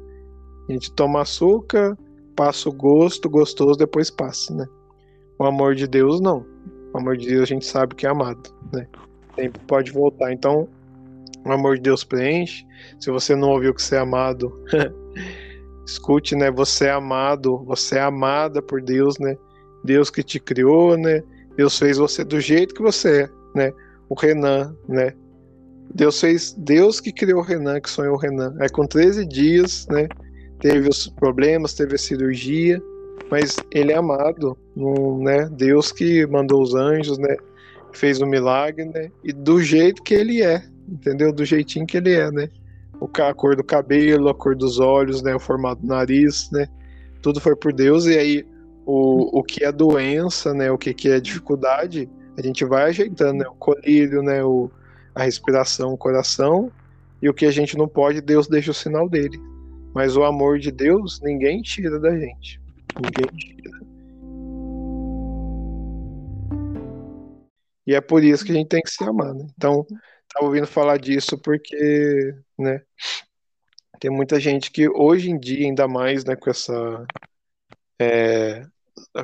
a 0.69 0.73
gente 0.73 0.93
toma 0.93 1.23
açúcar, 1.23 1.97
passa 2.35 2.69
o 2.69 2.73
gosto, 2.73 3.31
gostoso, 3.31 3.79
depois 3.79 4.11
passa, 4.11 4.53
né? 4.53 4.67
O 5.39 5.45
amor 5.45 5.77
de 5.77 5.87
Deus, 5.87 6.21
não. 6.21 6.45
O 6.93 6.99
amor 6.99 7.17
de 7.17 7.29
Deus 7.29 7.43
a 7.43 7.47
gente 7.47 7.65
sabe 7.65 7.95
que 7.95 8.05
é 8.05 8.11
amado, 8.11 8.51
né? 8.73 8.89
Sempre 9.37 9.63
pode 9.69 9.93
voltar. 9.93 10.33
Então, 10.33 10.69
o 11.47 11.53
amor 11.53 11.77
de 11.77 11.83
Deus 11.83 12.03
preenche. 12.03 12.67
Se 12.99 13.13
você 13.13 13.37
não 13.37 13.51
ouviu 13.51 13.73
que 13.73 13.81
você 13.81 13.95
é 13.95 14.01
amado, 14.01 14.53
escute, 15.87 16.35
né? 16.35 16.51
Você 16.51 16.87
é 16.87 16.91
amado, 16.91 17.65
você 17.65 17.97
é 17.97 18.03
amada 18.03 18.61
por 18.61 18.83
Deus, 18.83 19.21
né? 19.21 19.37
Deus 19.85 20.11
que 20.11 20.25
te 20.25 20.41
criou, 20.41 20.97
né? 20.99 21.23
Deus 21.57 21.79
fez 21.79 21.97
você 21.97 22.25
do 22.25 22.41
jeito 22.41 22.75
que 22.75 22.83
você 22.83 23.23
é, 23.23 23.31
né? 23.55 23.73
O 24.09 24.19
Renan, 24.19 24.77
né? 24.89 25.15
Deus 25.95 26.21
fez, 26.21 26.55
Deus 26.57 27.01
que 27.01 27.13
criou 27.13 27.41
o 27.41 27.45
Renan, 27.45 27.81
que 27.81 27.91
sonhou 27.91 28.15
o 28.15 28.19
Renan. 28.19 28.55
É 28.61 28.69
com 28.69 28.87
13 28.87 29.27
dias, 29.27 29.87
né? 29.91 30.09
Teve 30.61 30.89
os 30.89 31.09
problemas, 31.09 31.75
teve 31.75 31.95
a 31.95 31.99
cirurgia, 31.99 32.83
mas 33.31 33.57
ele 33.73 33.93
é 33.93 33.97
amado, 33.97 34.57
né? 35.21 35.49
Deus 35.51 35.93
que 35.93 36.27
mandou 36.27 36.63
os 36.63 36.75
anjos, 36.75 37.19
né? 37.19 37.37
Fez 37.93 38.21
o 38.21 38.25
um 38.25 38.29
milagre, 38.29 38.85
né? 38.85 39.11
E 39.25 39.33
do 39.33 39.61
jeito 39.61 40.03
que 40.03 40.15
ele 40.15 40.43
é, 40.43 40.63
entendeu? 40.89 41.33
Do 41.33 41.45
jeitinho 41.45 41.87
que 41.87 41.97
ele 41.97 42.13
é, 42.13 42.31
né? 42.31 42.49
O, 43.01 43.09
a 43.23 43.35
cor 43.35 43.57
do 43.57 43.65
cabelo, 43.65 44.29
a 44.29 44.35
cor 44.35 44.57
dos 44.57 44.79
olhos, 44.79 45.23
né? 45.23 45.35
O 45.35 45.41
formato 45.41 45.83
do 45.83 45.89
nariz, 45.89 46.51
né? 46.51 46.69
Tudo 47.23 47.41
foi 47.41 47.57
por 47.57 47.73
Deus 47.73 48.07
e 48.07 48.19
aí 48.19 48.47
o, 48.85 49.39
o 49.39 49.43
que 49.43 49.65
é 49.65 49.71
doença, 49.71 50.55
né? 50.55 50.71
O 50.71 50.79
que, 50.79 50.95
que 50.95 51.11
é 51.11 51.21
dificuldade, 51.21 52.09
a 52.37 52.43
gente 52.43 52.65
vai 52.65 52.85
ajeitando, 52.85 53.39
né? 53.39 53.47
O 53.47 53.55
colírio, 53.55 54.23
né? 54.23 54.43
O, 54.43 54.71
a 55.19 55.25
respiração, 55.25 55.93
o 55.93 55.99
coração 55.99 56.71
e 57.21 57.29
o 57.29 57.35
que 57.35 57.45
a 57.45 57.51
gente 57.51 57.77
não 57.77 57.89
pode, 57.89 58.21
Deus 58.21 58.47
deixa 58.47 58.71
o 58.71 58.75
sinal 58.75 59.09
dele. 59.09 59.37
Mas 59.93 60.17
o 60.17 60.23
amor 60.23 60.61
de 60.61 60.71
Deus, 60.71 61.21
ninguém 61.21 61.61
tira 61.61 61.99
da 61.99 62.17
gente. 62.17 62.61
Ninguém 62.95 63.37
tira. 63.37 63.79
E 67.85 67.95
é 67.95 68.01
por 68.01 68.23
isso 68.23 68.45
que 68.45 68.53
a 68.53 68.55
gente 68.55 68.69
tem 68.69 68.81
que 68.81 68.91
se 68.91 69.03
amar, 69.03 69.35
né? 69.35 69.45
Então, 69.57 69.85
tá 70.29 70.45
ouvindo 70.45 70.69
falar 70.69 70.99
disso 70.99 71.37
porque, 71.37 72.35
né? 72.57 72.81
Tem 73.99 74.11
muita 74.11 74.39
gente 74.39 74.71
que 74.71 74.89
hoje 74.89 75.31
em 75.31 75.39
dia, 75.39 75.67
ainda 75.67 75.89
mais, 75.89 76.25
né, 76.25 76.37
com 76.37 76.49
essa 76.49 77.05
é, 77.99 78.65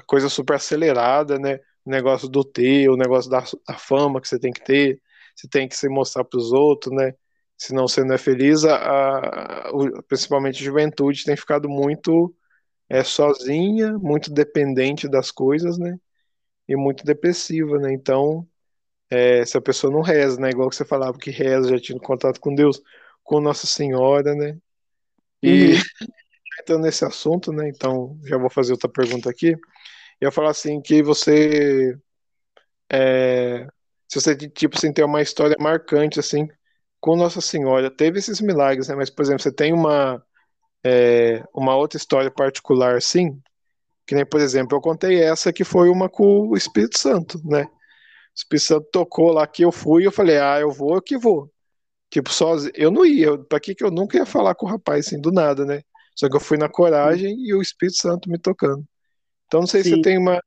coisa 0.07 0.29
super 0.29 0.57
acelerada, 0.57 1.39
né? 1.39 1.61
O 1.85 1.91
negócio 1.91 2.29
do 2.29 2.43
ter, 2.43 2.89
o 2.89 2.97
negócio 2.97 3.31
da, 3.31 3.45
da 3.69 3.75
fama 3.75 4.21
que 4.21 4.27
você 4.27 4.41
tem 4.41 4.53
que 4.53 4.65
ter, 4.65 5.01
você 5.35 5.49
tem 5.49 5.69
que 5.69 5.77
se 5.77 5.89
mostrar 5.89 6.25
para 6.25 6.39
os 6.39 6.53
outros, 6.53 6.95
né? 6.95 7.15
Senão 7.57 7.89
você 7.89 8.05
não 8.05 8.15
é 8.15 8.19
feliz. 8.19 8.65
A, 8.65 8.77
a, 8.77 9.73
principalmente 10.09 10.63
a 10.63 10.65
juventude 10.65 11.25
tem 11.25 11.37
ficado 11.37 11.69
muito 11.69 12.35
é 12.89 13.03
sozinha, 13.03 13.99
muito 13.99 14.33
dependente 14.33 15.09
das 15.09 15.31
coisas, 15.31 15.79
né? 15.79 15.99
E 16.69 16.77
muito 16.77 17.05
depressiva, 17.05 17.79
né? 17.79 17.93
Então, 17.93 18.47
é, 19.11 19.45
se 19.45 19.57
a 19.57 19.61
pessoa 19.61 19.93
não 19.93 20.03
reza, 20.03 20.41
né? 20.41 20.51
Igual 20.51 20.69
que 20.71 20.77
você 20.77 20.85
falava 20.85 21.19
que 21.19 21.31
reza, 21.31 21.71
já 21.71 21.79
tinha 21.81 21.99
contato 21.99 22.41
com 22.41 22.55
Deus, 22.55 22.81
com 23.23 23.41
Nossa 23.41 23.67
Senhora, 23.67 24.35
né? 24.35 24.59
E 25.43 25.75
uhum. 25.75 25.81
entrando 26.61 26.83
nesse 26.83 27.05
assunto, 27.05 27.53
né? 27.53 27.69
Então, 27.69 28.19
já 28.25 28.39
vou 28.39 28.51
fazer 28.51 28.73
outra 28.73 28.89
pergunta 28.89 29.31
aqui. 29.31 29.53
Eu 30.21 30.29
ia 30.29 30.33
falar 30.33 30.51
assim 30.51 30.81
que 30.81 31.03
você 31.03 31.99
é, 32.93 33.67
se 34.15 34.21
você 34.21 34.37
tipo 34.37 34.77
assim 34.77 34.93
tem 34.93 35.05
uma 35.05 35.21
história 35.21 35.57
marcante 35.59 36.21
assim 36.21 36.47
com 37.01 37.17
Nossa 37.17 37.41
Senhora, 37.41 37.91
teve 37.91 38.19
esses 38.19 38.41
milagres, 38.41 38.89
né? 38.89 38.95
Mas 38.95 39.11
por 39.11 39.23
exemplo, 39.23 39.43
você 39.43 39.53
tem 39.53 39.73
uma 39.73 40.25
é, 40.85 41.43
uma 41.53 41.75
outra 41.77 41.97
história 41.97 42.31
particular 42.31 42.97
assim, 42.97 43.41
que 44.07 44.15
nem, 44.15 44.25
por 44.25 44.41
exemplo, 44.41 44.77
eu 44.77 44.81
contei 44.81 45.21
essa 45.23 45.53
que 45.53 45.65
foi 45.65 45.89
uma 45.89 46.09
com 46.09 46.49
o 46.49 46.57
Espírito 46.57 46.99
Santo, 46.99 47.41
né? 47.45 47.65
O 47.65 47.71
Espírito 48.37 48.67
Santo 48.67 48.89
tocou 48.93 49.33
lá 49.33 49.47
que 49.47 49.65
eu 49.65 49.73
fui 49.73 50.07
eu 50.07 50.13
falei, 50.13 50.39
ah, 50.39 50.61
eu 50.61 50.71
vou, 50.71 50.95
eu 50.95 51.03
que 51.03 51.19
vou. 51.19 51.51
Tipo, 52.11 52.33
sozinho, 52.33 52.73
eu 52.77 52.91
não 52.93 53.05
ia, 53.05 53.37
pra 53.39 53.59
que 53.61 53.75
que 53.75 53.85
eu 53.85 53.91
nunca 53.91 54.17
ia 54.19 54.27
falar 54.27 54.55
com 54.55 54.67
o 54.67 54.69
rapaz 54.69 55.07
assim, 55.07 55.21
do 55.21 55.33
nada, 55.33 55.65
né? 55.65 55.83
Só 56.15 56.29
que 56.29 56.37
eu 56.37 56.41
fui 56.41 56.57
na 56.59 56.69
coragem 56.69 57.37
e 57.41 57.53
o 57.55 57.61
Espírito 57.63 57.99
Santo 57.99 58.31
me 58.31 58.39
tocando. 58.39 58.85
Então 59.47 59.61
não 59.61 59.67
sei 59.67 59.83
Sim. 59.83 59.91
se 59.91 59.97
você 59.97 60.03
tem 60.03 60.19
uma, 60.19 60.41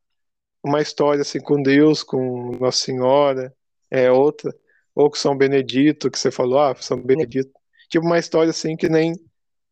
uma 0.63 0.82
história 0.82 1.22
assim 1.22 1.39
com 1.41 1.61
Deus, 1.61 2.03
com 2.03 2.57
Nossa 2.59 2.80
Senhora, 2.86 3.53
é 3.91 4.11
outra, 4.11 4.53
ou 4.95 5.09
com 5.09 5.15
São 5.15 5.38
Benedito, 5.38 6.09
que 6.11 6.19
você 6.19 6.31
falou, 6.31 6.59
ah, 6.59 6.75
São 6.75 7.01
Benedito. 7.01 7.51
Tipo 7.89 8.05
uma 8.05 8.19
história 8.19 8.49
assim 8.49 8.75
que 8.75 8.89
nem 8.89 9.13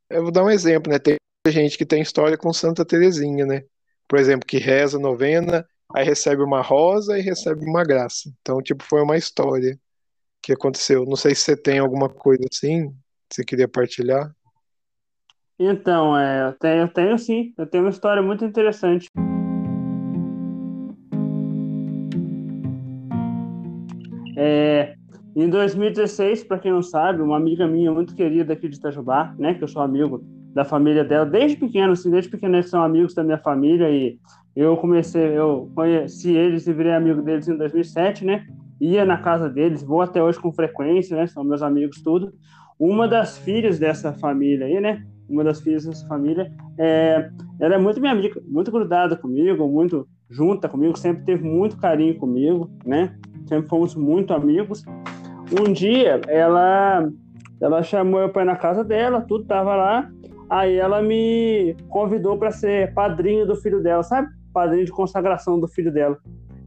Eu 0.10 0.24
vou 0.24 0.32
dar 0.32 0.44
um 0.44 0.50
exemplo, 0.50 0.92
né? 0.92 1.00
Tem 1.00 1.18
gente 1.48 1.78
que 1.78 1.86
tem 1.86 2.02
história 2.02 2.38
com 2.38 2.54
Santa 2.54 2.86
Terezinha, 2.86 3.46
né? 3.46 3.64
Por 4.08 4.20
exemplo, 4.20 4.46
que 4.46 4.58
reza 4.58 5.00
novena, 5.00 5.68
aí 5.94 6.06
recebe 6.06 6.44
uma 6.44 6.62
rosa 6.62 7.18
e 7.18 7.22
recebe 7.22 7.66
uma 7.66 7.84
graça. 7.84 8.30
Então, 8.42 8.62
tipo, 8.62 8.84
foi 8.84 9.02
uma 9.02 9.18
história 9.18 9.80
que 10.42 10.54
aconteceu. 10.54 11.06
Não 11.06 11.16
sei 11.16 11.34
se 11.34 11.42
você 11.42 11.58
tem 11.58 11.80
alguma 11.80 12.08
coisa 12.08 12.44
assim, 12.52 12.90
que 13.30 13.36
você 13.36 13.44
queria 13.44 13.68
partilhar. 13.68 14.34
Então, 15.58 16.18
é, 16.18 16.50
eu 16.50 16.54
tenho, 16.54 16.82
eu 16.82 16.88
tenho 16.88 17.18
sim, 17.18 17.54
eu 17.58 17.66
tenho 17.66 17.84
uma 17.86 17.90
história 17.90 18.22
muito 18.22 18.46
interessante. 18.46 19.10
É, 24.36 24.96
em 25.36 25.50
2016, 25.50 26.44
para 26.44 26.60
quem 26.60 26.72
não 26.72 26.82
sabe, 26.82 27.22
uma 27.22 27.38
amiga 27.38 27.68
minha 27.68 27.92
muito 27.92 28.16
querida 28.16 28.54
aqui 28.54 28.70
de 28.70 28.78
Itajubá, 28.78 29.36
né, 29.38 29.54
que 29.54 29.64
eu 29.64 29.68
sou 29.68 29.82
amigo 29.82 30.24
da 30.54 30.64
família 30.64 31.04
dela 31.04 31.26
desde 31.26 31.58
pequeno, 31.58 31.94
assim, 31.94 32.10
desde 32.10 32.30
pequeno 32.30 32.56
eles 32.56 32.70
são 32.70 32.82
amigos 32.82 33.14
da 33.14 33.24
minha 33.24 33.38
família 33.38 33.90
e 33.90 34.18
eu 34.56 34.78
comecei, 34.78 35.38
eu 35.38 35.70
conheci 35.76 36.32
eles 36.32 36.66
e 36.66 36.72
virei 36.72 36.94
amigo 36.94 37.22
deles 37.22 37.48
em 37.50 37.58
2007, 37.58 38.24
né? 38.24 38.48
Ia 38.80 39.04
na 39.04 39.18
casa 39.18 39.50
deles, 39.50 39.84
vou 39.84 40.02
até 40.02 40.24
hoje 40.24 40.40
com 40.40 40.54
frequência, 40.54 41.18
né? 41.18 41.28
São 41.28 41.44
meus 41.44 41.62
amigos 41.62 42.02
tudo. 42.02 42.34
Uma 42.80 43.06
das 43.06 43.38
filhas 43.38 43.78
dessa 43.78 44.14
família 44.14 44.66
aí, 44.66 44.80
né? 44.80 45.06
uma 45.30 45.44
das 45.44 45.62
filhas 45.62 45.86
dessa 45.86 46.08
família, 46.08 46.52
é, 46.78 47.30
ela 47.60 47.76
é 47.76 47.78
muito 47.78 48.00
minha 48.00 48.12
amiga, 48.12 48.42
muito 48.48 48.72
grudada 48.72 49.16
comigo, 49.16 49.68
muito 49.68 50.08
junta 50.30 50.68
comigo, 50.68 50.98
sempre 50.98 51.24
teve 51.24 51.44
muito 51.44 51.78
carinho 51.78 52.18
comigo, 52.18 52.70
né? 52.86 53.18
Sempre 53.46 53.70
fomos 53.70 53.96
muito 53.96 54.34
amigos. 54.34 54.84
Um 55.52 55.72
dia 55.72 56.22
ela 56.28 57.08
ela 57.62 57.82
chamou 57.84 58.20
eu 58.20 58.30
para 58.30 58.44
ir 58.44 58.46
na 58.46 58.56
casa 58.56 58.84
dela, 58.84 59.22
tudo 59.22 59.46
tava 59.46 59.76
lá. 59.76 60.10
Aí 60.50 60.76
ela 60.76 61.02
me 61.02 61.76
convidou 61.90 62.38
para 62.38 62.52
ser 62.52 62.94
padrinho 62.94 63.46
do 63.46 63.56
filho 63.56 63.82
dela, 63.82 64.04
sabe? 64.04 64.30
Padrinho 64.54 64.86
de 64.86 64.92
consagração 64.92 65.60
do 65.60 65.68
filho 65.68 65.92
dela. 65.92 66.18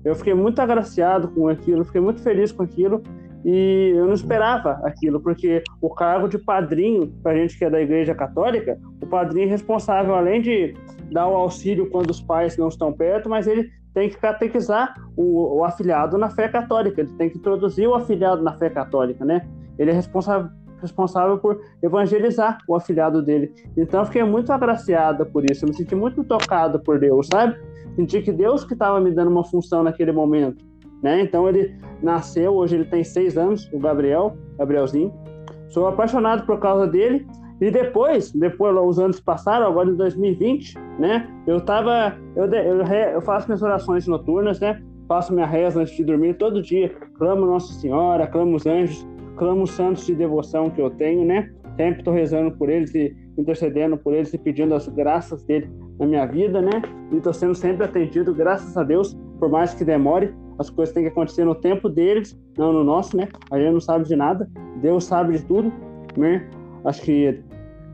Eu 0.04 0.14
fiquei 0.14 0.34
muito 0.34 0.60
agraciado 0.60 1.28
com 1.28 1.48
aquilo, 1.48 1.84
fiquei 1.84 2.00
muito 2.00 2.22
feliz 2.22 2.50
com 2.50 2.62
aquilo. 2.62 3.02
E 3.44 3.92
eu 3.94 4.06
não 4.06 4.14
esperava 4.14 4.80
aquilo, 4.82 5.20
porque 5.20 5.62
o 5.80 5.90
cargo 5.90 6.28
de 6.28 6.38
padrinho, 6.38 7.12
para 7.22 7.36
gente 7.36 7.56
que 7.56 7.64
é 7.64 7.70
da 7.70 7.80
Igreja 7.80 8.14
Católica, 8.14 8.78
o 9.00 9.06
padrinho 9.06 9.46
é 9.46 9.50
responsável, 9.50 10.14
além 10.14 10.42
de 10.42 10.74
dar 11.12 11.28
o 11.28 11.36
auxílio 11.36 11.88
quando 11.88 12.10
os 12.10 12.20
pais 12.20 12.56
não 12.56 12.68
estão 12.68 12.92
perto, 12.92 13.28
mas 13.28 13.46
ele 13.46 13.70
tem 13.98 14.08
que 14.08 14.16
catequizar 14.16 14.94
o, 15.16 15.58
o 15.58 15.64
afiliado 15.64 16.16
na 16.16 16.30
fé 16.30 16.48
católica, 16.48 17.00
ele 17.00 17.10
tem 17.14 17.28
que 17.28 17.36
introduzir 17.36 17.88
o 17.88 17.96
afiliado 17.96 18.40
na 18.44 18.52
fé 18.56 18.70
católica, 18.70 19.24
né? 19.24 19.44
Ele 19.76 19.90
é 19.90 19.94
responsável 19.94 20.50
responsável 20.80 21.38
por 21.38 21.60
evangelizar 21.82 22.58
o 22.68 22.76
afiliado 22.76 23.20
dele. 23.20 23.52
Então 23.76 23.98
eu 23.98 24.06
fiquei 24.06 24.22
muito 24.22 24.52
agraciada 24.52 25.26
por 25.26 25.44
isso, 25.50 25.64
eu 25.64 25.70
me 25.70 25.74
senti 25.74 25.96
muito 25.96 26.22
tocado 26.22 26.78
por 26.78 27.00
Deus, 27.00 27.26
sabe? 27.26 27.56
Senti 27.96 28.22
que 28.22 28.30
Deus 28.30 28.64
que 28.64 28.74
estava 28.74 29.00
me 29.00 29.10
dando 29.10 29.32
uma 29.32 29.42
função 29.42 29.82
naquele 29.82 30.12
momento. 30.12 30.64
Né? 31.02 31.20
Então 31.20 31.48
ele 31.48 31.76
nasceu, 32.00 32.54
hoje 32.54 32.76
ele 32.76 32.84
tem 32.84 33.02
seis 33.02 33.36
anos, 33.36 33.68
o 33.72 33.80
Gabriel, 33.80 34.36
Gabrielzinho. 34.56 35.12
Sou 35.70 35.88
apaixonado 35.88 36.46
por 36.46 36.60
causa 36.60 36.86
dele. 36.86 37.26
E 37.60 37.70
depois, 37.70 38.30
depois 38.32 38.76
os 38.76 38.98
anos 38.98 39.20
passaram, 39.20 39.66
agora 39.66 39.90
em 39.90 39.96
2020, 39.96 40.74
né? 40.98 41.28
Eu 41.46 41.60
tava, 41.60 42.16
eu, 42.36 42.46
eu, 42.46 42.82
eu 42.82 43.20
faço 43.22 43.48
minhas 43.48 43.62
orações 43.62 44.06
noturnas, 44.06 44.60
né? 44.60 44.80
Faço 45.08 45.32
minha 45.32 45.46
reza 45.46 45.80
antes 45.80 45.96
de 45.96 46.04
dormir 46.04 46.34
todo 46.34 46.62
dia. 46.62 46.90
Clamo 47.18 47.46
Nossa 47.46 47.72
Senhora, 47.72 48.26
clamo 48.26 48.54
os 48.54 48.66
anjos, 48.66 49.06
clamo 49.36 49.62
os 49.62 49.70
santos 49.70 50.06
de 50.06 50.14
devoção 50.14 50.70
que 50.70 50.80
eu 50.80 50.90
tenho, 50.90 51.24
né? 51.24 51.50
Sempre 51.76 52.00
estou 52.00 52.14
rezando 52.14 52.52
por 52.52 52.68
eles 52.68 52.94
e 52.94 53.16
intercedendo 53.36 53.96
por 53.96 54.12
eles 54.12 54.32
e 54.34 54.38
pedindo 54.38 54.74
as 54.74 54.88
graças 54.88 55.42
dele 55.44 55.70
na 55.98 56.06
minha 56.06 56.26
vida, 56.26 56.60
né? 56.60 56.82
E 57.10 57.16
estou 57.16 57.32
sendo 57.32 57.54
sempre 57.54 57.84
atendido, 57.84 58.34
graças 58.34 58.76
a 58.76 58.84
Deus, 58.84 59.16
por 59.38 59.48
mais 59.48 59.74
que 59.74 59.84
demore 59.84 60.32
as 60.58 60.68
coisas 60.70 60.92
têm 60.92 61.04
que 61.04 61.10
acontecer 61.10 61.44
no 61.44 61.54
tempo 61.54 61.88
deles, 61.88 62.38
não 62.56 62.72
no 62.72 62.82
nosso, 62.82 63.16
né? 63.16 63.28
A 63.50 63.58
gente 63.58 63.72
não 63.72 63.80
sabe 63.80 64.04
de 64.04 64.16
nada, 64.16 64.50
Deus 64.82 65.04
sabe 65.04 65.38
de 65.38 65.44
tudo, 65.44 65.72
né? 66.16 66.50
Acho 66.84 67.02
que 67.02 67.40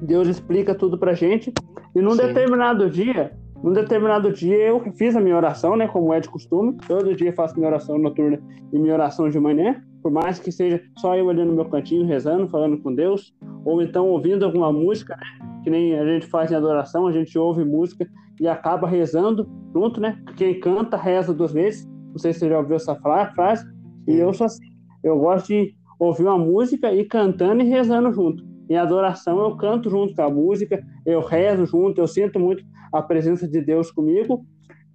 Deus 0.00 0.28
explica 0.28 0.74
tudo 0.74 0.98
pra 0.98 1.14
gente. 1.14 1.52
E 1.94 2.00
num 2.00 2.12
Sim. 2.12 2.26
determinado 2.26 2.88
dia, 2.90 3.32
num 3.62 3.72
determinado 3.72 4.32
dia 4.32 4.56
eu 4.56 4.80
fiz 4.96 5.16
a 5.16 5.20
minha 5.20 5.36
oração, 5.36 5.76
né? 5.76 5.88
Como 5.88 6.12
é 6.12 6.20
de 6.20 6.28
costume, 6.28 6.76
todo 6.86 7.14
dia 7.14 7.32
faço 7.32 7.56
minha 7.56 7.68
oração 7.68 7.98
noturna 7.98 8.38
e 8.72 8.78
minha 8.78 8.92
oração 8.92 9.28
de 9.28 9.40
manhã, 9.40 9.82
por 10.02 10.10
mais 10.10 10.38
que 10.38 10.52
seja 10.52 10.82
só 10.98 11.16
eu 11.16 11.30
ali 11.30 11.44
no 11.44 11.54
meu 11.54 11.64
cantinho 11.64 12.06
rezando, 12.06 12.48
falando 12.48 12.78
com 12.78 12.94
Deus, 12.94 13.34
ou 13.64 13.80
então 13.80 14.08
ouvindo 14.08 14.44
alguma 14.44 14.72
música, 14.72 15.16
né? 15.16 15.48
Que 15.62 15.70
nem 15.70 15.98
a 15.98 16.04
gente 16.04 16.26
faz 16.26 16.52
em 16.52 16.54
adoração, 16.54 17.06
a 17.06 17.12
gente 17.12 17.38
ouve 17.38 17.64
música 17.64 18.06
e 18.40 18.46
acaba 18.46 18.86
rezando 18.86 19.48
junto, 19.72 20.00
né? 20.00 20.18
Quem 20.36 20.60
canta 20.60 20.96
reza 20.96 21.32
duas 21.32 21.52
vezes. 21.52 21.88
Não 22.10 22.18
sei 22.18 22.32
se 22.32 22.40
você 22.40 22.48
já 22.48 22.58
ouviu 22.58 22.76
essa 22.76 22.94
frase. 22.94 23.66
E 24.06 24.16
eu 24.16 24.32
sou 24.34 24.44
assim. 24.44 24.64
Eu 25.02 25.18
gosto 25.18 25.48
de 25.48 25.74
ouvir 25.98 26.24
uma 26.24 26.38
música 26.38 26.92
e 26.92 27.04
cantando 27.04 27.62
e 27.62 27.64
rezando 27.64 28.12
junto. 28.12 28.44
Em 28.68 28.76
adoração, 28.76 29.38
eu 29.40 29.56
canto 29.56 29.90
junto 29.90 30.14
com 30.14 30.22
a 30.22 30.30
música, 30.30 30.82
eu 31.04 31.20
rezo 31.20 31.66
junto, 31.66 32.00
eu 32.00 32.06
sinto 32.06 32.38
muito 32.38 32.64
a 32.92 33.02
presença 33.02 33.46
de 33.46 33.60
Deus 33.60 33.90
comigo. 33.90 34.44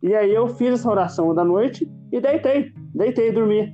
E 0.02 0.16
aí 0.16 0.34
eu 0.34 0.48
fiz 0.48 0.74
essa 0.74 0.90
oração 0.90 1.36
da 1.36 1.44
noite 1.44 1.90
e 2.12 2.20
deitei, 2.20 2.72
deitei 2.96 3.30
e 3.30 3.32
dormi. 3.32 3.74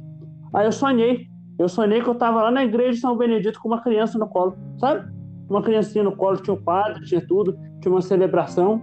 Aí 0.53 0.65
eu 0.65 0.71
sonhei. 0.71 1.27
Eu 1.57 1.69
sonhei 1.69 2.01
que 2.01 2.09
eu 2.09 2.13
estava 2.13 2.41
lá 2.43 2.51
na 2.51 2.65
igreja 2.65 2.93
de 2.93 2.99
São 2.99 3.17
Benedito 3.17 3.59
com 3.61 3.69
uma 3.69 3.81
criança 3.81 4.17
no 4.17 4.27
colo, 4.27 4.57
sabe? 4.77 5.09
Uma 5.49 5.61
criancinha 5.61 6.03
no 6.03 6.15
colo, 6.15 6.37
tinha 6.37 6.53
o 6.53 6.61
padre, 6.61 7.03
tinha 7.05 7.25
tudo, 7.25 7.57
tinha 7.79 7.93
uma 7.93 8.01
celebração. 8.01 8.81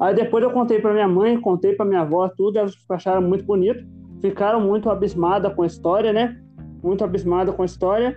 Aí 0.00 0.14
depois 0.14 0.42
eu 0.42 0.50
contei 0.50 0.80
para 0.80 0.92
minha 0.92 1.08
mãe, 1.08 1.38
contei 1.38 1.74
para 1.74 1.84
minha 1.84 2.00
avó, 2.00 2.28
tudo, 2.28 2.58
elas 2.58 2.74
acharam 2.88 3.20
muito 3.20 3.44
bonito 3.44 3.84
ficaram 4.24 4.58
muito 4.58 4.88
abismadas 4.88 5.52
com 5.54 5.62
a 5.62 5.66
história, 5.66 6.10
né? 6.10 6.40
Muito 6.82 7.04
abismadas 7.04 7.54
com 7.54 7.60
a 7.60 7.66
história. 7.66 8.16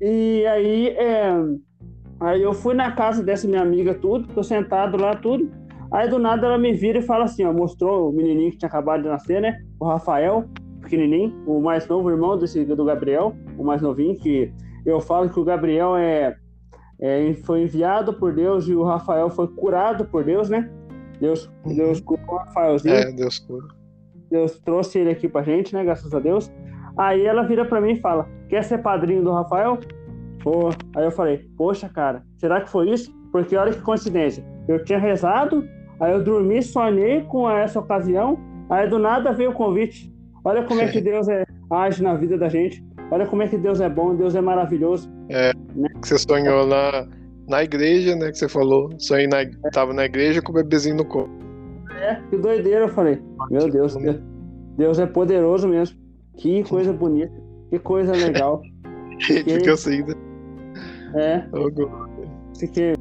E 0.00 0.46
aí, 0.46 0.88
é... 0.90 1.32
aí 2.20 2.42
eu 2.42 2.52
fui 2.52 2.74
na 2.74 2.92
casa 2.92 3.22
dessa 3.22 3.48
minha 3.48 3.62
amiga, 3.62 3.94
tudo, 3.94 4.28
tô 4.28 4.42
sentado 4.42 4.96
lá, 4.96 5.16
tudo. 5.16 5.50
Aí 5.92 6.08
do 6.08 6.18
nada 6.18 6.46
ela 6.46 6.58
me 6.58 6.72
vira 6.72 6.98
e 6.98 7.02
fala 7.02 7.24
assim, 7.24 7.44
ó, 7.44 7.52
mostrou 7.52 8.10
o 8.10 8.12
menininho 8.12 8.52
que 8.52 8.58
tinha 8.58 8.68
acabado 8.68 9.02
de 9.02 9.08
nascer, 9.08 9.40
né? 9.40 9.60
O 9.80 9.86
Rafael, 9.86 10.44
pequenininho, 10.80 11.34
o 11.46 11.60
mais 11.60 11.86
novo 11.88 12.10
irmão 12.10 12.38
desse, 12.38 12.64
do 12.64 12.84
Gabriel, 12.84 13.34
o 13.58 13.64
mais 13.64 13.82
novinho, 13.82 14.16
que 14.16 14.52
eu 14.86 15.00
falo 15.00 15.28
que 15.28 15.40
o 15.40 15.44
Gabriel 15.44 15.96
é, 15.96 16.36
é, 17.00 17.32
foi 17.44 17.62
enviado 17.62 18.12
por 18.14 18.32
Deus 18.32 18.68
e 18.68 18.74
o 18.74 18.84
Rafael 18.84 19.30
foi 19.30 19.48
curado 19.48 20.04
por 20.04 20.22
Deus, 20.22 20.48
né? 20.48 20.70
Deus, 21.20 21.50
Deus 21.66 21.98
uhum. 21.98 22.04
curou 22.04 22.26
o 22.28 22.36
Rafaelzinho. 22.36 22.94
É, 22.94 23.12
Deus 23.12 23.38
curou. 23.40 23.68
Deus 24.30 24.58
trouxe 24.60 24.98
ele 24.98 25.10
aqui 25.10 25.28
pra 25.28 25.42
gente, 25.42 25.74
né? 25.74 25.84
Graças 25.84 26.14
a 26.14 26.20
Deus. 26.20 26.50
Aí 26.96 27.24
ela 27.26 27.42
vira 27.42 27.64
pra 27.64 27.80
mim 27.80 27.92
e 27.92 28.00
fala: 28.00 28.28
Quer 28.48 28.62
ser 28.62 28.78
padrinho 28.78 29.22
do 29.22 29.32
Rafael? 29.32 29.78
Pô. 30.42 30.70
Aí 30.96 31.04
eu 31.04 31.10
falei: 31.10 31.48
Poxa, 31.56 31.88
cara, 31.88 32.22
será 32.38 32.60
que 32.60 32.70
foi 32.70 32.90
isso? 32.90 33.12
Porque 33.32 33.56
olha 33.56 33.72
que 33.72 33.80
coincidência. 33.80 34.44
Eu 34.68 34.84
tinha 34.84 34.98
rezado, 34.98 35.66
aí 35.98 36.12
eu 36.12 36.22
dormi, 36.22 36.62
sonhei 36.62 37.22
com 37.22 37.50
essa 37.50 37.78
ocasião, 37.78 38.38
aí 38.68 38.88
do 38.88 38.98
nada 38.98 39.32
veio 39.32 39.50
o 39.50 39.54
convite. 39.54 40.12
Olha 40.44 40.64
como 40.64 40.80
é 40.80 40.88
que 40.88 41.00
Deus 41.02 41.28
é, 41.28 41.44
age 41.70 42.02
na 42.02 42.14
vida 42.14 42.36
da 42.36 42.48
gente. 42.48 42.84
Olha 43.10 43.26
como 43.26 43.42
é 43.42 43.48
que 43.48 43.58
Deus 43.58 43.80
é 43.80 43.88
bom, 43.88 44.14
Deus 44.14 44.34
é 44.34 44.40
maravilhoso. 44.40 45.10
É, 45.28 45.52
né? 45.74 45.88
que 46.00 46.06
você 46.06 46.18
sonhou 46.18 46.66
na, 46.66 47.06
na 47.48 47.64
igreja, 47.64 48.14
né? 48.14 48.30
Que 48.30 48.38
você 48.38 48.48
falou. 48.48 48.90
Sonhei 48.98 49.26
na, 49.26 49.38
tava 49.72 49.92
na 49.92 50.04
igreja 50.04 50.40
com 50.40 50.52
o 50.52 50.54
bebezinho 50.54 50.96
no 50.96 51.04
corpo. 51.04 51.30
É, 52.00 52.14
que 52.30 52.36
doideira, 52.36 52.84
eu 52.84 52.88
falei. 52.88 53.20
Meu 53.50 53.68
Deus, 53.68 53.96
Deus 54.76 54.98
é 54.98 55.06
poderoso 55.06 55.68
mesmo. 55.68 55.98
Que 56.36 56.62
coisa 56.68 56.92
bonita, 56.92 57.34
que 57.68 57.78
coisa 57.78 58.12
legal. 58.12 58.62
Fica 59.20 59.72
assim, 59.72 60.02
né? 60.02 60.14
É. 61.14 61.44
Fiquei. 62.58 62.94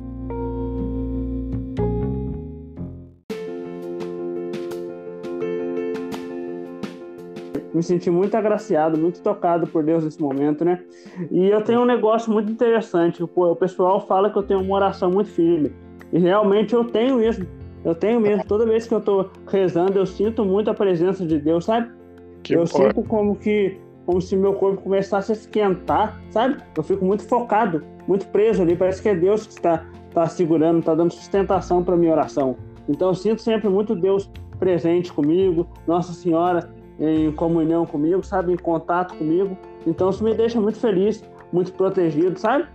me 7.80 7.84
senti 7.84 8.12
muito 8.12 8.36
agraciado, 8.36 8.97
muito 8.97 9.22
tocado 9.22 9.66
por 9.66 9.84
Deus 9.84 10.03
nesse 10.03 10.22
momento, 10.22 10.66
né? 10.66 10.84
E 11.32 11.47
eu 11.47 11.64
tenho 11.64 11.82
um 11.82 11.86
negócio 11.86 12.32
muito 12.32 12.51
interessante. 12.51 13.24
O 13.24 13.55
pessoal 13.55 14.05
fala 14.05 14.30
que 14.30 14.38
eu 14.38 14.43
tenho 14.43 14.62
uma 14.62 14.76
oração 14.76 15.10
muito 15.10 15.30
firme. 15.30 15.72
E 16.12 16.20
realmente 16.20 16.74
eu 16.74 16.84
tenho 16.84 17.24
isso. 17.24 17.41
Eu 17.86 17.95
tenho 17.95 18.20
mesmo, 18.20 18.43
toda 18.45 18.66
vez 18.66 18.86
que 18.86 18.93
eu 18.93 18.99
tô 18.99 19.30
rezando, 19.47 19.97
eu 19.97 20.05
sinto 20.05 20.43
muito 20.43 20.70
a 20.70 20.74
presença 20.74 21.26
de 21.26 21.39
Deus, 21.39 21.66
sabe? 21.66 21.89
Que 22.43 22.53
eu 22.53 22.68
sinto 22.68 23.01
como 23.03 23.36
que 23.36 23.78
como 24.10 24.20
se 24.20 24.36
meu 24.36 24.55
corpo 24.55 24.82
começasse 24.82 25.32
a 25.32 25.36
esquentar, 25.36 26.20
sabe? 26.32 26.57
Eu 26.76 26.82
fico 26.82 27.05
muito 27.05 27.22
focado, 27.28 27.84
muito 28.07 28.26
preso 28.30 28.64
ali, 28.64 28.76
parece 28.76 29.03
que 29.03 29.10
é 29.10 29.14
Deus 29.14 29.45
que 29.45 29.53
está 29.53 29.86
tá 30.12 30.26
segurando, 30.26 30.80
está 30.80 30.95
dando 30.95 31.14
sustentação 31.14 31.84
para 31.84 31.95
minha 31.95 32.12
oração. 32.12 32.55
Então 32.89 33.10
eu 33.10 33.14
sinto 33.14 33.39
sempre 33.39 33.70
muito 33.70 33.93
Deus 33.93 34.28
presente 34.57 35.14
comigo, 35.14 35.68
Nossa 35.86 36.12
Senhora 36.12 36.72
em 36.99 37.32
comunhão 37.32 37.86
comigo, 37.86 38.24
sabe, 38.24 38.51
em 38.51 38.57
contato 38.57 39.16
comigo. 39.16 39.55
Então 39.86 40.10
isso 40.10 40.24
me 40.24 40.34
deixa 40.34 40.60
muito 40.60 40.80
feliz, 40.80 41.24
muito 41.53 41.72
protegido, 41.74 42.39
sabe? 42.39 42.66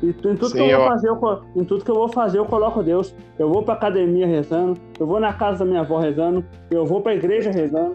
E 0.00 0.10
em 0.10 0.12
tudo 0.12 0.46
Sim, 0.46 0.58
que 0.58 0.70
eu 0.70 0.78
vou 0.78 0.86
fazer, 0.86 1.08
eu, 1.08 1.42
em 1.56 1.64
tudo 1.64 1.84
que 1.84 1.90
eu 1.90 1.96
vou 1.96 2.08
fazer, 2.08 2.38
eu 2.38 2.44
coloco 2.44 2.84
Deus. 2.84 3.16
Eu 3.36 3.50
vou 3.50 3.64
pra 3.64 3.74
academia 3.74 4.28
rezando, 4.28 4.78
eu 5.00 5.08
vou 5.08 5.18
na 5.18 5.32
casa 5.32 5.64
da 5.64 5.64
minha 5.64 5.80
avó 5.80 5.98
rezando, 5.98 6.44
eu 6.70 6.86
vou 6.86 7.00
pra 7.00 7.16
igreja 7.16 7.50
rezando. 7.50 7.94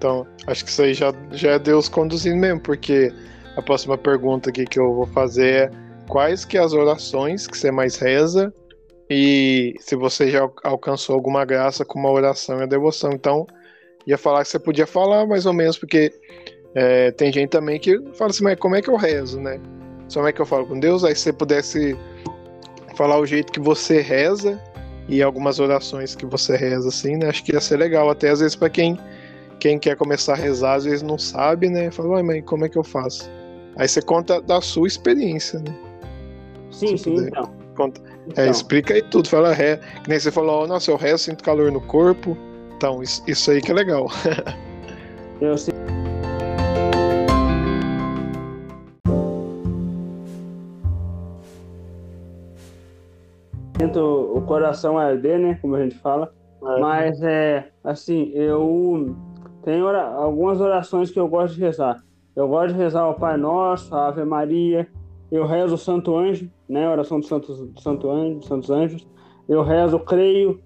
Então, 0.00 0.26
acho 0.46 0.64
que 0.64 0.70
isso 0.70 0.80
aí 0.80 0.94
já, 0.94 1.12
já 1.30 1.50
é 1.50 1.58
Deus 1.58 1.86
conduzindo 1.86 2.38
mesmo, 2.38 2.58
porque 2.58 3.12
a 3.54 3.60
próxima 3.60 3.98
pergunta 3.98 4.48
aqui 4.48 4.64
que 4.64 4.80
eu 4.80 4.94
vou 4.94 5.04
fazer 5.04 5.54
é 5.54 5.70
quais 6.08 6.42
que 6.42 6.56
é 6.56 6.60
as 6.60 6.72
orações 6.72 7.46
que 7.46 7.58
você 7.58 7.70
mais 7.70 7.96
reza 7.96 8.50
e 9.10 9.74
se 9.78 9.94
você 9.94 10.30
já 10.30 10.48
alcançou 10.64 11.14
alguma 11.14 11.44
graça 11.44 11.84
com 11.84 11.98
uma 11.98 12.10
oração 12.10 12.60
e 12.60 12.62
a 12.62 12.66
devoção. 12.66 13.12
Então, 13.12 13.46
ia 14.06 14.16
falar 14.16 14.42
que 14.42 14.48
você 14.48 14.58
podia 14.58 14.86
falar 14.86 15.26
mais 15.26 15.44
ou 15.44 15.52
menos, 15.52 15.76
porque 15.76 16.10
é, 16.74 17.10
tem 17.10 17.30
gente 17.30 17.50
também 17.50 17.78
que 17.78 18.00
fala 18.14 18.30
assim, 18.30 18.44
mas 18.44 18.58
como 18.58 18.76
é 18.76 18.80
que 18.80 18.88
eu 18.88 18.96
rezo, 18.96 19.38
né? 19.38 19.60
Como 20.14 20.26
é 20.26 20.32
que 20.32 20.40
eu 20.40 20.46
falo 20.46 20.66
com 20.66 20.80
Deus? 20.80 21.04
Aí 21.04 21.14
se 21.14 21.24
você 21.24 21.32
pudesse 21.34 21.94
falar 22.96 23.18
o 23.18 23.26
jeito 23.26 23.52
que 23.52 23.60
você 23.60 24.00
reza 24.00 24.58
e 25.10 25.22
algumas 25.22 25.60
orações 25.60 26.14
que 26.14 26.24
você 26.24 26.56
reza, 26.56 26.88
assim, 26.88 27.18
né? 27.18 27.28
Acho 27.28 27.44
que 27.44 27.52
ia 27.52 27.60
ser 27.60 27.76
legal, 27.76 28.08
até 28.08 28.30
às 28.30 28.40
vezes 28.40 28.56
para 28.56 28.70
quem, 28.70 28.96
quem 29.60 29.78
quer 29.78 29.94
começar 29.94 30.32
a 30.32 30.36
rezar, 30.36 30.74
às 30.74 30.84
vezes 30.84 31.02
não 31.02 31.18
sabe, 31.18 31.68
né? 31.68 31.90
Fala, 31.90 32.22
mas 32.22 32.42
como 32.44 32.64
é 32.64 32.68
que 32.68 32.78
eu 32.78 32.82
faço? 32.82 33.30
Aí 33.76 33.86
você 33.86 34.00
conta 34.00 34.40
da 34.40 34.60
sua 34.60 34.88
experiência, 34.88 35.60
né? 35.60 35.76
Sim, 36.70 36.96
sim, 36.96 37.14
então. 37.16 37.50
Conta. 37.76 38.00
É, 38.00 38.04
então. 38.26 38.44
É, 38.44 38.50
explica 38.50 38.94
aí 38.94 39.02
tudo, 39.02 39.28
fala 39.28 39.52
ré. 39.52 39.76
Que 40.02 40.08
nem 40.08 40.18
você 40.18 40.32
falou, 40.32 40.64
oh, 40.64 40.66
nossa, 40.66 40.90
eu 40.90 40.96
rezo, 40.96 41.24
sinto 41.24 41.44
calor 41.44 41.70
no 41.70 41.80
corpo. 41.80 42.36
Então, 42.76 43.02
isso, 43.02 43.22
isso 43.28 43.50
aí 43.50 43.60
que 43.60 43.70
é 43.70 43.74
legal. 43.74 44.06
eu 45.40 45.56
sei. 45.56 45.74
Sinto 53.78 54.32
o 54.34 54.40
coração 54.42 54.98
arder, 54.98 55.38
né? 55.38 55.58
Como 55.60 55.74
a 55.74 55.82
gente 55.82 55.96
fala. 55.96 56.32
É. 56.62 56.80
Mas 56.80 57.22
é 57.22 57.68
assim, 57.84 58.30
eu 58.34 59.16
tenho 59.62 59.84
ora... 59.84 60.02
algumas 60.02 60.60
orações 60.60 61.10
que 61.10 61.18
eu 61.18 61.28
gosto 61.28 61.54
de 61.54 61.60
rezar. 61.60 62.02
Eu 62.34 62.48
gosto 62.48 62.74
de 62.74 62.78
rezar 62.78 63.08
o 63.08 63.14
Pai 63.14 63.36
Nosso, 63.36 63.94
a 63.94 64.08
Ave 64.08 64.24
Maria, 64.24 64.88
eu 65.30 65.46
rezo 65.46 65.74
o 65.74 65.78
Santo 65.78 66.16
Anjo, 66.16 66.50
né? 66.68 66.88
Oração 66.88 67.20
do 67.20 67.26
Santo, 67.26 67.52
do 67.52 67.80
Santo 67.80 68.10
Anjo, 68.10 68.38
dos 68.38 68.48
Santos 68.48 68.70
Anjos. 68.70 69.08
Eu 69.48 69.62
rezo, 69.62 69.98
creio. 70.00 70.60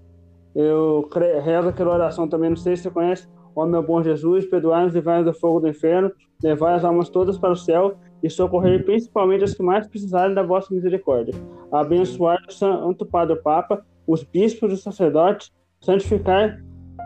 Eu 0.54 1.08
rezo 1.42 1.68
aquela 1.68 1.94
oração 1.94 2.28
também, 2.28 2.50
não 2.50 2.56
sei 2.56 2.76
se 2.76 2.84
você 2.84 2.90
conhece. 2.90 3.28
Ó 3.54 3.66
meu 3.66 3.82
bom 3.82 4.02
Jesus, 4.02 4.46
perdoai-nos, 4.46 4.94
livrai-nos 4.94 5.26
do 5.26 5.38
fogo 5.38 5.60
do 5.60 5.68
inferno, 5.68 6.10
levai 6.42 6.74
as 6.74 6.84
almas 6.84 7.08
todas 7.08 7.38
para 7.38 7.52
o 7.52 7.56
céu 7.56 7.94
e 8.22 8.30
socorrer 8.30 8.84
principalmente 8.84 9.44
as 9.44 9.54
que 9.54 9.62
mais 9.62 9.86
precisarem 9.86 10.34
da 10.34 10.42
vossa 10.42 10.74
misericórdia. 10.74 11.34
Abençoar 11.70 12.38
o 12.48 12.52
Santo 12.52 13.06
Padre 13.06 13.36
Papa, 13.36 13.84
os 14.06 14.24
bispos 14.24 14.70
e 14.70 14.74
os 14.74 14.82
sacerdotes, 14.82 15.52
santificar, 15.80 16.63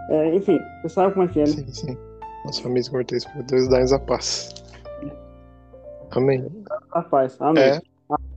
é, 0.09 0.35
enfim, 0.35 0.59
você 0.83 0.89
sabe 0.89 1.15
como 1.15 1.27
é 1.27 1.29
que 1.29 1.41
é, 1.41 1.45
né? 1.45 1.49
Sim, 1.49 1.69
sim. 1.69 1.99
Nossa 2.45 2.63
família 2.63 2.91
cortês 2.91 3.25
por 3.25 3.43
Deus, 3.43 3.69
dá-nos 3.69 3.93
a 3.93 3.99
paz. 3.99 4.55
Amém. 6.13 6.47
A 6.93 7.03
paz, 7.03 7.37
amém. 7.41 7.63
É. 7.63 7.81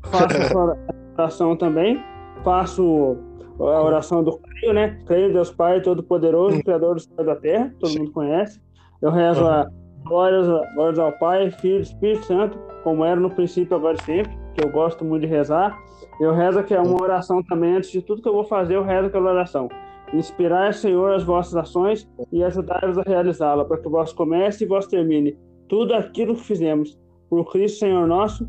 Faço 0.03 0.37
essa 0.37 0.77
oração 1.17 1.55
também, 1.55 2.03
faço 2.43 3.17
a 3.59 3.81
oração 3.81 4.23
do 4.23 4.37
creio, 4.37 4.73
né? 4.73 4.99
Creio 5.05 5.31
Deus 5.31 5.51
Pai 5.51 5.81
Todo-Poderoso, 5.81 6.57
hum. 6.57 6.61
Criador 6.61 6.95
do 6.95 7.01
céu 7.01 7.13
e 7.19 7.23
da 7.23 7.35
terra, 7.35 7.73
todo 7.79 7.91
Sim. 7.91 7.99
mundo 7.99 8.11
conhece. 8.11 8.59
Eu 9.01 9.11
rezo 9.11 9.45
a 9.45 9.67
glórias, 10.03 10.47
glórias 10.75 10.99
ao 10.99 11.11
Pai, 11.13 11.51
Filho 11.51 11.81
Espírito 11.81 12.25
Santo, 12.25 12.57
como 12.83 13.05
era 13.05 13.19
no 13.19 13.29
princípio, 13.29 13.77
agora 13.77 13.97
e 13.97 14.03
sempre, 14.03 14.37
que 14.53 14.65
eu 14.65 14.69
gosto 14.69 15.05
muito 15.05 15.21
de 15.21 15.27
rezar. 15.27 15.77
Eu 16.19 16.33
rezo 16.33 16.63
que 16.63 16.73
é 16.73 16.79
uma 16.79 17.01
oração 17.01 17.41
também, 17.43 17.77
antes 17.77 17.91
de 17.91 18.01
tudo 18.01 18.21
que 18.21 18.27
eu 18.27 18.33
vou 18.33 18.43
fazer, 18.43 18.75
eu 18.75 18.83
rezo 18.83 19.07
aquela 19.07 19.31
oração. 19.31 19.69
Inspirai, 20.13 20.73
Senhor, 20.73 21.13
as 21.13 21.23
vossas 21.23 21.55
ações 21.55 22.07
e 22.31 22.43
ajudai-vos 22.43 22.97
a 22.97 23.03
realizá-la, 23.03 23.63
para 23.63 23.77
que 23.77 23.87
vós 23.87 24.11
comece 24.11 24.63
e 24.63 24.67
vós 24.67 24.85
termine 24.87 25.37
tudo 25.69 25.93
aquilo 25.93 26.35
que 26.35 26.43
fizemos. 26.43 26.99
Por 27.29 27.49
Cristo, 27.49 27.79
Senhor 27.79 28.05
nosso. 28.07 28.47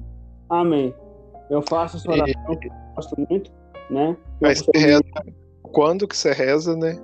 Amém. 0.49 0.93
Eu 1.49 1.63
faço 1.63 1.99
essa 1.99 2.11
oração, 2.11 2.59
e... 2.61 2.95
gosto 2.97 3.27
muito, 3.29 3.53
né? 3.91 4.17
Mas 4.41 4.61
você 4.61 4.77
reza, 4.77 5.05
quando 5.63 6.09
que 6.09 6.17
você 6.17 6.33
reza, 6.33 6.77
né? 6.77 6.99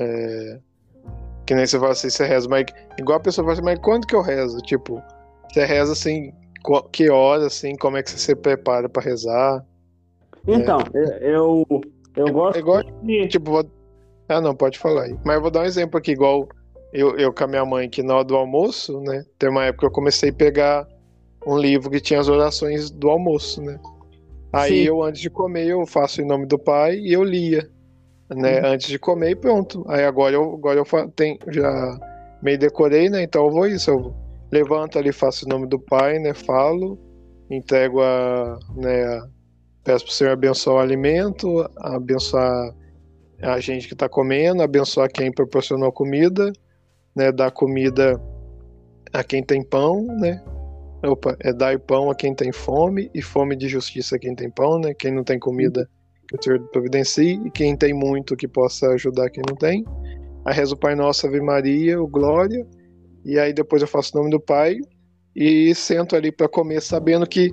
É... 0.00 0.58
Que 1.46 1.54
nem 1.54 1.64
você 1.64 1.78
fala 1.78 1.92
assim, 1.92 2.10
você 2.10 2.26
reza, 2.26 2.48
mas 2.48 2.64
igual 2.98 3.18
a 3.18 3.22
pessoa 3.22 3.44
fala 3.44 3.52
assim, 3.52 3.64
mas 3.64 3.78
quando 3.78 4.06
que 4.06 4.16
eu 4.16 4.22
rezo? 4.22 4.58
Tipo, 4.62 5.00
você 5.48 5.64
reza 5.64 5.92
assim, 5.92 6.32
que 6.92 7.08
hora, 7.08 7.46
assim, 7.46 7.76
como 7.76 7.96
é 7.96 8.02
que 8.02 8.10
você 8.10 8.18
se 8.18 8.34
prepara 8.34 8.88
para 8.88 9.02
rezar? 9.02 9.64
Então, 10.48 10.78
é. 10.94 11.34
eu, 11.34 11.64
eu 12.16 12.26
é, 12.26 12.32
gosto 12.32 12.58
igual, 12.58 12.82
de... 13.02 13.28
Tipo, 13.28 13.50
vou... 13.50 13.70
ah 14.28 14.40
não, 14.40 14.54
pode 14.54 14.78
falar 14.78 15.04
aí. 15.04 15.16
Mas 15.24 15.36
eu 15.36 15.42
vou 15.42 15.50
dar 15.50 15.60
um 15.60 15.66
exemplo 15.66 15.98
aqui, 15.98 16.12
igual 16.12 16.48
eu, 16.92 17.16
eu 17.18 17.32
com 17.32 17.44
a 17.44 17.46
minha 17.46 17.64
mãe 17.64 17.88
que 17.88 18.02
na 18.02 18.14
hora 18.14 18.24
do 18.24 18.36
almoço, 18.36 19.00
né? 19.00 19.24
Tem 19.38 19.50
uma 19.50 19.64
época 19.64 19.80
que 19.80 19.86
eu 19.86 19.90
comecei 19.90 20.30
a 20.30 20.32
pegar 20.32 20.88
um 21.46 21.58
livro 21.58 21.90
que 21.90 22.00
tinha 22.00 22.18
as 22.18 22.28
orações 22.28 22.90
do 22.90 23.08
almoço, 23.10 23.62
né? 23.62 23.78
Aí 24.52 24.78
Sim. 24.78 24.88
eu, 24.88 25.02
antes 25.02 25.20
de 25.20 25.28
comer, 25.28 25.66
eu 25.66 25.86
faço 25.86 26.22
em 26.22 26.26
nome 26.26 26.46
do 26.46 26.58
pai 26.58 26.96
e 26.96 27.12
eu 27.12 27.22
lia, 27.22 27.68
né? 28.30 28.60
Uhum. 28.60 28.66
Antes 28.68 28.88
de 28.88 28.98
comer 28.98 29.30
e 29.30 29.36
pronto. 29.36 29.84
Aí 29.88 30.04
agora 30.04 30.34
eu, 30.34 30.54
agora 30.54 30.78
eu 30.80 31.10
tenho, 31.10 31.38
já 31.48 31.98
meio 32.42 32.58
decorei, 32.58 33.10
né? 33.10 33.22
Então 33.22 33.44
eu 33.44 33.50
vou 33.50 33.66
isso, 33.66 33.90
eu 33.90 34.14
levanto 34.50 34.98
ali, 34.98 35.12
faço 35.12 35.44
em 35.44 35.48
nome 35.48 35.66
do 35.66 35.78
pai, 35.78 36.18
né? 36.18 36.32
Falo, 36.32 36.98
entrego 37.50 38.00
a, 38.00 38.58
né? 38.74 39.22
Peço 39.86 40.04
para 40.04 40.10
o 40.10 40.14
Senhor 40.14 40.32
abençoar 40.32 40.76
o 40.78 40.80
alimento, 40.80 41.64
abençoar 41.76 42.74
a 43.40 43.60
gente 43.60 43.86
que 43.86 43.94
está 43.94 44.08
comendo, 44.08 44.60
abençoar 44.60 45.08
quem 45.08 45.30
proporcionou 45.30 45.92
comida, 45.92 46.52
né? 47.14 47.30
Dar 47.30 47.52
comida 47.52 48.20
a 49.12 49.22
quem 49.22 49.44
tem 49.44 49.62
pão, 49.62 50.02
né? 50.18 50.42
Opa, 51.04 51.36
é 51.38 51.52
dar 51.52 51.78
pão 51.78 52.10
a 52.10 52.16
quem 52.16 52.34
tem 52.34 52.50
fome 52.50 53.08
e 53.14 53.22
fome 53.22 53.54
de 53.54 53.68
justiça 53.68 54.16
a 54.16 54.18
quem 54.18 54.34
tem 54.34 54.50
pão, 54.50 54.80
né? 54.80 54.92
Quem 54.92 55.12
não 55.12 55.22
tem 55.22 55.38
comida, 55.38 55.88
que 56.28 56.36
o 56.36 56.42
Senhor 56.42 56.68
providencie, 56.72 57.40
e 57.46 57.50
quem 57.52 57.76
tem 57.76 57.94
muito, 57.94 58.34
que 58.34 58.48
possa 58.48 58.88
ajudar 58.88 59.30
quem 59.30 59.44
não 59.48 59.54
tem. 59.54 59.84
Aí 60.44 60.52
rezo 60.52 60.74
o 60.74 60.78
Pai 60.78 60.96
Nosso, 60.96 61.28
Ave 61.28 61.40
Maria, 61.40 62.02
o 62.02 62.08
Glória, 62.08 62.66
e 63.24 63.38
aí 63.38 63.52
depois 63.52 63.82
eu 63.82 63.88
faço 63.88 64.16
o 64.16 64.18
nome 64.18 64.32
do 64.32 64.40
Pai 64.40 64.78
e 65.32 65.72
sento 65.76 66.16
ali 66.16 66.32
para 66.32 66.48
comer, 66.48 66.82
sabendo 66.82 67.24
que 67.24 67.52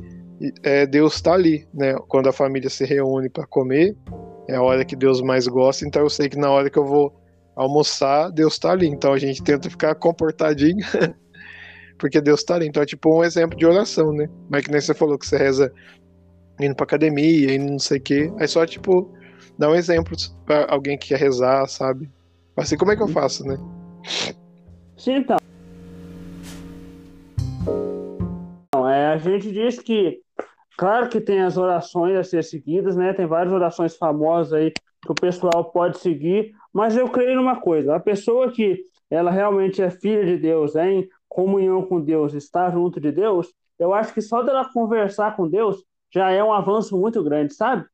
é, 0.63 0.85
Deus 0.85 1.15
está 1.15 1.33
ali, 1.33 1.67
né? 1.73 1.93
Quando 2.07 2.27
a 2.27 2.33
família 2.33 2.69
se 2.69 2.85
reúne 2.85 3.29
para 3.29 3.45
comer, 3.45 3.95
é 4.47 4.55
a 4.55 4.61
hora 4.61 4.83
que 4.83 4.95
Deus 4.95 5.21
mais 5.21 5.47
gosta, 5.47 5.85
então 5.85 6.01
eu 6.01 6.09
sei 6.09 6.27
que 6.27 6.37
na 6.37 6.49
hora 6.49 6.69
que 6.69 6.77
eu 6.77 6.85
vou 6.85 7.13
almoçar, 7.55 8.29
Deus 8.31 8.53
está 8.53 8.71
ali. 8.71 8.87
Então 8.87 9.13
a 9.13 9.17
gente 9.17 9.43
tenta 9.43 9.69
ficar 9.69 9.95
comportadinho 9.95 10.85
porque 11.97 12.19
Deus 12.19 12.41
está 12.41 12.55
ali. 12.55 12.67
Então 12.67 12.83
é 12.83 12.85
tipo 12.85 13.15
um 13.15 13.23
exemplo 13.23 13.57
de 13.57 13.65
oração, 13.65 14.11
né? 14.11 14.29
Mas 14.49 14.63
que 14.63 14.71
nem 14.71 14.81
você 14.81 14.93
falou 14.93 15.17
que 15.17 15.27
você 15.27 15.37
reza 15.37 15.71
indo 16.59 16.75
pra 16.75 16.83
academia, 16.83 17.55
indo 17.55 17.71
não 17.71 17.79
sei 17.79 17.97
o 17.97 18.01
quê. 18.01 18.33
Aí 18.37 18.47
só, 18.47 18.65
tipo, 18.65 19.11
dá 19.57 19.69
um 19.69 19.75
exemplo 19.75 20.15
pra 20.45 20.67
alguém 20.69 20.97
que 20.97 21.09
quer 21.09 21.19
rezar, 21.19 21.67
sabe? 21.67 22.09
Assim, 22.55 22.77
como 22.77 22.91
é 22.91 22.95
que 22.95 23.03
eu 23.03 23.07
faço, 23.07 23.43
né? 23.45 23.57
Sim, 24.97 25.17
então. 25.17 25.37
É, 28.89 29.07
a 29.07 29.17
gente 29.17 29.51
diz 29.51 29.79
que, 29.79 30.22
claro 30.77 31.09
que 31.09 31.21
tem 31.21 31.41
as 31.41 31.57
orações 31.57 32.17
a 32.17 32.23
ser 32.23 32.43
seguidas, 32.43 32.95
né? 32.95 33.13
Tem 33.13 33.25
várias 33.25 33.53
orações 33.53 33.95
famosas 33.95 34.53
aí 34.53 34.71
que 34.71 35.11
o 35.11 35.15
pessoal 35.15 35.65
pode 35.65 35.97
seguir, 35.97 36.53
mas 36.71 36.95
eu 36.95 37.09
creio 37.09 37.35
numa 37.35 37.59
coisa: 37.59 37.95
a 37.95 37.99
pessoa 37.99 38.51
que 38.51 38.83
ela 39.09 39.29
realmente 39.29 39.81
é 39.81 39.89
filha 39.89 40.25
de 40.25 40.37
Deus, 40.37 40.75
é 40.75 40.89
em 40.89 41.09
comunhão 41.27 41.83
com 41.83 42.01
Deus, 42.01 42.33
estar 42.33 42.71
junto 42.71 42.99
de 42.99 43.11
Deus, 43.11 43.53
eu 43.77 43.93
acho 43.93 44.13
que 44.13 44.21
só 44.21 44.41
dela 44.41 44.69
conversar 44.71 45.35
com 45.35 45.47
Deus 45.47 45.83
já 46.11 46.31
é 46.31 46.43
um 46.43 46.53
avanço 46.53 46.97
muito 46.97 47.23
grande, 47.23 47.53
sabe? 47.53 47.85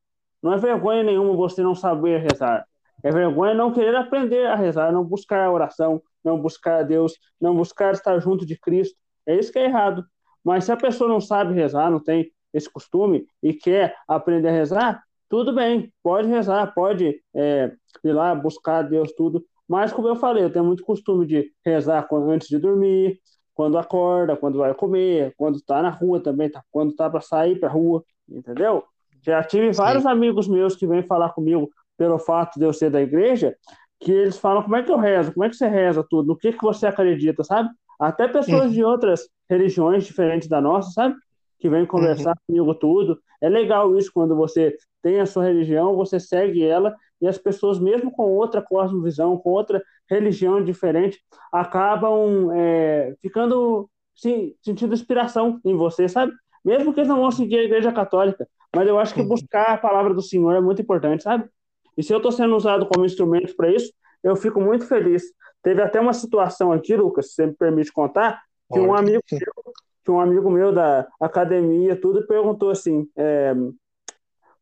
Não 0.42 0.52
é 0.52 0.58
vergonha 0.58 1.02
nenhuma 1.02 1.34
você 1.34 1.62
não 1.62 1.74
saber 1.74 2.20
rezar. 2.20 2.66
É 3.02 3.10
vergonha 3.10 3.54
não 3.54 3.72
querer 3.72 3.96
aprender 3.96 4.46
a 4.46 4.54
rezar, 4.54 4.92
não 4.92 5.04
buscar 5.04 5.46
a 5.46 5.50
oração, 5.50 6.02
não 6.22 6.38
buscar 6.38 6.80
a 6.80 6.82
Deus, 6.82 7.14
não 7.40 7.54
buscar 7.56 7.92
estar 7.92 8.18
junto 8.20 8.44
de 8.44 8.58
Cristo. 8.58 8.96
É 9.26 9.36
isso 9.36 9.52
que 9.52 9.58
é 9.58 9.64
errado. 9.64 10.04
Mas 10.44 10.64
se 10.64 10.72
a 10.72 10.76
pessoa 10.76 11.08
não 11.08 11.20
sabe 11.20 11.54
rezar, 11.54 11.90
não 11.90 12.02
tem 12.02 12.30
esse 12.52 12.70
costume 12.70 13.26
e 13.42 13.52
quer 13.52 13.94
aprender 14.06 14.48
a 14.48 14.52
rezar, 14.52 15.02
tudo 15.28 15.54
bem, 15.54 15.92
pode 16.02 16.28
rezar, 16.28 16.74
pode 16.74 17.20
é, 17.34 17.72
ir 18.02 18.12
lá 18.12 18.34
buscar 18.34 18.82
Deus 18.82 19.12
tudo, 19.12 19.44
mas, 19.70 19.92
como 19.92 20.08
eu 20.08 20.16
falei, 20.16 20.42
eu 20.42 20.52
tenho 20.52 20.64
muito 20.64 20.82
costume 20.82 21.24
de 21.24 21.48
rezar 21.64 22.08
antes 22.12 22.48
de 22.48 22.58
dormir, 22.58 23.20
quando 23.54 23.78
acorda, 23.78 24.36
quando 24.36 24.58
vai 24.58 24.74
comer, 24.74 25.32
quando 25.36 25.58
está 25.58 25.80
na 25.80 25.90
rua 25.90 26.20
também, 26.20 26.50
tá, 26.50 26.60
quando 26.72 26.90
está 26.90 27.08
para 27.08 27.20
sair 27.20 27.60
para 27.60 27.68
rua, 27.68 28.02
entendeu? 28.28 28.82
Já 29.22 29.44
tive 29.44 29.70
vários 29.70 30.02
Sim. 30.02 30.08
amigos 30.08 30.48
meus 30.48 30.74
que 30.74 30.88
vêm 30.88 31.04
falar 31.04 31.30
comigo 31.34 31.70
pelo 31.96 32.18
fato 32.18 32.58
de 32.58 32.64
eu 32.64 32.72
ser 32.72 32.90
da 32.90 33.00
igreja, 33.00 33.54
que 34.00 34.10
eles 34.10 34.38
falam 34.38 34.64
como 34.64 34.74
é 34.74 34.82
que 34.82 34.90
eu 34.90 34.98
rezo, 34.98 35.32
como 35.32 35.44
é 35.44 35.48
que 35.48 35.54
você 35.54 35.68
reza 35.68 36.04
tudo, 36.08 36.26
no 36.26 36.36
que, 36.36 36.52
que 36.52 36.62
você 36.62 36.86
acredita, 36.86 37.44
sabe? 37.44 37.68
Até 38.00 38.26
pessoas 38.26 38.72
de 38.72 38.82
outras 38.82 39.28
religiões 39.48 40.04
diferentes 40.04 40.48
da 40.48 40.60
nossa, 40.60 40.90
sabe? 40.90 41.14
Que 41.60 41.68
vem 41.68 41.86
conversar 41.86 42.30
uhum. 42.30 42.42
comigo 42.46 42.74
tudo. 42.74 43.20
É 43.40 43.48
legal 43.48 43.96
isso 43.96 44.10
quando 44.12 44.34
você 44.34 44.76
tem 45.02 45.20
a 45.20 45.26
sua 45.26 45.44
religião, 45.44 45.94
você 45.94 46.18
segue 46.18 46.64
ela 46.64 46.94
e 47.20 47.28
as 47.28 47.38
pessoas, 47.38 47.78
mesmo 47.78 48.10
com 48.10 48.22
outra 48.22 48.62
cosmovisão, 48.62 49.36
com 49.36 49.50
outra 49.50 49.82
religião 50.08 50.64
diferente, 50.64 51.20
acabam 51.52 52.50
é, 52.52 53.14
ficando 53.20 53.88
sim, 54.16 54.54
sentindo 54.62 54.94
inspiração 54.94 55.60
em 55.64 55.76
você, 55.76 56.08
sabe? 56.08 56.32
Mesmo 56.64 56.92
que 56.92 57.00
eles 57.00 57.08
não 57.08 57.20
vão 57.20 57.30
seguir 57.30 57.58
a 57.58 57.64
Igreja 57.64 57.92
Católica, 57.92 58.48
mas 58.74 58.88
eu 58.88 58.98
acho 58.98 59.14
que 59.14 59.20
uhum. 59.20 59.28
buscar 59.28 59.74
a 59.74 59.78
palavra 59.78 60.14
do 60.14 60.22
Senhor 60.22 60.54
é 60.54 60.60
muito 60.60 60.80
importante, 60.80 61.22
sabe? 61.22 61.48
E 61.96 62.02
se 62.02 62.12
eu 62.12 62.16
estou 62.16 62.32
sendo 62.32 62.56
usado 62.56 62.86
como 62.86 63.04
instrumento 63.04 63.54
para 63.54 63.70
isso, 63.70 63.92
eu 64.22 64.34
fico 64.34 64.60
muito 64.60 64.86
feliz. 64.86 65.22
Teve 65.62 65.82
até 65.82 66.00
uma 66.00 66.14
situação 66.14 66.72
aqui, 66.72 66.96
Lucas, 66.96 67.28
se 67.28 67.34
você 67.34 67.46
me 67.46 67.54
permite 67.54 67.92
contar, 67.92 68.40
que 68.72 68.78
um 68.78 68.94
amigo 68.94 69.22
meu, 69.30 69.74
que 70.10 70.12
um 70.12 70.20
amigo 70.20 70.50
meu 70.50 70.72
da 70.72 71.06
academia, 71.20 71.98
tudo, 71.98 72.26
perguntou 72.26 72.70
assim: 72.70 73.08
é, 73.16 73.54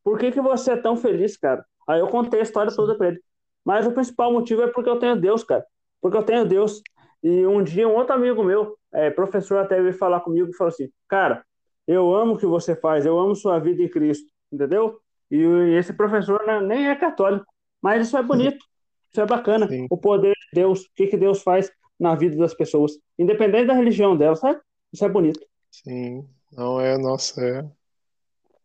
por 0.05 0.18
que, 0.18 0.30
que 0.30 0.40
você 0.40 0.72
é 0.72 0.76
tão 0.76 0.94
feliz, 0.94 1.36
cara? 1.38 1.64
Aí 1.88 2.01
eu 2.01 2.09
contei 2.09 2.40
a 2.40 2.42
história 2.42 2.74
toda 2.74 2.96
para 2.96 3.09
ele. 3.09 3.20
Mas 3.64 3.86
o 3.86 3.92
principal 3.92 4.30
motivo 4.30 4.62
é 4.62 4.68
porque 4.68 4.90
eu 4.90 4.99
tenho 4.99 5.16
Deus, 5.16 5.42
cara. 5.42 5.64
Porque 6.01 6.16
eu 6.16 6.22
tenho 6.22 6.44
Deus. 6.44 6.82
E 7.22 7.46
um 7.46 7.62
dia 7.62 7.88
um 7.88 7.94
outro 7.94 8.14
amigo 8.14 8.44
meu, 8.44 8.76
é, 8.92 9.11
professor, 9.11 9.59
até 9.59 9.80
veio 9.80 9.94
falar 9.94 10.20
comigo 10.20 10.51
e 10.51 10.57
falou 10.57 10.68
assim: 10.68 10.88
Cara, 11.09 11.42
eu 11.86 12.14
amo 12.14 12.34
o 12.34 12.38
que 12.38 12.46
você 12.46 12.76
faz, 12.76 13.07
eu 13.07 13.18
amo 13.18 13.34
sua 13.34 13.59
vida 13.59 13.82
em 13.82 13.88
Cristo, 13.88 14.30
entendeu? 14.53 15.01
E 15.30 15.42
esse 15.78 15.92
professor 15.92 16.44
né, 16.46 16.61
nem 16.61 16.88
é 16.88 16.94
católico, 16.94 17.46
mas 17.82 18.07
isso 18.07 18.16
é 18.16 18.22
bonito, 18.22 18.64
isso 19.11 19.20
é 19.20 19.26
bacana. 19.26 19.66
Sim. 19.66 19.86
O 19.90 19.96
poder 19.96 20.32
de 20.32 20.61
Deus, 20.61 20.82
o 20.82 20.90
que, 20.94 21.07
que 21.07 21.16
Deus 21.16 21.42
faz 21.42 21.70
na 21.99 22.14
vida 22.14 22.36
das 22.36 22.55
pessoas, 22.55 22.92
independente 23.18 23.66
da 23.66 23.74
religião 23.74 24.16
delas, 24.16 24.38
sabe? 24.38 24.61
Isso 24.93 25.05
é 25.05 25.09
bonito. 25.09 25.41
Sim, 25.70 26.28
não 26.53 26.80
é, 26.80 26.97
nossa, 26.99 27.41
é. 27.41 27.78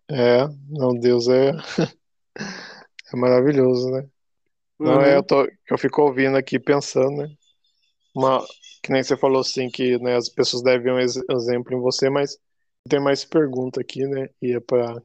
É, 0.09 0.47
não, 0.69 0.93
Deus 0.93 1.27
é. 1.27 1.51
é 3.13 3.15
maravilhoso, 3.15 3.89
né? 3.91 4.07
Não 4.79 4.93
é, 4.93 4.95
uhum. 4.95 5.01
é, 5.03 5.17
eu, 5.17 5.23
tô, 5.23 5.47
eu 5.69 5.77
fico 5.77 6.01
ouvindo 6.01 6.37
aqui 6.37 6.59
pensando, 6.59 7.17
né? 7.17 7.27
Uma, 8.15 8.45
que 8.81 8.91
nem 8.91 9.03
você 9.03 9.17
falou 9.17 9.41
assim, 9.41 9.69
que 9.69 9.97
né, 9.99 10.15
as 10.15 10.29
pessoas 10.29 10.63
devem 10.63 10.91
um 10.93 10.99
ex 10.99 11.15
exemplo 11.31 11.73
em 11.73 11.81
você, 11.81 12.09
mas 12.09 12.37
tem 12.87 12.99
mais 12.99 13.25
pergunta 13.25 13.81
aqui, 13.81 14.05
né? 14.05 14.29
E 14.41 14.55
é 14.55 14.59
para 14.59 15.01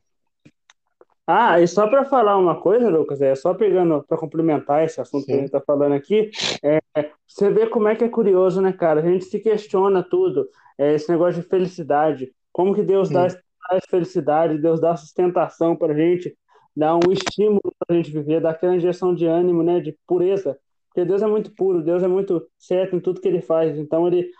ah, 1.31 1.61
e 1.61 1.68
só 1.68 1.87
para 1.87 2.07
falar 2.07 2.39
uma 2.39 2.59
coisa, 2.59 2.89
Lucas, 2.89 3.20
é 3.20 3.35
só 3.35 3.53
pegando 3.53 4.03
para 4.09 4.16
complementar 4.16 4.83
esse 4.83 4.99
assunto 4.99 5.20
Sim. 5.20 5.26
que 5.26 5.33
a 5.33 5.37
gente 5.37 5.45
está 5.45 5.61
falando 5.61 5.93
aqui, 5.93 6.31
é, 6.62 6.81
você 7.26 7.51
vê 7.51 7.66
como 7.66 7.87
é 7.87 7.95
que 7.95 8.03
é 8.03 8.09
curioso, 8.09 8.62
né, 8.62 8.72
cara? 8.72 9.01
A 9.01 9.03
gente 9.03 9.26
se 9.26 9.39
questiona 9.39 10.03
tudo, 10.03 10.49
é, 10.79 10.95
esse 10.95 11.11
negócio 11.11 11.43
de 11.43 11.47
felicidade, 11.47 12.33
como 12.51 12.74
que 12.74 12.83
Deus 12.83 13.11
dá 13.11 13.29
felicidade, 13.91 14.57
Deus 14.57 14.81
dá 14.81 14.97
sustentação 14.97 15.76
para 15.76 15.93
a 15.93 15.97
gente, 15.97 16.35
dá 16.74 16.97
um 16.97 17.12
estímulo 17.12 17.74
para 17.79 17.95
a 17.95 17.99
gente 17.99 18.11
viver, 18.11 18.41
dá 18.41 18.49
aquela 18.49 18.76
injeção 18.76 19.14
de 19.14 19.26
ânimo, 19.26 19.62
né, 19.62 19.81
de 19.81 19.95
pureza, 20.07 20.59
porque 20.89 21.05
Deus 21.05 21.20
é 21.20 21.26
muito 21.26 21.55
puro, 21.55 21.83
Deus 21.83 22.03
é 22.03 22.09
muito 22.09 22.43
certo 22.57 22.97
em 22.97 23.01
tudo 23.01 23.20
que 23.20 23.29
Ele 23.29 23.43
faz, 23.43 23.76
então 23.76 24.07
Ele, 24.07 24.31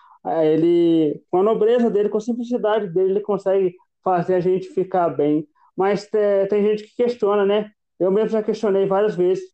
ele 0.43 1.23
com 1.31 1.41
a 1.41 1.43
nobreza 1.43 1.91
dele, 1.91 2.09
com 2.09 2.17
a 2.17 2.23
simplicidade 2.23 2.89
dele, 2.89 3.11
Ele 3.11 3.21
consegue 3.21 3.77
fazer 4.03 4.37
a 4.37 4.41
gente 4.41 4.69
ficar 4.69 5.11
bem 5.11 5.47
mas 5.79 6.09
tem 6.51 6.65
gente 6.65 6.83
que 6.83 6.97
questiona, 6.97 7.47
né? 7.47 7.71
Eu 8.01 8.11
mesmo 8.11 8.31
já 8.31 8.43
questionei 8.43 8.85
várias 8.85 9.15
vezes 9.15 9.45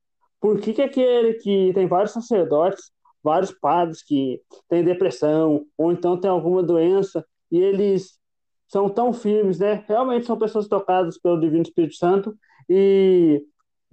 por 0.41 0.59
que, 0.59 0.73
que 0.73 0.81
aquele 0.81 1.35
que 1.35 1.71
tem 1.75 1.87
vários 1.87 2.13
sacerdotes, 2.13 2.91
vários 3.23 3.53
padres 3.53 4.03
que 4.03 4.41
têm 4.67 4.83
depressão 4.83 5.67
ou 5.77 5.93
então 5.93 6.19
tem 6.19 6.31
alguma 6.31 6.63
doença 6.63 7.23
e 7.53 7.59
eles 7.59 8.19
são 8.67 8.89
tão 8.89 9.13
firmes, 9.13 9.59
né? 9.59 9.85
Realmente 9.87 10.25
são 10.25 10.39
pessoas 10.39 10.67
tocadas 10.67 11.19
pelo 11.19 11.39
Divino 11.39 11.63
Espírito 11.63 11.97
Santo 11.97 12.35
e 12.71 13.43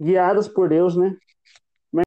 guiadas 0.00 0.48
por 0.48 0.70
Deus, 0.70 0.96
né? 0.96 1.14
Mas... 1.92 2.04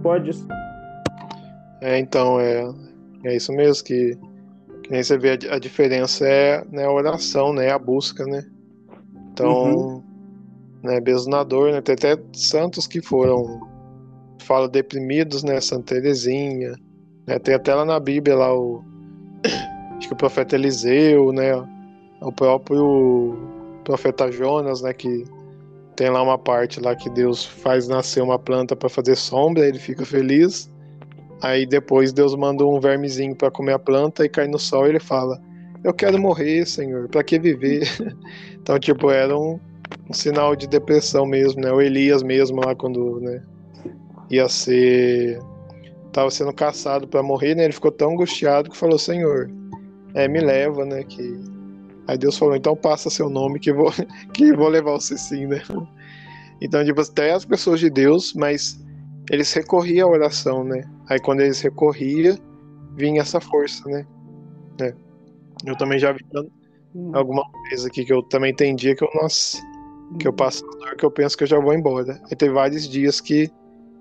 Pode. 0.00 0.30
É, 1.80 1.98
então, 1.98 2.38
é, 2.40 2.62
é 3.24 3.36
isso 3.36 3.52
mesmo, 3.52 3.84
que, 3.84 4.16
que 4.82 4.90
nem 4.90 5.02
você 5.02 5.16
vê 5.16 5.30
a, 5.30 5.54
a 5.54 5.58
diferença 5.58 6.26
é 6.26 6.64
né, 6.70 6.84
a 6.84 6.92
oração, 6.92 7.52
né? 7.52 7.70
A 7.70 7.78
busca, 7.78 8.24
né? 8.24 8.44
Então, 9.32 9.74
uhum. 9.74 10.02
né, 10.82 11.00
mesmo 11.00 11.30
na 11.30 11.42
dor, 11.42 11.72
né? 11.72 11.80
Tem 11.80 11.94
até 11.94 12.16
santos 12.32 12.86
que 12.86 13.00
foram, 13.00 13.60
fala 14.40 14.68
deprimidos, 14.68 15.42
né? 15.42 15.60
Santa 15.60 15.94
Teresinha, 15.94 16.76
né? 17.26 17.38
Tem 17.38 17.54
até 17.54 17.74
lá 17.74 17.84
na 17.84 17.98
Bíblia 17.98 18.36
lá 18.36 18.54
o, 18.54 18.84
acho 19.96 20.08
que 20.08 20.14
o 20.14 20.16
profeta 20.16 20.54
Eliseu, 20.54 21.32
né? 21.32 21.52
O 22.20 22.32
próprio 22.32 23.36
profeta 23.84 24.30
Jonas, 24.30 24.82
né? 24.82 24.92
Que 24.92 25.24
tem 25.96 26.10
lá 26.10 26.22
uma 26.22 26.38
parte 26.38 26.80
lá 26.80 26.94
que 26.94 27.08
Deus 27.10 27.44
faz 27.44 27.88
nascer 27.88 28.22
uma 28.22 28.38
planta 28.38 28.74
para 28.74 28.88
fazer 28.88 29.16
sombra, 29.16 29.66
ele 29.66 29.78
fica 29.78 30.04
feliz. 30.04 30.70
Aí 31.42 31.66
depois 31.66 32.12
Deus 32.12 32.34
manda 32.34 32.64
um 32.64 32.80
vermezinho 32.80 33.34
para 33.34 33.50
comer 33.50 33.74
a 33.74 33.78
planta 33.78 34.24
e 34.24 34.28
cai 34.28 34.46
no 34.46 34.58
sol 34.58 34.86
e 34.86 34.90
ele 34.90 35.00
fala: 35.00 35.40
Eu 35.82 35.92
quero 35.92 36.18
morrer, 36.18 36.66
Senhor, 36.66 37.08
para 37.08 37.22
que 37.22 37.38
viver? 37.38 37.88
então, 38.54 38.78
tipo, 38.78 39.10
era 39.10 39.36
um, 39.36 39.58
um, 40.08 40.12
sinal 40.12 40.56
de 40.56 40.66
depressão 40.66 41.26
mesmo, 41.26 41.60
né? 41.60 41.70
O 41.72 41.80
Elias 41.80 42.22
mesmo 42.22 42.60
lá 42.60 42.74
quando 42.74 43.20
né, 43.20 43.42
ia 44.30 44.48
ser. 44.48 45.40
Tava 46.12 46.30
sendo 46.30 46.52
caçado 46.52 47.08
para 47.08 47.22
morrer, 47.22 47.56
né? 47.56 47.64
Ele 47.64 47.72
ficou 47.72 47.90
tão 47.90 48.12
angustiado 48.12 48.70
que 48.70 48.76
falou: 48.76 48.98
Senhor, 48.98 49.50
é, 50.14 50.28
me 50.28 50.40
leva, 50.40 50.84
né? 50.84 51.02
Que... 51.02 51.40
Aí 52.06 52.16
Deus 52.16 52.38
falou: 52.38 52.54
Então 52.54 52.76
passa 52.76 53.10
seu 53.10 53.28
nome 53.28 53.58
que 53.58 53.72
vou, 53.72 53.92
que 54.32 54.52
vou 54.52 54.68
levar 54.68 54.92
você 54.92 55.18
sim, 55.18 55.46
né? 55.46 55.62
Então, 56.60 56.84
tipo, 56.84 57.00
até 57.00 57.32
as 57.32 57.44
pessoas 57.44 57.80
de 57.80 57.90
Deus, 57.90 58.32
mas 58.32 58.82
eles 59.30 59.52
recorriam 59.52 60.08
à 60.08 60.12
oração, 60.12 60.64
né? 60.64 60.82
Aí 61.08 61.18
quando 61.20 61.40
eles 61.40 61.60
recorriam, 61.60 62.36
vinha 62.96 63.22
essa 63.22 63.40
força, 63.40 63.88
né? 63.88 64.06
É. 64.80 64.94
Eu 65.66 65.76
também 65.76 65.98
já 65.98 66.12
vi 66.12 66.24
alguma 67.12 67.42
vez 67.68 67.84
aqui 67.84 68.04
que 68.04 68.12
eu 68.12 68.22
também 68.22 68.54
tem 68.54 68.74
dia 68.74 68.94
que 68.94 69.02
eu, 69.02 69.08
nossa, 69.14 69.58
que 70.18 70.26
eu 70.26 70.32
hum. 70.32 70.36
passo 70.36 70.64
dor 70.78 70.96
que 70.96 71.04
eu 71.04 71.10
penso 71.10 71.36
que 71.36 71.44
eu 71.44 71.48
já 71.48 71.58
vou 71.58 71.74
embora. 71.74 72.20
Aí 72.30 72.36
teve 72.36 72.52
vários 72.52 72.88
dias 72.88 73.20
que 73.20 73.50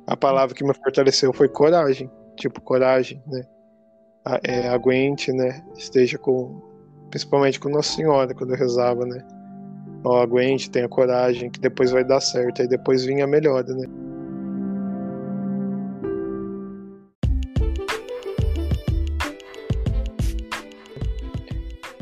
a 0.05 0.17
palavra 0.17 0.55
que 0.55 0.63
me 0.63 0.73
fortaleceu 0.73 1.31
foi 1.33 1.47
coragem. 1.47 2.09
Tipo, 2.35 2.59
coragem, 2.61 3.21
né? 3.27 3.43
É, 4.43 4.67
aguente, 4.69 5.31
né? 5.31 5.63
Esteja 5.77 6.17
com. 6.17 6.61
Principalmente 7.09 7.59
com 7.59 7.69
Nossa 7.69 7.95
Senhora, 7.95 8.33
quando 8.33 8.53
eu 8.53 8.57
rezava, 8.57 9.05
né? 9.05 9.23
Ó, 10.03 10.21
aguente, 10.21 10.69
tenha 10.69 10.89
coragem, 10.89 11.49
que 11.49 11.59
depois 11.59 11.91
vai 11.91 12.03
dar 12.03 12.19
certo. 12.19 12.61
Aí 12.61 12.67
depois 12.67 13.05
vinha 13.05 13.25
a 13.25 13.27
melhora, 13.27 13.73
né? 13.73 13.87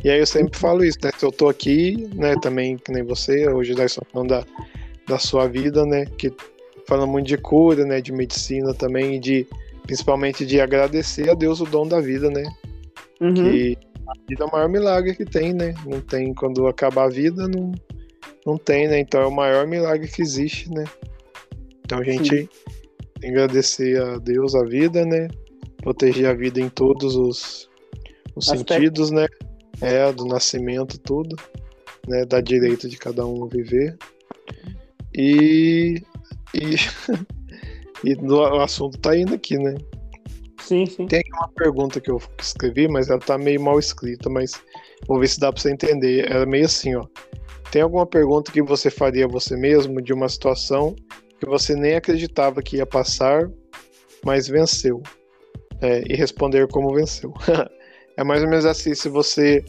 E 0.03 0.09
aí 0.09 0.19
eu 0.19 0.25
sempre 0.25 0.57
falo 0.57 0.83
isso, 0.83 0.97
né? 1.03 1.11
Se 1.17 1.25
eu 1.25 1.31
tô 1.31 1.47
aqui, 1.47 2.09
né, 2.15 2.35
também, 2.41 2.77
que 2.77 2.91
nem 2.91 3.03
você, 3.03 3.47
hoje 3.47 3.73
nós 3.73 3.91
estamos 3.91 4.11
falando 4.11 4.29
da, 4.29 4.45
da 5.07 5.19
sua 5.19 5.47
vida, 5.47 5.85
né? 5.85 6.05
Que 6.17 6.33
fala 6.87 7.05
muito 7.05 7.27
de 7.27 7.37
cura, 7.37 7.85
né? 7.85 8.01
De 8.01 8.11
medicina 8.11 8.73
também, 8.73 9.15
e 9.15 9.19
de 9.19 9.47
principalmente 9.83 10.45
de 10.45 10.59
agradecer 10.59 11.29
a 11.29 11.33
Deus 11.33 11.61
o 11.61 11.65
dom 11.65 11.87
da 11.87 11.99
vida, 11.99 12.29
né? 12.29 12.43
Uhum. 13.19 13.33
Que 13.33 13.77
a 14.07 14.13
vida 14.27 14.43
é 14.43 14.47
o 14.47 14.51
maior 14.51 14.69
milagre 14.69 15.15
que 15.15 15.25
tem, 15.25 15.53
né? 15.53 15.73
Não 15.85 16.01
tem, 16.01 16.33
quando 16.33 16.65
acabar 16.67 17.05
a 17.05 17.09
vida, 17.09 17.47
não, 17.47 17.71
não 18.45 18.57
tem, 18.57 18.87
né? 18.87 18.99
Então 18.99 19.21
é 19.21 19.27
o 19.27 19.31
maior 19.31 19.67
milagre 19.67 20.07
que 20.07 20.21
existe, 20.21 20.71
né? 20.71 20.85
Então 21.85 21.99
a 21.99 22.03
gente 22.03 22.23
Sim. 22.23 22.29
tem 22.29 22.49
que 23.19 23.27
agradecer 23.27 24.01
a 24.01 24.17
Deus 24.17 24.55
a 24.55 24.63
vida, 24.63 25.05
né? 25.05 25.27
Proteger 25.77 26.27
a 26.27 26.33
vida 26.33 26.59
em 26.59 26.69
todos 26.69 27.15
os, 27.15 27.69
os 28.35 28.45
sentidos, 28.45 29.11
né? 29.11 29.27
É, 29.81 30.11
do 30.11 30.25
nascimento, 30.25 30.99
tudo. 30.99 31.35
Né, 32.07 32.25
dá 32.25 32.41
direito 32.41 32.87
de 32.89 32.97
cada 32.97 33.25
um 33.25 33.47
viver. 33.47 33.97
E. 35.13 36.01
E, 36.53 36.75
e 38.03 38.15
o 38.15 38.61
assunto 38.61 38.97
tá 38.97 39.15
indo 39.15 39.33
aqui, 39.33 39.57
né? 39.57 39.75
Sim, 40.61 40.85
sim. 40.85 41.07
Tem 41.07 41.21
uma 41.33 41.49
pergunta 41.49 41.99
que 41.99 42.11
eu 42.11 42.21
escrevi, 42.39 42.87
mas 42.87 43.09
ela 43.09 43.19
tá 43.19 43.37
meio 43.37 43.61
mal 43.61 43.79
escrita, 43.79 44.29
mas 44.29 44.51
vou 45.07 45.19
ver 45.19 45.27
se 45.27 45.39
dá 45.39 45.51
pra 45.51 45.61
você 45.61 45.71
entender. 45.71 46.29
Era 46.29 46.45
meio 46.45 46.65
assim, 46.65 46.95
ó. 46.95 47.05
Tem 47.71 47.81
alguma 47.81 48.05
pergunta 48.05 48.51
que 48.51 48.61
você 48.61 48.89
faria 48.89 49.25
a 49.25 49.29
você 49.29 49.55
mesmo 49.55 50.01
de 50.01 50.13
uma 50.13 50.27
situação 50.27 50.95
que 51.39 51.45
você 51.47 51.73
nem 51.75 51.95
acreditava 51.95 52.61
que 52.61 52.77
ia 52.77 52.85
passar, 52.85 53.49
mas 54.23 54.47
venceu? 54.47 55.01
É, 55.81 56.03
e 56.07 56.15
responder 56.15 56.67
como 56.67 56.93
venceu. 56.93 57.33
É 58.21 58.23
mais 58.23 58.43
ou 58.43 58.49
menos 58.49 58.65
assim, 58.65 58.93
se 58.93 59.09
você. 59.09 59.63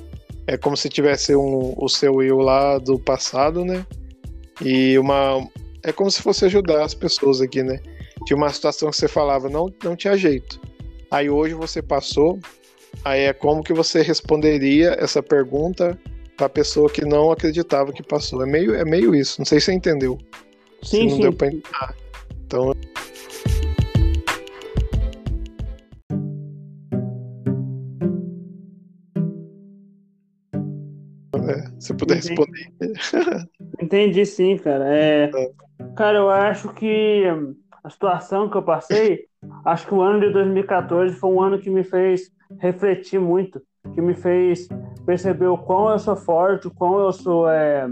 É 0.46 0.56
como 0.56 0.76
se 0.76 0.88
tivesse 0.88 1.34
um, 1.36 1.72
o 1.76 1.88
seu 1.88 2.20
eu 2.22 2.38
lá 2.38 2.78
do 2.78 2.98
passado, 2.98 3.64
né? 3.64 3.86
E 4.60 4.98
uma. 4.98 5.48
É 5.82 5.92
como 5.92 6.10
se 6.10 6.20
fosse 6.20 6.44
ajudar 6.44 6.84
as 6.84 6.94
pessoas 6.94 7.40
aqui, 7.40 7.62
né? 7.62 7.80
tinha 8.24 8.36
uma 8.36 8.50
situação 8.50 8.90
que 8.90 8.96
você 8.96 9.08
falava, 9.08 9.48
não, 9.48 9.72
não 9.82 9.96
tinha 9.96 10.16
jeito. 10.16 10.60
Aí 11.10 11.28
hoje 11.28 11.54
você 11.54 11.82
passou, 11.82 12.38
aí 13.04 13.22
é 13.22 13.32
como 13.32 13.62
que 13.62 13.72
você 13.72 14.02
responderia 14.02 14.96
essa 14.98 15.22
pergunta 15.22 15.98
para 16.36 16.46
a 16.46 16.50
pessoa 16.50 16.88
que 16.88 17.04
não 17.04 17.30
acreditava 17.30 17.92
que 17.92 18.02
passou. 18.02 18.42
É 18.42 18.46
meio, 18.46 18.74
é 18.74 18.84
meio 18.84 19.14
isso. 19.14 19.40
Não 19.40 19.44
sei 19.44 19.60
se 19.60 19.66
você 19.66 19.72
entendeu. 19.72 20.18
Sim, 20.82 21.00
se 21.00 21.04
não 21.06 21.16
sim. 21.16 21.20
deu 21.22 21.32
para 21.32 21.48
entender. 21.48 21.94
Então 22.46 22.72
se 31.82 31.92
puder 31.94 32.18
Entendi. 32.18 32.28
responder. 32.28 32.68
Entendi 33.82 34.24
sim, 34.24 34.56
cara. 34.56 34.84
É, 34.86 35.30
cara, 35.96 36.18
eu 36.18 36.30
acho 36.30 36.72
que 36.74 37.24
a 37.82 37.90
situação 37.90 38.48
que 38.48 38.56
eu 38.56 38.62
passei, 38.62 39.24
acho 39.64 39.88
que 39.88 39.94
o 39.94 40.00
ano 40.00 40.20
de 40.20 40.32
2014 40.32 41.16
foi 41.16 41.30
um 41.30 41.40
ano 41.40 41.58
que 41.58 41.68
me 41.68 41.82
fez 41.82 42.30
refletir 42.60 43.18
muito, 43.18 43.60
que 43.94 44.00
me 44.00 44.14
fez 44.14 44.68
perceber 45.04 45.48
o 45.48 45.58
quão 45.58 45.90
eu 45.90 45.98
sou 45.98 46.14
forte, 46.14 46.68
o 46.68 46.70
quão 46.70 47.00
eu 47.00 47.12
sou, 47.12 47.48
é, 47.50 47.88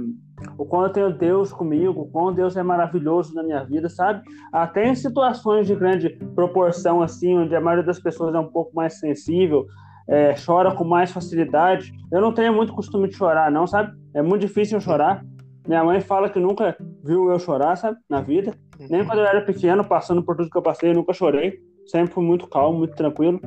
o 0.56 0.64
quão 0.64 0.84
eu 0.84 0.92
tenho 0.92 1.12
Deus 1.12 1.52
comigo, 1.52 2.02
o 2.02 2.08
quão 2.08 2.32
Deus 2.32 2.56
é 2.56 2.62
maravilhoso 2.62 3.34
na 3.34 3.42
minha 3.42 3.64
vida, 3.64 3.88
sabe? 3.88 4.22
Até 4.52 4.86
em 4.86 4.94
situações 4.94 5.66
de 5.66 5.74
grande 5.74 6.10
proporção, 6.36 7.02
assim, 7.02 7.36
onde 7.36 7.56
a 7.56 7.60
maioria 7.60 7.84
das 7.84 7.98
pessoas 7.98 8.32
é 8.36 8.38
um 8.38 8.52
pouco 8.52 8.70
mais 8.72 9.00
sensível, 9.00 9.66
é, 10.08 10.34
chora 10.34 10.74
com 10.74 10.84
mais 10.84 11.10
facilidade. 11.10 11.92
Eu 12.12 12.20
não 12.20 12.32
tenho 12.32 12.52
muito 12.52 12.72
costume 12.72 13.08
de 13.08 13.16
chorar, 13.16 13.50
não, 13.50 13.66
sabe? 13.66 13.92
É 14.14 14.22
muito 14.22 14.42
difícil 14.42 14.76
eu 14.78 14.80
chorar. 14.80 15.24
Minha 15.66 15.84
mãe 15.84 16.00
fala 16.00 16.28
que 16.28 16.40
nunca 16.40 16.76
viu 17.04 17.30
eu 17.30 17.38
chorar, 17.38 17.76
sabe? 17.76 17.98
Na 18.08 18.20
vida. 18.20 18.54
Nem 18.88 19.04
quando 19.04 19.18
eu 19.18 19.26
era 19.26 19.42
pequeno, 19.42 19.84
passando 19.84 20.22
por 20.22 20.36
tudo 20.36 20.50
que 20.50 20.56
eu 20.56 20.62
passei, 20.62 20.90
eu 20.90 20.94
nunca 20.94 21.12
chorei. 21.12 21.60
Sempre 21.86 22.14
fui 22.14 22.24
muito 22.24 22.46
calmo, 22.46 22.78
muito 22.78 22.96
tranquilo. 22.96 23.40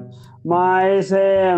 Mas 0.43 1.11
é, 1.11 1.55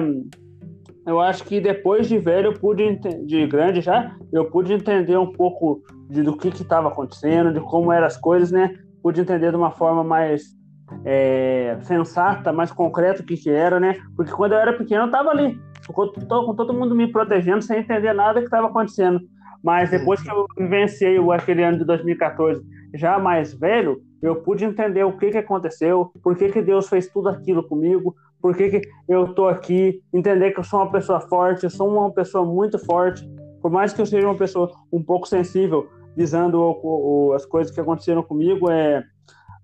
eu 1.05 1.19
acho 1.19 1.43
que 1.43 1.61
depois 1.61 2.07
de 2.07 2.17
velho, 2.17 2.47
eu 2.47 2.53
pude 2.53 2.99
de 3.25 3.45
grande 3.45 3.81
já, 3.81 4.15
eu 4.31 4.45
pude 4.49 4.73
entender 4.73 5.17
um 5.17 5.31
pouco 5.31 5.83
de, 6.09 6.23
do 6.23 6.35
que 6.35 6.47
estava 6.47 6.87
acontecendo, 6.87 7.53
de 7.53 7.59
como 7.59 7.91
eram 7.91 8.07
as 8.07 8.17
coisas, 8.17 8.51
né? 8.51 8.75
Pude 9.03 9.21
entender 9.21 9.51
de 9.51 9.57
uma 9.57 9.71
forma 9.71 10.03
mais 10.03 10.54
é, 11.03 11.77
sensata, 11.81 12.51
mais 12.53 12.71
concreta 12.71 13.23
que, 13.23 13.49
era, 13.49 13.79
né? 13.79 13.95
Porque 14.15 14.31
quando 14.31 14.53
eu 14.53 14.59
era 14.59 14.73
pequeno, 14.73 15.03
eu 15.03 15.07
estava 15.07 15.29
ali, 15.29 15.59
com, 15.88 16.07
to- 16.07 16.45
com 16.45 16.55
todo 16.55 16.73
mundo 16.73 16.95
me 16.95 17.11
protegendo, 17.11 17.61
sem 17.61 17.79
entender 17.79 18.13
nada 18.13 18.39
que 18.39 18.45
estava 18.45 18.67
acontecendo. 18.67 19.19
Mas 19.63 19.89
depois 19.89 20.21
que 20.21 20.29
eu 20.29 20.45
vivenciei 20.57 21.17
aquele 21.31 21.63
ano 21.63 21.79
de 21.79 21.86
2014, 21.86 22.63
já 22.93 23.17
mais 23.17 23.53
velho, 23.53 23.99
eu 24.21 24.36
pude 24.38 24.63
entender 24.63 25.03
o 25.03 25.17
que, 25.17 25.31
que 25.31 25.38
aconteceu, 25.39 26.11
por 26.23 26.36
que, 26.36 26.49
que 26.49 26.61
Deus 26.61 26.88
fez 26.88 27.07
tudo 27.07 27.29
aquilo 27.29 27.63
comigo, 27.63 28.15
por 28.41 28.55
que, 28.55 28.69
que 28.69 28.81
eu 29.09 29.33
tô 29.33 29.47
aqui, 29.47 30.01
entender 30.13 30.51
que 30.51 30.59
eu 30.59 30.63
sou 30.63 30.81
uma 30.81 30.91
pessoa 30.91 31.19
forte, 31.19 31.63
eu 31.63 31.69
sou 31.69 31.89
uma 31.89 32.11
pessoa 32.11 32.45
muito 32.45 32.77
forte, 32.77 33.27
por 33.59 33.71
mais 33.71 33.91
que 33.91 34.01
eu 34.01 34.05
seja 34.05 34.27
uma 34.27 34.38
pessoa 34.38 34.71
um 34.93 35.01
pouco 35.01 35.27
sensível, 35.27 35.88
visando 36.15 36.59
o- 36.61 37.29
o- 37.29 37.33
as 37.33 37.43
coisas 37.45 37.73
que 37.73 37.81
aconteceram 37.81 38.21
comigo, 38.21 38.69
é, 38.69 39.03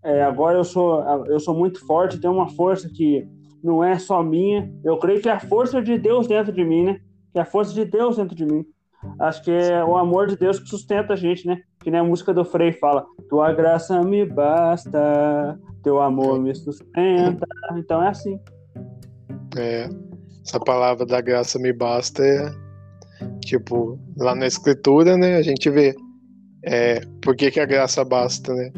é, 0.04 0.24
agora 0.24 0.58
eu 0.58 0.64
sou, 0.64 1.04
eu 1.28 1.40
sou 1.40 1.56
muito 1.56 1.86
forte, 1.86 2.20
tenho 2.20 2.34
uma 2.34 2.50
força 2.50 2.90
que 2.90 3.28
não 3.64 3.84
é 3.84 3.98
só 4.00 4.24
minha, 4.24 4.72
eu 4.84 4.98
creio 4.98 5.22
que 5.22 5.30
é 5.30 5.34
a 5.34 5.40
força 5.40 5.82
de 5.82 5.98
Deus 5.98 6.28
dentro 6.28 6.52
de 6.52 6.64
mim, 6.64 6.84
né? 6.84 7.00
Que 7.32 7.40
é 7.40 7.42
a 7.42 7.46
força 7.46 7.74
de 7.74 7.86
Deus 7.86 8.18
dentro 8.18 8.36
de 8.36 8.46
mim. 8.46 8.66
Acho 9.20 9.44
que 9.44 9.52
é 9.52 9.84
o 9.84 9.98
amor 9.98 10.28
de 10.28 10.36
Deus 10.36 10.60
que 10.60 10.70
sustenta 10.70 11.14
a 11.14 11.16
gente, 11.16 11.48
né? 11.48 11.62
Que 11.80 11.90
nem 11.90 12.00
a 12.00 12.04
música 12.04 12.34
do 12.34 12.46
Frei 12.46 12.72
fala: 12.72 13.06
Tua 13.30 13.52
graça 13.52 14.02
me 14.02 14.26
basta, 14.26 15.60
teu 15.84 16.00
amor 16.00 16.40
me 16.40 16.54
sustenta. 16.54 17.48
Então 17.78 18.02
é 18.02 18.10
assim. 18.10 18.40
É, 19.58 19.90
essa 20.46 20.60
palavra 20.60 21.06
da 21.06 21.22
graça 21.22 21.58
me 21.60 21.74
basta 21.74 22.24
é 22.24 22.52
tipo, 23.44 24.00
lá 24.18 24.36
na 24.36 24.48
escritura, 24.48 25.18
né, 25.18 25.36
a 25.36 25.42
gente 25.42 25.70
vê 25.70 25.96
é, 26.64 27.02
por 27.22 27.36
que, 27.36 27.52
que 27.52 27.60
a 27.60 27.66
graça 27.66 28.04
basta, 28.04 28.54
né? 28.54 28.72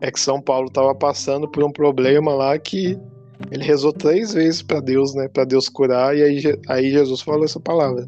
É 0.00 0.10
que 0.10 0.20
São 0.20 0.40
Paulo 0.40 0.68
estava 0.68 0.94
passando 0.94 1.48
por 1.48 1.64
um 1.64 1.72
problema 1.72 2.32
lá 2.34 2.58
que 2.58 2.98
ele 3.50 3.64
rezou 3.64 3.92
três 3.92 4.32
vezes 4.34 4.62
para 4.62 4.80
Deus, 4.80 5.14
né, 5.14 5.28
para 5.28 5.44
Deus 5.44 5.68
curar, 5.68 6.16
e 6.16 6.22
aí, 6.22 6.42
aí 6.68 6.90
Jesus 6.90 7.20
falou 7.20 7.44
essa 7.44 7.60
palavra: 7.60 8.06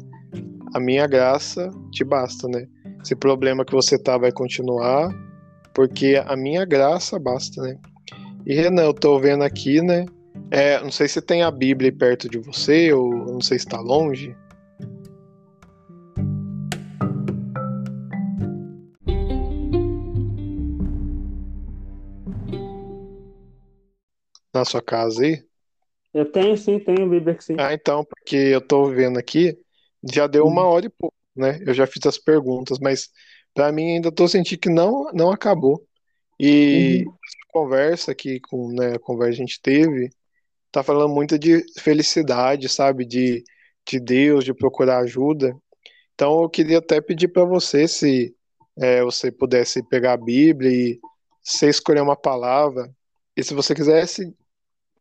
A 0.73 0.79
minha 0.79 1.07
graça 1.07 1.69
te 1.91 2.03
basta, 2.03 2.47
né? 2.47 2.67
Esse 3.03 3.15
problema 3.15 3.65
que 3.65 3.73
você 3.73 3.97
tá 3.97 4.17
vai 4.17 4.31
continuar, 4.31 5.09
porque 5.73 6.21
a 6.25 6.35
minha 6.35 6.65
graça 6.65 7.17
basta, 7.17 7.61
né? 7.61 7.77
E 8.45 8.53
Renan, 8.53 8.83
eu 8.83 8.93
tô 8.93 9.19
vendo 9.19 9.43
aqui, 9.43 9.81
né? 9.81 10.05
É, 10.49 10.81
não 10.81 10.91
sei 10.91 11.07
se 11.07 11.21
tem 11.21 11.43
a 11.43 11.51
Bíblia 11.51 11.91
perto 11.91 12.29
de 12.29 12.37
você, 12.39 12.91
ou 12.91 13.09
não 13.09 13.41
sei 13.41 13.57
se 13.57 13.65
está 13.65 13.79
longe. 13.79 14.35
Na 24.53 24.63
sua 24.65 24.81
casa 24.81 25.23
aí? 25.23 25.45
Eu 26.13 26.31
tenho 26.31 26.55
sim, 26.57 26.79
tenho 26.79 27.09
Bíblia 27.09 27.35
que 27.35 27.43
sim. 27.43 27.57
Ah, 27.57 27.73
então, 27.73 28.03
porque 28.05 28.35
eu 28.35 28.61
tô 28.65 28.89
vendo 28.89 29.19
aqui, 29.19 29.57
já 30.11 30.25
deu 30.27 30.47
uma 30.47 30.63
hora 30.65 30.85
e 30.85 30.89
pouco, 30.89 31.15
né? 31.35 31.59
Eu 31.65 31.73
já 31.73 31.85
fiz 31.85 32.05
as 32.05 32.17
perguntas, 32.17 32.79
mas 32.79 33.09
para 33.53 33.71
mim 33.71 33.93
ainda 33.95 34.11
tô 34.11 34.27
sentindo 34.27 34.59
que 34.59 34.69
não, 34.69 35.11
não 35.13 35.31
acabou. 35.31 35.85
E 36.39 37.05
Uhum. 37.05 37.17
essa 37.25 37.37
conversa 37.49 38.11
aqui 38.13 38.39
com, 38.41 38.73
né, 38.73 38.95
a 38.95 38.99
conversa 38.99 39.37
que 39.37 39.43
a 39.43 39.47
gente 39.47 39.61
teve, 39.61 40.09
tá 40.71 40.83
falando 40.83 41.13
muito 41.13 41.39
de 41.39 41.63
felicidade, 41.81 42.69
sabe? 42.69 43.05
De, 43.05 43.43
de 43.87 43.99
Deus, 43.99 44.45
de 44.45 44.53
procurar 44.53 44.99
ajuda. 44.99 45.55
Então 46.15 46.41
eu 46.43 46.49
queria 46.49 46.79
até 46.79 47.01
pedir 47.01 47.27
para 47.29 47.45
você 47.45 47.87
se 47.87 48.35
é, 48.79 49.03
você 49.03 49.31
pudesse 49.31 49.83
pegar 49.89 50.13
a 50.13 50.17
Bíblia 50.17 50.71
e 50.71 50.99
você 51.43 51.69
escolher 51.69 52.01
uma 52.01 52.15
palavra, 52.15 52.89
e 53.35 53.43
se 53.43 53.53
você 53.53 53.73
quisesse, 53.75 54.33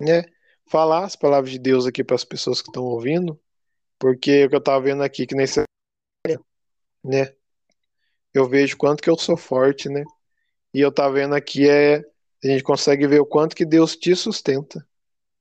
né, 0.01 0.24
falar 0.70 1.05
as 1.05 1.16
palavras 1.16 1.51
de 1.53 1.59
Deus 1.59 1.86
aqui 1.86 2.05
para 2.05 2.16
as 2.16 2.24
pessoas 2.24 2.62
que 2.62 2.68
estão 2.70 2.84
ouvindo, 2.84 3.40
porque 3.98 4.46
o 4.46 4.51
que 4.51 4.57
eu 4.57 4.62
tava 4.62 4.82
vendo 4.82 5.03
aqui, 5.05 5.26
que 5.26 5.34
nesse, 5.36 5.62
né, 7.05 7.34
eu 8.34 8.48
vejo 8.48 8.76
quanto 8.76 9.03
que 9.03 9.11
eu 9.11 9.18
sou 9.18 9.36
forte, 9.36 9.88
né? 9.88 10.05
E 10.74 10.80
eu 10.80 10.92
tava 10.92 11.14
vendo 11.14 11.34
aqui 11.34 11.68
é 11.68 11.98
a 12.44 12.48
gente 12.48 12.62
consegue 12.64 13.07
ver 13.07 13.20
o 13.20 13.26
quanto 13.26 13.57
que 13.57 13.66
Deus 13.66 13.96
te 13.96 14.14
sustenta, 14.16 14.86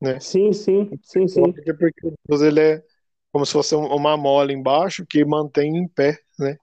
né? 0.01 0.21
Sim, 0.21 0.53
sim, 0.53 0.91
sim, 1.03 1.27
sim. 1.27 1.53
Porque 1.53 1.73
porque 1.73 2.13
Deus 2.27 2.41
ele 2.41 2.59
é 2.59 2.83
como 3.31 3.45
se 3.45 3.53
fosse 3.53 3.75
um- 3.75 3.85
uma 3.95 4.17
mola 4.17 4.51
embaixo 4.51 5.05
que 5.05 5.23
mantém 5.25 5.77
em 5.77 5.87
pé, 5.87 6.19
né? 6.39 6.57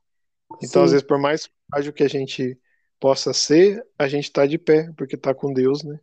Então, 0.62 0.84
às 0.84 0.90
Sim. 0.90 0.92
vezes, 0.92 1.07
por 1.07 1.18
mais 1.20 1.51
frágil 1.70 1.92
que 1.92 2.05
a 2.05 2.09
gente 2.09 2.59
possa 3.01 3.32
ser, 3.34 3.84
a 3.99 4.09
gente 4.09 4.32
tá 4.32 4.47
de 4.47 4.59
pé, 4.59 4.90
porque 4.97 5.16
tá 5.16 5.34
com 5.34 5.53
Deus, 5.53 5.84
né? 5.84 6.01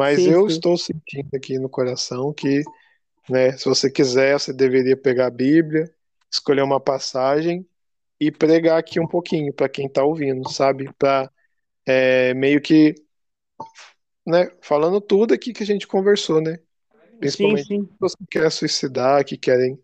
Mas 0.00 0.26
Sim, 0.26 0.26
eu 0.26 0.46
sim. 0.46 0.46
estou 0.46 0.76
sentindo 0.78 1.28
aqui 1.36 1.58
no 1.58 1.68
coração 1.68 2.32
que, 2.32 2.62
né, 3.28 3.52
se 3.58 3.66
você 3.66 3.90
quiser, 3.90 4.38
você 4.40 4.52
deveria 4.52 4.96
pegar 4.96 5.28
a 5.28 5.30
Bíblia, 5.30 5.92
escolher 6.32 6.62
uma 6.62 6.80
passagem 6.80 7.66
e 8.20 8.30
pregar 8.32 8.78
aqui 8.78 9.00
um 9.00 9.08
pouquinho 9.08 9.52
para 9.54 9.68
quem 9.68 9.88
tá 9.88 10.04
ouvindo, 10.04 10.48
sabe? 10.50 10.92
Para 10.98 11.30
meio 12.34 12.60
que, 12.60 12.94
né, 14.26 14.50
falando 14.62 15.00
tudo 15.00 15.34
aqui 15.34 15.52
que 15.52 15.62
a 15.62 15.66
gente 15.66 15.86
conversou, 15.86 16.40
né? 16.40 16.58
Sim, 17.26 17.56
Principalmente 17.56 17.66
sim. 17.66 17.88
pessoas 17.98 18.16
que 18.16 18.26
querem 18.30 18.50
suicidar, 18.50 19.24
que 19.24 19.38
querem, 19.38 19.80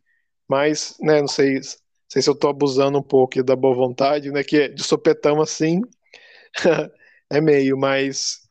mas, 0.48 0.96
né, 1.00 1.20
não 1.20 1.28
sei, 1.28 1.56
não 1.56 1.62
sei 2.10 2.22
se 2.22 2.30
eu 2.30 2.36
tô 2.38 2.48
abusando 2.48 2.98
um 2.98 3.04
pouco 3.04 3.42
da 3.44 3.56
boa 3.56 3.74
vontade, 3.76 4.32
né, 4.32 4.44
que 4.44 4.68
de 4.70 4.84
sopetão 4.84 5.42
assim 5.42 5.82
é 7.30 7.40
meio, 7.40 7.78
mas 7.78 8.45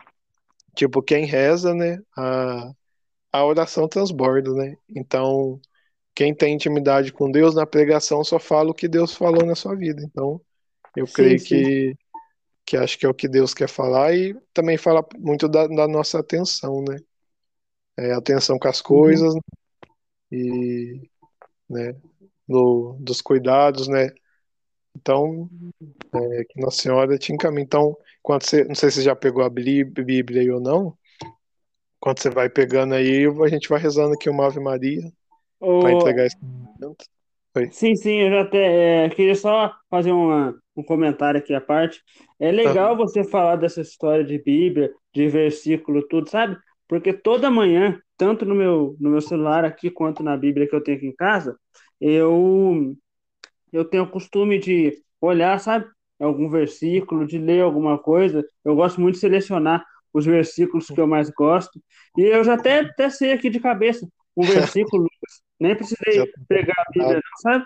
tipo, 0.75 1.01
quem 1.03 1.25
reza, 1.25 1.73
né, 1.73 1.99
a, 2.17 2.71
a 3.33 3.45
oração 3.45 3.87
transborda, 3.87 4.53
né? 4.53 4.77
Então, 4.89 5.59
quem 6.15 6.35
tem 6.35 6.55
intimidade 6.55 7.13
com 7.13 7.31
Deus 7.31 7.55
na 7.55 7.65
pregação 7.67 8.23
só 8.23 8.39
fala 8.39 8.71
o 8.71 8.73
que 8.75 8.87
Deus 8.87 9.15
falou 9.15 9.45
na 9.45 9.55
sua 9.55 9.75
vida. 9.75 10.01
Então, 10.03 10.41
eu 10.95 11.07
Sim, 11.07 11.07
creio 11.07 11.39
sim. 11.39 11.63
que 11.63 11.95
que 12.65 12.77
acho 12.77 12.97
que 12.99 13.05
é 13.05 13.09
o 13.09 13.13
que 13.13 13.27
Deus 13.27 13.53
quer 13.53 13.69
falar 13.69 14.15
e 14.15 14.35
também 14.53 14.77
fala 14.77 15.05
muito 15.17 15.49
da, 15.49 15.67
da 15.67 15.87
nossa 15.87 16.19
atenção, 16.19 16.83
né? 16.87 16.97
É, 17.97 18.13
atenção 18.13 18.59
com 18.59 18.67
as 18.67 18.81
Uhum. 18.89 19.21
coisas 19.21 19.33
e 20.31 21.09
né, 21.69 21.93
do, 22.47 22.97
dos 22.99 23.21
cuidados, 23.21 23.87
né? 23.87 24.09
Então, 24.95 25.49
é, 26.13 26.45
que 26.45 26.59
Nossa 26.61 26.81
Senhora 26.83 27.17
te 27.17 27.33
encaminha. 27.33 27.63
Então, 27.65 27.97
quando 28.25 28.43
você, 28.43 28.63
não 28.65 28.75
sei 28.75 28.89
se 28.89 28.97
você 28.97 29.03
já 29.03 29.15
pegou 29.15 29.43
a 29.43 29.49
Bí- 29.49 29.83
Bíblia 29.85 30.41
aí 30.41 30.49
ou 30.51 30.59
não, 30.59 30.97
quando 31.99 32.19
você 32.21 32.29
vai 32.29 32.49
pegando 32.49 32.93
aí, 32.93 33.25
a 33.25 33.47
gente 33.47 33.69
vai 33.69 33.79
rezando 33.79 34.13
aqui 34.13 34.29
uma 34.29 34.45
Ave 34.45 34.59
Maria 34.59 35.01
para 35.79 35.91
entregar 35.93 36.25
esse 36.25 36.37
momento. 36.41 37.05
Oi. 37.57 37.71
Sim, 37.71 37.95
sim, 37.95 38.17
eu 38.21 38.29
já 38.29 38.41
até 38.41 39.05
é, 39.05 39.09
queria 39.09 39.35
só 39.35 39.73
fazer 39.89 40.11
uma, 40.11 40.55
um 40.75 40.83
comentário 40.83 41.39
aqui 41.39 41.53
à 41.53 41.59
parte. 41.61 42.01
É 42.39 42.51
legal 42.51 42.95
você 42.95 43.23
falar 43.23 43.55
dessa 43.57 43.81
história 43.81 44.23
de 44.23 44.37
Bíblia, 44.41 44.91
de 45.13 45.27
versículo, 45.27 46.07
tudo, 46.07 46.29
sabe? 46.29 46.57
Porque 46.87 47.11
toda 47.11 47.49
manhã, 47.51 47.99
tanto 48.17 48.45
no 48.45 48.55
meu, 48.55 48.95
no 48.99 49.09
meu 49.09 49.21
celular 49.21 49.65
aqui 49.65 49.89
quanto 49.89 50.23
na 50.23 50.37
Bíblia 50.37 50.67
que 50.67 50.75
eu 50.75 50.83
tenho 50.83 50.97
aqui 50.97 51.07
em 51.07 51.15
casa, 51.15 51.57
eu, 51.99 52.95
eu 53.73 53.85
tenho 53.85 54.03
o 54.03 54.11
costume 54.11 54.59
de 54.59 54.93
olhar, 55.21 55.59
sabe? 55.59 55.87
Algum 56.19 56.49
versículo, 56.49 57.27
de 57.27 57.37
ler 57.37 57.61
alguma 57.61 57.97
coisa. 57.97 58.45
Eu 58.63 58.75
gosto 58.75 59.01
muito 59.01 59.15
de 59.15 59.21
selecionar 59.21 59.85
os 60.13 60.25
versículos 60.25 60.87
que 60.87 60.99
eu 60.99 61.07
mais 61.07 61.29
gosto. 61.29 61.79
E 62.17 62.21
eu 62.21 62.43
já 62.43 62.53
até, 62.53 62.79
até 62.79 63.09
sei 63.09 63.33
aqui 63.33 63.49
de 63.49 63.59
cabeça 63.59 64.07
um 64.35 64.43
versículo, 64.75 65.07
nem 65.59 65.75
precisei 65.75 66.25
pegar 66.47 66.73
a 66.77 66.91
Bíblia, 66.91 67.15
não, 67.15 67.51
sabe? 67.51 67.65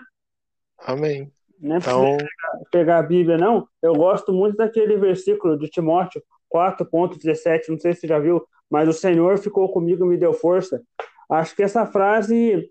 Amém. 0.78 1.32
Nem 1.58 1.76
então... 1.76 2.00
precisei 2.00 2.16
pegar, 2.16 2.70
pegar 2.70 2.98
a 2.98 3.02
Bíblia, 3.02 3.38
não. 3.38 3.68
Eu 3.82 3.94
gosto 3.94 4.32
muito 4.32 4.56
daquele 4.56 4.96
versículo 4.96 5.58
de 5.58 5.68
Timóteo 5.68 6.22
4.17, 6.52 7.68
não 7.68 7.78
sei 7.78 7.92
se 7.92 8.00
você 8.00 8.06
já 8.06 8.18
viu, 8.18 8.44
mas 8.68 8.88
o 8.88 8.92
Senhor 8.92 9.38
ficou 9.38 9.70
comigo 9.72 10.04
e 10.04 10.08
me 10.08 10.16
deu 10.16 10.32
força. 10.32 10.82
Acho 11.30 11.54
que 11.54 11.62
essa 11.62 11.86
frase 11.86 12.68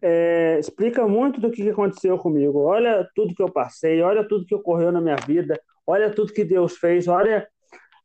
é, 0.00 0.58
explica 0.58 1.06
muito 1.06 1.40
do 1.40 1.50
que 1.50 1.68
aconteceu 1.68 2.16
comigo. 2.18 2.60
Olha 2.60 3.08
tudo 3.14 3.34
que 3.34 3.42
eu 3.42 3.50
passei, 3.50 4.00
olha 4.02 4.26
tudo 4.26 4.46
que 4.46 4.54
ocorreu 4.54 4.92
na 4.92 5.00
minha 5.00 5.16
vida, 5.16 5.60
olha 5.86 6.10
tudo 6.10 6.32
que 6.32 6.44
Deus 6.44 6.76
fez, 6.76 7.08
olha 7.08 7.46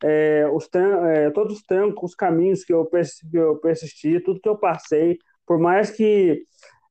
é, 0.03 0.47
os 0.51 0.67
é, 0.73 1.29
todos 1.31 1.57
os 1.57 1.63
trancos, 1.63 2.11
os 2.11 2.15
caminhos 2.15 2.63
que 2.63 2.73
eu, 2.73 2.85
que 2.85 3.37
eu 3.37 3.57
persisti, 3.57 4.19
tudo 4.19 4.39
que 4.39 4.49
eu 4.49 4.57
passei, 4.57 5.17
por 5.45 5.59
mais 5.59 5.91
que 5.91 6.43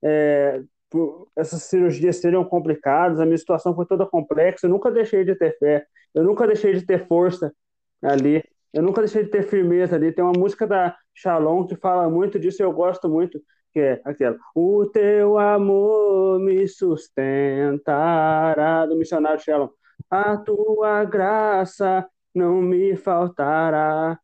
é, 0.02 0.62
por, 0.90 1.28
essas 1.36 1.62
cirurgias 1.64 2.16
sejam 2.16 2.44
complicadas, 2.44 3.20
a 3.20 3.26
minha 3.26 3.38
situação 3.38 3.74
foi 3.74 3.86
toda 3.86 4.06
complexa, 4.06 4.66
eu 4.66 4.70
nunca 4.70 4.90
deixei 4.90 5.24
de 5.24 5.34
ter 5.34 5.58
fé, 5.58 5.84
eu 6.14 6.22
nunca 6.24 6.46
deixei 6.46 6.74
de 6.74 6.86
ter 6.86 7.06
força 7.06 7.52
ali, 8.02 8.42
eu 8.72 8.82
nunca 8.82 9.00
deixei 9.02 9.24
de 9.24 9.30
ter 9.30 9.42
firmeza 9.42 9.96
ali. 9.96 10.12
Tem 10.12 10.24
uma 10.24 10.38
música 10.38 10.66
da 10.66 10.96
Shalom 11.14 11.66
que 11.66 11.76
fala 11.76 12.08
muito 12.08 12.38
disso, 12.38 12.62
eu 12.62 12.72
gosto 12.72 13.08
muito, 13.08 13.40
que 13.72 13.80
é 13.80 14.00
aquela: 14.04 14.36
O 14.54 14.86
teu 14.86 15.38
amor 15.38 16.38
me 16.40 16.66
sustentará, 16.68 17.76
do 18.86 18.96
missionário 18.96 19.40
Shalom. 19.40 19.68
A 20.10 20.36
tua 20.36 21.04
graça 21.04 22.06
não 22.34 22.60
me 22.60 22.96
faltará. 22.96 24.18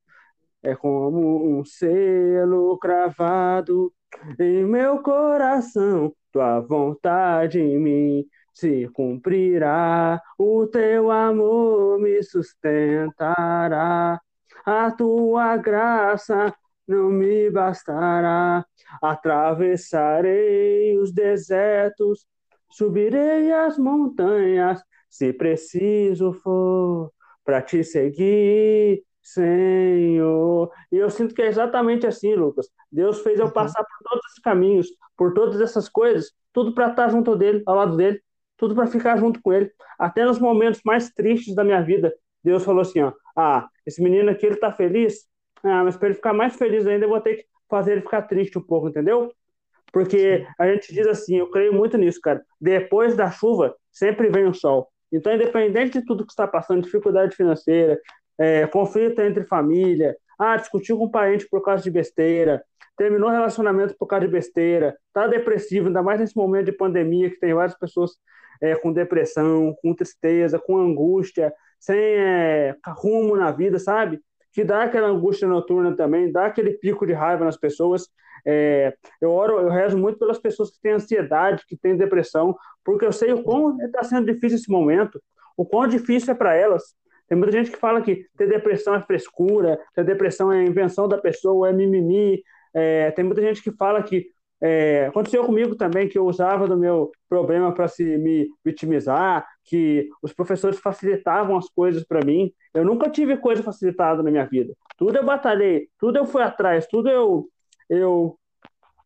É 0.62 0.74
como 0.74 1.58
um 1.58 1.64
selo 1.64 2.78
cravado 2.78 3.92
em 4.38 4.64
meu 4.64 5.02
coração, 5.02 6.12
tua 6.32 6.60
vontade 6.60 7.60
em 7.60 7.78
mim 7.78 8.26
se 8.52 8.88
cumprirá. 8.88 10.20
O 10.38 10.66
teu 10.66 11.10
amor 11.10 12.00
me 12.00 12.22
sustentará. 12.22 14.20
A 14.66 14.90
tua 14.90 15.56
graça 15.56 16.52
não 16.88 17.10
me 17.10 17.50
bastará. 17.50 18.64
Atravessarei 19.02 20.98
os 20.98 21.12
desertos, 21.12 22.26
subirei 22.70 23.52
as 23.52 23.78
montanhas, 23.78 24.82
se 25.08 25.32
preciso 25.32 26.32
for 26.32 27.12
para 27.44 27.62
te 27.62 27.84
seguir, 27.84 29.02
Senhor. 29.22 30.70
E 30.90 30.96
eu 30.96 31.10
sinto 31.10 31.34
que 31.34 31.42
é 31.42 31.46
exatamente 31.46 32.06
assim, 32.06 32.34
Lucas. 32.34 32.68
Deus 32.90 33.20
fez 33.20 33.38
eu 33.38 33.46
uhum. 33.46 33.52
passar 33.52 33.82
por 33.84 34.08
todos 34.08 34.24
esses 34.26 34.38
caminhos, 34.40 34.88
por 35.16 35.34
todas 35.34 35.60
essas 35.60 35.88
coisas, 35.88 36.32
tudo 36.52 36.74
para 36.74 36.90
estar 36.90 37.08
junto 37.10 37.36
dele, 37.36 37.62
ao 37.66 37.74
lado 37.74 37.96
dele, 37.96 38.22
tudo 38.56 38.74
para 38.74 38.86
ficar 38.86 39.16
junto 39.18 39.40
com 39.42 39.52
ele. 39.52 39.70
Até 39.98 40.24
nos 40.24 40.38
momentos 40.38 40.80
mais 40.84 41.10
tristes 41.10 41.54
da 41.54 41.64
minha 41.64 41.82
vida, 41.82 42.14
Deus 42.42 42.64
falou 42.64 42.82
assim, 42.82 43.00
ó, 43.00 43.12
ah, 43.36 43.68
esse 43.86 44.02
menino 44.02 44.30
aqui 44.30 44.46
ele 44.46 44.56
tá 44.56 44.72
feliz, 44.72 45.27
ah, 45.64 45.84
mas 45.84 45.96
para 45.96 46.08
ele 46.08 46.14
ficar 46.14 46.32
mais 46.32 46.56
feliz 46.56 46.86
ainda, 46.86 47.04
eu 47.04 47.08
vou 47.08 47.20
ter 47.20 47.36
que 47.36 47.44
fazer 47.68 47.92
ele 47.92 48.00
ficar 48.02 48.22
triste 48.22 48.58
um 48.58 48.62
pouco, 48.62 48.88
entendeu? 48.88 49.32
Porque 49.92 50.46
a 50.58 50.66
gente 50.68 50.92
diz 50.92 51.06
assim, 51.06 51.38
eu 51.38 51.50
creio 51.50 51.72
muito 51.72 51.96
nisso, 51.96 52.20
cara. 52.20 52.42
Depois 52.60 53.16
da 53.16 53.30
chuva, 53.30 53.74
sempre 53.90 54.28
vem 54.28 54.46
o 54.46 54.54
sol. 54.54 54.88
Então, 55.10 55.34
independente 55.34 55.98
de 55.98 56.04
tudo 56.04 56.24
que 56.24 56.32
está 56.32 56.46
passando, 56.46 56.82
dificuldade 56.82 57.34
financeira, 57.34 57.98
é, 58.38 58.66
conflito 58.66 59.20
entre 59.20 59.44
família, 59.44 60.16
ah, 60.38 60.56
discutiu 60.56 60.98
com 60.98 61.06
um 61.06 61.10
parente 61.10 61.48
por 61.48 61.62
causa 61.62 61.82
de 61.82 61.90
besteira, 61.90 62.62
terminou 62.96 63.30
relacionamento 63.30 63.96
por 63.98 64.06
causa 64.06 64.26
de 64.26 64.32
besteira, 64.32 64.96
tá 65.12 65.26
depressivo, 65.26 65.86
ainda 65.86 66.02
mais 66.02 66.20
nesse 66.20 66.36
momento 66.36 66.66
de 66.66 66.72
pandemia 66.72 67.30
que 67.30 67.38
tem 67.38 67.54
várias 67.54 67.76
pessoas 67.78 68.12
é, 68.60 68.74
com 68.74 68.92
depressão, 68.92 69.74
com 69.80 69.94
tristeza, 69.94 70.58
com 70.58 70.76
angústia, 70.76 71.52
sem 71.78 71.98
é, 71.98 72.76
rumo 72.86 73.36
na 73.36 73.50
vida, 73.50 73.78
sabe? 73.78 74.20
Que 74.52 74.64
dá 74.64 74.84
aquela 74.84 75.08
angústia 75.08 75.46
noturna 75.46 75.94
também, 75.96 76.32
dá 76.32 76.46
aquele 76.46 76.72
pico 76.72 77.06
de 77.06 77.12
raiva 77.12 77.44
nas 77.44 77.56
pessoas. 77.56 78.08
É, 78.46 78.94
eu 79.20 79.30
oro, 79.30 79.58
eu 79.60 79.68
rezo 79.68 79.98
muito 79.98 80.18
pelas 80.18 80.38
pessoas 80.38 80.70
que 80.70 80.80
têm 80.80 80.92
ansiedade, 80.92 81.64
que 81.66 81.76
têm 81.76 81.96
depressão, 81.96 82.56
porque 82.84 83.04
eu 83.04 83.12
sei 83.12 83.32
o 83.32 83.42
quão 83.42 83.78
está 83.80 84.02
sendo 84.02 84.32
difícil 84.32 84.58
esse 84.58 84.70
momento, 84.70 85.20
o 85.56 85.66
quão 85.66 85.86
difícil 85.86 86.32
é 86.32 86.36
para 86.36 86.54
elas. 86.54 86.82
Tem 87.28 87.36
muita 87.36 87.52
gente 87.52 87.70
que 87.70 87.76
fala 87.76 88.00
que 88.00 88.24
ter 88.36 88.48
depressão 88.48 88.94
é 88.94 89.02
frescura, 89.02 89.78
ter 89.94 90.04
depressão 90.04 90.50
é 90.50 90.64
invenção 90.64 91.06
da 91.06 91.18
pessoa, 91.18 91.68
é 91.68 91.72
mimimi. 91.72 92.42
É, 92.72 93.10
tem 93.10 93.24
muita 93.24 93.42
gente 93.42 93.62
que 93.62 93.70
fala 93.72 94.02
que 94.02 94.26
é, 94.60 95.06
aconteceu 95.06 95.44
comigo 95.44 95.76
também 95.76 96.08
que 96.08 96.18
eu 96.18 96.26
usava 96.26 96.66
do 96.66 96.76
meu 96.76 97.12
problema 97.28 97.72
para 97.72 97.86
se 97.86 98.04
me 98.18 98.48
vitimizar, 98.64 99.46
que 99.64 100.08
os 100.22 100.32
professores 100.32 100.80
facilitavam 100.80 101.56
as 101.56 101.68
coisas 101.68 102.04
para 102.04 102.24
mim. 102.24 102.52
Eu 102.74 102.84
nunca 102.84 103.08
tive 103.08 103.36
coisa 103.36 103.62
facilitada 103.62 104.22
na 104.22 104.30
minha 104.30 104.46
vida. 104.46 104.74
Tudo 104.96 105.16
eu 105.16 105.24
batalhei, 105.24 105.88
tudo 105.98 106.18
eu 106.18 106.26
fui 106.26 106.42
atrás, 106.42 106.86
tudo 106.86 107.08
eu 107.08 107.48
eu 107.88 108.38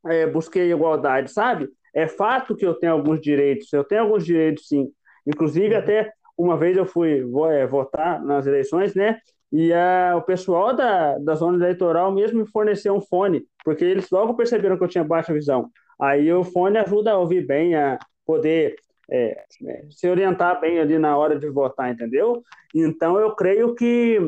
é, 0.06 0.26
busquei 0.26 0.72
igualdade, 0.72 1.30
sabe? 1.30 1.68
É 1.94 2.08
fato 2.08 2.56
que 2.56 2.66
eu 2.66 2.74
tenho 2.74 2.92
alguns 2.92 3.20
direitos, 3.20 3.72
eu 3.72 3.84
tenho 3.84 4.02
alguns 4.02 4.24
direitos 4.24 4.66
sim. 4.66 4.90
Inclusive, 5.26 5.74
até 5.74 6.12
uma 6.36 6.56
vez 6.56 6.76
eu 6.76 6.86
fui 6.86 7.24
é, 7.50 7.66
votar 7.66 8.22
nas 8.24 8.46
eleições, 8.46 8.94
né? 8.94 9.18
E 9.52 9.72
a, 9.72 10.16
o 10.16 10.22
pessoal 10.22 10.74
da, 10.74 11.18
da 11.18 11.34
zona 11.34 11.62
eleitoral 11.62 12.10
mesmo 12.10 12.40
me 12.40 12.46
forneceu 12.46 12.94
um 12.94 13.00
fone, 13.00 13.44
porque 13.64 13.84
eles 13.84 14.10
logo 14.10 14.34
perceberam 14.34 14.78
que 14.78 14.84
eu 14.84 14.88
tinha 14.88 15.04
baixa 15.04 15.32
visão. 15.32 15.70
Aí 16.00 16.32
o 16.32 16.42
fone 16.42 16.78
ajuda 16.78 17.12
a 17.12 17.18
ouvir 17.18 17.46
bem, 17.46 17.74
a 17.74 17.98
poder 18.24 18.76
é, 19.10 19.44
é, 19.66 19.84
se 19.90 20.08
orientar 20.08 20.58
bem 20.60 20.80
ali 20.80 20.98
na 20.98 21.16
hora 21.16 21.38
de 21.38 21.48
votar, 21.50 21.92
entendeu? 21.92 22.42
Então 22.74 23.20
eu 23.20 23.34
creio 23.34 23.74
que 23.74 24.18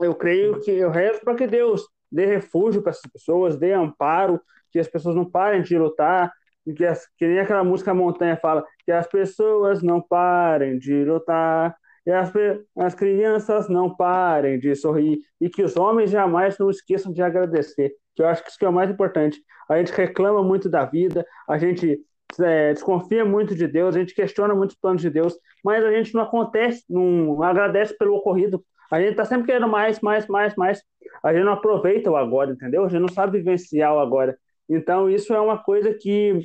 eu 0.00 0.14
creio 0.14 0.58
que 0.60 0.70
eu 0.70 0.90
rezo 0.90 1.20
para 1.20 1.34
que 1.34 1.46
Deus 1.46 1.86
dê 2.10 2.24
refúgio 2.24 2.80
para 2.80 2.90
essas 2.90 3.10
pessoas, 3.12 3.58
dê 3.58 3.72
amparo, 3.72 4.40
que 4.72 4.78
as 4.78 4.88
pessoas 4.88 5.14
não 5.14 5.30
parem 5.30 5.62
de 5.62 5.76
lutar, 5.76 6.32
que, 6.74 6.84
as, 6.84 7.06
que 7.18 7.26
nem 7.26 7.40
aquela 7.40 7.62
música 7.62 7.92
Montanha 7.92 8.36
fala, 8.36 8.64
que 8.84 8.92
as 8.92 9.06
pessoas 9.06 9.82
não 9.82 10.00
parem 10.00 10.78
de 10.78 11.04
lutar, 11.04 11.76
e 12.06 12.10
as, 12.10 12.32
as 12.76 12.94
crianças 12.94 13.68
não 13.68 13.94
parem 13.94 14.58
de 14.58 14.74
sorrir, 14.74 15.20
e 15.40 15.48
que 15.48 15.62
os 15.62 15.76
homens 15.76 16.10
jamais 16.10 16.58
não 16.58 16.70
esqueçam 16.70 17.12
de 17.12 17.22
agradecer, 17.22 17.92
que 18.14 18.22
eu 18.22 18.28
acho 18.28 18.42
que 18.42 18.50
isso 18.50 18.58
que 18.58 18.64
é 18.64 18.68
o 18.68 18.72
mais 18.72 18.90
importante. 18.90 19.40
A 19.68 19.78
gente 19.78 19.92
reclama 19.92 20.42
muito 20.42 20.68
da 20.68 20.84
vida, 20.84 21.24
a 21.48 21.58
gente 21.58 22.00
é, 22.40 22.72
desconfia 22.72 23.24
muito 23.24 23.54
de 23.54 23.66
Deus, 23.66 23.94
a 23.94 23.98
gente 23.98 24.14
questiona 24.14 24.54
muito 24.54 24.70
os 24.70 24.76
planos 24.76 25.02
de 25.02 25.10
Deus, 25.10 25.36
mas 25.64 25.84
a 25.84 25.92
gente 25.92 26.14
não 26.14 26.22
acontece, 26.22 26.84
não 26.88 27.42
agradece 27.42 27.96
pelo 27.96 28.14
ocorrido. 28.14 28.64
A 28.90 29.00
gente 29.00 29.12
está 29.12 29.24
sempre 29.24 29.46
querendo 29.46 29.68
mais, 29.68 30.00
mais, 30.00 30.26
mais, 30.26 30.54
mais. 30.56 30.82
A 31.22 31.32
gente 31.32 31.44
não 31.44 31.52
aproveita 31.52 32.10
o 32.10 32.16
agora, 32.16 32.52
entendeu? 32.52 32.84
A 32.84 32.88
gente 32.88 33.00
não 33.00 33.08
sabe 33.08 33.38
vivenciar 33.38 33.94
o 33.94 34.00
agora. 34.00 34.36
Então, 34.68 35.08
isso 35.08 35.32
é 35.32 35.40
uma 35.40 35.58
coisa 35.58 35.94
que 35.94 36.44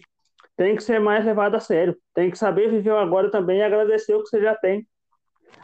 tem 0.56 0.76
que 0.76 0.84
ser 0.84 1.00
mais 1.00 1.26
levado 1.26 1.56
a 1.56 1.60
sério. 1.60 1.98
Tem 2.14 2.30
que 2.30 2.38
saber 2.38 2.70
viver 2.70 2.92
o 2.92 2.98
agora 2.98 3.30
também 3.32 3.60
e 3.60 3.64
agradecer 3.64 4.14
o 4.14 4.24
que 4.24 4.30
você 4.30 4.42
já 4.42 4.56
tem. 4.56 4.88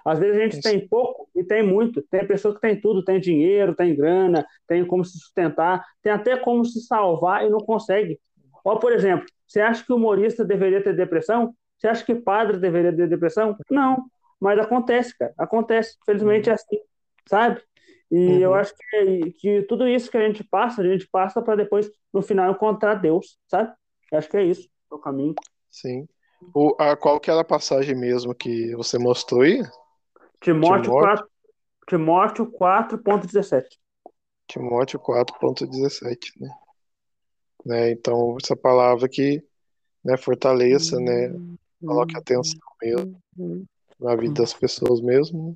Às 0.06 0.20
vezes 0.20 0.38
a 0.38 0.44
gente 0.44 0.54
Isso. 0.54 0.62
tem 0.62 0.88
pouco 0.88 1.30
e 1.36 1.44
tem 1.44 1.64
muito. 1.64 2.02
Tem 2.04 2.26
pessoas 2.26 2.56
que 2.56 2.62
têm 2.62 2.80
tudo, 2.80 3.04
tem 3.04 3.20
dinheiro, 3.20 3.76
tem 3.76 3.96
grana, 3.96 4.46
tem 4.68 4.86
como 4.86 5.04
se 5.06 5.18
sustentar, 5.20 5.86
tem 6.02 6.12
até 6.12 6.38
como 6.38 6.66
se 6.66 6.82
salvar 6.82 7.46
e 7.46 7.50
não 7.50 7.60
consegue. 7.60 8.20
Ó, 8.64 8.76
por 8.78 8.92
exemplo, 8.92 9.26
você 9.48 9.62
acha 9.62 9.84
que 9.84 9.92
o 9.92 9.96
humorista 9.96 10.46
deveria 10.46 10.84
ter 10.84 10.96
depressão? 10.96 11.54
Você 11.78 11.88
acha 11.88 12.06
que 12.06 12.16
padre 12.16 12.60
deveria 12.60 12.96
ter 12.96 13.08
depressão? 13.08 13.56
Não, 13.70 14.06
mas 14.40 14.60
acontece, 14.60 15.18
cara. 15.18 15.34
Acontece. 15.38 15.98
Felizmente 16.06 16.50
é 16.50 16.54
assim, 16.54 16.80
sabe? 17.28 17.62
E 18.12 18.18
uhum. 18.18 18.40
eu 18.40 18.54
acho 18.54 18.74
que, 18.76 19.32
que 19.40 19.62
tudo 19.64 19.88
isso 19.88 20.12
que 20.12 20.18
a 20.18 20.28
gente 20.28 20.44
passa, 20.44 20.82
a 20.82 20.86
gente 20.86 21.08
passa 21.10 21.42
para 21.42 21.56
depois, 21.56 21.90
no 22.14 22.22
final, 22.22 22.52
encontrar 22.52 22.96
Deus, 22.96 23.38
sabe? 23.48 23.74
Eu 24.12 24.18
acho 24.18 24.30
que 24.30 24.38
é 24.38 24.44
isso 24.44 24.70
o 24.92 25.00
caminho. 25.00 25.34
Sim. 25.70 26.08
O, 26.54 26.76
a, 26.78 26.96
qual 26.96 27.20
que 27.20 27.32
era 27.32 27.42
a 27.42 27.46
passagem 27.46 27.96
mesmo 27.96 28.36
que 28.36 28.76
você 28.76 28.98
mostrou 28.98 29.42
aí? 29.42 29.62
Timóteo, 30.42 30.92
Timóteo 31.88 32.52
4.17. 32.52 33.64
Timóteo 34.48 35.00
4.17, 35.00 36.18
né? 36.40 36.50
né? 37.66 37.92
Então, 37.92 38.36
essa 38.42 38.56
palavra 38.56 39.08
que 39.08 39.44
né, 40.04 40.18
fortaleça, 40.18 41.00
né? 41.00 41.34
Coloque 41.80 42.18
atenção 42.18 42.60
mesmo. 42.82 43.22
na 44.00 44.16
vida 44.16 44.42
das 44.42 44.54
pessoas 44.54 45.00
mesmo, 45.00 45.50
né? 45.50 45.56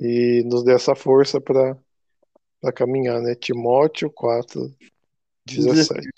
e 0.00 0.42
nos 0.44 0.64
dê 0.64 0.72
essa 0.72 0.94
força 0.94 1.40
para 1.40 1.76
caminhar, 2.74 3.20
né? 3.20 3.34
Timóteo 3.34 4.10
4, 4.10 4.72
17. 5.46 6.08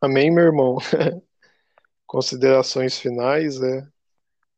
Amém, 0.00 0.30
meu 0.30 0.44
irmão? 0.44 0.78
Considerações 2.06 2.98
finais, 2.98 3.60
é? 3.60 3.86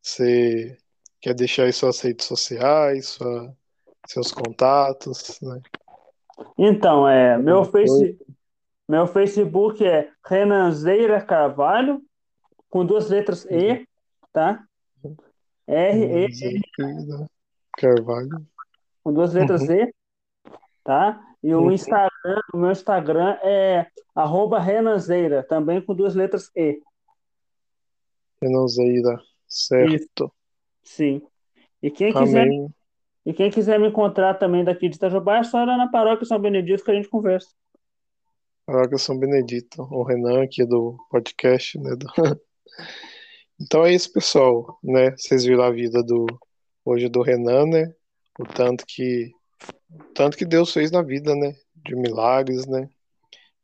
Você 0.04 0.76
quer 1.18 1.32
deixar 1.32 1.62
aí 1.62 1.72
suas 1.72 1.98
redes 2.02 2.26
sociais, 2.26 3.06
sua, 3.06 3.56
seus 4.06 4.30
contatos, 4.30 5.40
né? 5.40 5.62
Então, 6.58 7.08
é, 7.08 7.38
meu, 7.38 7.64
face, 7.64 8.18
meu 8.86 9.06
Facebook 9.06 9.82
é 9.82 10.10
Renanzeira 10.26 11.22
Carvalho, 11.22 12.02
com 12.68 12.84
duas 12.84 13.08
letras 13.08 13.46
E, 13.46 13.88
tá? 14.30 14.62
R, 15.66 16.26
E, 16.26 16.60
Carvalho. 17.78 18.46
Com 19.02 19.14
duas 19.14 19.32
letras 19.32 19.62
uhum. 19.62 19.74
E, 19.74 19.94
tá? 20.84 21.18
E 21.42 21.54
o 21.54 21.62
uhum. 21.62 21.72
Instagram, 21.72 22.42
o 22.52 22.58
meu 22.58 22.72
Instagram 22.72 23.38
é 23.42 23.86
arroba 24.14 24.60
Renanzeira, 24.60 25.42
também 25.42 25.80
com 25.80 25.94
duas 25.94 26.14
letras 26.14 26.50
E. 26.54 26.78
Renanzeira, 28.42 29.18
certo. 29.54 29.94
Isso. 29.94 30.32
Sim. 30.82 31.22
E 31.82 31.90
quem 31.90 32.12
quiser 32.12 32.42
Amém. 32.42 32.68
E 33.26 33.32
quem 33.32 33.50
quiser 33.50 33.80
me 33.80 33.88
encontrar 33.88 34.34
também 34.34 34.62
daqui 34.62 34.88
de 34.88 34.96
Itajubá, 34.96 35.38
é 35.38 35.44
só 35.44 35.62
ir 35.62 35.66
na 35.66 35.88
paróquia 35.90 36.26
São 36.26 36.38
Benedito 36.38 36.84
que 36.84 36.90
a 36.90 36.94
gente 36.94 37.08
conversa. 37.08 37.48
Paróquia 38.66 38.98
São 38.98 39.18
Benedito, 39.18 39.82
o 39.82 40.02
Renan 40.02 40.42
aqui 40.42 40.64
do 40.66 40.96
podcast, 41.10 41.78
né? 41.78 41.96
Do... 41.96 42.06
Então 43.60 43.84
é 43.86 43.94
isso, 43.94 44.12
pessoal, 44.12 44.78
né? 44.82 45.12
Vocês 45.12 45.44
viram 45.44 45.62
a 45.62 45.70
vida 45.70 46.02
do 46.02 46.26
hoje 46.84 47.08
do 47.08 47.22
Renan, 47.22 47.66
né? 47.66 47.94
O 48.38 48.44
tanto 48.44 48.84
que 48.84 49.30
o 49.88 50.12
tanto 50.12 50.36
que 50.36 50.44
Deus 50.44 50.72
fez 50.72 50.90
na 50.90 51.02
vida, 51.02 51.36
né? 51.36 51.54
De 51.76 51.94
milagres, 51.94 52.66
né? 52.66 52.90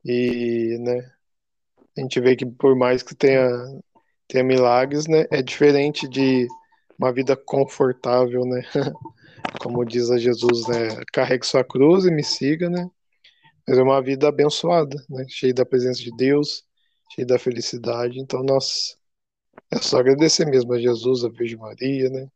E, 0.04 0.78
né? 0.80 1.12
A 1.98 2.02
gente 2.02 2.20
vê 2.20 2.36
que 2.36 2.46
por 2.46 2.76
mais 2.76 3.02
que 3.02 3.16
tenha 3.16 3.50
tenha 4.31 4.44
milagres, 4.44 5.07
né? 5.07 5.27
É 5.31 5.43
diferente 5.43 6.09
de 6.09 6.47
uma 6.98 7.12
vida 7.12 7.36
confortável, 7.36 8.44
né? 8.44 8.62
Como 9.61 9.85
diz 9.85 10.11
a 10.11 10.19
Jesus, 10.19 10.69
né? 10.69 11.02
Carregue 11.12 11.47
sua 11.47 11.65
cruz 11.65 12.05
e 12.05 12.11
me 12.11 12.23
siga, 12.23 12.70
né? 12.70 12.89
Mas 13.66 13.78
é 13.78 13.82
uma 13.82 14.01
vida 14.01 14.28
abençoada, 14.28 14.97
né? 15.09 15.24
Cheia 15.28 15.52
da 15.52 15.66
presença 15.66 16.01
de 16.01 16.11
Deus, 16.16 16.65
cheia 17.12 17.27
da 17.27 17.39
felicidade. 17.39 18.20
Então, 18.20 18.43
nós 18.43 18.97
é 19.73 19.78
só 19.78 19.98
agradecer 19.98 20.47
mesmo 20.47 20.73
a 20.74 20.78
Jesus, 20.78 21.24
a 21.24 21.28
Virgem 21.28 21.59
Maria, 21.59 22.09
né? 22.11 22.28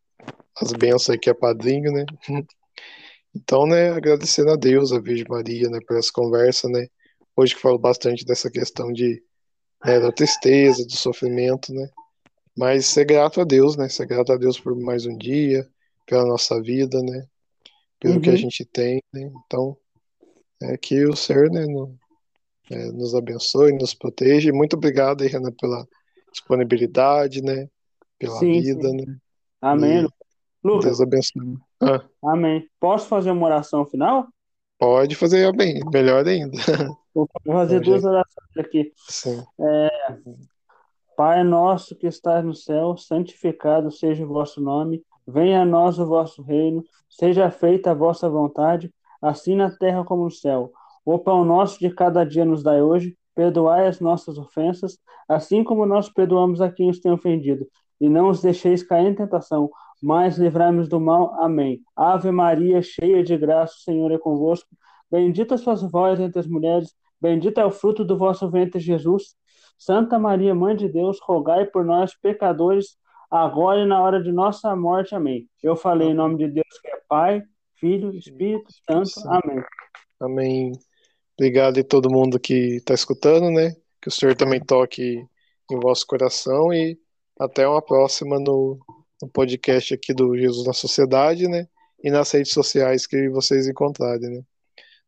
As 0.60 0.72
bênçãos 0.72 1.18
que 1.20 1.30
é 1.30 1.34
padrinho, 1.34 1.92
né? 1.92 2.04
Então, 3.36 3.66
né, 3.66 3.90
agradecendo 3.90 4.52
a 4.52 4.56
Deus, 4.56 4.92
a 4.92 5.00
Virgem 5.00 5.26
Maria, 5.28 5.68
né, 5.68 5.80
por 5.88 5.98
essa 5.98 6.10
conversa, 6.12 6.68
né? 6.68 6.86
Hoje 7.36 7.52
que 7.52 7.60
falo 7.60 7.76
bastante 7.76 8.24
dessa 8.24 8.48
questão 8.48 8.92
de 8.92 9.20
né, 9.84 10.00
da 10.00 10.10
tristeza, 10.10 10.84
do 10.84 10.96
sofrimento, 10.96 11.72
né? 11.72 11.88
Mas 12.56 12.86
ser 12.86 13.04
grato 13.04 13.40
a 13.40 13.44
Deus, 13.44 13.76
né? 13.76 13.88
Ser 13.88 14.06
grato 14.06 14.32
a 14.32 14.36
Deus 14.36 14.58
por 14.58 14.74
mais 14.76 15.06
um 15.06 15.16
dia, 15.16 15.68
pela 16.06 16.24
nossa 16.24 16.60
vida, 16.62 17.02
né? 17.02 17.26
Pelo 18.00 18.14
uhum. 18.14 18.20
que 18.20 18.28
a 18.28 18.32
uhum. 18.32 18.38
gente 18.38 18.64
tem, 18.64 19.02
né? 19.12 19.30
Então, 19.46 19.76
é 20.62 20.76
que 20.76 21.04
o 21.04 21.16
Senhor, 21.16 21.50
né, 21.50 21.66
no, 21.66 21.96
é, 22.70 22.92
nos 22.92 23.14
abençoe, 23.14 23.72
nos 23.72 23.94
proteja. 23.94 24.52
Muito 24.52 24.76
obrigado 24.76 25.22
aí, 25.22 25.28
Renan, 25.28 25.52
pela 25.52 25.86
disponibilidade, 26.32 27.42
né? 27.42 27.68
Pela 28.18 28.38
sim, 28.38 28.60
vida, 28.60 28.88
sim. 28.88 28.96
né? 28.96 29.16
Amém. 29.60 30.04
E 30.04 30.08
Lucas. 30.62 30.84
Deus 30.84 31.00
abençoe. 31.00 31.56
Ah. 31.82 32.04
Amém. 32.22 32.66
Posso 32.80 33.06
fazer 33.06 33.30
uma 33.30 33.46
oração 33.46 33.84
final? 33.84 34.26
Pode 34.78 35.14
fazer 35.14 35.46
amém, 35.46 35.80
melhor 35.92 36.26
ainda. 36.26 36.56
Vou 37.14 37.28
fazer 37.46 37.80
duas 37.80 38.04
orações 38.04 38.56
aqui. 38.58 38.92
Sim. 39.08 39.42
É, 39.60 39.90
Pai 41.16 41.44
nosso 41.44 41.94
que 41.94 42.08
estás 42.08 42.44
no 42.44 42.54
céu, 42.54 42.96
santificado 42.96 43.90
seja 43.90 44.24
o 44.24 44.28
vosso 44.28 44.60
nome, 44.60 45.00
venha 45.26 45.62
a 45.62 45.64
nós 45.64 45.98
o 45.98 46.06
vosso 46.06 46.42
reino, 46.42 46.82
seja 47.08 47.50
feita 47.50 47.92
a 47.92 47.94
vossa 47.94 48.28
vontade, 48.28 48.92
assim 49.22 49.54
na 49.54 49.70
terra 49.70 50.04
como 50.04 50.24
no 50.24 50.30
céu. 50.30 50.72
O 51.04 51.18
pão 51.18 51.44
nosso 51.44 51.78
de 51.78 51.90
cada 51.90 52.24
dia 52.24 52.44
nos 52.44 52.64
dai 52.64 52.82
hoje, 52.82 53.16
perdoai 53.32 53.86
as 53.86 54.00
nossas 54.00 54.38
ofensas, 54.38 54.98
assim 55.28 55.62
como 55.62 55.86
nós 55.86 56.08
perdoamos 56.08 56.60
a 56.60 56.70
quem 56.70 56.90
os 56.90 56.98
tem 56.98 57.12
ofendido. 57.12 57.64
E 58.00 58.08
não 58.08 58.28
os 58.28 58.42
deixeis 58.42 58.82
cair 58.82 59.06
em 59.06 59.14
tentação, 59.14 59.70
mas 60.04 60.36
livrai-nos 60.36 60.86
do 60.86 61.00
mal. 61.00 61.34
Amém. 61.40 61.80
Ave 61.96 62.30
Maria, 62.30 62.82
cheia 62.82 63.24
de 63.24 63.38
graça, 63.38 63.72
o 63.74 63.80
Senhor 63.80 64.12
é 64.12 64.18
convosco. 64.18 64.68
Bendita 65.10 65.56
sois 65.56 65.80
vós 65.80 66.20
entre 66.20 66.38
as 66.38 66.46
mulheres, 66.46 66.94
bendito 67.18 67.58
é 67.58 67.64
o 67.64 67.70
fruto 67.70 68.04
do 68.04 68.18
vosso 68.18 68.50
ventre, 68.50 68.78
Jesus. 68.78 69.34
Santa 69.78 70.18
Maria, 70.18 70.54
Mãe 70.54 70.76
de 70.76 70.90
Deus, 70.90 71.18
rogai 71.22 71.64
por 71.64 71.86
nós, 71.86 72.14
pecadores, 72.14 72.98
agora 73.30 73.80
e 73.80 73.86
na 73.86 74.02
hora 74.02 74.22
de 74.22 74.30
nossa 74.30 74.76
morte. 74.76 75.14
Amém. 75.14 75.48
Eu 75.62 75.74
falei 75.74 76.08
em 76.08 76.14
nome 76.14 76.36
de 76.36 76.48
Deus 76.48 76.78
que 76.82 76.88
é 76.88 77.00
Pai, 77.08 77.42
Filho, 77.76 78.14
Espírito 78.14 78.70
Santo. 78.86 79.10
Amém. 79.26 79.64
Amém. 80.20 80.72
Obrigado 81.38 81.80
a 81.80 81.84
todo 81.84 82.12
mundo 82.12 82.38
que 82.38 82.76
está 82.76 82.92
escutando, 82.92 83.50
né? 83.50 83.74
Que 84.02 84.08
o 84.08 84.12
Senhor 84.12 84.36
também 84.36 84.60
toque 84.60 85.26
em 85.70 85.80
vosso 85.80 86.06
coração 86.06 86.74
e 86.74 86.98
até 87.40 87.66
uma 87.66 87.80
próxima 87.80 88.38
no, 88.38 88.78
no 89.20 89.28
podcast 89.28 89.94
aqui 89.94 90.12
do 90.12 90.36
Jesus 90.36 90.66
na 90.66 90.72
Sociedade, 90.72 91.48
né? 91.48 91.68
E 92.02 92.10
nas 92.10 92.30
redes 92.30 92.52
sociais 92.52 93.06
que 93.06 93.28
vocês 93.28 93.66
encontrarem, 93.66 94.30
né? 94.30 94.44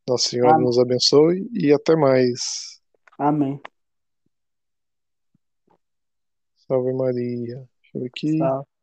Nosso 0.07 0.29
Senhor 0.29 0.47
Amém. 0.47 0.65
nos 0.65 0.79
abençoe 0.79 1.49
e 1.53 1.71
até 1.73 1.95
mais. 1.95 2.79
Amém. 3.17 3.59
Salve 6.67 6.93
Maria. 6.93 7.55
Deixa 7.55 7.91
eu 7.95 8.01
ver 8.01 8.07
aqui. 8.07 8.37
Salve. 8.37 8.76